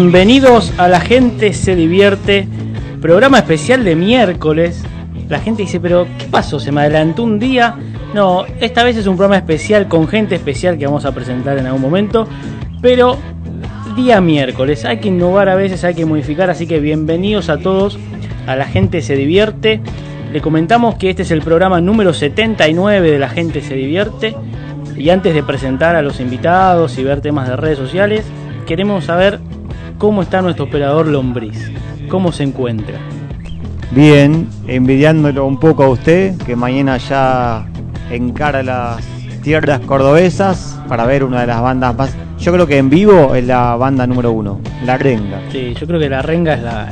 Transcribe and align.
Bienvenidos 0.00 0.72
a 0.78 0.86
La 0.86 1.00
Gente 1.00 1.52
Se 1.52 1.74
Divierte, 1.74 2.46
programa 3.02 3.38
especial 3.38 3.82
de 3.82 3.96
miércoles. 3.96 4.84
La 5.28 5.40
gente 5.40 5.62
dice, 5.62 5.80
pero 5.80 6.06
¿qué 6.18 6.26
pasó? 6.26 6.60
¿Se 6.60 6.70
me 6.70 6.82
adelantó 6.82 7.24
un 7.24 7.40
día? 7.40 7.74
No, 8.14 8.44
esta 8.60 8.84
vez 8.84 8.96
es 8.96 9.08
un 9.08 9.16
programa 9.16 9.38
especial 9.38 9.88
con 9.88 10.06
gente 10.06 10.36
especial 10.36 10.78
que 10.78 10.86
vamos 10.86 11.04
a 11.04 11.10
presentar 11.10 11.58
en 11.58 11.66
algún 11.66 11.82
momento, 11.82 12.28
pero 12.80 13.18
día 13.96 14.20
miércoles, 14.20 14.84
hay 14.84 14.98
que 14.98 15.08
innovar 15.08 15.48
a 15.48 15.56
veces, 15.56 15.82
hay 15.82 15.94
que 15.94 16.06
modificar, 16.06 16.48
así 16.48 16.68
que 16.68 16.78
bienvenidos 16.78 17.48
a 17.48 17.58
todos 17.58 17.98
a 18.46 18.54
La 18.54 18.66
Gente 18.66 19.02
Se 19.02 19.16
Divierte. 19.16 19.80
Le 20.32 20.40
comentamos 20.40 20.94
que 20.94 21.10
este 21.10 21.22
es 21.22 21.32
el 21.32 21.42
programa 21.42 21.80
número 21.80 22.14
79 22.14 23.10
de 23.10 23.18
La 23.18 23.30
Gente 23.30 23.62
Se 23.62 23.74
Divierte. 23.74 24.36
Y 24.96 25.10
antes 25.10 25.34
de 25.34 25.42
presentar 25.42 25.96
a 25.96 26.02
los 26.02 26.20
invitados 26.20 26.96
y 26.98 27.02
ver 27.02 27.20
temas 27.20 27.48
de 27.48 27.56
redes 27.56 27.78
sociales, 27.78 28.24
queremos 28.64 29.06
saber 29.06 29.40
cómo 29.98 30.22
está 30.22 30.40
nuestro 30.40 30.64
operador 30.64 31.08
Lombriz, 31.08 31.70
cómo 32.08 32.32
se 32.32 32.44
encuentra. 32.44 32.98
Bien, 33.90 34.48
envidiándolo 34.66 35.46
un 35.46 35.58
poco 35.58 35.84
a 35.84 35.88
usted, 35.88 36.36
que 36.46 36.54
mañana 36.56 36.96
ya 36.98 37.66
encara 38.10 38.62
las 38.62 39.02
tierras 39.42 39.80
cordobesas 39.80 40.78
para 40.88 41.04
ver 41.06 41.24
una 41.24 41.40
de 41.40 41.46
las 41.48 41.60
bandas 41.60 41.96
más. 41.96 42.14
Yo 42.38 42.52
creo 42.52 42.66
que 42.66 42.78
en 42.78 42.88
vivo 42.88 43.34
es 43.34 43.44
la 43.44 43.74
banda 43.76 44.06
número 44.06 44.30
uno, 44.30 44.60
La 44.84 44.96
Renga. 44.96 45.40
Sí, 45.50 45.74
yo 45.74 45.86
creo 45.86 45.98
que 45.98 46.08
La 46.08 46.22
Renga 46.22 46.54
es 46.54 46.62
la. 46.62 46.90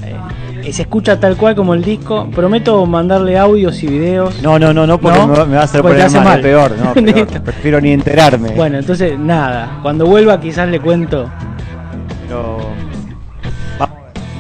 eh, 0.65 0.73
se 0.73 0.83
escucha 0.83 1.21
tal 1.21 1.37
cual 1.37 1.55
como 1.55 1.75
el 1.75 1.85
disco. 1.85 2.29
Prometo 2.35 2.85
mandarle 2.87 3.39
audios 3.39 3.81
y 3.83 3.87
videos. 3.87 4.43
No, 4.43 4.59
no, 4.59 4.73
no, 4.73 4.87
no, 4.87 4.99
porque 4.99 5.19
¿No? 5.19 5.47
Me, 5.47 5.55
va, 5.55 5.61
a 5.61 5.65
hacer 5.65 5.83
te 5.83 5.89
poner 5.89 6.11
mal, 6.11 6.41
peor, 6.41 6.73
no, 6.83 6.95
peor. 7.13 7.27
Prefiero 7.43 7.81
ni 7.81 7.93
enterarme. 7.93 8.51
Bueno, 8.51 8.79
entonces 8.79 9.17
nada. 9.17 9.79
Cuando 9.83 10.07
vuelva, 10.07 10.41
quizás 10.41 10.69
le 10.69 10.81
cuento. 10.81 11.31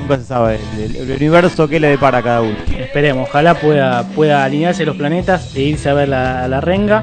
Nunca 0.07 0.21
se 0.21 0.27
sabe 0.27 0.61
el, 0.79 1.11
universo 1.17 1.67
que 1.67 1.81
le 1.81 1.89
depara 1.89 2.19
a 2.19 2.23
cada 2.23 2.41
uno. 2.41 2.55
Esperemos, 2.79 3.29
ojalá 3.29 3.55
pueda, 3.55 4.05
pueda 4.11 4.45
alinearse 4.45 4.87
los 4.87 4.95
planetas 4.95 5.57
e 5.57 5.63
irse 5.63 5.89
a 5.89 5.95
ver 5.95 6.09
la, 6.09 6.47
la 6.47 6.61
renga. 6.61 7.03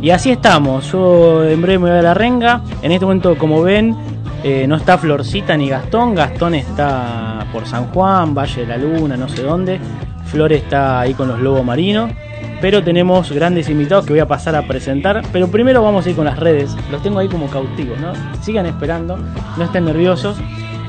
Y 0.00 0.10
así 0.10 0.30
estamos, 0.30 0.92
yo 0.92 1.42
en 1.44 1.60
breve 1.60 1.80
me 1.80 1.90
voy 1.90 1.98
a 1.98 2.02
la 2.02 2.14
renga. 2.14 2.62
En 2.82 2.92
este 2.92 3.04
momento, 3.04 3.36
como 3.36 3.60
ven, 3.60 3.96
eh, 4.44 4.68
no 4.68 4.76
está 4.76 4.98
Florcita 4.98 5.56
ni 5.56 5.68
Gastón. 5.68 6.14
Gastón 6.14 6.54
está 6.54 7.44
por 7.52 7.66
San 7.66 7.86
Juan, 7.86 8.36
Valle 8.36 8.60
de 8.60 8.66
la 8.68 8.76
Luna, 8.76 9.16
no 9.16 9.28
sé 9.28 9.42
dónde. 9.42 9.80
Flor 10.26 10.52
está 10.52 11.00
ahí 11.00 11.14
con 11.14 11.26
los 11.26 11.40
lobos 11.40 11.64
marinos. 11.64 12.12
Pero 12.60 12.84
tenemos 12.84 13.32
grandes 13.32 13.68
invitados 13.68 14.06
que 14.06 14.12
voy 14.12 14.20
a 14.20 14.28
pasar 14.28 14.54
a 14.54 14.62
presentar. 14.62 15.22
Pero 15.32 15.48
primero 15.48 15.82
vamos 15.82 16.06
a 16.06 16.10
ir 16.10 16.14
con 16.14 16.26
las 16.26 16.38
redes. 16.38 16.76
Los 16.92 17.02
tengo 17.02 17.18
ahí 17.18 17.26
como 17.26 17.48
cautivos, 17.48 17.98
¿no? 17.98 18.12
Sigan 18.42 18.66
esperando, 18.66 19.18
no 19.56 19.64
estén 19.64 19.86
nerviosos. 19.86 20.36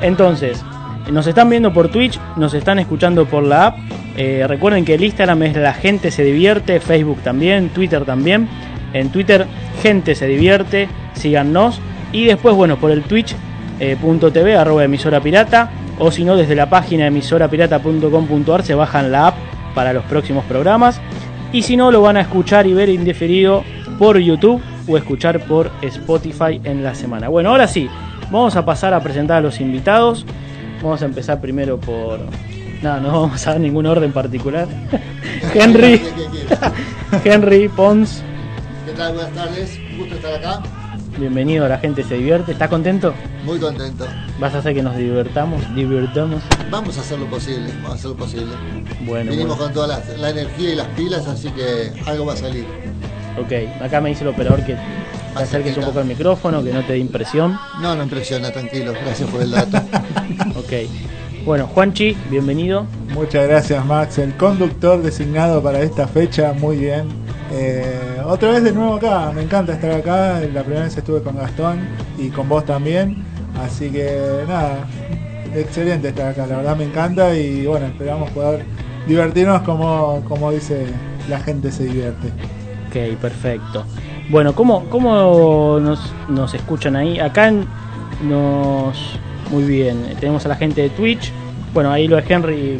Entonces, 0.01 0.63
nos 1.11 1.27
están 1.27 1.49
viendo 1.49 1.73
por 1.73 1.89
Twitch, 1.89 2.19
nos 2.35 2.53
están 2.53 2.79
escuchando 2.79 3.25
por 3.25 3.43
la 3.43 3.67
app. 3.67 3.77
Eh, 4.17 4.45
recuerden 4.47 4.85
que 4.85 4.95
el 4.95 5.03
Instagram 5.03 5.43
es 5.43 5.55
La 5.55 5.73
Gente 5.73 6.11
Se 6.11 6.23
Divierte, 6.23 6.79
Facebook 6.79 7.19
también, 7.23 7.69
Twitter 7.69 8.05
también. 8.05 8.47
En 8.93 9.09
Twitter, 9.09 9.45
Gente 9.81 10.15
Se 10.15 10.27
Divierte, 10.27 10.89
síganos. 11.13 11.79
Y 12.11 12.25
después, 12.25 12.55
bueno, 12.55 12.77
por 12.77 12.91
el 12.91 13.03
Twitch.tv, 13.03 14.55
arroba 14.55 14.83
emisora 14.83 15.21
pirata. 15.21 15.69
O 15.99 16.11
si 16.11 16.23
no, 16.23 16.35
desde 16.35 16.55
la 16.55 16.69
página 16.69 17.07
emisorapirata.com.ar 17.07 18.63
se 18.63 18.73
bajan 18.73 19.11
la 19.11 19.27
app 19.27 19.35
para 19.75 19.93
los 19.93 20.03
próximos 20.05 20.45
programas. 20.45 21.01
Y 21.51 21.63
si 21.63 21.75
no, 21.75 21.91
lo 21.91 22.01
van 22.01 22.17
a 22.17 22.21
escuchar 22.21 22.67
y 22.67 22.73
ver 22.73 22.89
indiferido 22.89 23.63
por 23.97 24.17
YouTube 24.17 24.61
o 24.87 24.97
escuchar 24.97 25.39
por 25.41 25.71
Spotify 25.81 26.61
en 26.63 26.83
la 26.83 26.95
semana. 26.95 27.27
Bueno, 27.27 27.49
ahora 27.49 27.67
sí, 27.67 27.89
vamos 28.31 28.55
a 28.55 28.65
pasar 28.65 28.93
a 28.93 29.01
presentar 29.01 29.37
a 29.37 29.41
los 29.41 29.59
invitados. 29.59 30.25
Vamos 30.81 31.01
a 31.01 31.05
empezar 31.05 31.41
primero 31.41 31.79
por. 31.79 32.19
No, 32.81 32.99
no 33.01 33.21
vamos 33.21 33.45
a 33.47 33.51
dar 33.51 33.59
ningún 33.59 33.85
orden 33.85 34.11
particular. 34.11 34.67
Henry. 35.53 36.01
Henry 37.23 37.67
Pons, 37.69 38.21
¿Qué 38.85 38.91
tal? 38.93 39.13
Buenas 39.13 39.33
tardes. 39.33 39.77
Un 39.91 39.97
gusto 39.99 40.15
estar 40.15 40.33
acá. 40.35 40.63
bienvenido 41.17 41.67
la 41.67 41.77
gente 41.77 42.03
se 42.03 42.15
divierte. 42.15 42.53
¿Estás 42.53 42.69
contento? 42.69 43.13
Muy 43.45 43.59
contento. 43.59 44.05
¿Vas 44.39 44.55
a 44.55 44.59
hacer 44.59 44.73
que 44.73 44.81
nos 44.81 44.95
divertamos? 44.95 45.61
Divertamos. 45.75 46.41
Vamos 46.71 46.97
a 46.97 47.01
hacer 47.01 47.19
lo 47.19 47.25
posible. 47.27 47.71
Vamos 47.81 47.91
a 47.91 47.93
hacer 47.95 48.09
lo 48.11 48.15
posible. 48.17 48.53
Bueno, 49.01 49.31
Vinimos 49.31 49.57
bueno. 49.57 49.65
con 49.65 49.73
toda 49.73 49.87
la, 49.87 50.01
la 50.17 50.29
energía 50.29 50.73
y 50.73 50.75
las 50.75 50.87
pilas, 50.89 51.27
así 51.27 51.49
que 51.51 51.91
algo 52.09 52.25
va 52.25 52.33
a 52.33 52.37
salir. 52.37 52.65
Ok, 53.37 53.81
acá 53.81 54.01
me 54.01 54.09
dice 54.09 54.23
el 54.23 54.29
operador 54.29 54.65
que 54.65 54.75
te 55.35 55.43
acerques 55.43 55.77
un 55.77 55.85
poco 55.85 55.99
al 55.99 56.05
micrófono, 56.05 56.63
que 56.63 56.73
no 56.73 56.83
te 56.83 56.93
dé 56.93 56.99
impresión. 56.99 57.57
No, 57.81 57.95
no 57.95 58.03
impresiona, 58.03 58.51
tranquilo. 58.51 58.93
Gracias 58.93 59.29
por 59.29 59.41
el 59.41 59.51
dato. 59.51 59.77
Ok. 60.55 60.73
Bueno, 61.45 61.67
Juanchi, 61.67 62.15
bienvenido. 62.29 62.85
Muchas 63.13 63.47
gracias 63.47 63.83
Max, 63.85 64.17
el 64.19 64.35
conductor 64.35 65.01
designado 65.01 65.63
para 65.63 65.81
esta 65.81 66.07
fecha, 66.07 66.53
muy 66.53 66.77
bien. 66.77 67.07
Eh, 67.51 68.21
otra 68.25 68.51
vez 68.51 68.63
de 68.63 68.71
nuevo 68.71 68.95
acá, 68.95 69.31
me 69.33 69.41
encanta 69.41 69.73
estar 69.73 69.91
acá, 69.91 70.41
la 70.41 70.61
primera 70.61 70.83
vez 70.83 70.95
estuve 70.95 71.23
con 71.23 71.37
Gastón 71.37 71.79
y 72.17 72.29
con 72.29 72.47
vos 72.47 72.65
también, 72.65 73.23
así 73.65 73.89
que 73.89 74.43
nada, 74.47 74.85
excelente 75.55 76.09
estar 76.09 76.27
acá, 76.27 76.45
la 76.45 76.57
verdad 76.57 76.75
me 76.75 76.83
encanta 76.83 77.35
y 77.35 77.65
bueno, 77.65 77.87
esperamos 77.87 78.29
poder 78.31 78.65
divertirnos 79.07 79.63
como, 79.63 80.23
como 80.27 80.51
dice 80.51 80.85
la 81.29 81.39
gente 81.39 81.71
se 81.71 81.85
divierte. 81.85 82.27
Ok, 82.89 83.17
perfecto. 83.19 83.85
Bueno, 84.29 84.53
¿cómo, 84.53 84.85
cómo 84.89 85.79
nos, 85.81 85.99
nos 86.27 86.53
escuchan 86.53 86.95
ahí? 86.95 87.19
Acá 87.19 87.51
nos... 88.23 88.97
Muy 89.49 89.63
bien, 89.63 90.15
tenemos 90.19 90.45
a 90.45 90.49
la 90.49 90.55
gente 90.55 90.81
de 90.81 90.89
Twitch. 90.91 91.31
Bueno, 91.73 91.91
ahí 91.91 92.07
lo 92.07 92.17
de 92.17 92.23
Henry. 92.27 92.77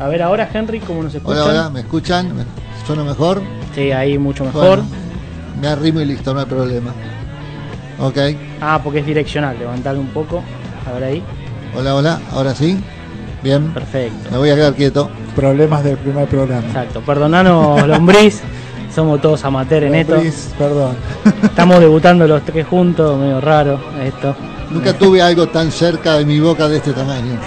A 0.00 0.08
ver 0.08 0.22
ahora, 0.22 0.48
Henry, 0.52 0.80
¿cómo 0.80 1.02
nos 1.02 1.14
escuchan? 1.14 1.42
Hola, 1.42 1.50
hola, 1.50 1.70
¿me 1.70 1.80
escuchan? 1.80 2.34
¿Me- 2.34 2.44
¿Suena 2.86 3.04
mejor? 3.04 3.42
Sí, 3.74 3.92
ahí 3.92 4.16
mucho 4.16 4.44
mejor. 4.44 4.78
Bueno, 4.78 4.84
me 5.60 5.68
arrimo 5.68 6.00
y 6.00 6.06
listo, 6.06 6.32
no 6.32 6.40
hay 6.40 6.46
problema. 6.46 6.92
Ok. 8.00 8.16
Ah, 8.60 8.80
porque 8.82 9.00
es 9.00 9.06
direccional, 9.06 9.58
levantarlo 9.58 10.00
un 10.00 10.08
poco. 10.08 10.42
A 10.88 10.92
ver 10.92 11.04
ahí. 11.04 11.22
Hola, 11.76 11.94
hola. 11.94 12.20
Ahora 12.32 12.54
sí. 12.54 12.78
Bien. 13.42 13.72
Perfecto. 13.74 14.30
Me 14.30 14.38
voy 14.38 14.50
a 14.50 14.54
quedar 14.54 14.74
quieto. 14.74 15.10
Problemas 15.34 15.84
del 15.84 15.98
primer 15.98 16.26
programa. 16.28 16.66
Exacto. 16.66 17.00
Perdonanos, 17.02 17.86
Lombriz. 17.88 18.42
Somos 18.96 19.20
todos 19.20 19.44
amateurs 19.44 19.84
en 19.88 19.94
esto. 19.94 20.16
Perdón. 20.56 20.96
Estamos 21.42 21.80
debutando 21.80 22.26
los 22.26 22.42
tres 22.46 22.66
juntos, 22.66 23.18
medio 23.20 23.42
raro 23.42 23.78
esto. 24.02 24.34
Nunca 24.70 24.94
tuve 24.94 25.20
algo 25.20 25.48
tan 25.48 25.70
cerca 25.70 26.14
de 26.14 26.24
mi 26.24 26.40
boca 26.40 26.66
de 26.66 26.78
este 26.78 26.92
tamaño. 26.94 27.38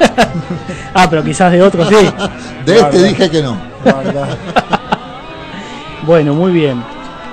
Ah, 0.94 1.06
pero 1.10 1.22
quizás 1.22 1.52
de 1.52 1.60
otros 1.60 1.88
sí. 1.88 1.94
De 2.64 2.72
este 2.76 2.80
Guarda. 2.80 3.02
dije 3.02 3.30
que 3.30 3.42
no. 3.42 3.56
Bueno, 6.06 6.32
muy 6.34 6.52
bien. 6.52 6.82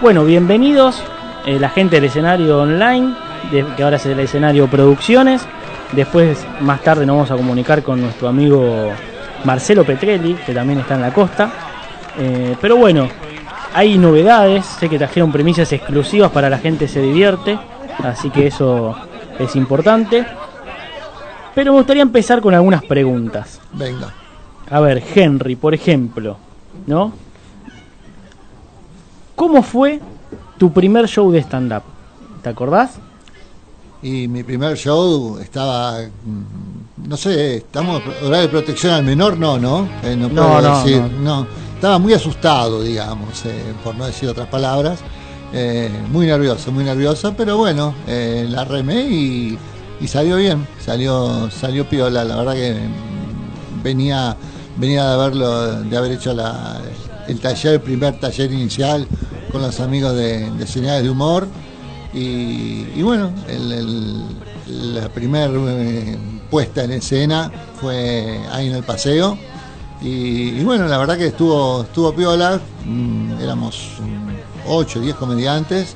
Bueno, 0.01 0.25
bienvenidos 0.25 1.01
eh, 1.45 1.57
la 1.59 1.69
gente 1.69 1.95
del 1.95 2.05
escenario 2.05 2.59
online, 2.59 3.13
de- 3.51 3.65
que 3.77 3.83
ahora 3.83 3.95
es 3.95 4.05
el 4.05 4.19
escenario 4.19 4.67
producciones. 4.67 5.43
Después, 5.93 6.45
más 6.59 6.81
tarde, 6.81 7.05
nos 7.05 7.15
vamos 7.15 7.31
a 7.31 7.35
comunicar 7.35 7.83
con 7.83 8.01
nuestro 8.01 8.27
amigo 8.27 8.91
Marcelo 9.45 9.83
Petrelli, 9.85 10.33
que 10.45 10.53
también 10.53 10.79
está 10.79 10.95
en 10.95 11.01
la 11.01 11.13
costa. 11.13 11.51
Eh, 12.19 12.55
pero 12.59 12.75
bueno, 12.77 13.07
hay 13.73 13.97
novedades, 13.97 14.65
sé 14.65 14.89
que 14.89 14.97
trajeron 14.97 15.31
premisas 15.31 15.71
exclusivas 15.71 16.31
para 16.31 16.49
la 16.49 16.57
gente 16.57 16.87
se 16.87 17.01
divierte, 17.01 17.57
así 18.03 18.29
que 18.29 18.47
eso 18.47 18.95
es 19.39 19.55
importante. 19.55 20.25
Pero 21.53 21.73
me 21.73 21.79
gustaría 21.79 22.03
empezar 22.03 22.41
con 22.41 22.53
algunas 22.53 22.83
preguntas. 22.83 23.59
Venga. 23.73 24.13
A 24.69 24.79
ver, 24.79 25.03
Henry, 25.15 25.55
por 25.55 25.73
ejemplo, 25.73 26.37
¿no? 26.87 27.13
¿Cómo 29.35 29.61
fue 29.63 29.99
tu 30.57 30.71
primer 30.71 31.07
show 31.07 31.31
de 31.31 31.39
stand-up? 31.39 31.83
¿Te 32.41 32.49
acordás? 32.49 32.99
Y 34.01 34.27
mi 34.27 34.43
primer 34.43 34.77
show 34.77 35.37
estaba, 35.39 35.99
mm, 35.99 36.80
no 36.97 37.17
sé, 37.17 37.57
estamos 37.57 38.01
horario 38.21 38.43
de 38.43 38.49
protección 38.49 38.93
al 38.93 39.03
menor, 39.03 39.37
no, 39.37 39.57
¿no? 39.57 39.87
Eh, 40.03 40.15
no 40.15 40.29
No, 40.29 40.33
puedo 40.47 40.61
no, 40.61 40.77
decir, 40.83 41.01
no. 41.01 41.41
no. 41.41 41.47
Estaba 41.75 41.97
muy 41.97 42.13
asustado, 42.13 42.81
digamos, 42.83 43.43
eh, 43.45 43.73
por 43.83 43.95
no 43.95 44.05
decir 44.05 44.29
otras 44.29 44.47
palabras. 44.47 44.99
Eh, 45.53 45.89
muy 46.11 46.27
nervioso, 46.27 46.71
muy 46.71 46.83
nervioso, 46.83 47.33
pero 47.35 47.57
bueno, 47.57 47.93
la 48.07 48.63
remé 48.63 49.01
y, 49.09 49.57
y 49.99 50.07
salió 50.07 50.37
bien, 50.37 50.65
salió, 50.85 51.49
salió 51.51 51.89
piola, 51.89 52.23
la 52.23 52.37
verdad 52.37 52.53
que 52.53 52.75
venía, 53.83 54.37
venía 54.77 55.05
de 55.07 55.13
haberlo, 55.13 55.81
de 55.81 55.97
haber 55.97 56.13
hecho 56.13 56.33
la, 56.33 56.79
el 57.27 57.39
taller, 57.39 57.73
el 57.73 57.81
primer 57.81 58.19
taller 58.19 58.51
inicial 58.51 59.07
con 59.51 59.61
los 59.61 59.79
amigos 59.81 60.15
de, 60.15 60.49
de 60.51 60.67
señales 60.67 61.03
de 61.03 61.09
humor. 61.09 61.47
Y, 62.13 62.85
y 62.95 63.01
bueno, 63.01 63.31
el, 63.49 63.71
el- 63.71 64.25
la 64.93 65.09
primera 65.09 65.49
puesta 66.51 66.83
en 66.83 66.91
escena 66.91 67.49
fue 67.79 68.39
ahí 68.51 68.67
en 68.67 68.75
el 68.75 68.83
paseo. 68.83 69.37
Y, 70.01 70.49
y 70.59 70.63
bueno, 70.63 70.87
la 70.87 70.97
verdad 70.97 71.17
que 71.17 71.27
estuvo, 71.27 71.81
estuvo 71.83 72.13
piola. 72.13 72.59
Mm, 72.85 73.39
éramos 73.41 73.93
8 74.67 74.99
o 74.99 75.01
10 75.01 75.15
comediantes. 75.15 75.95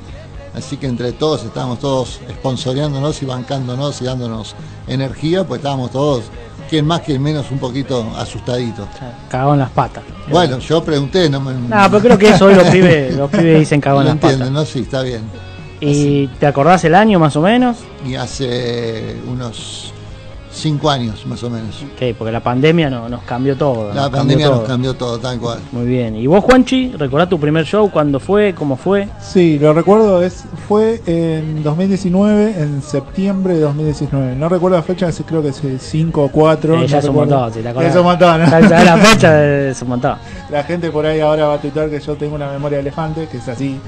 Así 0.56 0.78
que 0.78 0.88
entre 0.88 1.12
todos 1.12 1.44
estábamos 1.44 1.80
todos 1.80 2.22
sponsoreándonos 2.40 3.22
y 3.22 3.26
bancándonos 3.26 4.02
y 4.02 4.06
dándonos 4.06 4.56
energía, 4.88 5.46
pues 5.46 5.60
estábamos 5.60 5.92
todos, 5.92 6.24
quien 6.70 6.86
más, 6.86 7.02
quien 7.02 7.22
menos, 7.22 7.52
un 7.52 7.60
poquito 7.60 8.10
asustaditos. 8.18 8.88
Cagado 9.30 9.54
en 9.54 9.60
las 9.60 9.70
patas. 9.72 10.06
Bueno, 10.30 10.60
yo 10.60 10.82
pregunté, 10.82 11.30
no 11.30 11.42
me. 11.42 11.54
No, 11.54 11.92
pero 11.92 12.00
creo 12.00 12.18
que 12.18 12.30
eso 12.30 12.46
hoy 12.46 12.56
los 12.56 12.68
pibes, 12.72 13.16
los 13.18 13.30
pibes 13.30 13.60
dicen 13.60 13.82
cagado 13.82 14.02
en 14.02 14.08
las 14.08 14.16
patas. 14.16 14.32
entienden, 14.32 14.54
¿no? 14.54 14.66
Sí, 14.66 14.80
está 14.80 15.02
bien. 15.02 15.24
¿Y 15.82 16.28
te 16.28 16.48
acordás 16.48 16.86
el 16.86 16.96
año 16.96 17.20
más 17.20 17.36
o 17.36 17.42
menos? 17.42 17.78
Y 18.08 18.16
hace 18.16 19.18
unos 19.28 19.94
cinco 20.56 20.90
años, 20.90 21.26
más 21.26 21.44
o 21.44 21.50
menos. 21.50 21.84
Ok, 21.84 22.16
porque 22.18 22.32
la 22.32 22.40
pandemia 22.42 22.90
no, 22.90 23.08
nos 23.10 23.22
cambió 23.24 23.56
todo. 23.58 23.90
La 23.94 24.04
nos 24.04 24.10
pandemia 24.10 24.46
cambió 24.46 24.60
nos 24.62 24.68
cambió 24.70 24.94
todo, 24.94 25.20
tal 25.20 25.40
cual. 25.40 25.60
Muy 25.72 25.86
bien. 25.86 26.16
¿Y 26.16 26.28
vos, 26.28 26.44
Juanchi, 26.44 26.94
recordás 26.98 27.30
tu 27.30 27.40
primer 27.40 27.66
show? 27.66 27.90
¿Cuándo 27.92 28.20
fue? 28.20 28.54
¿Cómo 28.56 28.76
fue? 28.78 29.08
Sí, 29.22 29.60
lo 29.60 29.74
recuerdo, 29.74 30.24
es 30.24 30.46
fue 30.68 31.02
en 31.06 31.62
2019, 31.64 32.56
en 32.58 32.82
septiembre 32.82 33.56
de 33.56 33.62
2019. 33.62 34.36
No 34.36 34.50
recuerdo 34.50 34.78
la 34.78 34.84
fecha, 34.84 35.10
creo 35.26 35.42
que 35.42 35.50
es 35.50 35.62
5 35.80 36.24
o 36.24 36.30
4. 36.30 36.74
Eh, 36.76 36.76
ya 36.76 36.80
no 36.80 36.86
es 36.86 36.92
un 36.94 37.00
recuerdo. 37.12 37.36
montón, 37.36 37.54
si 37.54 37.60
te 37.62 37.70
acordás. 37.70 37.92
Es 37.92 37.98
un 37.98 38.04
montón, 38.06 38.42
¿no? 38.42 38.50
Ya- 38.50 38.60
ya 38.70 38.84
la 38.84 38.98
fecha 39.06 39.46
es 39.70 39.82
un 39.82 39.90
montón. 39.90 40.16
La 40.50 40.64
gente 40.64 40.90
por 40.92 41.06
ahí 41.06 41.20
ahora 41.20 41.48
va 41.48 41.54
a 41.56 41.62
tuitar 41.62 41.90
que 41.90 42.00
yo 42.00 42.16
tengo 42.16 42.36
una 42.36 42.50
memoria 42.52 42.78
de 42.78 42.82
elefante, 42.82 43.28
que 43.28 43.38
es 43.38 43.48
así. 43.48 43.80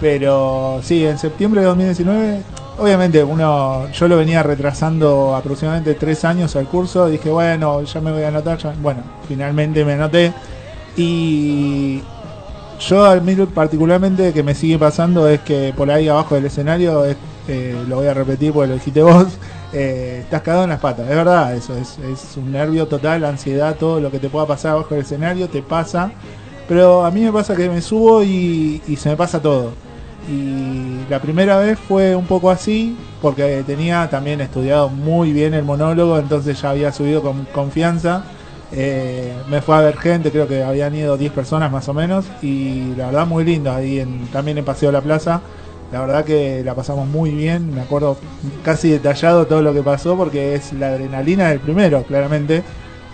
Pero 0.00 0.80
sí, 0.82 1.04
en 1.06 1.16
septiembre 1.18 1.60
de 1.60 1.66
2019, 1.68 2.42
obviamente 2.82 3.22
uno, 3.22 3.88
yo 3.92 4.08
lo 4.08 4.16
venía 4.16 4.42
retrasando 4.42 5.34
aproximadamente 5.36 5.94
tres 5.94 6.24
años 6.24 6.56
al 6.56 6.66
curso. 6.66 7.06
Dije, 7.06 7.30
bueno, 7.30 7.82
ya 7.82 8.00
me 8.00 8.12
voy 8.12 8.22
a 8.22 8.28
anotar. 8.28 8.58
Bueno, 8.80 9.02
finalmente 9.28 9.84
me 9.84 9.94
anoté. 9.94 10.32
Y 10.96 12.02
yo 12.80 13.04
a 13.04 13.16
mí 13.16 13.34
particularmente 13.54 14.32
que 14.32 14.42
me 14.42 14.54
sigue 14.54 14.78
pasando 14.78 15.28
es 15.28 15.40
que 15.40 15.72
por 15.76 15.90
ahí 15.90 16.08
abajo 16.08 16.34
del 16.34 16.46
escenario, 16.46 17.04
es- 17.04 17.16
eh, 17.48 17.76
lo 17.88 17.96
voy 17.96 18.06
a 18.06 18.14
repetir 18.14 18.52
porque 18.52 18.68
lo 18.68 18.74
dijiste 18.74 19.02
vos, 19.02 19.26
eh, 19.72 20.20
estás 20.22 20.42
cagado 20.42 20.64
en 20.64 20.70
las 20.70 20.80
patas. 20.80 21.08
Es 21.08 21.16
verdad, 21.16 21.54
eso 21.54 21.74
es, 21.76 21.98
es 21.98 22.36
un 22.36 22.52
nervio 22.52 22.86
total, 22.86 23.24
ansiedad, 23.24 23.76
todo 23.78 24.00
lo 24.00 24.10
que 24.10 24.18
te 24.18 24.28
pueda 24.28 24.46
pasar 24.46 24.72
abajo 24.72 24.94
del 24.94 25.04
escenario 25.04 25.48
te 25.48 25.62
pasa. 25.62 26.10
Pero 26.68 27.04
a 27.04 27.10
mí 27.10 27.22
me 27.22 27.32
pasa 27.32 27.54
que 27.56 27.68
me 27.68 27.80
subo 27.82 28.22
y 28.22 28.80
se 28.98 29.08
me 29.10 29.16
pasa 29.16 29.40
todo. 29.40 29.72
Y 30.28 31.10
la 31.10 31.20
primera 31.20 31.58
vez 31.58 31.78
fue 31.78 32.14
un 32.14 32.26
poco 32.26 32.50
así, 32.50 32.96
porque 33.20 33.64
tenía 33.66 34.08
también 34.08 34.40
estudiado 34.40 34.88
muy 34.88 35.32
bien 35.32 35.52
el 35.54 35.64
monólogo, 35.64 36.18
entonces 36.18 36.60
ya 36.60 36.70
había 36.70 36.92
subido 36.92 37.22
con 37.22 37.44
confianza. 37.52 38.24
Eh, 38.70 39.34
me 39.50 39.60
fue 39.60 39.76
a 39.76 39.80
ver 39.80 39.96
gente, 39.96 40.30
creo 40.30 40.48
que 40.48 40.62
habían 40.62 40.94
ido 40.94 41.16
10 41.16 41.32
personas 41.32 41.70
más 41.70 41.88
o 41.88 41.94
menos, 41.94 42.26
y 42.40 42.94
la 42.96 43.06
verdad 43.06 43.26
muy 43.26 43.44
lindo, 43.44 43.72
ahí 43.72 44.04
también 44.32 44.58
en 44.58 44.64
Paseo 44.64 44.90
de 44.90 44.92
la 44.92 45.02
Plaza. 45.02 45.40
La 45.90 46.00
verdad 46.00 46.24
que 46.24 46.62
la 46.64 46.74
pasamos 46.74 47.06
muy 47.06 47.30
bien, 47.32 47.74
me 47.74 47.82
acuerdo 47.82 48.16
casi 48.64 48.88
detallado 48.90 49.46
todo 49.46 49.60
lo 49.60 49.74
que 49.74 49.82
pasó, 49.82 50.16
porque 50.16 50.54
es 50.54 50.72
la 50.72 50.88
adrenalina 50.88 51.48
del 51.50 51.60
primero, 51.60 52.02
claramente. 52.04 52.62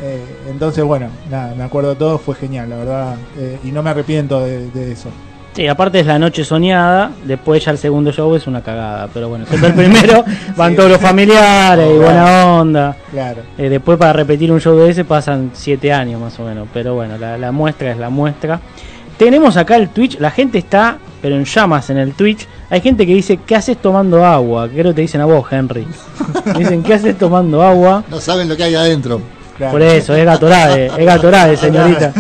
Eh, 0.00 0.24
entonces, 0.48 0.84
bueno, 0.84 1.08
nada, 1.28 1.54
me 1.56 1.64
acuerdo 1.64 1.96
todo, 1.96 2.18
fue 2.18 2.36
genial, 2.36 2.70
la 2.70 2.76
verdad, 2.76 3.16
eh, 3.36 3.58
y 3.64 3.72
no 3.72 3.82
me 3.82 3.90
arrepiento 3.90 4.40
de 4.44 4.92
eso. 4.92 5.08
Sí, 5.58 5.66
aparte 5.66 5.98
es 5.98 6.06
la 6.06 6.20
noche 6.20 6.44
soñada, 6.44 7.10
después 7.24 7.64
ya 7.64 7.72
el 7.72 7.78
segundo 7.78 8.12
show 8.12 8.32
es 8.36 8.46
una 8.46 8.60
cagada, 8.62 9.08
pero 9.12 9.28
bueno, 9.28 9.44
siempre 9.44 9.70
el 9.70 9.74
primero 9.90 10.24
van 10.56 10.70
Sí. 10.70 10.76
todos 10.76 10.88
los 10.92 11.00
familiares 11.00 11.84
y 11.84 11.98
Claro. 11.98 12.00
buena 12.00 12.46
onda. 12.60 12.96
Claro. 13.10 13.42
Eh, 13.58 13.68
después 13.68 13.98
para 13.98 14.12
repetir 14.12 14.52
un 14.52 14.60
show 14.60 14.76
de 14.78 14.88
ese 14.90 15.04
pasan 15.04 15.50
siete 15.54 15.92
años 15.92 16.20
más 16.20 16.38
o 16.38 16.44
menos, 16.44 16.68
pero 16.72 16.94
bueno, 16.94 17.18
la, 17.18 17.36
la 17.36 17.50
muestra 17.50 17.90
es 17.90 17.98
la 17.98 18.08
muestra. 18.08 18.60
Tenemos 19.16 19.56
acá 19.56 19.74
el 19.74 19.88
Twitch, 19.88 20.20
la 20.20 20.30
gente 20.30 20.58
está, 20.58 20.98
pero 21.20 21.34
en 21.34 21.44
llamas 21.44 21.90
en 21.90 21.98
el 21.98 22.12
Twitch. 22.14 22.46
Hay 22.70 22.80
gente 22.80 23.04
que 23.04 23.14
dice, 23.14 23.38
¿qué 23.44 23.56
haces 23.56 23.78
tomando 23.78 24.24
agua? 24.24 24.68
Creo 24.68 24.84
que 24.92 24.94
te 24.94 25.00
dicen 25.00 25.20
a 25.22 25.24
vos, 25.24 25.44
Henry. 25.50 25.88
Dicen, 26.56 26.84
¿qué 26.84 26.94
haces 26.94 27.18
tomando 27.18 27.60
agua? 27.64 28.04
No 28.08 28.20
saben 28.20 28.48
lo 28.48 28.56
que 28.56 28.62
hay 28.62 28.76
adentro. 28.76 29.20
claro. 29.56 29.72
Por 29.72 29.82
eso, 29.82 30.14
es 30.14 30.24
Gatorade, 30.24 30.86
es 30.86 31.04
Gatorade, 31.04 31.56
señorita. 31.56 32.12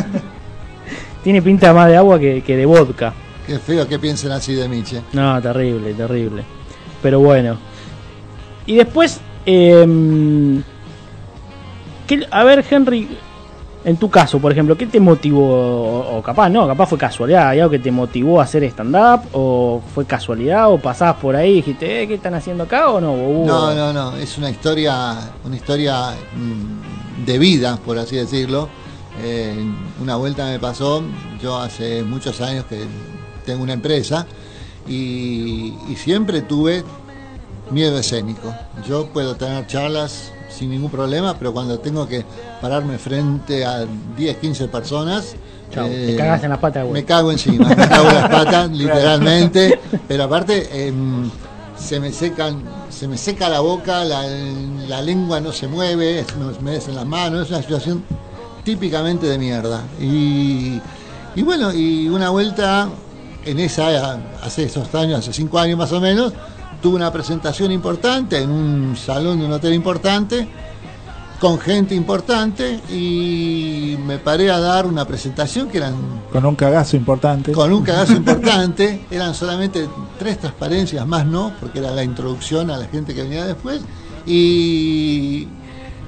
Tiene 1.22 1.40
pinta 1.40 1.72
más 1.72 1.86
de 1.86 1.96
agua 1.96 2.18
que, 2.18 2.42
que 2.42 2.56
de 2.56 2.66
vodka. 2.66 3.12
Qué 3.48 3.58
feo 3.58 3.88
que 3.88 3.98
piensen 3.98 4.30
así 4.30 4.52
de 4.54 4.68
Miche. 4.68 5.00
No, 5.14 5.40
terrible, 5.40 5.94
terrible. 5.94 6.44
Pero 7.02 7.18
bueno. 7.20 7.56
Y 8.66 8.76
después, 8.76 9.20
em, 9.46 10.62
¿qué- 12.06 12.26
a 12.30 12.44
ver, 12.44 12.62
Henry, 12.70 13.08
en 13.86 13.96
tu 13.96 14.10
caso, 14.10 14.38
por 14.38 14.52
ejemplo, 14.52 14.76
¿qué 14.76 14.86
te 14.86 15.00
motivó? 15.00 15.46
O, 16.18 16.22
capaz, 16.22 16.50
no, 16.50 16.66
capaz 16.66 16.86
fue 16.86 16.98
casualidad, 16.98 17.48
¿hay 17.48 17.60
algo 17.60 17.70
que 17.70 17.78
te 17.78 17.90
motivó 17.90 18.38
a 18.38 18.44
hacer 18.44 18.64
stand-up? 18.64 19.22
¿O 19.32 19.80
fue 19.94 20.04
casualidad? 20.04 20.70
¿O 20.70 20.76
pasabas 20.78 21.16
por 21.16 21.34
ahí 21.34 21.52
y 21.52 21.54
dijiste, 21.56 22.02
eh, 22.02 22.06
¿qué 22.06 22.14
están 22.14 22.34
haciendo 22.34 22.64
acá 22.64 22.90
o 22.90 23.00
no? 23.00 23.12
¿O 23.14 23.28
hubo- 23.30 23.46
No, 23.46 23.74
no, 23.74 23.92
no, 23.94 24.16
es 24.16 24.36
una 24.36 24.50
historia, 24.50 25.14
una 25.42 25.56
historia 25.56 26.10
mm, 26.36 27.24
de 27.24 27.38
vida, 27.38 27.78
por 27.82 27.96
así 27.96 28.16
decirlo. 28.16 28.68
Eh, 29.22 29.56
una 30.02 30.16
vuelta 30.16 30.44
me 30.44 30.58
pasó, 30.58 31.02
yo 31.42 31.56
hace 31.56 32.02
muchos 32.04 32.40
años 32.42 32.66
que 32.68 32.84
tengo 33.48 33.62
una 33.62 33.72
empresa 33.72 34.26
y, 34.86 35.74
y 35.88 35.96
siempre 35.96 36.42
tuve 36.42 36.84
miedo 37.70 37.98
escénico. 37.98 38.54
Yo 38.86 39.06
puedo 39.06 39.36
tener 39.36 39.66
charlas 39.66 40.32
sin 40.50 40.70
ningún 40.70 40.90
problema, 40.90 41.38
pero 41.38 41.54
cuando 41.54 41.78
tengo 41.78 42.06
que 42.06 42.24
pararme 42.60 42.98
frente 42.98 43.64
a 43.64 43.86
10, 44.16 44.36
15 44.36 44.68
personas, 44.68 45.34
Chau, 45.72 45.86
eh, 45.86 46.14
te 46.16 46.44
en 46.44 46.50
las 46.50 46.58
patas, 46.58 46.82
güey. 46.84 46.92
me 46.92 47.04
cago 47.04 47.32
encima, 47.32 47.68
me 47.68 47.76
cago 47.88 48.08
en 48.08 48.14
las 48.14 48.28
patas, 48.28 48.70
literalmente. 48.72 49.80
Pero 50.06 50.24
aparte, 50.24 50.86
em, 50.86 51.30
se 51.78 52.00
me 52.00 52.12
secan, 52.12 52.62
se 52.90 53.08
me 53.08 53.16
seca 53.16 53.48
la 53.48 53.60
boca, 53.60 54.04
la, 54.04 54.24
la 54.88 55.00
lengua 55.00 55.40
no 55.40 55.52
se 55.52 55.68
mueve, 55.68 56.24
me 56.38 56.58
humedecen 56.58 56.96
las 56.96 57.06
manos, 57.06 57.44
es 57.44 57.50
una 57.50 57.62
situación 57.62 58.02
típicamente 58.64 59.26
de 59.26 59.38
mierda. 59.38 59.84
Y, 60.00 60.80
y 61.34 61.42
bueno, 61.42 61.72
y 61.72 62.08
una 62.08 62.30
vuelta 62.30 62.88
en 63.50 63.58
esa, 63.60 64.18
hace 64.42 64.64
esos 64.64 64.94
años, 64.94 65.20
hace 65.20 65.32
cinco 65.32 65.58
años 65.58 65.78
más 65.78 65.92
o 65.92 66.00
menos, 66.00 66.32
tuve 66.82 66.96
una 66.96 67.12
presentación 67.12 67.72
importante 67.72 68.38
en 68.40 68.50
un 68.50 68.96
salón 68.96 69.38
de 69.40 69.46
un 69.46 69.52
hotel 69.52 69.74
importante 69.74 70.48
con 71.40 71.58
gente 71.60 71.94
importante 71.94 72.80
y 72.90 73.96
me 74.04 74.18
paré 74.18 74.50
a 74.50 74.58
dar 74.58 74.86
una 74.86 75.04
presentación 75.04 75.68
que 75.68 75.78
eran 75.78 75.94
Con 76.32 76.44
un 76.44 76.56
cagazo 76.56 76.96
importante. 76.96 77.52
con 77.52 77.72
un 77.72 77.84
cagazo 77.84 78.12
importante, 78.16 79.06
eran 79.10 79.34
solamente 79.34 79.88
tres 80.18 80.38
transparencias 80.40 81.06
más 81.06 81.24
no, 81.26 81.52
porque 81.60 81.78
era 81.78 81.92
la 81.92 82.02
introducción 82.02 82.70
a 82.72 82.76
la 82.76 82.86
gente 82.86 83.14
que 83.14 83.22
venía 83.22 83.44
después 83.46 83.82
y 84.26 85.48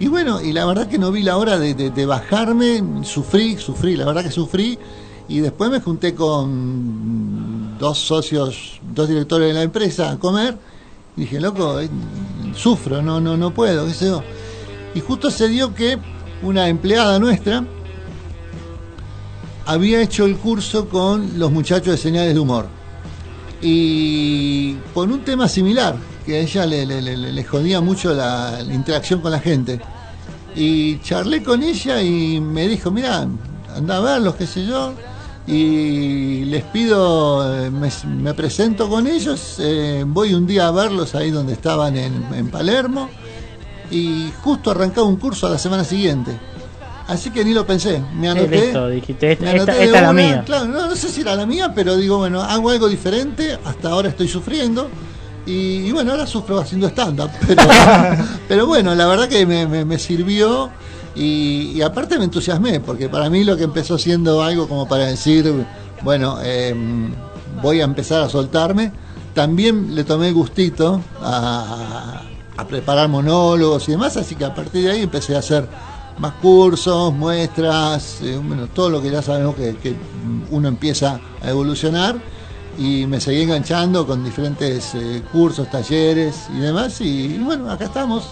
y 0.00 0.08
bueno, 0.08 0.40
y 0.40 0.52
la 0.54 0.64
verdad 0.64 0.86
que 0.88 0.96
no 0.98 1.12
vi 1.12 1.22
la 1.22 1.36
hora 1.36 1.58
de, 1.58 1.74
de- 1.74 1.90
de 1.90 2.06
bajarme, 2.06 2.82
sufrí, 3.04 3.58
sufrí, 3.58 3.96
la 3.96 4.06
verdad 4.06 4.22
que 4.24 4.30
sufrí 4.30 4.78
y 5.30 5.40
después 5.40 5.70
me 5.70 5.80
junté 5.80 6.14
con 6.14 7.78
dos 7.78 7.98
socios, 7.98 8.80
dos 8.92 9.08
directores 9.08 9.48
de 9.48 9.54
la 9.54 9.62
empresa 9.62 10.10
a 10.10 10.18
comer 10.18 10.58
dije, 11.16 11.40
loco, 11.40 11.80
eh, 11.80 11.88
sufro, 12.54 13.02
no, 13.02 13.20
no, 13.20 13.36
no 13.36 13.52
puedo, 13.52 13.86
qué 13.86 13.94
sé 13.94 14.06
yo. 14.06 14.22
Y 14.94 15.00
justo 15.00 15.30
se 15.30 15.48
dio 15.48 15.74
que 15.74 15.98
una 16.42 16.68
empleada 16.68 17.18
nuestra 17.18 17.64
había 19.66 20.00
hecho 20.00 20.24
el 20.24 20.36
curso 20.36 20.88
con 20.88 21.38
los 21.38 21.52
muchachos 21.52 21.92
de 21.92 21.96
señales 21.96 22.34
de 22.34 22.40
humor. 22.40 22.66
Y 23.62 24.74
por 24.94 25.10
un 25.10 25.20
tema 25.20 25.48
similar, 25.48 25.94
que 26.24 26.36
a 26.36 26.40
ella 26.40 26.66
le, 26.66 27.44
jodía 27.44 27.80
mucho 27.80 28.14
la, 28.14 28.62
la 28.62 28.74
interacción 28.74 29.20
con 29.20 29.30
la 29.30 29.38
gente. 29.38 29.80
Y 30.56 30.98
charlé 31.00 31.42
con 31.42 31.62
ella 31.62 32.02
y 32.02 32.40
me 32.40 32.66
dijo, 32.66 32.90
mira, 32.90 33.28
anda 33.76 33.96
a 33.98 34.00
verlos, 34.00 34.34
qué 34.34 34.46
sé 34.46 34.66
yo. 34.66 34.94
Y 35.50 36.44
les 36.44 36.62
pido, 36.64 37.64
eh, 37.66 37.70
me, 37.70 37.90
me 38.06 38.34
presento 38.34 38.88
con 38.88 39.06
ellos, 39.08 39.56
eh, 39.58 40.04
voy 40.06 40.32
un 40.34 40.46
día 40.46 40.68
a 40.68 40.70
verlos 40.70 41.14
ahí 41.16 41.30
donde 41.32 41.54
estaban 41.54 41.96
en, 41.96 42.24
en 42.34 42.48
Palermo. 42.50 43.08
Y 43.90 44.30
justo 44.42 44.70
arrancaba 44.70 45.06
un 45.08 45.16
curso 45.16 45.48
a 45.48 45.50
la 45.50 45.58
semana 45.58 45.82
siguiente. 45.82 46.30
Así 47.08 47.30
que 47.30 47.44
ni 47.44 47.52
lo 47.52 47.66
pensé, 47.66 48.00
me 48.16 48.28
anoté. 48.30 48.66
listo, 48.66 48.88
dijiste, 48.88 49.32
esta, 49.32 49.44
Me 49.44 49.50
esta- 49.50 49.62
anoté 49.72 49.78
de 49.78 49.84
esta 49.86 49.96
es 49.98 50.02
la 50.04 50.12
mía. 50.12 50.42
Claro, 50.46 50.66
no, 50.66 50.86
no 50.86 50.94
sé 50.94 51.08
si 51.08 51.22
era 51.22 51.34
la 51.34 51.44
mía, 51.46 51.72
pero 51.74 51.96
digo, 51.96 52.18
bueno, 52.18 52.40
hago 52.40 52.70
algo 52.70 52.88
diferente, 52.88 53.58
hasta 53.64 53.88
ahora 53.90 54.10
estoy 54.10 54.28
sufriendo. 54.28 54.88
Y, 55.44 55.78
y 55.88 55.90
bueno, 55.90 56.12
ahora 56.12 56.28
sufro 56.28 56.60
haciendo 56.60 56.86
stand-up. 56.88 57.30
Pero, 57.48 57.62
pero 58.48 58.66
bueno, 58.68 58.94
la 58.94 59.06
verdad 59.08 59.28
que 59.28 59.44
me, 59.44 59.66
me- 59.66 59.84
me 59.84 59.98
sirvió 59.98 60.70
y, 61.14 61.82
aparte 61.82 62.18
me 62.18 62.24
entusiasmé, 62.24 62.80
porque 62.80 63.08
para 63.08 63.28
mí 63.30 63.44
lo 63.44 63.56
que 63.56 63.64
empezó 63.64 63.98
siendo 63.98 64.42
algo 64.42 64.68
como 64.68 64.86
para 64.86 65.06
decir, 65.06 65.52
bueno, 66.02 66.38
eh, 66.42 66.74
voy 67.60 67.80
a 67.80 67.84
empezar 67.84 68.22
a 68.22 68.28
soltarme, 68.28 68.92
también 69.34 69.94
le 69.94 70.04
tomé 70.04 70.32
gustito 70.32 71.00
a, 71.20 72.22
preparar 72.68 73.08
monólogos 73.08 73.88
y 73.88 73.92
demás, 73.92 74.18
así 74.18 74.34
que 74.34 74.44
a 74.44 74.54
partir 74.54 74.84
de 74.84 74.90
ahí 74.90 75.00
empecé 75.00 75.34
a 75.34 75.38
hacer 75.38 75.66
más 76.18 76.34
cursos, 76.34 77.10
muestras, 77.14 78.20
eh, 78.20 78.38
bueno, 78.42 78.66
todo 78.66 78.90
lo 78.90 79.00
que 79.00 79.10
ya 79.10 79.22
sabemos 79.22 79.54
que, 79.56 79.96
uno 80.50 80.68
empieza 80.68 81.18
a 81.42 81.50
evolucionar. 81.50 82.16
y 82.78 83.06
me 83.06 83.20
seguí 83.20 83.42
enganchando 83.42 84.06
con 84.06 84.22
diferentes 84.22 84.94
eh, 84.94 85.22
cursos, 85.32 85.70
talleres 85.70 86.46
y 86.54 86.60
demás. 86.60 87.00
Y, 87.00 87.34
y 87.34 87.38
bueno, 87.38 87.70
acá 87.70 87.86
estamos. 87.86 88.28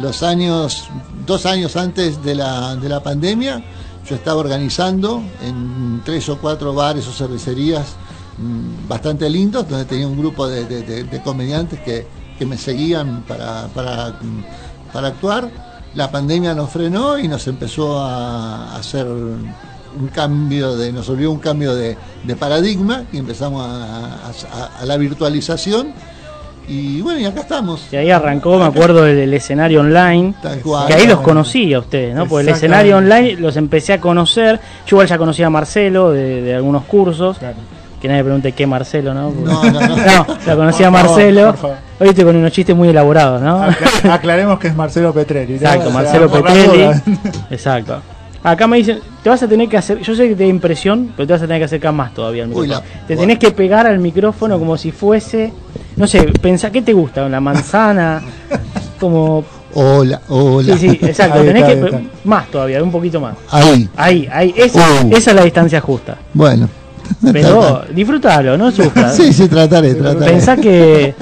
Los 0.00 0.22
años, 0.22 0.84
dos 1.26 1.44
años 1.46 1.76
antes 1.76 2.22
de 2.22 2.34
la, 2.34 2.76
de 2.76 2.88
la 2.88 3.02
pandemia, 3.02 3.62
yo 4.08 4.14
estaba 4.14 4.38
organizando 4.40 5.22
en 5.42 6.00
tres 6.04 6.28
o 6.28 6.38
cuatro 6.38 6.72
bares 6.72 7.06
o 7.08 7.12
cervecerías 7.12 7.96
mm, 8.38 8.88
bastante 8.88 9.28
lindos, 9.28 9.68
donde 9.68 9.84
tenía 9.86 10.06
un 10.06 10.16
grupo 10.18 10.46
de, 10.48 10.64
de- 10.66 10.82
de- 10.82 11.04
de 11.04 11.22
comediantes 11.22 11.80
que, 11.80 12.06
que 12.38 12.46
me 12.46 12.56
seguían 12.56 13.22
para, 13.26 13.66
para, 13.74 14.10
mm, 14.10 14.92
para 14.92 15.08
actuar. 15.08 15.50
La 15.94 16.10
pandemia 16.10 16.54
nos 16.54 16.70
frenó 16.70 17.18
y 17.18 17.26
nos 17.26 17.46
empezó 17.48 17.98
a, 17.98 18.76
hacer 18.76 19.06
un 19.08 20.08
cambio 20.14 20.76
de, 20.76 20.92
nos 20.92 21.08
volvió 21.08 21.30
un 21.32 21.38
cambio 21.40 21.74
de 21.74 21.96
paradigma 22.38 23.04
y 23.12 23.18
empezamos 23.18 23.66
a, 23.66 24.28
a- 24.52 24.78
a 24.80 24.86
la 24.86 24.96
virtualización. 24.96 25.92
Y 26.68 27.00
bueno, 27.00 27.18
y 27.20 27.24
acá 27.24 27.40
estamos. 27.40 27.88
Y 27.92 27.96
ahí 27.96 28.10
arrancó, 28.10 28.58
me 28.58 28.66
acuerdo, 28.66 29.06
el, 29.06 29.16
el 29.18 29.34
escenario 29.34 29.80
online. 29.80 30.34
Tal 30.42 30.60
cual. 30.60 30.86
Que 30.86 30.94
ahí 30.94 31.06
los 31.06 31.20
conocí 31.20 31.72
a 31.74 31.78
ustedes, 31.78 32.14
¿no? 32.14 32.26
Porque 32.26 32.42
el 32.48 32.54
escenario 32.54 32.98
online 32.98 33.36
los 33.36 33.56
empecé 33.56 33.94
a 33.94 34.00
conocer. 34.00 34.60
Yo 34.86 34.96
igual 34.96 35.06
ya 35.08 35.16
conocía 35.18 35.46
a 35.46 35.50
Marcelo 35.50 36.10
de, 36.12 36.42
de 36.42 36.54
algunos 36.54 36.84
cursos. 36.84 37.38
Claro. 37.38 37.56
Que 38.02 38.06
nadie 38.06 38.22
pregunte 38.22 38.52
qué 38.52 38.64
Marcelo, 38.66 39.12
¿no? 39.12 39.30
No, 39.32 39.64
no, 39.64 39.80
no. 39.80 39.96
No, 39.96 40.26
la 40.46 40.56
conocía 40.56 40.88
a 40.88 40.92
favor, 40.92 41.08
Marcelo. 41.10 41.54
favor. 41.54 41.76
Hoy 41.98 42.08
estoy 42.10 42.24
con 42.24 42.36
unos 42.36 42.52
chistes 42.52 42.76
muy 42.76 42.88
elaborados, 42.90 43.40
¿no? 43.42 43.60
Acla- 43.64 44.14
aclaremos 44.14 44.58
que 44.60 44.68
es 44.68 44.76
Marcelo 44.76 45.12
Petrelli. 45.12 45.54
Exacto, 45.54 45.90
Marcelo 45.90 46.30
Petrelli. 46.30 46.90
Exacto. 47.50 48.00
Acá 48.44 48.68
me 48.68 48.76
dicen, 48.76 49.00
te 49.20 49.28
vas 49.28 49.42
a 49.42 49.48
tener 49.48 49.68
que 49.68 49.76
hacer, 49.76 49.98
yo 49.98 50.14
sé 50.14 50.28
que 50.28 50.36
te 50.36 50.44
da 50.44 50.48
impresión, 50.48 51.12
pero 51.16 51.26
te 51.26 51.32
vas 51.32 51.42
a 51.42 51.46
tener 51.46 51.60
que 51.60 51.64
acercar 51.64 51.92
más 51.92 52.14
todavía 52.14 52.44
al 52.44 52.50
Uy, 52.52 52.68
micrófono. 52.68 52.88
la- 53.00 53.06
te 53.08 53.16
tenés 53.16 53.36
que 53.40 53.50
pegar 53.50 53.84
al 53.88 53.98
micrófono 53.98 54.60
como 54.60 54.76
si 54.76 54.92
fuese, 54.92 55.52
no 55.98 56.06
sé, 56.06 56.22
pensá, 56.40 56.70
¿qué 56.70 56.80
te 56.82 56.92
gusta? 56.92 57.28
¿La 57.28 57.40
manzana? 57.40 58.22
Como, 59.00 59.44
Hola, 59.74 60.20
hola. 60.28 60.76
sí, 60.76 60.88
sí, 60.90 60.98
exacto, 61.02 61.38
Ahí 61.40 61.46
tenés 61.46 61.62
está, 61.68 61.74
que, 61.90 61.96
está. 61.96 62.10
más 62.24 62.50
todavía, 62.50 62.82
un 62.82 62.90
poquito 62.90 63.20
más. 63.20 63.34
Ahí. 63.50 63.88
Ahí, 63.96 64.28
ahí, 64.32 64.54
esa, 64.56 64.80
Uh. 65.04 65.10
esa 65.14 65.30
es 65.30 65.36
la 65.36 65.44
distancia 65.44 65.80
justa. 65.80 66.16
Bueno. 66.34 66.68
Pero 67.32 67.82
disfrútalo, 67.94 68.56
no 68.58 68.70
sufras. 68.70 69.14
Sí, 69.14 69.32
sí, 69.32 69.46
trataré, 69.48 69.94
trataré. 69.94 70.32
Pensá 70.32 70.56
que, 70.56 71.14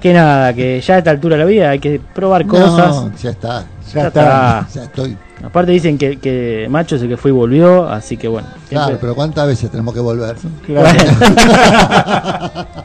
que 0.00 0.12
nada, 0.12 0.52
que 0.52 0.80
ya 0.80 0.96
a 0.96 0.98
esta 0.98 1.10
altura 1.10 1.36
de 1.36 1.42
la 1.44 1.48
vida 1.48 1.70
hay 1.70 1.78
que 1.78 2.00
probar 2.14 2.46
cosas. 2.46 2.88
No, 2.94 3.12
ya 3.16 3.30
está. 3.30 3.64
Ya 3.94 4.02
Ya 4.02 4.06
está. 4.08 4.58
está. 4.60 4.68
Ya 4.74 4.82
estoy. 4.84 5.16
Aparte 5.44 5.72
dicen 5.72 5.96
que, 5.98 6.18
que 6.18 6.66
Macho 6.70 6.96
es 6.96 7.02
el 7.02 7.08
que 7.08 7.16
fue 7.16 7.30
y 7.30 7.34
volvió, 7.34 7.88
así 7.88 8.16
que 8.16 8.28
bueno. 8.28 8.46
Claro, 8.68 8.98
pero 9.00 9.14
¿cuántas 9.14 9.46
veces 9.46 9.70
tenemos 9.70 9.92
que 9.94 10.00
volver? 10.00 10.36
Claro. 10.66 10.88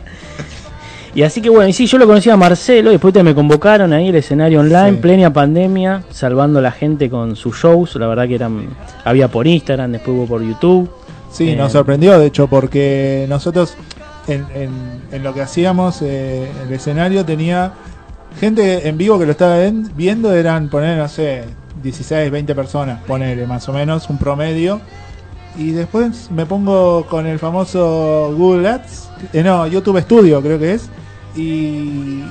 Y 1.17 1.23
así 1.23 1.41
que 1.41 1.49
bueno, 1.49 1.67
y 1.67 1.73
sí, 1.73 1.87
yo 1.87 1.97
lo 1.97 2.05
conocí 2.05 2.29
a 2.29 2.37
Marcelo, 2.37 2.91
después 2.91 3.11
te 3.11 3.23
me 3.23 3.33
convocaron 3.33 3.91
ahí 3.91 4.09
el 4.09 4.15
escenario 4.17 4.59
online, 4.59 4.91
Sí. 4.91 4.97
plena 5.01 5.33
pandemia, 5.33 6.03
salvando 6.11 6.59
a 6.59 6.61
la 6.61 6.69
gente 6.71 7.09
con 7.09 7.35
sus 7.35 7.55
shows, 7.57 7.95
la 7.95 8.05
verdad 8.05 8.27
que 8.27 8.35
eran, 8.35 8.67
había 9.03 9.27
por 9.27 9.47
Instagram, 9.47 9.93
después 9.93 10.15
hubo 10.15 10.27
por 10.27 10.43
YouTube. 10.43 10.87
Sí, 11.31 11.49
Eh, 11.49 11.55
nos 11.55 11.71
sorprendió, 11.71 12.19
de 12.19 12.27
hecho, 12.27 12.45
porque 12.45 13.25
nosotros 13.29 13.75
en, 14.27 14.45
en- 14.53 15.01
en 15.11 15.23
lo 15.23 15.33
que 15.33 15.41
hacíamos, 15.41 16.03
eh, 16.03 16.47
el 16.67 16.71
escenario 16.71 17.25
tenía 17.25 17.71
gente 18.39 18.87
en 18.87 18.95
vivo 18.99 19.17
que 19.17 19.25
lo 19.25 19.31
estaba 19.31 19.57
viendo, 19.95 20.31
eran 20.35 20.69
poner, 20.69 20.99
no 20.99 21.07
sé, 21.07 21.45
16, 21.81 22.29
20 22.29 22.53
personas, 22.53 23.01
poner 23.07 23.47
más 23.47 23.67
o 23.67 23.73
menos, 23.73 24.07
un 24.11 24.19
promedio. 24.19 24.81
Y 25.57 25.71
después 25.71 26.29
me 26.29 26.45
pongo 26.45 27.07
con 27.09 27.25
el 27.25 27.39
famoso 27.39 28.31
Google 28.37 28.67
Ads, 28.69 29.09
eh, 29.33 29.41
no, 29.41 29.65
YouTube 29.65 29.99
Studio 30.01 30.39
creo 30.43 30.59
que 30.59 30.73
es, 30.73 30.89
y 31.37 32.23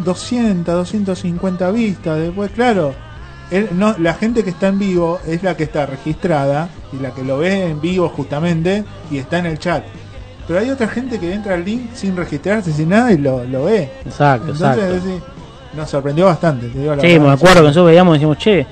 200, 0.00 0.74
250 0.74 1.70
vistas. 1.70 2.18
Después, 2.18 2.50
claro, 2.52 2.94
él- 3.50 3.68
no, 3.72 3.94
la 3.98 4.14
gente 4.14 4.44
que 4.44 4.50
está 4.50 4.68
en 4.68 4.78
vivo 4.78 5.18
es 5.26 5.42
la 5.42 5.56
que 5.56 5.64
está 5.64 5.86
registrada 5.86 6.68
y 6.92 7.02
la 7.02 7.10
que 7.12 7.22
lo 7.24 7.38
ve 7.38 7.70
en 7.70 7.80
vivo 7.80 8.08
justamente 8.08 8.84
y 9.10 9.18
está 9.18 9.38
en 9.38 9.46
el 9.46 9.58
chat. 9.58 9.84
Pero 10.46 10.60
hay 10.60 10.70
otra 10.70 10.88
gente 10.88 11.18
que 11.18 11.32
entra 11.34 11.54
al 11.54 11.64
link 11.64 11.90
sin 11.94 12.16
registrarse, 12.16 12.72
sin 12.72 12.88
nada 12.88 13.12
y 13.12 13.18
lo, 13.18 13.44
lo 13.44 13.64
ve. 13.64 13.90
Exacto, 14.04 14.52
Entonces, 14.52 14.94
exacto. 15.04 15.26
nos 15.76 15.90
sorprendió 15.90 16.24
bastante. 16.26 16.68
Te 16.68 16.78
digo 16.78 16.94
la 16.96 17.02
Sí, 17.02 17.18
me 17.20 17.30
acuerdo 17.30 17.56
que 17.56 17.62
nosotros 17.62 17.86
veíamos 17.86 18.12
y 18.12 18.18
decíamos, 18.18 18.38
che, 18.38 18.66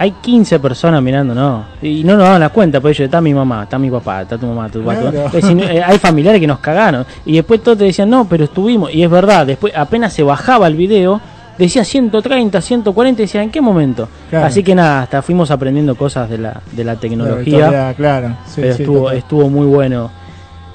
hay 0.00 0.12
15 0.12 0.60
personas 0.60 1.02
mirando, 1.02 1.34
no. 1.34 1.64
Y 1.82 2.04
no 2.04 2.14
nos 2.14 2.22
daban 2.22 2.40
la 2.40 2.50
cuenta, 2.50 2.80
por 2.80 2.90
ello, 2.92 3.04
está 3.04 3.20
mi 3.20 3.34
mamá, 3.34 3.64
está 3.64 3.78
mi 3.78 3.90
papá, 3.90 4.22
está 4.22 4.38
tu 4.38 4.46
mamá, 4.46 4.68
tu 4.68 4.82
papá. 4.84 5.10
Claro. 5.10 5.28
Decir, 5.30 5.60
eh, 5.60 5.82
hay 5.82 5.98
familiares 5.98 6.40
que 6.40 6.46
nos 6.46 6.60
cagaron. 6.60 7.04
Y 7.26 7.34
después 7.34 7.60
todos 7.62 7.78
te 7.78 7.84
decían, 7.84 8.08
no, 8.08 8.24
pero 8.28 8.44
estuvimos. 8.44 8.94
Y 8.94 9.02
es 9.02 9.10
verdad, 9.10 9.44
después 9.44 9.74
apenas 9.76 10.12
se 10.12 10.22
bajaba 10.22 10.68
el 10.68 10.76
video, 10.76 11.20
decía 11.58 11.84
130, 11.84 12.60
140, 12.60 13.22
y 13.22 13.24
decían, 13.24 13.44
¿en 13.44 13.50
qué 13.50 13.60
momento? 13.60 14.08
Claro. 14.30 14.46
Así 14.46 14.62
que 14.62 14.74
nada, 14.76 15.02
hasta 15.02 15.20
fuimos 15.20 15.50
aprendiendo 15.50 15.96
cosas 15.96 16.30
de 16.30 16.38
la, 16.38 16.60
de 16.70 16.84
la 16.84 16.94
tecnología. 16.94 17.92
claro. 17.96 18.36
Sí, 18.46 18.60
pero 18.60 18.74
sí, 18.74 18.82
estuvo, 18.82 19.00
total. 19.00 19.16
estuvo 19.16 19.50
muy 19.50 19.66
bueno. 19.66 20.10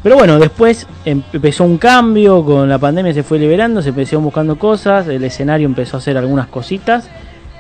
Pero 0.04 0.18
bueno, 0.18 0.38
después 0.38 0.86
em- 1.06 1.24
empezó 1.32 1.64
un 1.64 1.78
cambio, 1.78 2.44
con 2.44 2.68
la 2.68 2.78
pandemia 2.78 3.14
se 3.14 3.24
fue 3.24 3.40
liberando, 3.40 3.82
se 3.82 3.90
empezó 3.90 4.20
buscando 4.20 4.58
cosas, 4.58 5.08
el 5.08 5.24
escenario 5.24 5.66
empezó 5.66 5.96
a 5.96 6.00
hacer 6.00 6.18
algunas 6.18 6.48
cositas. 6.48 7.10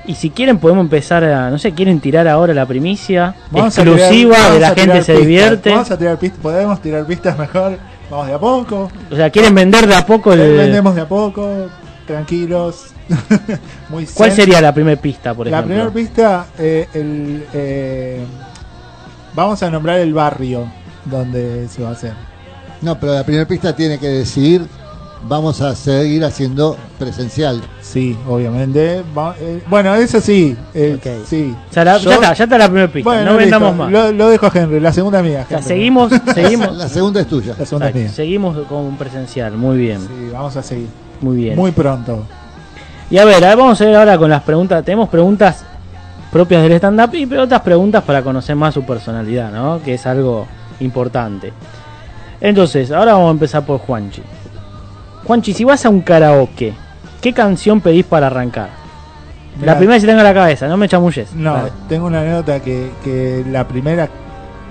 Y 0.05 0.15
si 0.15 0.29
quieren 0.31 0.57
podemos 0.59 0.83
empezar 0.83 1.23
a, 1.23 1.49
no 1.49 1.57
sé, 1.57 1.71
quieren 1.73 1.99
tirar 2.01 2.27
ahora 2.27 2.53
la 2.53 2.65
primicia 2.65 3.35
Vamos 3.51 3.77
exclusiva 3.77 4.35
tirar- 4.35 4.51
de 4.53 4.59
la 4.59 4.67
gente 4.75 4.93
se 5.01 5.13
pistas. 5.13 5.17
divierte. 5.17 5.69
Vamos 5.71 5.91
a 5.91 5.97
tirar 5.97 6.17
pistas, 6.19 6.39
podemos 6.41 6.81
tirar 6.81 7.05
pistas 7.05 7.37
mejor. 7.37 7.77
Vamos 8.11 8.27
de 8.27 8.33
a 8.33 8.39
poco. 8.39 8.91
O 9.11 9.15
sea, 9.15 9.29
quieren 9.29 9.55
vender 9.55 9.87
de 9.87 9.95
a 9.95 10.05
poco 10.05 10.33
el... 10.33 10.39
Vendemos 10.57 10.93
de 10.95 11.01
a 11.01 11.07
poco, 11.07 11.67
tranquilos. 12.05 12.87
Muy 13.89 14.05
¿Cuál 14.07 14.29
zen. 14.31 14.35
sería 14.35 14.61
la 14.61 14.73
primera 14.73 15.01
pista, 15.01 15.33
por 15.33 15.47
La 15.47 15.59
ejemplo? 15.59 15.75
primera 15.91 15.93
pista, 15.93 16.45
eh, 16.59 16.87
el, 16.93 17.45
eh, 17.53 18.23
vamos 19.33 19.63
a 19.63 19.69
nombrar 19.69 19.99
el 19.99 20.13
barrio 20.13 20.67
donde 21.05 21.67
se 21.69 21.81
va 21.81 21.89
a 21.89 21.91
hacer. 21.93 22.13
No, 22.81 22.99
pero 22.99 23.13
la 23.13 23.23
primera 23.23 23.47
pista 23.47 23.73
tiene 23.75 23.97
que 23.97 24.07
decir, 24.07 24.65
vamos 25.27 25.61
a 25.61 25.75
seguir 25.75 26.23
haciendo 26.25 26.77
presencial. 26.99 27.61
Sí, 27.93 28.17
obviamente. 28.27 29.03
Va- 29.15 29.35
eh, 29.39 29.61
bueno, 29.69 29.93
eso 29.93 30.19
sí. 30.19 30.57
eh, 30.73 30.97
Ok. 30.97 31.27
sí. 31.27 31.55
O 31.69 31.73
sea, 31.73 31.85
la- 31.85 31.97
Yo- 31.99 32.09
ya 32.09 32.15
está, 32.15 32.33
ya 32.33 32.43
está 32.45 32.57
la 32.57 32.65
primera 32.65 32.87
pista, 32.91 33.07
Bueno, 33.07 33.31
no 33.31 33.37
vendamos 33.37 33.69
listo, 33.69 33.83
más. 33.83 33.91
Lo, 33.91 34.11
lo 34.11 34.29
dejo 34.29 34.47
a 34.47 34.51
Henry, 34.51 34.79
la 34.79 34.91
segunda 34.91 35.21
mía. 35.21 35.43
O 35.45 35.49
sea, 35.49 35.61
seguimos, 35.61 36.11
seguimos, 36.33 36.75
La 36.75 36.89
segunda 36.89 37.21
es 37.21 37.27
tuya. 37.27 37.53
La 37.59 37.65
segunda 37.67 37.89
es 37.89 37.95
mía. 37.95 38.09
seguimos 38.09 38.57
con 38.67 38.97
presencial, 38.97 39.53
muy 39.57 39.77
bien, 39.77 39.99
Sí, 40.01 40.29
vamos 40.33 40.57
a 40.57 40.63
seguir. 40.63 40.87
muy 41.21 41.37
bien. 41.37 41.55
Muy 41.55 41.71
pronto. 41.71 42.25
Y 43.11 43.19
a 43.19 43.25
ver, 43.25 43.43
a 43.45 43.49
ver, 43.49 43.57
vamos 43.57 43.79
a 43.79 43.85
ver 43.85 43.95
ahora 43.95 44.17
con 44.17 44.29
las 44.31 44.41
preguntas. 44.41 44.83
Tenemos 44.83 45.07
preguntas 45.09 45.63
propias 46.31 46.63
del 46.63 46.71
stand-up 46.73 47.13
y 47.13 47.31
otras 47.35 47.61
preguntas 47.61 48.01
para 48.03 48.23
conocer 48.23 48.55
más 48.55 48.73
su 48.73 48.83
personalidad, 48.83 49.51
¿no? 49.51 49.79
Que 49.83 49.93
es 49.93 50.05
algo 50.07 50.47
importante. 50.79 51.53
Entonces, 52.41 52.89
ahora 52.91 53.13
vamos 53.13 53.27
a 53.27 53.31
empezar 53.33 53.63
por 53.67 53.77
Juanchi. 53.79 54.23
Juanchi, 55.25 55.53
si 55.53 55.63
vas 55.63 55.85
a 55.85 55.89
un 55.89 56.01
karaoke, 56.01 56.73
¿qué 57.23 57.33
canción 57.33 57.81
pedís 57.81 58.05
para 58.05 58.27
arrancar? 58.27 58.69
La 59.63 59.77
primera 59.77 59.99
que 59.99 60.05
tenga 60.05 60.19
en 60.19 60.25
la 60.25 60.33
cabeza, 60.33 60.67
no 60.67 60.77
me 60.77 60.87
chamulles. 60.87 61.33
No, 61.33 61.55
tengo 61.87 62.05
una 62.07 62.21
anécdota 62.21 62.59
que, 62.59 62.89
que 63.03 63.43
la 63.49 63.67
primera. 63.67 64.07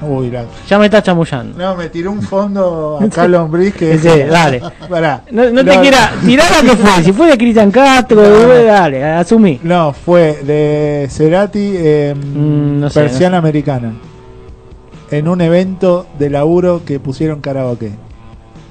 Uy, 0.02 0.30
la- 0.32 0.44
Ya 0.68 0.78
me 0.80 0.86
estás 0.86 1.04
chamullando. 1.04 1.56
No, 1.56 1.76
me 1.76 1.88
tiró 1.88 2.10
un 2.10 2.20
fondo 2.20 2.98
a 3.02 3.08
Carlos 3.08 3.48
Briz 3.48 3.72
que. 3.74 3.96
Sí, 3.96 4.08
dale. 4.28 4.60
Pará. 4.90 5.22
No, 5.30 5.48
no 5.50 5.64
te 5.64 5.78
quieras. 5.80 6.10
Tirá 6.26 6.44
la 6.50 6.60
que 6.68 6.76
fue. 6.76 7.04
Si 7.04 7.12
fue 7.12 7.28
de 7.30 7.38
Cristian 7.38 7.70
Castro, 7.70 8.20
No. 8.20 8.48
dale, 8.64 9.04
asumí. 9.04 9.60
No, 9.62 9.92
fue 9.92 10.42
de 10.42 11.06
Cerati 11.10 11.72
eh, 11.76 12.14
Mm, 12.16 12.80
no 12.80 12.90
sé, 12.90 13.00
Persiana 13.02 13.38
Americana. 13.38 13.92
En 15.12 15.28
un 15.28 15.40
evento 15.42 16.06
de 16.18 16.28
laburo 16.30 16.82
que 16.84 16.98
pusieron 16.98 17.40
karaoke. 17.40 17.92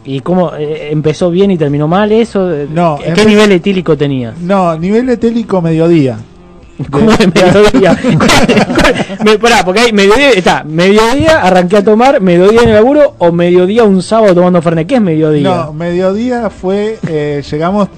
¿Y 0.03 0.21
cómo 0.21 0.53
eh, 0.55 0.89
empezó 0.91 1.29
bien 1.29 1.51
y 1.51 1.57
terminó 1.57 1.87
mal 1.87 2.11
eso? 2.11 2.49
No, 2.69 2.97
¿Qué 3.03 3.13
empe- 3.13 3.25
nivel 3.27 3.51
etílico 3.51 3.95
tenías? 3.95 4.37
No, 4.39 4.77
nivel 4.77 5.07
etélico 5.09 5.61
mediodía. 5.61 6.17
¿Cómo 6.89 7.11
de 7.11 7.27
mediodía? 7.27 7.97
Me, 9.23 9.37
pará, 9.37 9.63
porque 9.63 9.81
hay 9.81 9.93
mediodía, 9.93 10.31
está, 10.31 10.63
mediodía 10.63 11.41
arranqué 11.41 11.77
a 11.77 11.83
tomar, 11.83 12.21
mediodía 12.21 12.61
en 12.63 12.69
el 12.69 12.75
laburo 12.75 13.15
o 13.19 13.31
mediodía 13.31 13.83
un 13.83 14.01
sábado 14.01 14.33
tomando 14.33 14.61
Fernet. 14.61 14.87
¿Qué 14.87 14.95
es 14.95 15.01
mediodía? 15.01 15.43
No, 15.47 15.73
mediodía 15.73 16.49
fue, 16.49 16.97
eh, 17.07 17.43
llegamos 17.49 17.89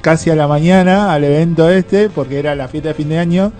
casi 0.00 0.30
a 0.30 0.34
la 0.34 0.48
mañana 0.48 1.12
al 1.12 1.24
evento 1.24 1.68
este, 1.68 2.08
porque 2.10 2.38
era 2.38 2.54
la 2.54 2.68
fiesta 2.68 2.88
de 2.90 2.94
fin 2.94 3.08
de 3.08 3.18
año, 3.18 3.52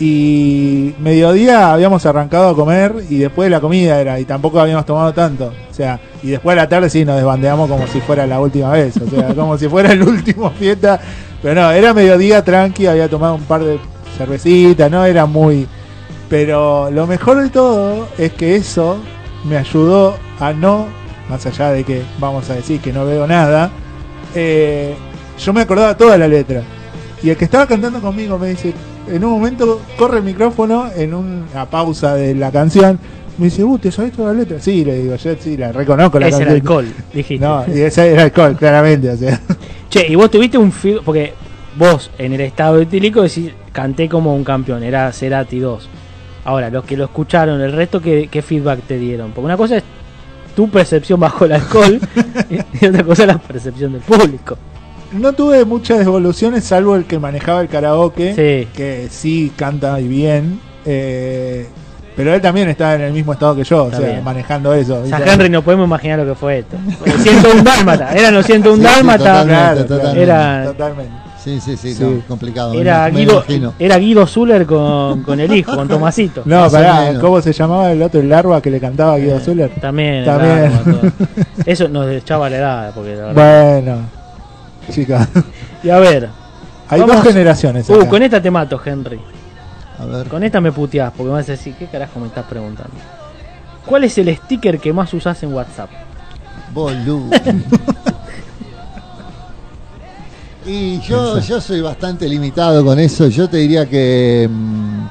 y 0.00 0.94
mediodía 1.00 1.72
habíamos 1.72 2.06
arrancado 2.06 2.50
a 2.50 2.54
comer 2.54 2.94
y 3.10 3.18
después 3.18 3.50
la 3.50 3.60
comida 3.60 4.00
era, 4.00 4.20
y 4.20 4.24
tampoco 4.24 4.60
habíamos 4.60 4.86
tomado 4.86 5.12
tanto. 5.12 5.52
O 5.70 5.74
sea, 5.74 6.00
y 6.22 6.28
después 6.28 6.56
a 6.56 6.62
la 6.62 6.68
tarde 6.68 6.90
sí 6.90 7.04
nos 7.04 7.16
desbandeamos 7.16 7.68
como 7.68 7.86
si 7.86 8.00
fuera 8.00 8.26
la 8.26 8.40
última 8.40 8.70
vez, 8.70 8.96
o 8.96 9.08
sea, 9.08 9.34
como 9.34 9.58
si 9.58 9.68
fuera 9.68 9.92
el 9.92 10.02
último 10.02 10.50
fiesta. 10.50 11.00
Pero 11.42 11.60
no, 11.60 11.70
era 11.70 11.94
mediodía 11.94 12.44
tranqui, 12.44 12.86
había 12.86 13.08
tomado 13.08 13.34
un 13.34 13.44
par 13.44 13.62
de 13.62 13.78
cervecitas, 14.16 14.90
no 14.90 15.04
era 15.04 15.26
muy... 15.26 15.66
Pero 16.28 16.90
lo 16.90 17.06
mejor 17.06 17.40
de 17.40 17.48
todo 17.48 18.08
es 18.18 18.32
que 18.32 18.56
eso 18.56 18.98
me 19.44 19.56
ayudó 19.56 20.16
a 20.38 20.52
no 20.52 20.86
más 21.28 21.44
allá 21.46 21.70
de 21.70 21.84
que 21.84 22.02
vamos 22.18 22.48
a 22.50 22.54
decir 22.54 22.80
que 22.80 22.92
no 22.92 23.04
veo 23.04 23.26
nada, 23.26 23.70
eh, 24.34 24.94
yo 25.38 25.52
me 25.52 25.60
acordaba 25.60 25.96
toda 25.96 26.16
la 26.16 26.26
letra. 26.26 26.62
Y 27.22 27.30
el 27.30 27.36
que 27.36 27.44
estaba 27.44 27.66
cantando 27.66 28.00
conmigo 28.00 28.38
me 28.38 28.48
dice, 28.48 28.72
en 29.10 29.24
un 29.24 29.30
momento 29.32 29.80
corre 29.96 30.18
el 30.18 30.24
micrófono 30.24 30.88
en 30.94 31.14
una 31.14 31.66
pausa 31.70 32.14
de 32.14 32.34
la 32.34 32.50
canción. 32.50 32.98
Me 33.38 33.46
dice, 33.46 33.62
uh, 33.62 33.78
¿te 33.78 33.92
sabes 33.92 34.12
toda 34.12 34.32
la 34.32 34.40
letra? 34.40 34.60
Sí, 34.60 34.84
le 34.84 34.98
digo, 34.98 35.14
yo 35.14 35.34
sí, 35.38 35.56
la 35.56 35.70
reconozco 35.70 36.18
la 36.18 36.26
Es 36.28 36.34
el 36.34 36.40
canción. 36.40 36.60
alcohol, 36.60 36.86
dijiste. 37.14 37.44
No, 37.46 37.64
y 37.72 37.80
ese 37.80 38.10
era 38.12 38.24
alcohol, 38.24 38.56
claramente. 38.56 39.10
O 39.10 39.16
sea. 39.16 39.40
Che, 39.88 40.06
y 40.08 40.14
vos 40.16 40.30
tuviste 40.30 40.58
un 40.58 40.72
feed, 40.72 40.98
porque 41.04 41.34
vos 41.76 42.10
en 42.18 42.32
el 42.32 42.40
estado 42.40 42.80
etílico 42.80 43.22
decís, 43.22 43.52
canté 43.72 44.08
como 44.08 44.34
un 44.34 44.42
campeón, 44.42 44.82
era 44.82 45.12
Cerati 45.12 45.60
2. 45.60 45.88
Ahora, 46.44 46.68
los 46.70 46.84
que 46.84 46.96
lo 46.96 47.04
escucharon, 47.04 47.60
el 47.60 47.72
resto, 47.72 48.00
¿qué, 48.00 48.28
qué 48.30 48.42
feedback 48.42 48.80
te 48.82 48.98
dieron? 48.98 49.30
Porque 49.30 49.44
una 49.44 49.56
cosa 49.56 49.76
es 49.76 49.84
tu 50.56 50.68
percepción 50.68 51.20
bajo 51.20 51.44
el 51.44 51.52
alcohol 51.52 52.00
y 52.80 52.86
otra 52.86 53.04
cosa 53.04 53.22
es 53.22 53.28
la 53.28 53.38
percepción 53.38 53.92
del 53.92 54.02
público. 54.02 54.58
No 55.12 55.32
tuve 55.32 55.64
muchas 55.64 55.98
devoluciones, 56.00 56.64
salvo 56.64 56.94
el 56.96 57.04
que 57.04 57.18
manejaba 57.18 57.60
el 57.60 57.68
karaoke, 57.68 58.34
Sí. 58.34 58.68
que 58.76 59.08
sí 59.10 59.52
canta 59.56 60.00
y 60.00 60.08
bien. 60.08 60.60
eh, 60.90 61.66
pero 62.16 62.34
él 62.34 62.40
también 62.40 62.68
estaba 62.68 62.94
en 62.94 63.02
el 63.02 63.12
mismo 63.12 63.32
estado 63.32 63.54
que 63.54 63.62
yo, 63.62 63.84
Está 63.84 63.98
o 63.98 64.00
sea, 64.00 64.10
bien. 64.10 64.24
manejando 64.24 64.74
eso. 64.74 65.00
O 65.02 65.06
sea, 65.06 65.18
¿viste? 65.18 65.32
Henry, 65.32 65.48
no 65.50 65.62
podemos 65.62 65.86
imaginar 65.86 66.18
lo 66.18 66.26
que 66.26 66.34
fue 66.34 66.58
esto. 66.60 66.76
Los 67.06 67.22
101 67.22 67.62
dálmata, 67.62 68.12
eran 68.12 68.34
los 68.34 68.44
101 68.44 68.82
Sí, 68.82 68.88
sí, 68.88 68.94
dálmata. 68.96 69.18
totalmente, 69.18 69.54
Claro, 69.54 69.84
totalmente. 69.84 70.22
Era- 70.22 70.64
Totalmente. 70.64 71.12
Sí, 71.44 71.60
sí, 71.60 71.76
sí, 71.76 71.94
Sí. 71.94 72.02
no, 72.02 72.20
complicado. 72.26 72.74
Era 72.74 73.08
me- 73.08 73.20
Guido, 73.20 73.44
era 73.78 73.96
Guido 73.98 74.26
Zuller 74.26 74.66
con, 74.66 75.22
con 75.22 75.38
el 75.38 75.54
hijo, 75.54 75.76
con 75.76 75.86
Tomasito. 75.88 76.42
No, 76.44 76.68
pará. 76.68 77.12
¿cómo 77.20 77.40
se 77.40 77.52
llamaba 77.52 77.92
el 77.92 78.02
otro, 78.02 78.20
el 78.20 78.28
larva 78.28 78.60
que 78.60 78.70
le 78.70 78.80
cantaba 78.80 79.14
a 79.14 79.18
Guido 79.18 79.36
Eh, 79.36 79.40
Zuller? 79.40 79.70
También, 79.80 80.24
También. 80.24 80.72
Eso 81.66 81.88
nos 81.88 82.10
echaba 82.10 82.50
la 82.50 82.56
edad, 82.56 82.92
porque 82.94 83.14
la 83.14 83.26
verdad. 83.26 83.80
Bueno, 83.82 83.98
chicas, 84.90 85.28
Y 85.82 85.90
a 85.90 85.98
ver, 85.98 86.28
hay 86.88 87.00
Vamos- 87.00 87.16
dos 87.16 87.24
generaciones. 87.26 87.88
uh, 87.88 87.94
acá. 87.94 88.08
con 88.08 88.22
esta 88.22 88.40
te 88.42 88.50
mato, 88.50 88.80
Henry. 88.84 89.20
A 90.00 90.04
ver, 90.06 90.28
Con 90.28 90.42
esta 90.44 90.60
me 90.60 90.70
puteás, 90.72 91.10
porque 91.16 91.24
me 91.30 91.36
vas 91.38 91.48
a 91.48 91.52
decir, 91.52 91.74
¿qué 91.78 91.86
carajo 91.86 92.20
me 92.20 92.28
estás 92.28 92.46
preguntando? 92.46 92.92
¿Cuál 93.84 94.04
es 94.04 94.16
el 94.18 94.34
sticker 94.36 94.78
que 94.78 94.92
más 94.92 95.12
usás 95.14 95.42
en 95.42 95.52
WhatsApp? 95.52 95.90
boludo. 96.72 97.30
y 100.66 101.00
yo, 101.00 101.38
yo 101.40 101.60
soy 101.60 101.80
bastante 101.80 102.28
limitado 102.28 102.84
con 102.84 102.98
eso. 102.98 103.28
Yo 103.28 103.48
te 103.48 103.56
diría 103.58 103.86
que, 103.86 104.48
mm, 104.50 105.06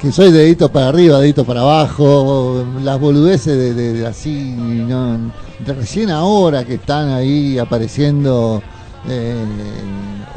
que 0.00 0.10
soy 0.10 0.32
dedito 0.32 0.70
para 0.70 0.88
arriba, 0.88 1.18
dedito 1.20 1.44
para 1.44 1.60
abajo. 1.60 2.64
Las 2.82 2.98
boludeces 2.98 3.56
de, 3.56 3.74
de- 3.74 3.92
de 3.92 4.06
así, 4.06 4.54
no, 4.56 5.18
de 5.58 5.74
recién 5.74 6.10
ahora 6.10 6.64
que 6.64 6.74
están 6.74 7.10
ahí 7.10 7.58
apareciendo 7.58 8.62
eh, 9.08 9.44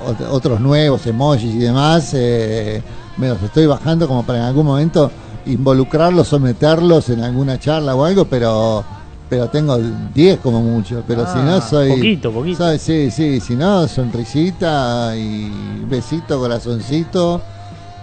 ot- 0.06 0.28
otros 0.30 0.60
nuevos 0.60 1.06
emojis 1.08 1.54
y 1.56 1.60
demás, 1.60 2.12
eh, 2.14 2.82
me 3.18 3.30
los 3.30 3.42
estoy 3.42 3.66
bajando 3.66 4.08
como 4.08 4.24
para 4.26 4.40
en 4.40 4.46
algún 4.46 4.66
momento 4.66 5.12
involucrarlos 5.46 6.32
o 6.34 6.40
meterlos 6.40 7.10
en 7.10 7.22
alguna 7.24 7.60
charla 7.60 7.96
o 7.96 8.04
algo, 8.04 8.26
pero 8.26 8.84
pero 9.28 9.48
tengo 9.48 9.76
10 10.14 10.40
como 10.40 10.62
mucho, 10.62 11.04
pero 11.08 11.24
Ah, 11.24 11.34
si 11.34 11.40
no 11.40 11.60
soy 11.60 11.90
poquito, 11.90 12.32
poquito. 12.32 12.58
soy- 12.64 12.78
sí, 12.80 13.10
sí, 13.12 13.40
si 13.40 13.56
no 13.56 13.88
sonrisita 13.88 15.16
y 15.18 15.84
besito, 15.90 16.38
corazoncito, 16.40 17.42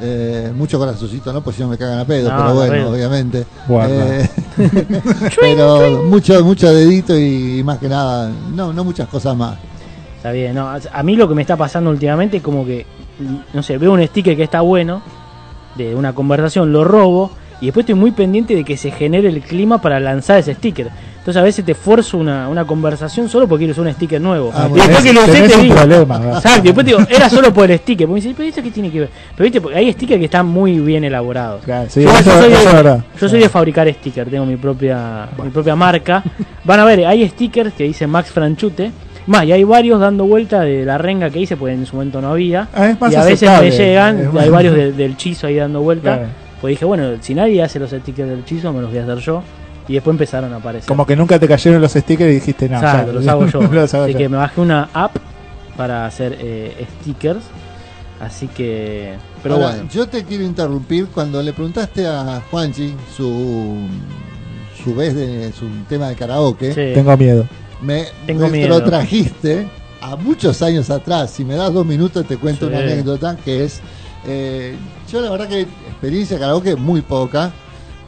eh, 0.00 0.52
mucho 0.56 0.78
corazoncito, 0.80 1.32
no, 1.32 1.40
pues 1.40 1.54
si 1.56 1.62
no 1.62 1.68
me 1.68 1.78
cagan 1.78 2.00
a 2.00 2.04
pedo, 2.04 2.28
No, 2.28 2.36
pero 2.36 2.48
no 2.48 2.54
bueno, 2.54 2.72
pedo. 2.74 2.90
obviamente. 2.90 3.46
Eh, 3.88 4.28
pero 5.40 6.02
mucho 6.04 6.44
mucho 6.44 6.72
dedito 6.72 7.16
y, 7.16 7.62
más 7.64 7.78
que 7.78 7.88
nada, 7.88 8.30
no 8.54 8.72
no 8.72 8.82
muchas 8.84 9.08
cosas 9.08 9.36
más. 9.36 9.56
Está 10.22 10.30
bien, 10.30 10.54
no, 10.54 10.68
a 10.68 11.02
mí 11.02 11.16
lo 11.16 11.28
que 11.28 11.34
me 11.34 11.42
está 11.42 11.56
pasando 11.56 11.90
últimamente 11.90 12.36
es 12.36 12.42
como 12.44 12.64
que, 12.64 12.86
no 13.52 13.60
sé, 13.60 13.76
veo 13.76 13.90
un 13.92 14.06
sticker 14.06 14.36
que 14.36 14.44
está 14.44 14.60
bueno, 14.60 15.02
de 15.74 15.96
una 15.96 16.12
conversación, 16.14 16.72
lo 16.72 16.84
robo, 16.84 17.32
y 17.60 17.66
después 17.66 17.82
estoy 17.82 17.96
muy 17.96 18.12
pendiente 18.12 18.54
de 18.54 18.62
que 18.62 18.76
se 18.76 18.92
genere 18.92 19.28
el 19.30 19.40
clima 19.40 19.80
para 19.82 19.98
lanzar 19.98 20.38
ese 20.38 20.54
sticker. 20.54 20.90
Entonces 21.18 21.40
a 21.40 21.44
veces 21.44 21.64
te 21.64 21.74
forzo 21.74 22.18
una, 22.18 22.48
una 22.48 22.64
conversación 22.64 23.28
solo 23.28 23.48
porque 23.48 23.64
quiero 23.64 23.72
usar 23.72 23.84
un 23.86 23.92
sticker 23.94 24.20
nuevo. 24.20 24.52
Ah, 24.54 24.66
y 24.66 24.70
bueno. 24.70 24.84
después 24.84 25.04
que 25.04 25.12
lo 25.12 25.24
te 25.24 25.54
un 25.56 25.62
digo. 25.62 25.74
problema, 25.74 26.18
¿verdad? 26.20 26.36
Exacto, 26.36 26.62
después 26.62 26.86
te 26.86 26.92
digo, 26.96 27.06
era 27.10 27.28
solo 27.28 27.52
por 27.52 27.68
el 27.68 27.78
sticker. 27.80 28.06
Porque 28.06 28.20
me 28.20 28.24
dice, 28.24 28.34
pero 28.36 28.48
¿esto 28.48 28.62
qué 28.62 28.70
tiene 28.70 28.90
que 28.90 29.00
ver? 29.00 29.10
Pero 29.36 29.44
viste, 29.44 29.60
porque 29.60 29.76
hay 29.78 29.92
stickers 29.92 30.18
que 30.20 30.24
están 30.26 30.46
muy 30.46 30.78
bien 30.78 31.02
elaborados. 31.02 31.64
Claro, 31.64 31.88
sí, 31.90 32.02
yo, 32.02 32.10
eso- 32.10 32.22
yo 32.24 32.40
soy, 32.42 32.52
eso 32.52 32.60
de, 32.60 32.66
es 32.66 32.72
verdad. 32.72 33.04
yo 33.20 33.28
soy 33.28 33.40
de 33.40 33.48
fabricar 33.48 33.92
stickers, 33.92 34.30
tengo 34.30 34.46
mi 34.46 34.56
propia, 34.56 35.28
mi 35.42 35.50
propia 35.50 35.74
marca. 35.76 36.22
Van 36.64 36.78
a 36.80 36.84
ver, 36.84 37.06
hay 37.06 37.28
stickers 37.28 37.72
que 37.74 37.84
dicen 37.84 38.08
Max 38.08 38.30
Franchute. 38.30 38.90
Más, 39.26 39.44
y 39.44 39.52
hay 39.52 39.62
varios 39.64 40.00
dando 40.00 40.24
vuelta 40.26 40.60
de 40.62 40.84
la 40.84 40.98
renga 40.98 41.30
que 41.30 41.38
hice, 41.40 41.56
porque 41.56 41.74
en 41.74 41.86
su 41.86 41.94
momento 41.96 42.20
no 42.20 42.32
había. 42.32 42.68
Ah, 42.74 42.88
es 42.88 43.00
más 43.00 43.12
y 43.12 43.16
a 43.16 43.24
veces 43.24 43.48
me 43.60 43.70
llegan, 43.70 44.18
Es 44.18 44.28
hay 44.36 44.48
varios 44.50 44.74
de- 44.74 44.92
del 44.92 45.16
chizo 45.16 45.46
ahí 45.46 45.56
dando 45.56 45.80
vuelta. 45.80 46.16
Claro. 46.16 46.28
Pues 46.60 46.72
dije, 46.72 46.84
bueno, 46.84 47.04
si 47.20 47.34
nadie 47.34 47.62
hace 47.62 47.78
los 47.78 47.90
stickers 47.90 48.28
del 48.28 48.44
chizo, 48.44 48.72
me 48.72 48.80
los 48.80 48.90
voy 48.90 48.98
a 48.98 49.02
hacer 49.04 49.18
yo. 49.18 49.42
Y 49.88 49.94
después 49.94 50.14
empezaron 50.14 50.52
a 50.52 50.56
aparecer. 50.56 50.86
Como 50.88 51.04
que 51.06 51.16
nunca 51.16 51.38
te 51.38 51.48
cayeron 51.48 51.80
los 51.80 51.92
stickers 51.92 52.30
y 52.30 52.34
dijiste, 52.34 52.68
no, 52.68 52.76
Exacto, 52.76 53.06
ya, 53.08 53.12
los 53.14 53.26
hago 53.28 53.46
yo. 53.46 53.62
los 53.72 53.94
hago 53.94 54.04
así 54.04 54.12
yo. 54.12 54.18
que 54.18 54.28
me 54.28 54.36
bajé 54.36 54.60
una 54.60 54.88
app 54.92 55.16
para 55.76 56.06
hacer 56.06 56.36
eh, 56.40 56.86
stickers. 57.00 57.40
Así 58.20 58.46
que. 58.46 59.14
Pero 59.42 59.56
Ahora, 59.56 59.68
bueno. 59.70 59.88
yo 59.92 60.06
te 60.06 60.22
quiero 60.24 60.44
interrumpir 60.44 61.06
cuando 61.06 61.42
le 61.42 61.52
preguntaste 61.52 62.06
a 62.06 62.40
Juanchi 62.50 62.94
su 63.16 63.76
su 64.84 64.94
vez 64.94 65.14
de 65.14 65.52
su 65.52 65.66
tema 65.88 66.08
de 66.08 66.14
karaoke, 66.16 66.72
sí. 66.72 66.94
Tengo 66.94 67.16
miedo. 67.16 67.44
Me 67.82 68.06
Tengo 68.26 68.46
me 68.46 68.50
miedo. 68.58 68.78
lo 68.78 68.84
trajiste 68.84 69.66
a 70.00 70.16
muchos 70.16 70.62
años 70.62 70.88
atrás. 70.90 71.30
Si 71.30 71.44
me 71.44 71.54
das 71.54 71.72
dos 71.72 71.84
minutos 71.86 72.26
te 72.26 72.36
cuento 72.36 72.66
Sí. 72.68 72.72
una 72.72 72.82
anécdota 72.82 73.36
que 73.36 73.64
es 73.64 73.80
eh, 74.26 74.76
yo 75.10 75.20
la 75.20 75.30
verdad 75.30 75.48
que 75.48 75.62
experiencia 75.62 76.36
de 76.36 76.40
karaoke 76.40 76.76
muy 76.76 77.00
poca, 77.02 77.50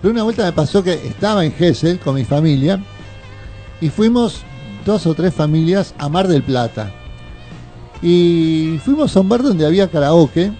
pero 0.00 0.12
una 0.12 0.22
vuelta 0.22 0.44
me 0.44 0.52
pasó 0.52 0.82
que 0.82 0.92
estaba 0.94 1.44
en 1.44 1.52
Gessel 1.52 1.98
con 1.98 2.14
mi 2.14 2.24
familia 2.24 2.80
y 3.80 3.88
fuimos 3.90 4.42
dos 4.86 5.06
o 5.06 5.14
tres 5.14 5.34
familias 5.34 5.92
a 5.98 6.08
Mar 6.08 6.28
del 6.28 6.42
Plata. 6.44 6.90
Y 8.00 8.78
fuimos 8.84 9.16
a 9.16 9.20
un 9.20 9.28
bar 9.28 9.42
donde 9.42 9.66
había 9.66 9.88
karaoke 9.90 10.52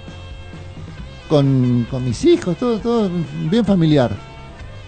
con, 1.28 1.86
con 1.90 2.04
mis 2.04 2.24
hijos, 2.24 2.56
todo, 2.56 2.78
todo 2.78 3.10
bien 3.50 3.64
familiar. 3.64 4.10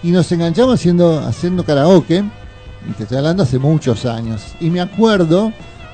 Y 0.02 0.10
nos 0.10 0.30
enganchamos 0.32 0.74
haciendo, 0.74 1.18
haciendo 1.20 1.64
karaoke, 1.64 2.24
y 2.88 2.92
te 2.92 3.04
estoy 3.04 3.18
hablando 3.18 3.42
hace 3.42 3.58
muchos 3.58 4.06
años. 4.06 4.54
Y 4.60 4.70
me 4.70 4.80
acuerdo 4.80 5.52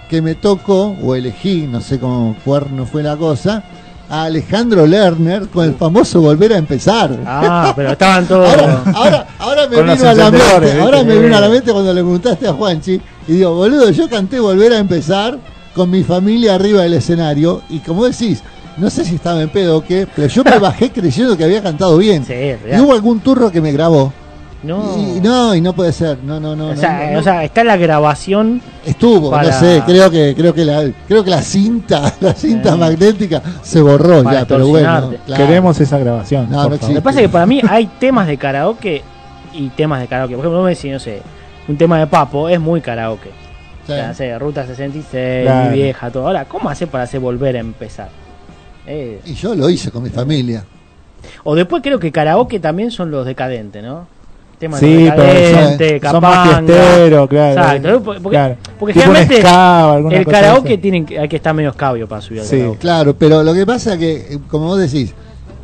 que 0.09 0.21
me 0.21 0.35
tocó, 0.35 0.97
o 1.03 1.15
elegí, 1.15 1.67
no 1.67 1.81
sé 1.81 1.99
cómo 1.99 2.37
cuerno 2.45 2.85
fue 2.87 3.03
la 3.03 3.17
cosa, 3.17 3.63
a 4.11 4.25
Alejandro 4.25 4.87
Lerner 4.87 5.49
con 5.49 5.65
el 5.65 5.75
famoso 5.75 6.21
Volver 6.21 6.53
a 6.53 6.59
empezar. 6.59 7.19
Ah, 7.25 7.73
pero 7.75 7.93
estaban 7.93 8.27
todos. 8.27 8.47
Ahora, 8.47 8.85
ahora, 8.95 9.27
ahora 9.39 9.69
me 9.69 9.81
vino 9.81 9.93
a 10.09 10.15
la 10.15 10.31
mente, 10.31 10.81
ahora 10.81 11.03
me 11.03 11.19
vino 11.19 11.37
a 11.37 11.41
la 11.41 11.49
mente 11.49 11.73
cuando 11.73 11.95
le 11.95 12.03
preguntaste 12.03 12.47
a 12.47 12.53
Juanchi 12.53 13.01
y 13.27 13.33
digo, 13.33 13.55
boludo, 13.55 13.91
yo 13.91 14.09
canté 14.11 14.39
volver 14.39 14.75
a 14.75 14.79
empezar 14.79 15.39
con 15.75 15.91
mi 15.91 16.03
familia 16.03 16.57
arriba 16.57 16.83
del 16.83 16.93
escenario 16.93 17.63
y 17.71 17.79
como 17.79 18.05
decís, 18.05 18.43
no 18.77 18.91
sé 18.91 19.05
si 19.05 19.15
estaba 19.15 19.41
en 19.41 19.49
pedo 19.49 19.79
o 19.79 19.85
qué, 19.85 20.07
pero 20.15 20.29
yo 20.29 20.45
me 20.45 20.59
bajé 20.59 20.91
creyendo 20.91 21.37
que 21.37 21.45
había 21.45 21.63
cantado 21.63 21.97
bien. 21.97 22.25
Sí, 22.27 22.35
y 22.35 22.81
hubo 22.81 22.93
algún 22.93 23.21
turro 23.21 23.51
que 23.51 23.63
me 23.63 23.73
grabó. 23.73 24.13
No. 24.63 24.97
Y 24.97 25.21
no, 25.21 25.55
y 25.57 25.61
no 25.61 25.73
puede 25.73 25.93
ser, 25.93 26.19
no, 26.23 26.39
no, 26.39 26.55
no. 26.55 26.69
o, 26.69 26.75
no, 26.75 26.81
sea, 26.81 27.07
no, 27.07 27.13
no. 27.15 27.19
o 27.19 27.23
sea, 27.23 27.43
está 27.45 27.65
la 27.65 27.77
grabación. 27.77 28.61
Estuvo, 28.87 29.31
para- 29.31 29.51
no 29.51 29.59
sé, 29.59 29.83
creo 29.85 30.11
que, 30.11 30.35
creo 30.37 30.55
que 30.55 30.65
la, 30.65 30.89
creo 31.09 31.25
que 31.25 31.31
la 31.31 31.43
cinta, 31.43 32.13
la 32.21 32.33
cinta 32.35 32.75
Eh. 32.75 32.77
magnética 32.77 33.43
se 33.63 33.81
borró 33.81 34.23
Para 34.23 34.41
ya, 34.41 34.47
pero 34.47 34.69
bueno. 34.69 35.13
claro. 35.27 35.45
Queremos 35.47 35.81
esa 35.81 35.99
grabación. 35.99 36.49
No. 36.51 36.69
Lo 36.69 36.79
que 36.79 37.01
pasa 37.03 37.19
es 37.21 37.27
que 37.27 37.29
para 37.29 37.45
mí 37.47 37.61
hay 37.69 37.87
temas 37.99 38.27
de 38.29 38.37
karaoke 38.37 39.03
y 39.53 39.69
temas 39.71 40.01
de 40.01 40.07
karaoke. 40.07 40.35
Por 40.35 40.41
ejemplo, 40.45 40.59
vos 40.61 40.65
me 40.67 40.75
decís, 40.77 40.93
no 40.93 40.99
sé, 41.01 41.21
un 41.69 41.77
tema 41.77 41.99
de 41.99 42.07
Papo 42.07 42.49
es 42.49 42.61
muy 42.61 42.81
karaoke. 42.81 43.31
Sí. 43.87 43.93
O 43.93 43.97
sea, 43.97 44.15
sé, 44.15 44.39
Ruta 44.39 44.65
66, 44.65 45.43
Claro. 45.45 45.71
mi 45.71 45.77
vieja, 45.77 46.09
todo. 46.11 46.29
Ahora, 46.29 46.45
¿cómo 46.45 46.71
hacer 46.71 46.87
para 46.87 47.03
hacer 47.05 47.19
volver 47.19 47.57
a 47.57 47.59
empezar? 47.61 48.11
Eh, 48.87 49.21
Y 49.27 49.35
yo 49.35 49.57
lo 49.57 49.69
hice 49.69 49.91
con 49.91 50.05
mi 50.05 50.09
familia. 50.11 50.65
O 51.45 51.55
después 51.57 51.83
creo 51.83 51.99
que 51.99 52.13
karaoke 52.13 52.61
también 52.61 52.91
son 52.93 53.11
los 53.11 53.27
decadentes, 53.27 53.83
¿no? 53.83 54.07
Temas 54.63 54.79
Sí, 54.79 55.09
pero 55.11 55.23
decadentes, 55.25 56.01
son, 56.03 56.11
son 56.13 56.21
más 56.23 56.33
capanga. 56.39 56.73
fiesteros, 56.73 57.29
claro. 57.29 57.51
Exacto, 57.53 58.03
porque- 58.05 58.29
claro. 58.31 58.57
porque 58.79 58.93
generalmente 58.95 59.43
o 59.45 59.49
alguna 59.49 60.17
El 60.17 60.25
karaoke 60.27 60.79
tienen 60.79 61.05
que, 61.05 61.19
hay 61.19 61.29
que 61.29 61.35
estar 61.35 61.53
medio 61.53 61.71
escabio 61.71 62.07
para 62.07 62.21
subir 62.23 62.43
al 62.43 62.47
Sí. 62.47 62.59
karaoke. 62.59 62.79
Claro, 62.79 63.17
pero 63.19 63.43
lo 63.43 63.53
que 63.55 63.67
pasa 63.67 63.95
es 63.95 63.99
que, 63.99 64.13
eh, 64.35 64.39
como 64.49 64.67
vos 64.67 64.79
decís, 64.79 65.13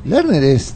Lerner 0.04 0.42
es 0.42 0.74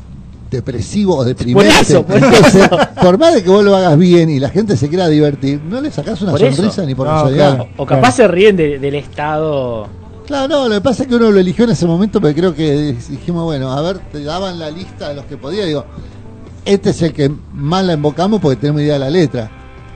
depresivo 0.52 1.16
o 1.16 1.24
deprimente. 1.24 1.68
Por 1.72 1.80
eso, 1.82 2.02
por 2.04 2.16
Entonces, 2.16 2.54
eso. 2.54 2.78
por 3.02 3.18
más 3.18 3.34
de 3.34 3.42
que 3.42 3.50
vos 3.50 3.64
lo 3.64 3.74
hagas 3.74 3.98
bien 3.98 4.30
y 4.30 4.38
la 4.38 4.50
gente 4.50 4.76
se 4.76 4.88
quiera 4.88 5.08
divertir, 5.08 5.60
no 5.68 5.80
le 5.80 5.90
sacás 5.90 6.22
una 6.22 6.30
Por 6.30 6.44
eso. 6.44 6.56
sonrisa 6.58 6.84
ni 6.86 6.94
por 6.94 7.08
No, 7.08 7.14
casualidad. 7.14 7.54
claro. 7.56 7.70
O 7.76 7.84
capaz 7.84 8.12
se 8.12 8.28
ríen 8.28 8.56
de- 8.56 8.78
del 8.78 8.94
estado. 8.94 9.88
Claro, 10.28 10.46
no, 10.46 10.68
lo 10.68 10.74
que 10.76 10.80
pasa 10.80 11.02
es 11.02 11.08
que 11.08 11.16
uno 11.16 11.28
lo 11.32 11.40
eligió 11.40 11.64
en 11.64 11.72
ese 11.72 11.86
momento, 11.86 12.20
porque 12.20 12.36
creo 12.36 12.54
que 12.54 12.94
dijimos, 13.10 13.42
bueno, 13.42 13.72
a 13.72 13.80
ver, 13.82 13.98
te 14.12 14.22
daban 14.22 14.60
la 14.60 14.70
lista 14.70 15.08
de 15.08 15.16
los 15.16 15.24
que 15.24 15.36
podía, 15.36 15.64
digo, 15.64 15.84
este 16.64 16.90
es 16.90 17.02
el 17.02 17.12
que 17.12 17.30
más 17.52 17.84
la 17.84 17.94
invocamos 17.94 18.40
porque 18.40 18.56
tenemos 18.56 18.82
idea 18.82 18.94
de 18.94 19.00
la 19.00 19.10
letra. 19.10 19.50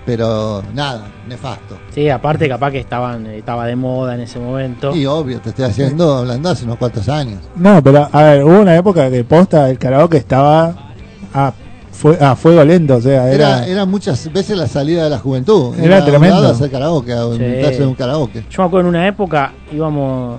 pero 0.05 0.63
nada, 0.73 1.09
nefasto. 1.29 1.77
Sí, 1.91 2.09
aparte 2.09 2.49
capaz 2.49 2.71
que 2.71 2.79
estaban, 2.79 3.27
estaba 3.27 3.67
de 3.67 3.75
moda 3.75 4.15
en 4.15 4.21
ese 4.21 4.39
momento. 4.39 4.95
Y 4.95 5.05
obvio, 5.05 5.41
te 5.41 5.49
estoy 5.49 5.65
haciendo 5.65 6.19
hablando 6.19 6.49
hace 6.49 6.65
unos 6.65 6.77
cuantos 6.79 7.09
años. 7.09 7.41
No, 7.57 7.83
pero 7.83 8.09
a 8.13 8.23
ver, 8.23 8.45
hubo 8.45 8.61
una 8.61 8.77
época 8.77 9.11
que 9.11 9.25
posta 9.25 9.69
el 9.69 9.79
karaoke 9.81 10.17
estaba 10.19 10.93
a, 11.35 11.53
fue, 11.91 12.17
a 12.21 12.37
fuego 12.37 12.63
lento, 12.65 12.95
o 12.97 13.01
sea, 13.01 13.33
Era, 13.33 13.59
era, 13.59 13.67
era 13.67 13.85
muchas 13.85 14.33
veces 14.33 14.57
la 14.57 14.69
salida 14.69 15.03
de 15.05 15.11
la 15.11 15.19
juventud. 15.19 15.75
Era 15.77 16.05
tremendo. 16.05 16.37
obligado 16.37 16.49
a 16.49 16.51
hacer 16.53 16.71
karaoke, 16.71 17.13
a 17.13 17.73
Sí. 17.73 17.83
un 17.83 17.95
karaoke. 17.97 18.45
Yo 18.49 18.63
me 18.63 18.67
acuerdo 18.69 18.89
en 18.89 18.95
una 18.95 19.09
época 19.09 19.53
íbamos. 19.73 20.39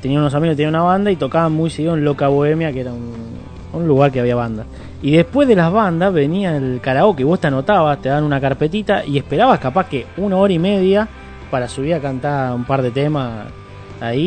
Tenía 0.00 0.18
unos 0.18 0.32
amigos 0.34 0.52
que 0.52 0.56
tenían 0.62 0.74
una 0.74 0.82
banda 0.84 1.10
y 1.10 1.16
tocaban 1.16 1.52
muy 1.52 1.68
seguido 1.68 1.94
en 1.94 2.04
Loca 2.06 2.28
Bohemia, 2.28 2.72
que 2.72 2.80
era 2.80 2.92
un, 2.92 3.12
un 3.74 3.86
lugar 3.86 4.10
que 4.12 4.20
había 4.20 4.34
bandas. 4.36 4.64
Y 5.02 5.12
después 5.16 5.46
de 5.46 5.54
las 5.56 5.70
bandas 5.72 6.12
venía 6.12 6.56
el 6.56 6.80
karaoke. 6.82 7.22
Vos 7.24 7.38
te 7.40 7.46
anotabas, 7.48 8.00
te 8.00 8.08
daban 8.08 8.24
una 8.24 8.40
carpetita 8.40 9.04
y 9.04 9.18
esperabas 9.18 9.58
capaz 9.60 9.88
que 9.88 10.06
una 10.16 10.36
hora 10.36 10.52
y 10.52 10.58
media 10.58 11.06
para 11.50 11.68
subir 11.68 11.94
a 11.94 12.00
cantar 12.00 12.52
un 12.54 12.64
par 12.64 12.82
de 12.82 12.90
temas 12.90 13.46
ahí. 14.00 14.20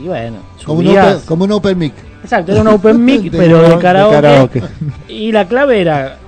Y, 0.00 0.04
y 0.04 0.08
bueno, 0.08 0.38
Como 0.64 0.78
un, 0.80 0.86
subías. 0.86 1.14
open, 1.14 1.26
como 1.26 1.44
un 1.44 1.52
open 1.52 1.78
mic. 1.78 1.92
Exacto, 2.22 2.52
era 2.52 2.60
un 2.62 2.68
open 2.68 3.04
mic, 3.04 3.22
De- 3.30 3.38
pero 3.38 3.62
de 3.62 3.68
de 3.70 3.78
karaoke. 3.78 4.14
karaoke. 4.14 4.62
Y 5.08 5.30
la 5.32 5.46
clave 5.46 5.80
era, 5.80 6.18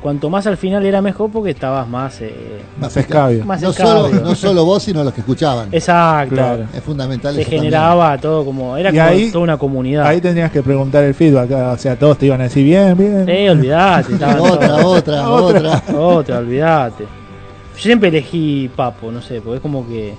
cuanto 0.00 0.30
más 0.30 0.46
al 0.46 0.56
final 0.56 0.84
era 0.84 1.00
mejor 1.02 1.30
porque 1.30 1.50
estabas 1.50 1.86
más... 1.88 2.20
eh, 2.22 2.62
más 2.78 2.96
escabio. 2.96 3.44
más 3.44 3.60
No 3.62 3.70
escabio. 3.70 3.92
solo, 4.08 4.20
no 4.22 4.34
solo 4.34 4.64
vos, 4.64 4.82
sino 4.82 5.04
los 5.04 5.12
que 5.12 5.20
escuchaban. 5.20 5.68
Exacto. 5.72 6.34
Claro. 6.34 6.64
Es 6.74 6.82
fundamental 6.82 7.34
Se 7.34 7.42
eso 7.42 7.50
también. 7.50 7.62
generaba 7.72 8.18
todo 8.18 8.44
como... 8.44 8.76
Era 8.76 8.90
Y 8.90 8.92
como 8.96 9.04
ahí- 9.08 9.30
toda 9.30 9.44
una 9.44 9.56
comunidad. 9.58 10.06
Ahí 10.06 10.20
tendrías 10.20 10.50
que 10.50 10.62
preguntar 10.62 11.04
el 11.04 11.14
feedback, 11.14 11.50
o 11.50 11.76
sea, 11.78 11.96
todos 11.98 12.18
te 12.18 12.26
iban 12.26 12.40
a 12.40 12.44
decir 12.44 12.64
bien, 12.64 12.96
bien. 12.96 13.26
Sí, 13.26 13.48
olvidate. 13.48 14.14
Otra, 14.14 14.40
otra, 14.40 14.84
Otra. 14.86 15.28
otra. 15.28 15.82
Otra, 15.98 16.38
olvidate. 16.38 17.04
Yo 17.04 17.82
siempre 17.82 18.08
elegí 18.08 18.70
Papo, 18.74 19.10
no 19.12 19.22
sé, 19.22 19.40
porque 19.40 19.56
es 19.56 19.62
como 19.62 19.86
que... 19.88 20.14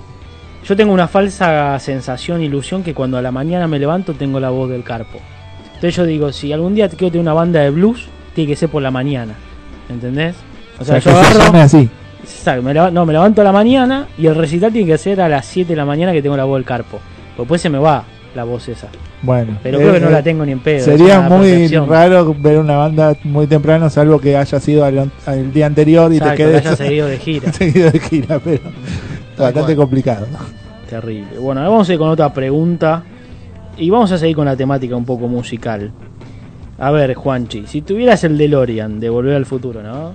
Yo 0.64 0.76
tengo 0.76 0.92
una 0.92 1.08
falsa 1.08 1.76
sensación, 1.80 2.40
ilusión, 2.42 2.82
que 2.84 2.94
cuando 2.94 3.18
a 3.18 3.22
la 3.22 3.32
mañana 3.32 3.66
me 3.66 3.78
levanto 3.80 4.14
tengo 4.14 4.38
la 4.38 4.50
voz 4.50 4.70
del 4.70 4.84
carpo. 4.84 5.18
Entonces 5.66 5.96
yo 5.96 6.04
digo, 6.04 6.32
si 6.32 6.52
algún 6.52 6.74
día 6.76 6.88
quiero 6.88 7.10
tener 7.10 7.20
una 7.22 7.32
banda 7.34 7.58
de 7.60 7.70
blues, 7.70 8.06
tiene 8.34 8.48
que 8.50 8.56
ser 8.56 8.68
por 8.68 8.82
la 8.82 8.90
mañana. 8.90 9.34
¿Entendés? 9.88 10.34
O 10.78 10.82
O 10.82 10.84
sea, 10.84 11.00
sea, 11.00 11.12
que 11.12 11.18
yo 11.18 11.24
se 11.24 11.30
agarro... 11.34 11.46
llame 11.46 11.60
así. 11.62 11.88
Exacto, 12.22 12.62
me 12.62 12.72
leva- 12.72 12.90
no, 12.90 13.04
me 13.04 13.12
levanto 13.12 13.40
a 13.40 13.44
la 13.44 13.52
mañana 13.52 14.06
y 14.16 14.26
el 14.26 14.34
recital 14.36 14.72
tiene 14.72 14.86
que 14.92 14.98
ser 14.98 15.20
a 15.20 15.28
las 15.28 15.44
7 15.46 15.70
de 15.72 15.76
la 15.76 15.84
mañana 15.84 16.12
que 16.12 16.22
tengo 16.22 16.36
la 16.36 16.44
voz 16.44 16.56
del 16.58 16.64
carpo. 16.64 17.00
Porque 17.36 17.42
después 17.42 17.60
se 17.60 17.68
me 17.70 17.78
va 17.78 18.04
la 18.34 18.44
voz 18.44 18.68
esa. 18.68 18.88
Bueno, 19.22 19.58
Pero 19.62 19.78
creo 19.78 19.92
que 19.92 20.00
no 20.00 20.08
eh, 20.08 20.12
la 20.12 20.22
tengo 20.22 20.44
ni 20.46 20.52
en 20.52 20.60
pedo. 20.60 20.84
Sería 20.84 21.20
muy 21.20 21.46
percepción. 21.50 21.88
raro 21.88 22.34
ver 22.38 22.58
una 22.58 22.76
banda 22.76 23.16
muy 23.24 23.46
temprano, 23.46 23.90
salvo 23.90 24.18
que 24.20 24.36
haya 24.36 24.58
sido 24.60 24.84
al, 24.84 25.10
al 25.26 25.52
día 25.52 25.66
anterior 25.66 26.12
y 26.12 26.16
Exacto, 26.16 26.36
te 26.36 26.42
que 26.44 26.50
quedes 26.50 26.66
haya 26.66 26.76
seguido 26.76 27.06
de 27.08 27.18
gira. 27.18 27.52
seguido 27.52 27.90
de 27.90 27.98
gira, 28.00 28.38
pero 28.42 28.60
bastante 29.38 29.76
complicado. 29.76 30.26
Terrible. 30.88 31.38
Bueno, 31.38 31.60
ahora 31.60 31.70
vamos 31.70 31.88
a 31.88 31.92
ir 31.92 31.98
con 31.98 32.08
otra 32.08 32.32
pregunta. 32.32 33.02
Y 33.76 33.88
vamos 33.90 34.12
a 34.12 34.18
seguir 34.18 34.36
con 34.36 34.44
la 34.44 34.54
temática 34.56 34.94
un 34.96 35.04
poco 35.06 35.26
musical. 35.28 35.90
A 36.82 36.90
ver, 36.90 37.14
Juanchi, 37.14 37.68
si 37.68 37.80
tuvieras 37.80 38.24
el 38.24 38.36
DeLorean 38.36 38.98
de 38.98 39.08
Volver 39.08 39.36
al 39.36 39.46
Futuro, 39.46 39.84
¿no? 39.84 40.14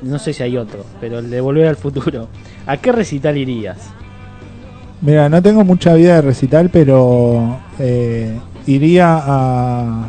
No 0.00 0.18
sé 0.18 0.32
si 0.32 0.42
hay 0.42 0.56
otro, 0.56 0.86
pero 1.02 1.18
el 1.18 1.28
de 1.28 1.38
Volver 1.42 1.66
al 1.66 1.76
Futuro, 1.76 2.28
¿a 2.66 2.78
qué 2.78 2.92
recital 2.92 3.36
irías? 3.36 3.76
Mira, 5.02 5.28
no 5.28 5.42
tengo 5.42 5.64
mucha 5.64 5.92
vida 5.92 6.14
de 6.14 6.22
recital, 6.22 6.70
pero 6.72 7.58
eh, 7.78 8.38
iría 8.66 9.20
a, 9.22 10.06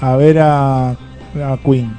a 0.00 0.16
ver 0.16 0.38
a, 0.38 0.90
a 0.90 1.58
Queen. 1.64 1.90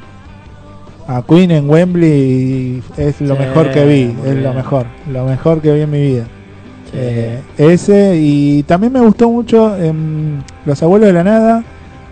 A 1.06 1.22
Queen 1.28 1.52
en 1.52 1.70
Wembley 1.70 2.82
es 2.96 3.20
lo 3.20 3.36
Sí, 3.36 3.42
mejor 3.42 3.72
que 3.72 3.86
vi, 3.86 4.16
es 4.26 4.36
lo 4.38 4.54
mejor, 4.54 4.86
lo 5.12 5.26
mejor 5.26 5.62
que 5.62 5.74
vi 5.74 5.82
en 5.82 5.92
mi 5.92 6.00
vida. 6.00 6.24
Sí. 6.86 6.92
Eh, 6.94 7.42
ese 7.58 8.16
y 8.16 8.64
también 8.64 8.94
me 8.94 9.02
gustó 9.02 9.30
mucho 9.30 9.76
en 9.76 10.46
Los 10.66 10.82
Abuelos 10.82 11.08
de 11.08 11.14
la 11.14 11.26
Nada 11.26 11.64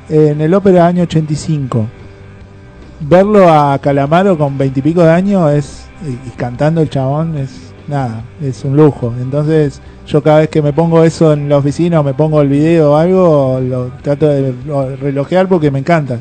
en 0.10 0.42
el 0.42 0.54
ópera 0.54 0.88
año 0.88 1.04
85. 1.04 1.86
Verlo 3.02 3.50
a 3.52 3.78
Calamaro 3.80 4.38
con 4.38 4.58
veintipico 4.58 5.04
de 5.04 5.12
años 5.12 5.52
es 5.52 5.86
y, 6.08 6.12
y 6.28 6.32
cantando 6.38 6.82
el 6.82 6.90
chabón 6.90 7.38
es 7.38 7.74
nada, 7.88 8.24
es 8.42 8.64
un 8.64 8.76
lujo. 8.78 9.14
Entonces 9.22 9.82
yo 10.08 10.22
cada 10.24 10.40
vez 10.40 10.50
que 10.50 10.62
me 10.62 10.72
pongo 10.74 11.04
eso 11.04 11.34
en 11.34 11.50
la 11.50 11.58
oficina 11.58 12.00
o 12.00 12.04
me 12.04 12.14
pongo 12.14 12.42
el 12.42 12.48
video 12.48 12.94
o 12.94 12.96
algo, 12.96 13.60
lo 13.62 13.88
trato 14.02 14.28
de 14.28 14.54
lo- 14.66 14.96
relojear 14.96 15.48
porque 15.48 15.72
me 15.72 15.80
encanta. 15.80 16.20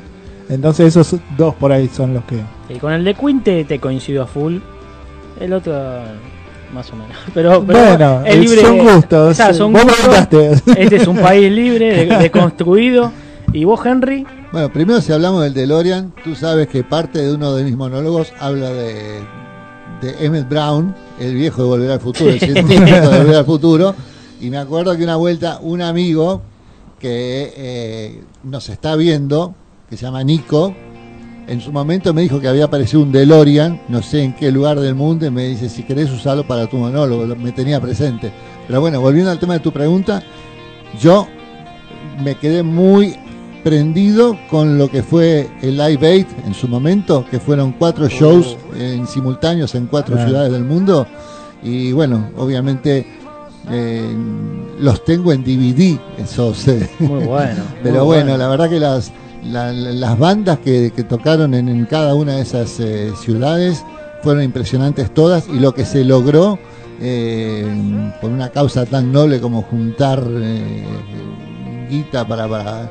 Entonces 0.48 0.94
esos 0.96 1.18
dos 1.38 1.54
por 1.54 1.72
ahí 1.72 1.88
son 1.88 2.12
los 2.14 2.24
que... 2.24 2.36
Y 2.68 2.78
con 2.78 2.92
el 2.92 3.04
de 3.04 3.14
Queen 3.14 3.42
te, 3.42 3.64
te 3.64 3.78
coincido 3.78 4.22
a 4.22 4.26
full. 4.26 4.56
El 5.40 5.52
otro, 5.52 5.72
más 6.74 6.90
o 6.92 6.96
menos. 6.96 7.16
Pero, 7.32 7.64
pero 7.64 7.78
bueno, 7.84 8.22
es 8.26 8.36
libre. 8.38 8.60
son 8.60 8.78
gustos. 8.78 9.30
O 9.30 9.34
sea, 9.34 9.54
son 9.54 9.72
Vos 9.72 9.84
gustos. 9.84 10.26
preguntaste. 10.26 10.82
Este 10.82 10.96
es 10.96 11.06
un 11.06 11.16
país 11.18 11.50
libre, 11.52 12.04
de- 12.06 12.16
deconstruido. 12.18 13.12
¿Y 13.54 13.64
vos, 13.64 13.80
Henry? 13.86 14.26
Bueno, 14.52 14.72
primero 14.72 15.00
si 15.00 15.12
hablamos 15.12 15.42
del 15.42 15.54
DeLorean, 15.54 16.12
tú 16.24 16.34
sabes 16.34 16.66
que 16.68 16.82
parte 16.82 17.20
de 17.22 17.32
uno 17.32 17.54
de 17.54 17.62
mis 17.64 17.76
monólogos 17.76 18.32
habla 18.40 18.70
de, 18.70 19.20
de 20.02 20.16
Emmett 20.26 20.48
Brown, 20.48 20.92
el 21.20 21.34
viejo 21.34 21.62
de 21.62 21.68
Volver 21.68 21.90
al 21.92 22.00
Futuro, 22.00 22.30
el 22.30 22.40
científico 22.40 22.84
de 22.84 23.00
Volver 23.18 23.36
al 23.36 23.44
Futuro. 23.44 23.94
Y 24.40 24.50
me 24.50 24.58
acuerdo 24.58 24.96
que 24.96 25.04
una 25.04 25.14
vuelta 25.16 25.58
un 25.62 25.80
amigo 25.82 26.42
que 26.98 27.52
eh, 27.56 28.22
nos 28.42 28.68
está 28.68 28.96
viendo, 28.96 29.54
que 29.88 29.96
se 29.96 30.04
llama 30.04 30.24
Nico, 30.24 30.74
en 31.46 31.60
su 31.60 31.70
momento 31.72 32.12
me 32.12 32.22
dijo 32.22 32.40
que 32.40 32.48
había 32.48 32.64
aparecido 32.64 33.02
un 33.02 33.12
DeLorean, 33.12 33.82
no 33.88 34.02
sé 34.02 34.22
en 34.24 34.34
qué 34.34 34.50
lugar 34.50 34.80
del 34.80 34.96
mundo, 34.96 35.26
y 35.26 35.30
me 35.30 35.44
dice, 35.46 35.68
si 35.68 35.84
querés 35.84 36.10
usarlo 36.10 36.44
para 36.44 36.66
tu 36.66 36.76
monólogo, 36.76 37.24
lo- 37.24 37.36
me 37.36 37.52
tenía 37.52 37.80
presente. 37.80 38.32
Pero 38.66 38.80
bueno, 38.80 39.00
volviendo 39.00 39.30
al 39.30 39.38
tema 39.38 39.54
de 39.54 39.60
tu 39.60 39.70
pregunta, 39.70 40.22
yo 41.00 41.28
me 42.22 42.34
quedé 42.36 42.62
muy 42.62 43.16
prendido 43.64 44.38
con 44.50 44.79
lo 44.79 44.88
que 44.90 45.03
fue 45.03 45.48
el 45.62 45.77
Live 45.79 46.07
Aid 46.07 46.27
en 46.46 46.55
su 46.55 46.68
momento, 46.68 47.24
que 47.31 47.40
fueron 47.40 47.72
cuatro 47.72 48.07
shows 48.09 48.57
en 48.79 49.07
simultáneos 49.07 49.74
en 49.74 49.87
cuatro 49.87 50.16
ciudades 50.24 50.53
del 50.53 50.64
mundo. 50.64 51.07
Y 51.62 51.92
bueno, 51.92 52.29
obviamente 52.37 53.07
eh, 53.70 54.14
los 54.79 55.03
tengo 55.05 55.33
en 55.33 55.42
DVD, 55.42 55.98
esos. 56.18 56.68
eh, 56.68 56.88
Muy 57.00 57.24
bueno. 57.27 57.62
pero 57.83 58.05
muy 58.05 58.16
bueno, 58.16 58.37
la 58.37 58.48
verdad 58.48 58.68
que 58.68 58.79
las, 58.79 59.11
la- 59.44 59.72
la- 59.72 59.92
las 59.92 60.18
bandas 60.18 60.59
que, 60.59 60.92
que 60.94 61.03
tocaron 61.05 61.55
en, 61.55 61.68
en 61.70 61.87
cada 61.87 62.14
una 62.14 62.35
de 62.37 62.42
esas 62.42 62.79
eh, 62.81 63.11
ciudades 63.18 63.83
fueron 64.22 64.42
impresionantes 64.42 65.12
todas 65.14 65.48
y 65.48 65.59
lo 65.59 65.72
que 65.74 65.85
se 65.87 66.05
logró 66.05 66.59
eh, 67.00 67.66
por 68.20 68.31
una 68.31 68.50
causa 68.50 68.85
tan 68.87 69.11
noble 69.12 69.40
como 69.40 69.62
juntar 69.62 70.22
guita 71.90 72.27
para, 72.27 72.48
para, 72.48 72.90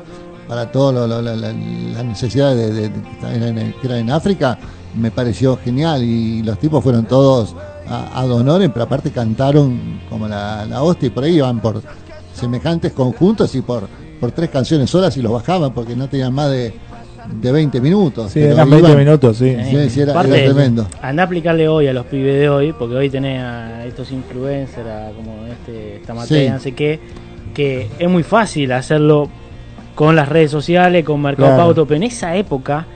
para 0.54 0.70
todas 0.70 1.08
las 1.10 2.04
necesidades 2.04 2.72
de, 2.72 2.88
de- 2.88 2.88
de- 2.90 3.74
que 3.80 3.86
eran 3.88 3.98
en 3.98 4.10
África, 4.12 4.56
me 4.94 5.10
pareció 5.10 5.56
genial 5.56 6.04
y 6.04 6.44
los 6.44 6.60
tipos 6.60 6.80
fueron 6.80 7.06
todos 7.06 7.56
a, 7.88 8.20
a 8.22 8.68
pero 8.72 8.82
aparte 8.84 9.10
cantaron 9.10 9.98
como 10.08 10.28
la, 10.28 10.64
la 10.64 10.80
hostia 10.84 11.08
y 11.08 11.10
por 11.10 11.24
ahí 11.24 11.34
iban 11.38 11.60
por 11.60 11.82
semejantes 12.34 12.92
conjuntos 12.92 13.52
y 13.56 13.62
por, 13.62 13.88
por 14.20 14.30
tres 14.30 14.48
canciones 14.50 14.88
solas 14.90 15.16
y 15.16 15.22
los 15.22 15.32
bajaban 15.32 15.74
porque 15.74 15.96
no 15.96 16.08
tenían 16.08 16.32
más 16.32 16.52
de, 16.52 16.72
de 17.40 17.50
20 17.52 17.80
minutos. 17.80 18.30
Sí, 18.30 18.38
eran 18.40 18.70
20 18.70 18.88
iban- 18.90 18.96
minutos, 18.98 19.36
sí. 19.36 19.56
Sí, 19.68 19.90
sí, 19.90 20.00
era- 20.02 20.12
Aparte, 20.12 20.36
era 20.44 20.54
tremendo. 20.54 20.86
Anda 21.02 21.24
a 21.24 21.26
aplicarle 21.26 21.66
hoy 21.66 21.88
a 21.88 21.92
los 21.92 22.06
pibes 22.06 22.38
de 22.38 22.48
hoy, 22.48 22.72
porque 22.72 22.94
hoy 22.94 23.10
tenés 23.10 23.40
a 23.42 23.84
estos 23.86 24.12
influencers, 24.12 24.86
a 24.86 25.10
como 25.16 25.46
este 25.46 26.00
Tamatei, 26.06 26.46
Sí. 26.46 26.52
no 26.52 26.60
sé 26.60 26.72
qué, 26.76 27.00
que 27.52 27.88
es 27.98 28.08
muy 28.08 28.22
fácil 28.22 28.70
hacerlo 28.70 29.28
con 29.94 30.16
las 30.16 30.28
redes 30.28 30.50
sociales, 30.50 31.04
con 31.04 31.20
Mercado 31.22 31.48
Claro. 31.48 31.62
Pauto, 31.62 31.86
pero 31.86 31.96
en 31.96 32.02
esa 32.04 32.34
época 32.36 32.86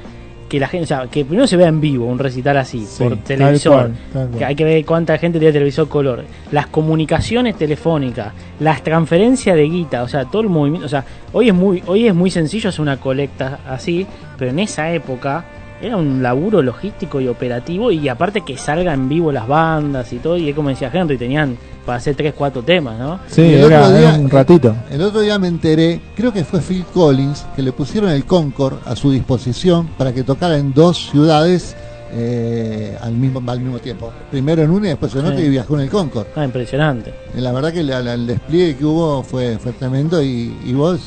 que 0.49 0.59
la 0.59 0.67
gente, 0.67 0.85
o 0.85 0.87
sea, 0.87 1.07
que 1.11 1.27
primero 1.27 1.47
se 1.47 1.59
vea 1.59 1.69
en 1.69 1.79
vivo 1.79 2.07
un 2.07 2.19
recital 2.19 2.57
así, 2.57 2.87
Sí, 2.87 3.05
por 3.05 3.17
tal 3.17 3.23
televisor, 3.25 3.73
cual, 3.75 3.93
tal 4.15 4.27
cual. 4.29 4.39
que 4.39 4.45
hay 4.47 4.55
que 4.57 4.65
ver 4.65 4.85
cuánta 4.87 5.19
gente 5.19 5.39
tiene 5.39 5.53
televisor 5.53 5.89
color, 5.91 6.25
las 6.53 6.67
comunicaciones 6.69 7.55
telefónicas, 7.57 8.33
las 8.59 8.83
transferencias 8.83 9.55
de 9.57 9.65
guita, 9.69 10.03
o 10.03 10.09
sea, 10.09 10.25
todo 10.25 10.41
el 10.41 10.49
movimiento, 10.49 10.87
o 10.87 10.89
sea, 10.89 11.05
hoy 11.35 11.49
es 11.49 11.55
muy, 11.55 11.83
hoy 11.87 12.07
es 12.09 12.15
muy 12.15 12.31
sencillo 12.31 12.71
hacer 12.71 12.81
una 12.81 12.97
colecta 12.97 13.59
así, 13.69 14.07
pero 14.39 14.51
en 14.51 14.59
esa 14.61 14.91
época 14.91 15.45
era 15.81 15.97
un 15.97 16.23
laburo 16.23 16.61
logístico 16.63 17.21
y 17.21 17.29
operativo 17.29 17.91
y 17.93 18.09
aparte 18.09 18.41
que 18.43 18.57
salga 18.57 18.93
en 18.95 19.09
vivo 19.09 19.31
las 19.33 19.47
bandas 19.47 20.13
y 20.13 20.17
todo, 20.19 20.37
y 20.37 20.49
es 20.49 20.55
como 20.55 20.69
decía 20.71 20.91
Henry, 20.93 21.17
tenían 21.17 21.57
para 21.87 21.99
hacer 21.99 22.15
3, 22.17 22.35
4 22.37 22.63
temas, 22.63 22.99
¿no? 22.99 23.19
Sí, 23.29 23.43
era, 23.55 23.65
otro 23.87 23.99
día- 23.99 24.09
era 24.11 24.19
un 24.19 24.29
ratito. 24.31 24.75
El 24.91 25.01
otro 25.03 25.21
día 25.21 25.39
me 25.39 25.49
enteré, 25.49 26.01
creo 26.15 26.33
que 26.33 26.45
fue 26.45 26.61
Phil 26.61 26.85
Collins, 26.93 27.47
que 27.57 27.63
le 27.63 27.73
pusieron 27.73 28.11
el 28.11 28.25
Concord 28.27 28.75
a 28.85 28.95
su 28.95 29.11
disposición 29.11 29.87
para 29.97 30.13
que 30.13 30.23
tocara 30.23 30.59
en 30.59 30.75
dos 30.75 31.09
ciudades 31.11 31.75
eh, 32.13 32.97
al, 33.03 33.13
mismo, 33.13 33.43
al 33.51 33.61
mismo 33.61 33.79
tiempo. 33.79 34.11
Primero 34.31 34.63
en 34.63 34.71
una 34.71 34.87
y 34.87 34.91
después 34.91 35.15
en 35.15 35.27
otra 35.27 35.37
Sí. 35.37 35.45
y 35.45 35.49
viajó 35.51 35.75
en 35.77 35.81
el 35.83 35.91
Concord. 35.91 36.27
Ah, 36.37 36.45
impresionante. 36.45 37.11
Eh, 37.35 37.41
La 37.41 37.53
verdad 37.53 37.73
que 37.73 37.83
la- 37.83 38.01
la- 38.03 38.15
el 38.15 38.27
despliegue 38.27 38.77
que 38.77 38.85
hubo 38.85 39.23
fue, 39.23 39.59
fue 39.59 39.73
tremendo 39.73 40.23
y, 40.23 40.55
y 40.65 40.73
vos, 40.73 41.01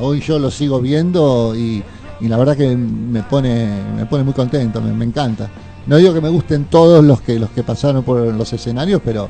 hoy 0.00 0.20
yo 0.20 0.38
lo 0.38 0.50
sigo 0.50 0.80
viendo 0.80 1.54
y, 1.54 1.82
y 2.20 2.28
la 2.28 2.36
verdad 2.36 2.56
que 2.56 2.76
me 2.76 3.22
pone, 3.22 3.68
me 3.96 4.06
pone 4.06 4.24
muy 4.24 4.34
contento, 4.34 4.80
me, 4.80 4.92
me 4.92 5.04
encanta. 5.04 5.48
No 5.86 5.96
digo 5.96 6.12
que 6.12 6.20
me 6.20 6.28
gusten 6.28 6.64
todos 6.66 7.02
los 7.04 7.20
que 7.22 7.38
los 7.38 7.50
que 7.50 7.62
pasaron 7.62 8.02
por 8.02 8.18
los 8.34 8.52
escenarios, 8.52 9.00
pero 9.04 9.28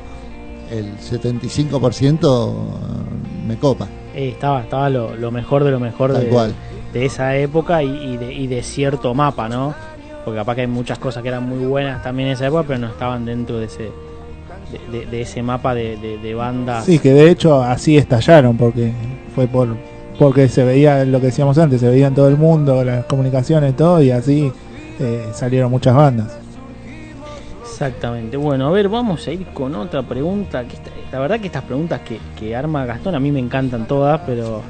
el 0.71 0.97
75% 0.97 2.53
me 3.47 3.55
copa. 3.57 3.87
Eh, 4.15 4.29
estaba 4.29 4.61
estaba 4.61 4.89
lo, 4.89 5.15
lo 5.15 5.31
mejor 5.31 5.63
de 5.63 5.71
lo 5.71 5.79
mejor 5.79 6.13
Tal 6.13 6.23
de, 6.23 6.29
cual. 6.29 6.53
de 6.93 7.05
esa 7.05 7.35
época 7.37 7.83
y, 7.83 7.89
y 8.13 8.17
de, 8.17 8.33
y 8.33 8.47
de 8.47 8.63
cierto 8.63 9.13
mapa, 9.13 9.47
¿no? 9.49 9.73
Porque 10.25 10.37
capaz 10.39 10.55
que 10.55 10.61
hay 10.61 10.67
muchas 10.67 10.99
cosas 10.99 11.23
que 11.23 11.29
eran 11.29 11.47
muy 11.47 11.65
buenas 11.65 12.03
también 12.03 12.27
en 12.29 12.33
esa 12.33 12.47
época, 12.47 12.63
pero 12.67 12.79
no 12.79 12.87
estaban 12.87 13.25
dentro 13.25 13.57
de 13.59 13.65
ese 13.65 13.91
de, 14.91 14.99
de- 14.99 15.05
de 15.07 15.21
ese 15.21 15.41
mapa 15.41 15.73
de, 15.73 15.97
de, 15.97 16.17
de 16.19 16.33
bandas. 16.35 16.85
Sí, 16.85 16.99
que 16.99 17.13
de 17.13 17.31
hecho 17.31 17.63
así 17.63 17.97
estallaron, 17.97 18.57
porque 18.57 18.91
fue 19.33 19.47
por 19.47 19.69
porque 20.19 20.47
se 20.49 20.63
veía 20.63 21.03
lo 21.05 21.19
que 21.19 21.27
decíamos 21.27 21.57
antes, 21.57 21.79
se 21.81 21.89
veía 21.89 22.07
en 22.07 22.13
todo 22.13 22.27
el 22.27 22.37
mundo, 22.37 22.83
las 22.83 23.05
comunicaciones, 23.05 23.75
todo, 23.75 24.01
y 24.03 24.11
así 24.11 24.51
eh, 24.99 25.29
salieron 25.33 25.71
muchas 25.71 25.95
bandas. 25.95 26.37
Exactamente. 27.63 28.35
Bueno, 28.37 28.67
a 28.67 28.71
ver, 28.71 28.89
vamos 28.89 29.25
a 29.27 29.31
ir 29.31 29.45
con 29.53 29.73
otra 29.75 30.03
pregunta. 30.03 30.63
Que 30.65 30.75
esta- 30.75 30.91
la 31.11 31.19
verdad 31.19 31.39
que 31.39 31.47
estas 31.47 31.63
preguntas 31.63 32.01
que, 32.01 32.19
que 32.37 32.55
arma 32.55 32.85
Gastón 32.85 33.15
a 33.15 33.19
mí 33.19 33.31
me 33.31 33.39
encantan 33.39 33.87
todas, 33.87 34.19
pero 34.25 34.61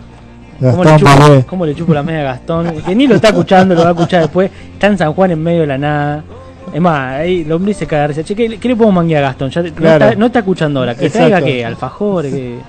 ¿cómo 0.60 0.84
le, 0.84 0.92
Gastón 0.92 0.98
chupo, 1.18 1.48
cómo 1.48 1.66
le 1.66 1.74
chupo 1.76 1.94
la 1.94 2.04
media 2.04 2.22
a 2.22 2.24
Gastón? 2.26 2.72
Que 2.86 2.94
ni 2.96 3.08
lo 3.08 3.16
está 3.16 3.30
escuchando, 3.30 3.74
lo 3.74 3.82
va 3.82 3.88
a 3.90 3.92
escuchar 3.94 4.22
después. 4.22 4.52
Está 4.74 4.88
en 4.88 4.98
San 4.98 5.14
Juan 5.14 5.32
en 5.32 5.42
medio 5.42 5.62
de 5.62 5.68
la 5.68 5.78
nada. 5.80 6.24
Es 6.72 6.80
más, 6.80 7.16
ahí 7.22 7.42
el 7.42 7.52
hombre 7.52 7.74
se 7.74 7.88
caga. 7.88 8.14
Che, 8.14 8.36
¿qué, 8.36 8.60
qué 8.60 8.68
le 8.68 8.76
podemos 8.76 8.94
manguear 8.94 9.24
a 9.24 9.28
Gastón? 9.30 9.50
Ya 9.50 9.64
Claro. 9.64 10.00
no, 10.00 10.06
está, 10.06 10.20
no 10.20 10.26
está 10.28 10.40
escuchando 10.40 10.80
ahora. 10.82 10.94
Que 10.96 11.08
Exacto. 11.08 11.30
traiga 11.30 11.46
que 11.48 11.66
alfajores, 11.66 12.32
que 12.32 12.60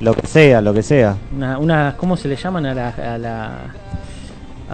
Lo 0.00 0.14
que 0.14 0.26
sea, 0.26 0.60
lo 0.60 0.74
que 0.74 0.82
sea. 0.82 1.16
una, 1.36 1.58
una- 1.58 1.94
¿cómo 1.96 2.16
se 2.16 2.28
le 2.28 2.36
llaman 2.36 2.66
a 2.66 2.74
la... 2.74 2.88
A 2.88 3.18
la 3.18 3.50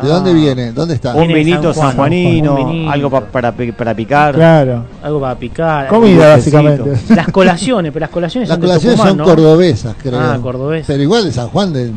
¿De 0.00 0.06
ah, 0.09 0.14
dónde 0.14 0.33
viene? 0.33 0.70
¿Dónde 0.72 0.94
está? 0.94 1.14
Un 1.14 1.26
de 1.28 1.35
vinito 1.35 1.74
San 1.74 1.83
Juan, 1.83 1.88
sanjuanino, 1.88 2.54
un 2.54 2.70
vinito. 2.72 2.90
algo 2.92 3.11
pa- 3.11 3.20
para, 3.26 3.52
pi- 3.52 3.72
para 3.72 3.92
picar. 3.92 4.35
Claro, 4.35 4.85
Algo 5.02 5.20
para 5.20 5.35
picar. 5.35 5.88
comida 5.88 6.28
básicamente. 6.28 6.92
Las 7.14 7.28
colaciones, 7.28 7.92
pero 7.92 8.04
las 8.04 8.11
colaciones 8.11 8.48
Las 8.48 8.54
son 8.54 8.61
de 8.62 8.66
colaciones 8.68 8.96
Tucumán, 8.96 9.09
son 9.11 9.18
¿no? 9.18 9.24
cordobesas, 9.24 9.96
creo. 10.00 10.18
Ah, 10.20 10.38
cordobesas. 10.40 10.87
Pero 10.87 11.02
igual 11.02 11.24
de 11.24 11.33
San 11.33 11.48
Juan 11.48 11.72
de 11.72 11.90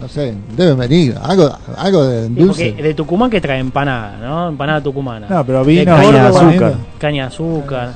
no 0.00 0.08
sé, 0.08 0.34
deben 0.56 0.76
venir, 0.76 1.14
algo 1.22 1.48
algo 1.76 2.04
de 2.06 2.28
dulce. 2.28 2.72
de 2.72 2.92
Tucumán 2.92 3.30
que 3.30 3.40
trae 3.40 3.60
empanada, 3.60 4.16
¿no? 4.20 4.48
Empanada 4.48 4.80
tucumana. 4.80 5.28
No, 5.30 5.46
pero 5.46 5.60
De 5.60 5.64
vino, 5.64 5.94
caña 5.96 6.24
de 6.24 6.30
Córdoba, 6.32 6.48
azúcar. 6.50 6.74
Caña 6.98 7.22
de 7.22 7.28
azúcar. 7.28 7.94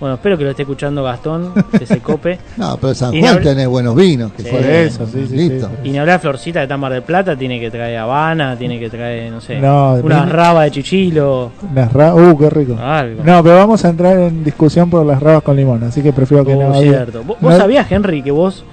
Bueno, 0.00 0.14
espero 0.14 0.38
que 0.38 0.44
lo 0.44 0.50
esté 0.50 0.62
escuchando 0.62 1.02
Gastón, 1.04 1.52
que 1.78 1.84
se 1.84 2.00
cope. 2.00 2.38
No, 2.56 2.78
pero 2.80 2.94
San 2.94 3.18
Juan 3.20 3.42
tenés 3.42 3.68
buenos 3.68 3.94
vinos, 3.94 4.32
que 4.32 4.42
Sí. 4.44 4.48
Por 4.50 4.60
eso, 4.60 5.06
sí, 5.06 5.26
sí, 5.28 5.36
listo. 5.36 5.68
sí, 5.82 5.88
Y 5.88 5.92
ni 5.92 5.98
hablar 5.98 6.18
Florcita 6.20 6.60
de 6.60 6.66
Tamar 6.66 6.92
del 6.92 7.02
Plata, 7.02 7.36
tiene 7.36 7.60
que 7.60 7.70
traer 7.70 7.98
Habana, 7.98 8.56
tiene 8.56 8.80
que 8.80 8.88
traer, 8.88 9.30
no 9.30 9.40
sé, 9.42 9.60
No, 9.60 9.92
una 10.02 10.22
vino- 10.24 10.32
raba 10.32 10.62
de 10.64 10.70
chichilo, 10.70 11.52
Las 11.74 11.92
ra- 11.92 12.14
uh, 12.14 12.36
qué 12.38 12.48
rico. 12.48 12.76
algo. 12.80 13.22
No, 13.24 13.42
pero 13.42 13.56
vamos 13.56 13.84
a 13.84 13.90
entrar 13.90 14.18
en 14.18 14.42
discusión 14.42 14.88
por 14.88 15.04
las 15.04 15.20
rabas 15.22 15.42
con 15.42 15.54
limón, 15.56 15.84
así 15.84 16.02
que 16.02 16.12
prefiero 16.14 16.44
que 16.46 16.54
Oh, 16.54 16.68
no. 16.72 16.80
cierto. 16.80 17.22
¿Vos, 17.22 17.36
no- 17.42 17.48
vos 17.50 17.58
sabías, 17.58 17.90
Henry, 17.92 18.22
que 18.22 18.30
vos 18.30 18.64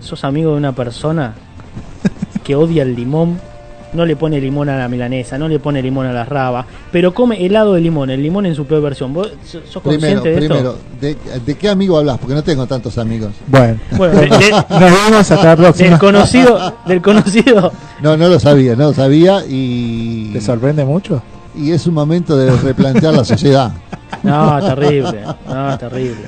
sos 0.00 0.22
amigo 0.24 0.50
de 0.52 0.58
una 0.58 0.72
persona 0.72 1.32
que 2.44 2.54
odia 2.56 2.82
el 2.82 2.94
limón? 2.94 3.40
No 3.92 4.04
le 4.04 4.16
pone 4.16 4.38
limón 4.40 4.68
a 4.68 4.76
la 4.76 4.86
milanesa, 4.88 5.38
no 5.38 5.48
le 5.48 5.58
pone 5.58 5.80
limón 5.82 6.06
a 6.06 6.12
las 6.12 6.28
rabas, 6.28 6.66
pero 6.92 7.14
come 7.14 7.44
helado 7.44 7.72
de 7.74 7.80
limón, 7.80 8.10
el 8.10 8.22
limón 8.22 8.44
en 8.46 8.54
su 8.54 8.66
peor 8.66 8.82
versión. 8.82 9.14
¿Vos 9.14 9.32
sos 9.44 9.62
sos 9.68 9.82
Primero, 9.82 10.20
consciente 10.22 10.28
de 10.28 10.36
primero, 10.36 10.70
esto? 10.72 10.78
¿de, 11.00 11.40
de 11.46 11.54
qué 11.56 11.68
amigo 11.70 11.96
hablas? 11.96 12.18
Porque 12.18 12.34
no 12.34 12.42
tengo 12.44 12.66
tantos 12.66 12.98
amigos. 12.98 13.30
Bueno, 13.46 13.78
Bueno, 13.96 14.20
de- 14.20 14.26
de- 14.28 14.50
nos 14.68 14.78
vemos 14.80 15.30
hasta 15.30 15.42
la 15.44 15.56
próxima. 15.56 15.90
del 15.90 15.98
conocido, 15.98 16.74
del 16.86 17.00
conocido. 17.02 17.72
No, 18.02 18.16
no 18.16 18.28
lo 18.28 18.38
sabía, 18.38 18.76
no 18.76 18.88
lo 18.88 18.92
sabía 18.94 19.42
y, 19.48 20.30
¿Te 20.34 20.40
sorprende 20.40 20.84
mucho? 20.84 21.22
y 21.56 21.72
es 21.72 21.86
un 21.86 21.94
momento 21.94 22.36
de 22.36 22.50
replantear 22.56 23.14
la 23.14 23.24
sociedad. 23.24 23.72
No, 24.22 24.60
terrible, 24.60 25.22
no, 25.48 25.78
terrible. 25.78 26.26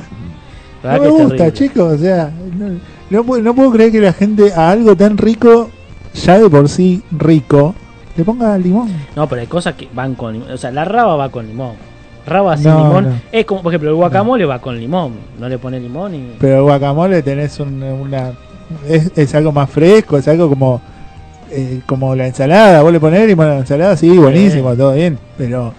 La 0.82 0.96
No 0.96 1.02
me 1.02 1.08
gusta, 1.10 1.28
terrible. 1.36 1.52
chicos. 1.52 1.92
O 1.92 1.98
sea, 1.98 2.32
no, 2.58 2.80
no 3.10 3.24
puedo, 3.24 3.42
no 3.42 3.54
puedo 3.54 3.70
creer 3.70 3.92
que 3.92 4.00
la 4.00 4.12
gente 4.12 4.52
a 4.52 4.70
algo 4.70 4.96
tan 4.96 5.18
rico, 5.18 5.70
ya 6.14 6.38
de 6.38 6.48
por 6.50 6.68
sí 6.68 7.02
rico, 7.10 7.74
le 8.16 8.24
ponga 8.24 8.56
limón. 8.58 8.90
No, 9.16 9.28
pero 9.28 9.40
hay 9.42 9.46
cosas 9.46 9.74
que 9.74 9.88
van 9.94 10.14
con 10.14 10.32
limón. 10.34 10.50
O 10.50 10.56
sea, 10.56 10.70
la 10.70 10.84
raba 10.84 11.16
va 11.16 11.28
con 11.30 11.46
limón. 11.46 11.74
Raba 12.26 12.56
sin 12.56 12.68
No, 12.70 12.78
limón. 12.86 13.04
no. 13.10 13.14
Es 13.32 13.44
como, 13.46 13.62
por 13.62 13.72
ejemplo, 13.72 13.90
el 13.90 13.96
guacamole 13.96 14.44
va 14.44 14.58
con 14.60 14.78
limón. 14.78 15.12
No 15.38 15.48
le 15.48 15.58
pone 15.58 15.80
limón 15.80 16.14
y. 16.14 16.32
Pero 16.38 16.56
el 16.58 16.62
guacamole 16.62 17.22
tenés 17.22 17.58
un- 17.60 17.82
una. 17.82 18.32
Es, 18.88 19.10
es 19.16 19.34
algo 19.34 19.52
más 19.52 19.68
fresco, 19.70 20.16
es 20.18 20.28
algo 20.28 20.48
como. 20.48 20.80
eh, 21.50 21.80
como 21.86 22.14
la 22.14 22.26
ensalada. 22.28 22.82
Vos 22.82 22.92
le 22.92 23.00
ponés 23.00 23.26
limón 23.26 23.46
a 23.46 23.54
la 23.54 23.58
ensalada, 23.60 23.96
sí, 23.96 24.16
buenísimo, 24.16 24.74
todo 24.76 24.92
bien. 24.94 25.18
Pero 25.36 25.72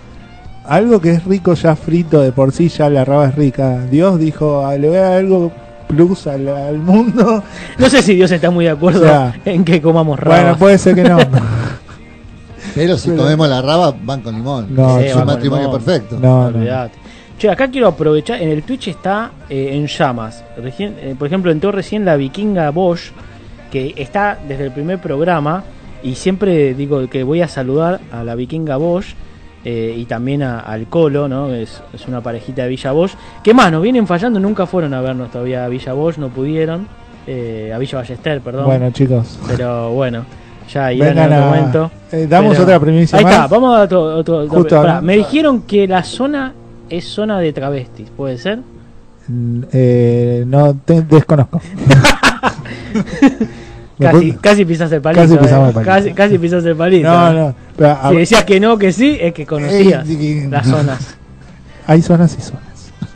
algo 0.65 1.00
que 1.00 1.12
es 1.12 1.24
rico 1.26 1.54
ya 1.54 1.76
frito 1.76 2.22
de 2.22 2.32
por 2.34 2.52
sí, 2.52 2.67
ya 2.70 2.89
la 2.89 3.06
raba 3.06 3.28
es 3.30 3.36
rica. 3.36 3.86
Dios 3.89 4.20
dijo, 4.20 4.65
"Ah, 4.65 4.76
le 4.78 4.88
voy 4.89 4.98
a 4.98 5.02
dar 5.02 5.13
algo 5.13 5.52
plus 5.95 6.27
al, 6.27 6.47
al 6.47 6.77
mundo. 6.77 7.43
No 7.77 7.89
sé 7.89 8.01
si 8.01 8.15
Dios 8.15 8.32
está 8.32 8.49
muy 8.51 8.65
de 8.65 8.71
acuerdo 8.71 9.01
O 9.01 9.06
sea, 9.06 9.39
en 9.45 9.63
que 9.63 9.82
comamos 9.82 10.19
raba. 10.19 10.41
Bueno, 10.41 10.58
puede 10.58 10.77
ser 10.77 10.95
que 10.95 11.04
no. 11.04 11.17
Pero 12.75 12.97
si 12.97 13.10
Pero- 13.10 13.23
comemos 13.23 13.49
la 13.49 13.62
raba, 13.62 13.93
van 14.04 14.21
con 14.21 14.36
limón. 14.36 14.67
No, 14.73 14.97
Sí, 14.99 15.06
es 15.06 15.15
un 15.15 15.25
matrimonio 15.25 15.65
limón. 15.67 15.84
perfecto. 15.84 16.17
No, 16.19 16.49
no. 16.51 16.58
Olvidate. 16.58 16.93
Che, 17.38 17.49
acá 17.49 17.69
quiero 17.69 17.88
aprovechar. 17.88 18.41
En 18.41 18.49
el 18.49 18.63
Twitch 18.63 18.88
está 18.89 19.32
eh, 19.49 19.71
en 19.73 19.88
llamas. 19.88 20.43
Recién, 20.58 20.95
eh, 20.99 21.15
por 21.17 21.27
ejemplo, 21.27 21.51
entró 21.51 21.71
recién 21.71 22.06
la 22.06 22.15
vikinga 22.15 22.69
Bosch, 22.69 23.12
que 23.71 23.93
está 23.97 24.38
desde 24.47 24.65
el 24.65 24.71
primer 24.71 24.99
programa. 24.99 25.63
Y 26.04 26.15
siempre 26.15 26.73
digo 26.73 27.08
que 27.10 27.23
voy 27.23 27.41
a 27.41 27.47
saludar 27.47 27.99
a 28.12 28.23
la 28.23 28.36
vikinga 28.36 28.77
Bosch. 28.77 29.15
Eh, 29.63 29.93
y 29.97 30.06
también 30.06 30.43
a- 30.43 30.60
al 30.62 30.88
Colo, 30.88 31.28
¿no? 31.28 31.54
Es, 31.54 31.82
es 31.93 32.08
una 32.08 32.21
parejita 32.21 32.63
de 32.63 32.69
Villa 32.69 32.91
Bosch. 32.91 33.13
Que 33.43 33.54
más, 33.54 33.71
nos 33.71 33.82
vienen 33.82 34.08
fallando, 34.08 34.39
nunca 34.39 34.65
fueron 34.65 34.93
a 34.93 35.02
vernos 35.02 35.32
todavía 35.32 35.65
a 35.65 35.67
Villa 35.67 35.93
Bosch, 35.93 36.17
no 36.17 36.30
pudieron. 36.30 36.88
eh, 37.28 37.71
a 37.74 37.78
Villa 37.78 38.00
Ballester, 38.00 38.41
perdón. 38.41 38.65
Bueno, 38.65 38.89
chicos. 38.91 39.38
Pero 39.47 39.91
bueno, 39.91 40.26
ya 40.74 40.91
irán 40.91 41.17
en 41.19 41.34
a- 41.34 41.39
momento. 41.45 41.91
eh, 42.12 42.26
damos 42.28 42.54
Pero- 42.54 42.63
otra 42.63 42.80
primicia 42.80 43.17
Ahí 43.19 43.24
más. 43.24 43.34
está, 43.36 43.47
vamos 43.47 43.78
a 43.78 43.82
otro. 43.84 44.02
otro- 44.17 44.47
Justo 44.50 44.76
pará, 44.82 45.02
me 45.02 45.15
dijeron 45.17 45.62
que 45.62 45.88
la 45.88 46.04
zona 46.04 46.54
es 46.89 47.06
zona 47.06 47.39
de 47.39 47.54
travestis, 47.54 48.10
¿puede 48.10 48.38
ser? 48.39 48.60
Mm, 49.28 49.62
eh, 49.71 50.43
no 50.47 50.76
te 50.84 51.04
desconozco. 51.04 51.62
Casi, 54.02 54.32
casi 54.34 54.66
pisas 54.66 54.92
el 54.92 55.02
palito. 55.02 55.22
Casi 55.24 55.34
eh. 55.36 55.38
pisamos 55.38 55.68
el 55.70 55.74
palito. 55.74 55.92
Casi, 55.92 56.14
casi 56.14 56.38
pisas 56.38 56.66
el 56.66 56.76
palito. 56.76 57.08
No, 57.10 57.34
no. 57.34 57.56
pero 57.78 57.92
a- 57.92 58.10
Si 58.10 58.16
decías 58.18 58.44
que 58.44 58.60
no, 58.60 58.78
que 58.78 58.92
sí, 58.92 59.18
es 59.20 59.34
que 59.34 59.46
conocías 59.46 60.08
Eh, 60.10 60.48
las 60.50 60.68
zonas. 60.68 61.16
hay 61.88 62.02
zonas 62.02 62.36
y 62.38 62.42
zonas. 62.42 62.62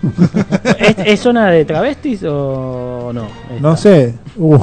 ¿Es, 0.79 0.95
es 1.05 1.19
zona 1.19 1.47
de 1.49 1.65
travestis 1.65 2.23
o 2.27 3.11
no? 3.13 3.27
No 3.59 3.75
sé. 3.75 4.13
Uh. 4.37 4.57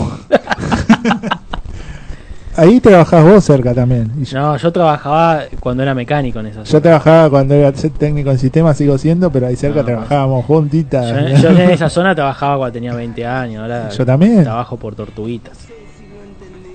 Ahí 2.54 2.80
trabajás 2.80 3.24
vos 3.24 3.42
cerca 3.44 3.72
también. 3.72 4.12
Y 4.20 4.24
yo, 4.24 4.38
No, 4.38 4.56
yo 4.58 4.70
trabajaba 4.70 5.44
cuando 5.58 5.82
era 5.82 5.94
mecánico 5.94 6.38
en 6.40 6.46
esa 6.46 6.62
yo 6.64 6.82
trabajaba 6.82 7.30
cuando 7.30 7.54
era 7.54 7.72
técnico 7.72 8.30
en 8.30 8.38
sistemas, 8.38 8.76
sigo 8.76 8.98
siendo, 8.98 9.30
pero 9.32 9.46
ahí 9.46 9.56
cerca 9.56 9.80
No, 9.80 9.86
trabajábamos 9.86 10.44
juntitas. 10.44 11.40
Yo, 11.40 11.48
yo 11.50 11.58
en 11.58 11.70
esa 11.70 11.88
zona 11.88 12.14
trabajaba 12.14 12.58
cuando 12.58 12.74
tenía 12.74 12.92
20 12.94 13.26
años. 13.26 13.62
Ahora 13.62 13.88
Yo 13.88 14.04
también. 14.04 14.42
trabajo 14.42 14.76
por 14.76 14.94
tortuguitas. 14.94 15.56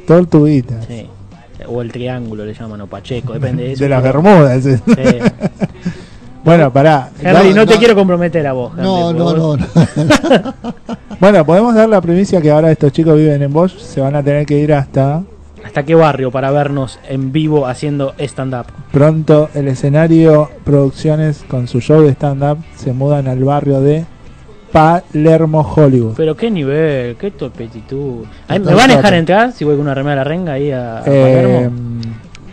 Tortuguitas. 0.07 0.85
Sí. 0.87 1.05
O 1.67 1.81
el 1.81 1.91
triángulo 1.91 2.45
le 2.45 2.53
llaman, 2.53 2.81
o 2.81 2.87
Pacheco, 2.87 3.33
depende 3.33 3.63
de 3.63 3.71
eso. 3.73 3.83
De 3.83 3.89
las 3.89 4.01
Bermudas. 4.01 4.63
Sí. 4.63 4.75
bueno, 6.43 6.71
pará. 6.71 7.09
Henry, 7.21 7.49
no, 7.49 7.55
No, 7.57 7.65
te 7.67 7.73
no. 7.73 7.79
quiero 7.79 7.95
comprometer 7.95 8.47
a 8.47 8.53
vos. 8.53 8.71
Henry, 8.71 8.83
No, 8.83 9.13
no, 9.13 9.33
no, 9.35 9.57
no. 9.57 9.67
Bueno, 11.19 11.43
podemos 11.45 11.73
dar 11.73 11.89
la 11.89 11.99
primicia 11.99 12.39
que 12.41 12.51
ahora 12.51 12.71
estos 12.71 12.91
chicos 12.91 13.17
viven 13.17 13.41
en 13.41 13.51
Bosch. 13.51 13.75
Se 13.79 13.99
van 14.01 14.15
a 14.15 14.21
tener 14.23 14.45
que 14.45 14.57
ir 14.59 14.71
hasta 14.73 15.23
¿Hasta 15.65 15.83
qué 15.83 15.95
barrio 15.95 16.31
para 16.31 16.51
vernos 16.51 16.99
en 17.09 17.31
vivo 17.31 17.65
haciendo 17.67 18.13
stand-up? 18.19 18.67
pronto. 18.91 19.49
El 19.55 19.67
escenario 19.67 20.49
Producciones 20.63 21.43
con 21.49 21.67
su 21.67 21.81
show 21.81 22.01
de 22.03 22.11
stand-up 22.11 22.59
se 22.75 22.93
mudan 22.93 23.27
al 23.27 23.43
barrio 23.43 23.81
de 23.81 24.05
Palermo, 24.77 25.61
Hollywood. 25.61 26.13
Pero 26.15 26.35
qué 26.35 26.51
nivel, 26.51 27.15
qué 27.15 27.31
topetitud. 27.31 28.25
¿Me 28.49 28.59
van 28.59 28.91
a 28.91 28.95
dejar 28.97 29.13
entrar 29.15 29.51
si 29.53 29.65
voy 29.65 29.73
con 29.75 29.81
una 29.81 29.93
remera 29.95 30.11
de 30.11 30.17
la 30.17 30.23
renga 30.23 30.53
ahí 30.53 30.71
a, 30.71 30.99
a 30.99 31.03
Eh, 31.05 31.41
Palermo? 31.41 31.71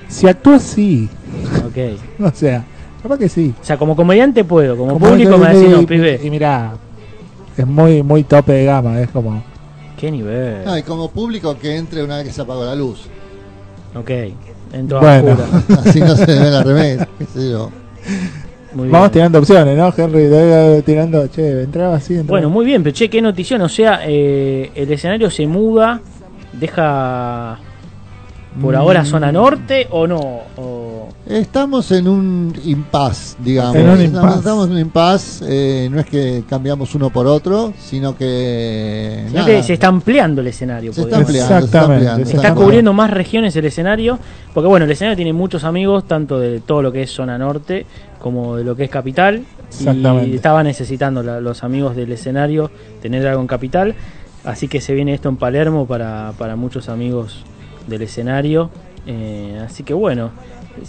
si 0.08 0.26
actúa 0.28 0.58
sí. 0.58 1.08
Ok. 1.66 2.00
O 2.24 2.30
sea, 2.34 2.64
capaz 3.02 3.18
que 3.18 3.28
sí. 3.28 3.54
O 3.60 3.64
sea, 3.64 3.76
como 3.76 3.94
comediante 3.94 4.44
puedo, 4.44 4.76
como, 4.76 4.94
Como 4.94 5.06
público 5.08 5.36
me 5.38 5.48
decís, 5.54 5.68
no, 5.70 5.82
y- 5.82 5.86
pibe. 5.86 6.20
Y 6.22 6.30
mira, 6.30 6.72
es 7.56 7.66
muy 7.66 8.02
muy 8.02 8.22
tope 8.24 8.52
de 8.52 8.64
gama, 8.64 9.00
es 9.00 9.10
como 9.10 9.42
Qué 9.98 10.10
nivel. 10.10 10.64
No, 10.64 10.76
y 10.78 10.82
como 10.82 11.10
público 11.10 11.56
que 11.58 11.76
entre 11.76 12.02
una 12.02 12.16
vez 12.16 12.26
que 12.26 12.32
se 12.32 12.42
apagó 12.42 12.64
la 12.64 12.74
luz. 12.74 13.06
Ok. 13.94 14.10
Entro 14.72 15.00
Bueno. 15.00 15.32
oscura. 15.32 15.80
Así 15.86 16.00
no 16.00 16.16
se 16.16 16.26
ve 16.26 16.50
la 16.50 16.62
remera, 16.62 17.08
qué 17.18 17.24
sé 17.26 17.50
yo. 17.50 17.70
Muy 18.74 18.88
Vamos 18.88 19.06
bien. 19.08 19.12
tirando 19.12 19.38
opciones, 19.38 19.76
¿no, 19.78 19.92
Henry? 19.96 20.82
Tirando, 20.84 21.28
che, 21.28 21.62
entraba 21.62 21.96
así, 21.96 22.14
entraba. 22.14 22.30
Bueno, 22.30 22.50
muy 22.50 22.66
bien, 22.66 22.82
pero 22.82 22.94
che, 22.94 23.08
qué 23.08 23.22
notición. 23.22 23.62
O 23.62 23.68
sea, 23.68 24.00
eh, 24.04 24.70
el 24.74 24.90
escenario 24.92 25.30
se 25.30 25.46
muda, 25.46 26.00
deja 26.52 27.58
por 28.60 28.74
Mm. 28.74 28.76
ahora 28.78 29.04
zona 29.04 29.30
norte 29.32 29.86
o 29.90 30.06
no? 30.06 30.20
O- 30.56 30.93
Estamos 31.26 31.90
en 31.92 32.08
un 32.08 32.54
impasse, 32.64 33.36
digamos. 33.42 33.76
En 33.76 33.88
un 33.88 34.00
estamos, 34.00 34.66
en 34.66 34.72
un 34.72 34.78
impasse. 34.78 35.44
eh, 35.48 35.88
no 35.90 36.00
es 36.00 36.06
que 36.06 36.44
cambiamos 36.48 36.94
uno 36.94 37.10
por 37.10 37.26
otro, 37.26 37.72
sino 37.78 38.16
que. 38.16 39.24
sino 39.28 39.40
nada, 39.40 39.46
que 39.46 39.62
se 39.62 39.72
está 39.74 39.88
ampliando 39.88 40.40
el 40.40 40.46
escenario. 40.48 40.92
se 40.92 41.02
está 41.02 41.16
ampliando. 41.18 41.48
Se 41.48 41.54
está, 41.54 41.58
Exactamente, 41.64 41.94
ampliando, 41.94 42.18
se 42.20 42.24
Se 42.24 42.30
se 42.30 42.36
está 42.36 42.48
ampliando. 42.48 42.64
cubriendo 42.64 42.92
más 42.92 43.10
regiones 43.10 43.56
el 43.56 43.64
escenario, 43.64 44.18
porque 44.52 44.68
bueno, 44.68 44.84
el 44.84 44.90
escenario 44.90 45.16
tiene 45.16 45.32
muchos 45.32 45.64
amigos, 45.64 46.04
tanto 46.06 46.38
de 46.38 46.60
todo 46.60 46.82
lo 46.82 46.92
que 46.92 47.02
es 47.02 47.10
zona 47.10 47.38
norte 47.38 47.86
como 48.20 48.56
de 48.56 48.64
lo 48.64 48.74
que 48.76 48.84
es 48.84 48.90
capital, 48.90 49.42
Exactamente. 49.68 50.28
y 50.30 50.34
estaba 50.36 50.62
necesitando 50.62 51.22
la- 51.22 51.40
los 51.40 51.62
amigos 51.64 51.94
del 51.96 52.10
escenario 52.12 52.70
tener 53.02 53.26
algo 53.26 53.40
en 53.42 53.46
capital, 53.46 53.94
así 54.44 54.66
que 54.68 54.80
se 54.80 54.94
viene 54.94 55.12
esto 55.14 55.28
en 55.28 55.36
Palermo 55.36 55.86
para, 55.86 56.32
para 56.38 56.56
muchos 56.56 56.88
amigos 56.88 57.44
del 57.86 58.00
escenario, 58.02 58.70
eh, 59.06 59.60
así 59.62 59.82
que 59.82 59.92
bueno, 59.92 60.30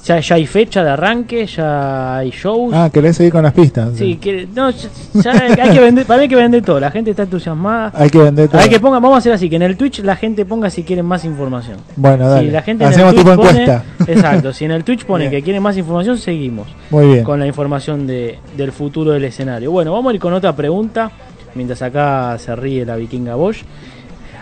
ya, 0.03 0.19
ya 0.19 0.35
hay 0.35 0.45
fecha 0.45 0.83
de 0.83 0.89
arranque, 0.91 1.45
ya 1.45 2.17
hay 2.17 2.29
shows. 2.31 2.73
Ah, 2.73 2.89
querés 2.91 3.15
seguir 3.17 3.31
con 3.31 3.43
las 3.43 3.53
pistas. 3.53 3.95
Sí, 3.95 4.17
que, 4.17 4.47
no, 4.53 4.69
ya, 4.69 4.89
ya 5.13 5.31
hay 5.63 5.71
que 5.73 5.79
vender, 5.79 6.05
para 6.05 6.17
mí 6.17 6.23
hay 6.23 6.29
que 6.29 6.35
vender 6.35 6.63
todo, 6.63 6.79
la 6.79 6.91
gente 6.91 7.11
está 7.11 7.23
entusiasmada. 7.23 7.91
Hay 7.95 8.09
que 8.09 8.17
vender 8.17 8.49
todo. 8.49 8.61
Hay 8.61 8.69
que 8.69 8.79
ponga, 8.79 8.99
vamos 8.99 9.15
a 9.15 9.17
hacer 9.19 9.33
así, 9.33 9.49
que 9.49 9.55
en 9.55 9.61
el 9.63 9.77
Twitch 9.77 9.99
la 9.99 10.15
gente 10.15 10.45
ponga 10.45 10.69
si 10.69 10.83
quieren 10.83 11.05
más 11.05 11.23
información. 11.25 11.77
Bueno, 11.95 12.27
dale. 12.29 12.47
Si 12.47 12.51
la 12.51 12.61
gente 12.61 12.83
en 12.83 12.89
Hacemos 12.91 13.15
tipo 13.15 13.35
pone- 13.35 13.49
encuesta. 13.63 13.83
exacto, 14.07 14.53
si 14.53 14.65
en 14.65 14.71
el 14.71 14.83
Twitch 14.83 15.05
pone 15.05 15.29
Bien. 15.29 15.31
que 15.39 15.43
quiere 15.43 15.59
más 15.59 15.77
información, 15.77 16.17
seguimos 16.17 16.67
Muy 16.89 17.05
bien. 17.07 17.23
con 17.23 17.39
la 17.39 17.47
información 17.47 18.05
de, 18.07 18.39
del 18.57 18.71
futuro 18.71 19.11
del 19.11 19.23
escenario. 19.25 19.71
Bueno, 19.71 19.91
vamos 19.93 20.11
a 20.11 20.15
ir 20.15 20.19
con 20.21 20.33
otra 20.33 20.55
pregunta, 20.55 21.11
mientras 21.53 21.81
acá 21.81 22.37
se 22.39 22.55
ríe 22.55 22.85
la 22.85 22.95
vikinga 22.95 23.35
Bosch. 23.35 23.63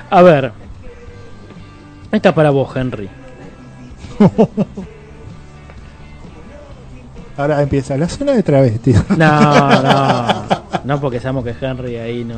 A 0.09 0.21
ver, 0.21 0.51
esta 2.11 2.29
es 2.29 2.35
para 2.35 2.49
vos, 2.51 2.69
Henry. 2.75 3.09
Ahora 7.35 7.61
empieza 7.61 7.97
la 7.97 8.07
zona 8.07 8.33
de 8.33 8.43
travesti. 8.43 8.93
No, 9.17 9.81
no, 9.81 10.45
no 10.83 11.01
porque 11.01 11.19
sabemos 11.19 11.43
que 11.43 11.55
Henry 11.59 11.97
ahí 11.97 12.23
no, 12.23 12.35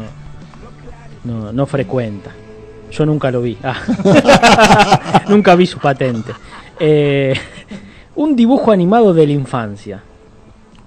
no, 1.26 1.52
no 1.52 1.66
frecuenta. 1.66 2.32
Yo 2.92 3.06
nunca 3.06 3.30
lo 3.30 3.42
vi. 3.42 3.58
Ah. 3.62 3.76
nunca 5.28 5.56
vi 5.56 5.66
su 5.66 5.80
patente. 5.80 6.32
Eh, 6.80 7.34
un 8.16 8.36
dibujo 8.36 8.72
animado 8.72 9.14
de 9.14 9.28
la 9.28 9.34
infancia. 9.34 10.02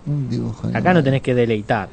Un 0.06 0.30
dibujo 0.30 0.68
Acá 0.72 0.94
no 0.94 1.02
tenés 1.02 1.20
que 1.20 1.34
deleitar. 1.34 1.90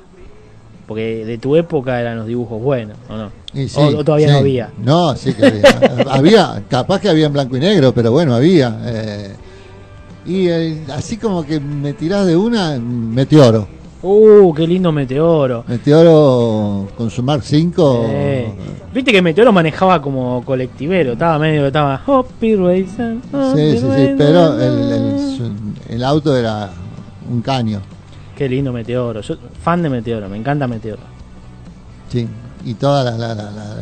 Porque 0.88 1.26
de 1.26 1.38
tu 1.40 1.56
época 1.56 2.00
eran 2.00 2.18
los 2.18 2.28
dibujos 2.28 2.62
buenos, 2.62 2.96
¿o 3.10 3.18
no? 3.18 3.32
Sí, 3.54 3.68
o, 3.76 3.88
o 3.88 4.04
todavía 4.04 4.28
sí. 4.28 4.34
no 4.34 4.40
había. 4.40 4.70
No, 4.78 5.16
sí 5.16 5.34
que 5.34 5.48
había. 5.48 5.64
había, 6.12 6.64
capaz 6.70 7.02
que 7.02 7.10
había 7.10 7.26
en 7.26 7.34
blanco 7.34 7.58
y 7.58 7.60
negro, 7.60 7.92
pero 7.92 8.12
bueno, 8.12 8.36
había. 8.36 8.80
eh, 8.86 9.36
y 10.26 10.48
eh, 10.48 10.84
así 10.94 11.18
como 11.18 11.44
que 11.46 11.60
me 11.60 11.94
tirás 11.94 12.26
de 12.26 12.36
una, 12.36 12.78
Meteoro. 12.80 13.68
Uh, 14.02 14.54
qué 14.54 14.68
lindo 14.68 14.92
Meteoro. 14.92 15.64
Meteoro 15.68 16.88
con 16.96 17.10
su 17.10 17.24
Mark 17.24 17.42
5. 17.44 18.06
Eh, 18.08 18.54
Viste 18.94 19.12
que 19.12 19.22
Meteoro 19.22 19.52
manejaba 19.52 20.02
como 20.02 20.44
colectivero, 20.46 21.14
estaba 21.14 21.38
medio, 21.40 21.66
estaba 21.68 22.02
Hoppy 22.06 22.56
Raisin, 22.56 23.22
Sí, 23.56 23.72
sí, 23.72 23.78
sí, 23.80 23.88
Raisin". 23.88 24.18
pero 24.18 24.60
el, 24.60 25.18
el, 25.90 26.04
auto 26.04 26.36
era 26.36 26.70
un 27.30 27.42
caño. 27.42 27.82
Qué 28.38 28.48
lindo 28.48 28.72
Meteoro. 28.72 29.22
Yo 29.22 29.36
fan 29.62 29.82
de 29.82 29.90
Meteoro, 29.90 30.30
me 30.30 30.38
encanta 30.38 30.68
Meteoro. 30.68 31.02
Sí, 32.10 32.28
y 32.64 32.74
todas 32.76 33.04
las, 33.06 33.18
las- 33.20 33.36
las- 33.38 33.54
las- 33.56 33.78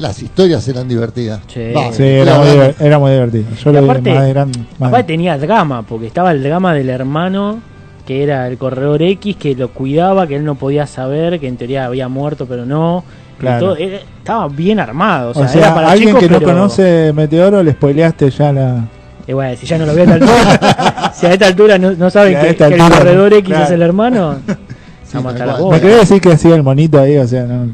las 0.00 0.22
historias 0.22 0.66
eran 0.68 0.88
divertidas. 0.88 1.40
Sí. 1.46 1.72
Sí, 1.92 2.02
era 2.02 2.38
muy, 2.38 2.74
era 2.80 2.98
muy 2.98 3.12
divertido. 3.12 3.44
Yo 3.62 3.72
lo 3.72 3.80
vi 3.82 3.88
aparte- 3.88 4.14
más 4.14 4.24
de 4.24 4.28
grande. 4.32 4.58
más 4.78 4.88
Aparte 4.88 5.06
tenía 5.12 5.38
drama, 5.38 5.82
porque 5.82 6.06
estaba 6.06 6.32
el 6.32 6.42
drama 6.42 6.74
del 6.74 6.88
hermano, 6.90 7.60
que 8.06 8.22
era 8.22 8.48
el 8.48 8.58
corredor 8.58 9.02
X, 9.02 9.36
que 9.36 9.54
lo 9.54 9.68
cuidaba, 9.68 10.26
que 10.26 10.36
él 10.36 10.44
no 10.44 10.54
podía 10.56 10.86
saber, 10.86 11.38
que 11.38 11.46
en 11.48 11.56
teoría 11.56 11.84
había 11.86 12.08
muerto, 12.08 12.46
pero 12.46 12.66
no. 12.66 13.04
Claro. 13.38 13.60
todo, 13.68 13.76
era- 13.76 13.98
estaba 14.18 14.48
bien 14.48 14.80
armado. 14.80 15.30
O 15.30 15.34
sea, 15.34 15.44
O 15.44 15.48
sea, 15.48 15.60
era 15.62 15.74
para 15.74 15.90
alguien 15.92 16.08
chicos, 16.08 16.20
que 16.22 16.28
pero- 16.28 16.40
no 16.40 16.46
conoce 16.54 17.12
Meteoro 17.14 17.62
le 17.62 17.72
spoileaste 17.72 18.30
ya 18.30 18.52
la. 18.52 18.84
Y 19.26 19.32
bueno, 19.32 19.56
si 19.56 19.66
ya 19.66 19.78
no 19.78 19.86
lo 19.86 19.94
ve 19.94 20.00
a 20.00 20.04
esta 20.04 20.14
altura, 20.16 21.12
si 21.14 21.26
a 21.26 21.32
esta 21.32 21.46
altura 21.46 21.78
no, 21.78 21.92
no 21.92 22.10
saben 22.10 22.34
Si 22.40 22.46
que, 22.48 22.56
que 22.56 22.64
el 22.64 22.72
altura, 22.80 22.98
corredor 22.98 23.32
X 23.34 23.44
claro. 23.48 23.64
es 23.64 23.70
el 23.70 23.82
hermano, 23.82 24.36
Sí, 25.04 25.14
vamos 25.16 25.34
a 25.34 25.36
tal 25.38 25.48
estar 25.48 25.48
a 25.48 25.52
cual. 25.52 25.62
bola. 25.62 25.76
Me 25.76 25.80
quería 25.82 25.96
decir 25.98 26.20
que 26.20 26.32
hacía 26.32 26.54
el 26.54 26.62
monito 26.62 27.00
ahí, 27.00 27.16
o 27.16 27.26
sea, 27.28 27.44
no. 27.44 27.70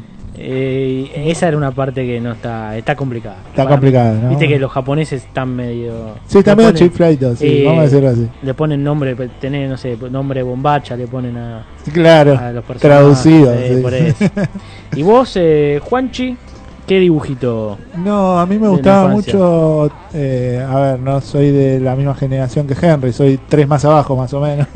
Eh, 0.48 1.10
esa 1.26 1.48
era 1.48 1.56
una 1.56 1.72
parte 1.72 2.06
que 2.06 2.20
no 2.20 2.30
está, 2.30 2.76
está 2.76 2.94
complicada. 2.94 3.38
Está 3.50 3.66
complicada, 3.66 4.12
¿no? 4.14 4.28
Viste 4.28 4.46
que 4.46 4.60
los 4.60 4.70
japoneses 4.70 5.24
están 5.24 5.56
medio. 5.56 6.14
Sí, 6.28 6.38
está 6.38 6.54
medio 6.54 6.70
sí, 6.76 7.46
eh, 7.48 7.64
vamos 7.66 7.80
a 7.80 7.82
decirlo 7.82 8.10
así. 8.10 8.28
Le 8.42 8.54
ponen 8.54 8.84
nombre, 8.84 9.16
tener, 9.40 9.68
no 9.68 9.76
sé, 9.76 9.98
nombre 10.08 10.44
bombacha, 10.44 10.96
le 10.96 11.08
ponen 11.08 11.36
a, 11.36 11.66
Claro, 11.92 12.38
a 12.38 12.52
los 12.52 12.64
personajes. 12.64 12.80
traducido. 12.80 13.52
eh, 13.54 13.74
sí. 13.74 13.82
por 13.82 13.94
eso. 13.94 14.24
Y 14.94 15.02
vos, 15.02 15.32
eh, 15.34 15.80
Juanchi, 15.82 16.36
¿qué 16.86 16.98
dibujito? 17.00 17.78
No, 17.96 18.38
a 18.38 18.46
mí 18.46 18.58
me 18.58 18.68
gustaba 18.68 19.08
mucho. 19.08 19.90
eh, 20.14 20.64
a 20.68 20.80
ver, 20.80 21.00
no 21.00 21.20
soy 21.20 21.50
de 21.50 21.80
la 21.80 21.94
misma 21.96 22.14
generación 22.14 22.66
que 22.66 22.74
Henry, 22.80 23.12
soy 23.12 23.38
tres 23.48 23.66
más 23.68 23.84
abajo, 23.84 24.16
más 24.16 24.32
o 24.34 24.40
menos. 24.40 24.66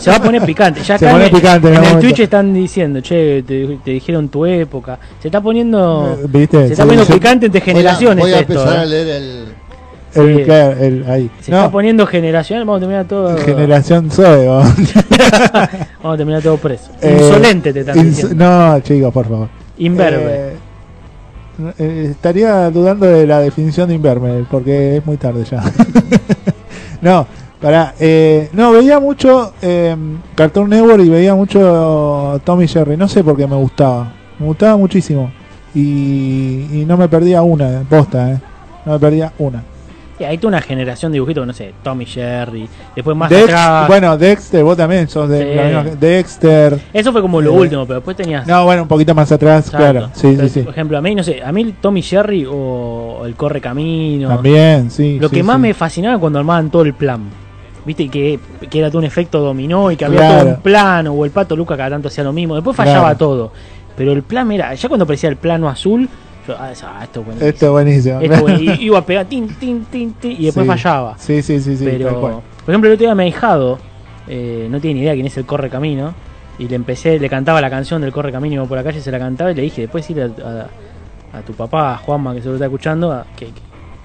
Se 0.00 0.10
va 0.10 0.16
a 0.16 0.22
poner 0.22 0.42
picante. 0.44 0.80
Ya 0.82 0.98
Se 0.98 1.06
acá 1.06 1.14
pone 1.14 1.26
en, 1.26 1.32
picante 1.34 1.68
en 1.68 1.74
en 1.74 1.78
algún 1.78 1.88
el 1.88 1.94
momento. 1.96 2.06
Twitch 2.08 2.20
están 2.24 2.52
diciendo, 2.54 3.00
che, 3.00 3.42
te, 3.44 3.78
te 3.84 3.90
dijeron 3.92 4.28
tu 4.28 4.44
época. 4.46 4.98
Se 5.20 5.28
está 5.28 5.40
poniendo. 5.40 6.18
Eh, 6.22 6.26
¿Viste? 6.28 6.66
Se 6.66 6.72
está 6.72 6.82
Sí, 6.84 6.88
poniendo 6.88 7.14
picante 7.14 7.46
entre 7.46 7.60
Voy 7.60 7.68
a- 7.70 7.72
generaciones. 7.74 8.24
Voy 8.24 8.32
a, 8.32 8.40
esto, 8.40 8.52
empezar 8.52 8.76
eh. 8.76 8.80
a 8.80 8.84
leer 8.84 9.08
el. 9.08 9.44
El, 10.12 10.36
Sí. 10.38 10.42
claro, 10.44 10.72
el- 10.80 11.04
ahí. 11.08 11.30
Se 11.40 11.52
No, 11.52 11.58
está 11.58 11.70
poniendo 11.70 12.04
generacional, 12.04 12.64
vamos 12.64 12.78
a 12.78 12.80
terminar 12.80 13.04
todo. 13.06 13.36
generación 13.38 14.10
Zoe. 14.10 14.46
vamos. 14.48 14.74
Vamos 16.02 16.14
a 16.14 16.16
terminar 16.16 16.42
todo 16.42 16.56
preso. 16.56 16.90
Eh, 17.02 17.16
Insolente 17.20 17.72
te 17.72 17.80
están 17.80 17.96
ins- 17.96 18.02
diciendo. 18.04 18.34
No, 18.44 18.80
chicos, 18.80 19.12
por 19.12 19.28
favor. 19.28 19.48
Inverbe. 19.78 20.54
Eh, 21.60 21.74
eh, 21.78 22.08
estaría 22.10 22.70
dudando 22.70 23.06
de 23.06 23.26
la 23.26 23.40
definición 23.40 23.88
de 23.88 23.94
inverme, 23.94 24.46
porque 24.50 24.96
es 24.96 25.06
muy 25.06 25.16
tarde 25.16 25.44
ya. 25.44 25.62
no, 27.02 27.26
pará. 27.60 27.94
eh, 28.00 28.48
no, 28.52 28.72
veía 28.72 28.98
mucho 28.98 29.52
eh, 29.60 29.94
Cartoon 30.34 30.70
Network 30.70 31.04
y 31.04 31.08
veía 31.08 31.34
mucho 31.34 32.40
Tommy 32.44 32.66
Jerry. 32.66 32.96
No 32.96 33.08
sé 33.08 33.22
por 33.22 33.36
qué 33.36 33.46
me 33.46 33.56
gustaba. 33.56 34.12
Me 34.38 34.46
gustaba 34.46 34.76
muchísimo. 34.76 35.30
Y, 35.74 36.66
y 36.72 36.84
no 36.86 36.96
me 36.96 37.08
perdía 37.08 37.42
una, 37.42 37.84
posta, 37.88 38.32
eh. 38.32 38.40
No 38.86 38.92
me 38.92 38.98
perdía 38.98 39.32
una. 39.38 39.62
Y 40.20 40.24
hay 40.24 40.36
toda 40.36 40.48
una 40.48 40.60
generación 40.60 41.10
de 41.12 41.16
dibujitos, 41.16 41.46
no 41.46 41.52
sé, 41.54 41.72
Tommy 41.82 42.04
Jerry. 42.04 42.68
Después 42.94 43.16
más 43.16 43.30
Dex- 43.30 43.44
atrás. 43.44 43.88
bueno, 43.88 44.18
Dexter, 44.18 44.62
vos 44.62 44.76
también 44.76 45.08
sos 45.08 45.30
de 45.30 45.42
Sí. 45.50 45.54
la 45.56 45.64
misma 45.82 45.96
Dexter. 45.98 46.78
Eso 46.92 47.10
fue 47.10 47.22
como 47.22 47.40
lo 47.40 47.54
Eh, 47.54 47.58
último, 47.60 47.86
pero 47.86 48.00
después 48.00 48.16
tenías. 48.18 48.46
No, 48.46 48.64
bueno, 48.66 48.82
un 48.82 48.88
poquito 48.88 49.14
más 49.14 49.32
atrás, 49.32 49.64
Exacto. 49.68 49.78
claro. 49.92 50.10
Sí, 50.12 50.34
Pero, 50.36 50.42
sí, 50.42 50.48
sí. 50.50 50.60
Por 50.60 50.72
ejemplo, 50.74 50.98
a 50.98 51.00
mí, 51.00 51.14
no 51.14 51.22
sé, 51.22 51.42
a 51.42 51.50
mí 51.52 51.74
Tommy 51.80 52.02
Jerry 52.02 52.46
o 52.46 53.22
el 53.24 53.34
Corre 53.34 53.62
Camino. 53.62 54.28
También, 54.28 54.90
sí. 54.90 55.18
Lo 55.18 55.30
sí, 55.30 55.36
que 55.36 55.42
más 55.42 55.56
sí. 55.56 55.62
me 55.62 55.72
fascinaba 55.74 56.18
cuando 56.18 56.38
armaban 56.38 56.70
todo 56.70 56.82
el 56.82 56.92
plan. 56.92 57.22
Viste 57.86 58.10
que, 58.10 58.38
que 58.68 58.78
era 58.78 58.88
todo 58.90 58.98
un 58.98 59.04
efecto 59.06 59.40
dominó 59.40 59.90
y 59.90 59.96
que 59.96 60.04
había 60.04 60.18
Claro. 60.18 60.40
todo 60.40 60.48
un 60.50 60.60
plano, 60.60 61.12
o 61.12 61.24
el 61.24 61.30
pato 61.30 61.56
Luca 61.56 61.78
cada 61.78 61.88
tanto 61.88 62.08
hacía 62.08 62.24
lo 62.24 62.32
mismo. 62.34 62.54
Después 62.56 62.76
fallaba 62.76 63.00
Claro. 63.04 63.16
todo. 63.16 63.52
Pero 63.96 64.12
el 64.12 64.22
plan 64.22 64.52
era, 64.52 64.74
ya 64.74 64.86
cuando 64.88 65.04
aparecía 65.04 65.30
el 65.30 65.36
plano 65.36 65.66
azul, 65.66 66.06
yo, 66.46 66.56
ah, 66.58 66.70
esto 66.72 67.20
es 67.20 67.26
buenísimo. 67.26 67.48
Esto 67.50 67.66
es 67.66 67.72
buenísimo. 67.72 68.20
Esto 68.20 68.34
es 68.34 68.40
buenísimo. 68.40 68.74
Y 68.74 68.84
iba 68.86 68.98
a 68.98 69.04
pegar 69.06 69.26
tin, 69.26 69.48
tin, 69.54 69.84
tin, 69.86 70.12
tin, 70.14 70.32
y 70.32 70.44
después 70.46 70.64
Sí. 70.64 70.68
fallaba. 70.68 71.18
Sí, 71.18 71.42
sí, 71.42 71.60
sí, 71.60 71.76
sí. 71.76 71.84
Pero, 71.84 72.20
por 72.20 72.42
ejemplo, 72.72 72.88
el 72.88 72.94
otro 72.94 73.06
día 73.06 73.14
mi 73.14 73.24
ahijado 73.24 73.78
eh, 74.26 74.68
no 74.70 74.80
tiene 74.80 74.94
ni 74.94 75.00
idea 75.04 75.14
quién 75.14 75.26
es 75.26 75.36
el 75.36 75.46
Corre 75.46 75.68
Camino. 75.70 76.14
Y 76.58 76.68
le 76.68 76.76
empecé, 76.76 77.18
le 77.18 77.28
cantaba 77.30 77.60
la 77.60 77.70
canción 77.70 78.02
del 78.02 78.12
Corre 78.12 78.30
Camino 78.30 78.66
por 78.66 78.76
la 78.76 78.84
calle, 78.84 79.00
se 79.00 79.10
la 79.10 79.18
cantaba 79.18 79.50
y 79.50 79.54
le 79.54 79.62
dije, 79.62 79.82
después 79.82 80.08
ir 80.10 80.20
a, 80.20 80.26
a- 80.26 81.38
a 81.38 81.42
tu 81.42 81.54
papá, 81.54 81.94
a 81.94 81.96
Juanma, 81.96 82.34
que 82.34 82.42
se 82.42 82.48
lo 82.48 82.54
está 82.54 82.66
escuchando, 82.66 83.12
a, 83.12 83.24
que, 83.36 83.46
que 83.46 83.52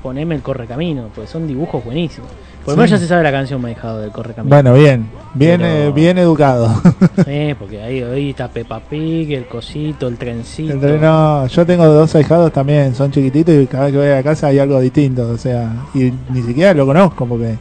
poneme 0.01 0.35
el 0.35 0.41
Corre 0.41 0.65
Camino, 0.65 1.09
porque 1.13 1.27
son 1.29 1.47
dibujos 1.47 1.83
buenísimos. 1.83 2.29
Por 2.65 2.73
lo 2.73 2.77
menos 2.77 2.89
Sí. 2.89 2.95
ya 2.95 2.99
se 2.99 3.07
sabe 3.07 3.21
la 3.23 3.31
canción, 3.31 3.61
mi 3.61 3.69
ahijado, 3.69 3.99
del 3.99 4.11
Corre 4.11 4.33
Camino. 4.33 4.53
Bueno, 4.55 4.73
bien. 4.73 5.07
Bien, 5.35 5.61
Pero- 5.61 5.89
eh, 5.89 5.91
bien 5.91 6.17
educado. 6.17 6.67
Eh, 7.27 7.55
porque 7.57 7.81
ahí, 7.81 8.01
ahí 8.01 8.29
está 8.31 8.47
Peppa 8.49 8.79
Pig, 8.79 9.31
el 9.33 9.47
cosito, 9.47 10.07
el 10.07 10.17
trencito. 10.17 10.73
Entre- 10.73 10.97
no, 10.99 11.45
yo 11.47 11.65
tengo 11.65 11.85
dos 11.85 12.13
ahijados 12.15 12.51
también, 12.51 12.95
son 12.95 13.11
chiquititos 13.11 13.53
y 13.55 13.67
cada 13.67 13.85
vez 13.85 13.93
que 13.93 13.97
voy 13.99 14.07
a 14.09 14.23
casa 14.23 14.47
hay 14.47 14.59
algo 14.59 14.79
distinto. 14.79 15.29
O 15.29 15.37
sea, 15.37 15.71
y 15.93 16.11
ni 16.31 16.41
siquiera 16.41 16.73
lo 16.73 16.85
conozco 16.85 17.25
porque. 17.27 17.57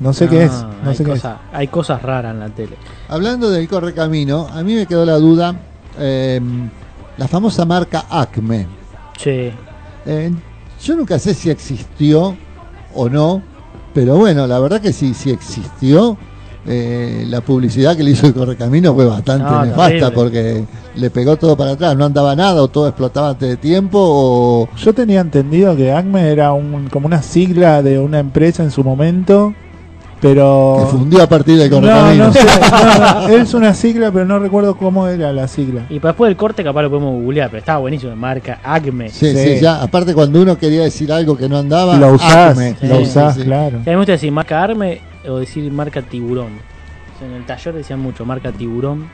No 0.00 0.12
sé 0.12 0.28
qué 0.28 0.44
es. 0.44 0.52
No 0.82 0.90
hay, 0.90 0.96
sé 0.96 1.04
qué 1.04 1.12
es. 1.12 1.20
cosas, 1.22 1.38
hay 1.52 1.68
cosas 1.68 2.02
raras 2.02 2.34
en 2.34 2.40
la 2.40 2.48
tele. 2.50 2.76
Hablando 3.08 3.48
del 3.50 3.66
correcamino, 3.68 4.46
a 4.52 4.62
mí 4.62 4.74
me 4.74 4.86
quedó 4.86 5.04
la 5.04 5.16
duda. 5.16 5.54
eh, 5.98 6.40
la 7.16 7.28
famosa 7.28 7.64
marca 7.64 8.06
Acme. 8.10 8.66
Che, 9.16 9.52
Eh, 10.04 10.32
yo 10.82 10.96
nunca 10.96 11.18
sé 11.20 11.32
si 11.32 11.48
existió 11.48 12.36
o 12.92 13.08
no, 13.08 13.40
pero 13.94 14.16
bueno, 14.16 14.46
la 14.46 14.58
verdad 14.58 14.80
que 14.80 14.92
sí, 14.92 15.14
sí 15.14 15.30
existió. 15.30 16.16
eh, 16.66 17.24
la 17.28 17.42
publicidad 17.42 17.94
que 17.96 18.02
le 18.02 18.12
hizo 18.12 18.26
el 18.26 18.32
Correcamino 18.34 18.94
fue 18.94 19.04
bastante 19.04 19.44
No, 19.44 19.64
nefasta 19.66 19.88
terrible. 19.90 20.10
porque 20.14 20.64
le 20.96 21.10
pegó 21.10 21.36
todo 21.36 21.56
para 21.58 21.72
atrás, 21.72 21.94
no 21.96 22.06
andaba 22.06 22.34
nada 22.34 22.62
o 22.62 22.68
todo 22.68 22.88
explotaba 22.88 23.30
antes 23.30 23.48
de 23.50 23.56
tiempo 23.58 23.98
o... 24.00 24.68
Yo 24.78 24.94
tenía 24.94 25.20
entendido 25.20 25.76
que 25.76 25.92
ACME 25.92 26.30
era 26.30 26.52
un, 26.54 26.88
como 26.88 27.06
una 27.06 27.20
sigla 27.22 27.82
de 27.82 27.98
una 27.98 28.18
empresa 28.18 28.62
en 28.62 28.70
su 28.70 28.82
momento, 28.82 29.52
pero... 30.28 30.76
que 30.80 30.96
fundió 30.98 31.22
a 31.22 31.26
partir 31.28 31.58
del 31.58 31.70
No, 31.70 31.76
Correcamino. 31.80 32.24
no 32.26 32.32
sé, 32.32 32.40
no, 32.44 33.28
no, 33.28 33.28
es 33.36 33.54
una 33.54 33.74
sigla, 33.74 34.10
pero 34.10 34.24
no 34.24 34.38
recuerdo 34.38 34.76
cómo 34.76 35.06
era 35.06 35.32
la 35.32 35.46
sigla. 35.48 35.82
Y 35.90 35.98
después 35.98 36.28
del 36.28 36.36
corte 36.36 36.64
capaz 36.64 36.82
lo 36.82 36.90
podemos 36.90 37.14
googlear, 37.22 37.50
pero 37.50 37.58
estaba 37.60 37.78
buenísimo, 37.80 38.14
marca 38.16 38.60
Acme. 38.62 39.08
Sí, 39.10 39.32
sí, 39.32 39.54
Sí. 39.56 39.60
ya, 39.60 39.82
aparte 39.82 40.14
cuando 40.14 40.40
uno 40.42 40.56
quería 40.58 40.82
decir 40.82 41.12
algo 41.12 41.36
que 41.36 41.48
no 41.48 41.58
andaba, 41.58 41.96
Lo 41.96 42.12
usás, 42.14 42.58
Acme. 42.58 42.76
lo 42.82 42.98
usás, 43.00 43.34
sí, 43.34 43.40
sí. 43.40 43.46
claro. 43.46 43.76
A 43.76 43.80
mí 43.80 43.84
me 43.86 43.96
gusta 43.96 44.12
decir 44.12 44.32
marca 44.32 44.62
Arme 44.62 45.00
o 45.28 45.36
decir 45.38 45.70
marca 45.72 46.02
Tiburón. 46.02 46.52
O 47.14 47.18
sea, 47.18 47.28
en 47.28 47.34
el 47.34 47.44
taller 47.46 47.74
decían 47.74 48.00
mucho 48.00 48.24
marca 48.24 48.50
Tiburón. 48.52 49.06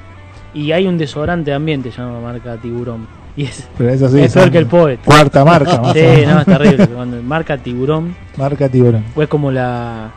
Y 0.55 0.73
hay 0.73 0.87
un 0.87 0.99
desodorante 0.99 1.51
de 1.51 1.57
ambiente 1.57 1.91
llamado 1.97 2.21
marca 2.21 2.57
Tiburón. 2.57 3.07
Y 3.37 3.45
es, 3.45 3.69
Pero 3.79 3.91
eso 3.91 4.09
sí, 4.09 4.21
es 4.21 4.33
peor 4.35 4.51
que 4.51 4.59
el 4.59 4.67
poet. 4.67 4.99
Cuarta 5.05 5.45
marca, 5.45 5.79
más 5.81 5.91
o 5.91 5.95
Sí, 5.95 6.01
menos. 6.01 6.35
no, 6.35 6.41
es 6.41 6.47
terrible. 6.47 6.87
Cuando 6.89 7.23
marca 7.23 7.57
Tiburón, 7.57 8.17
Marca 8.37 8.69
tiburón. 8.69 9.05
o 9.15 9.23
es 9.23 9.29
como 9.29 9.53
la, 9.53 10.11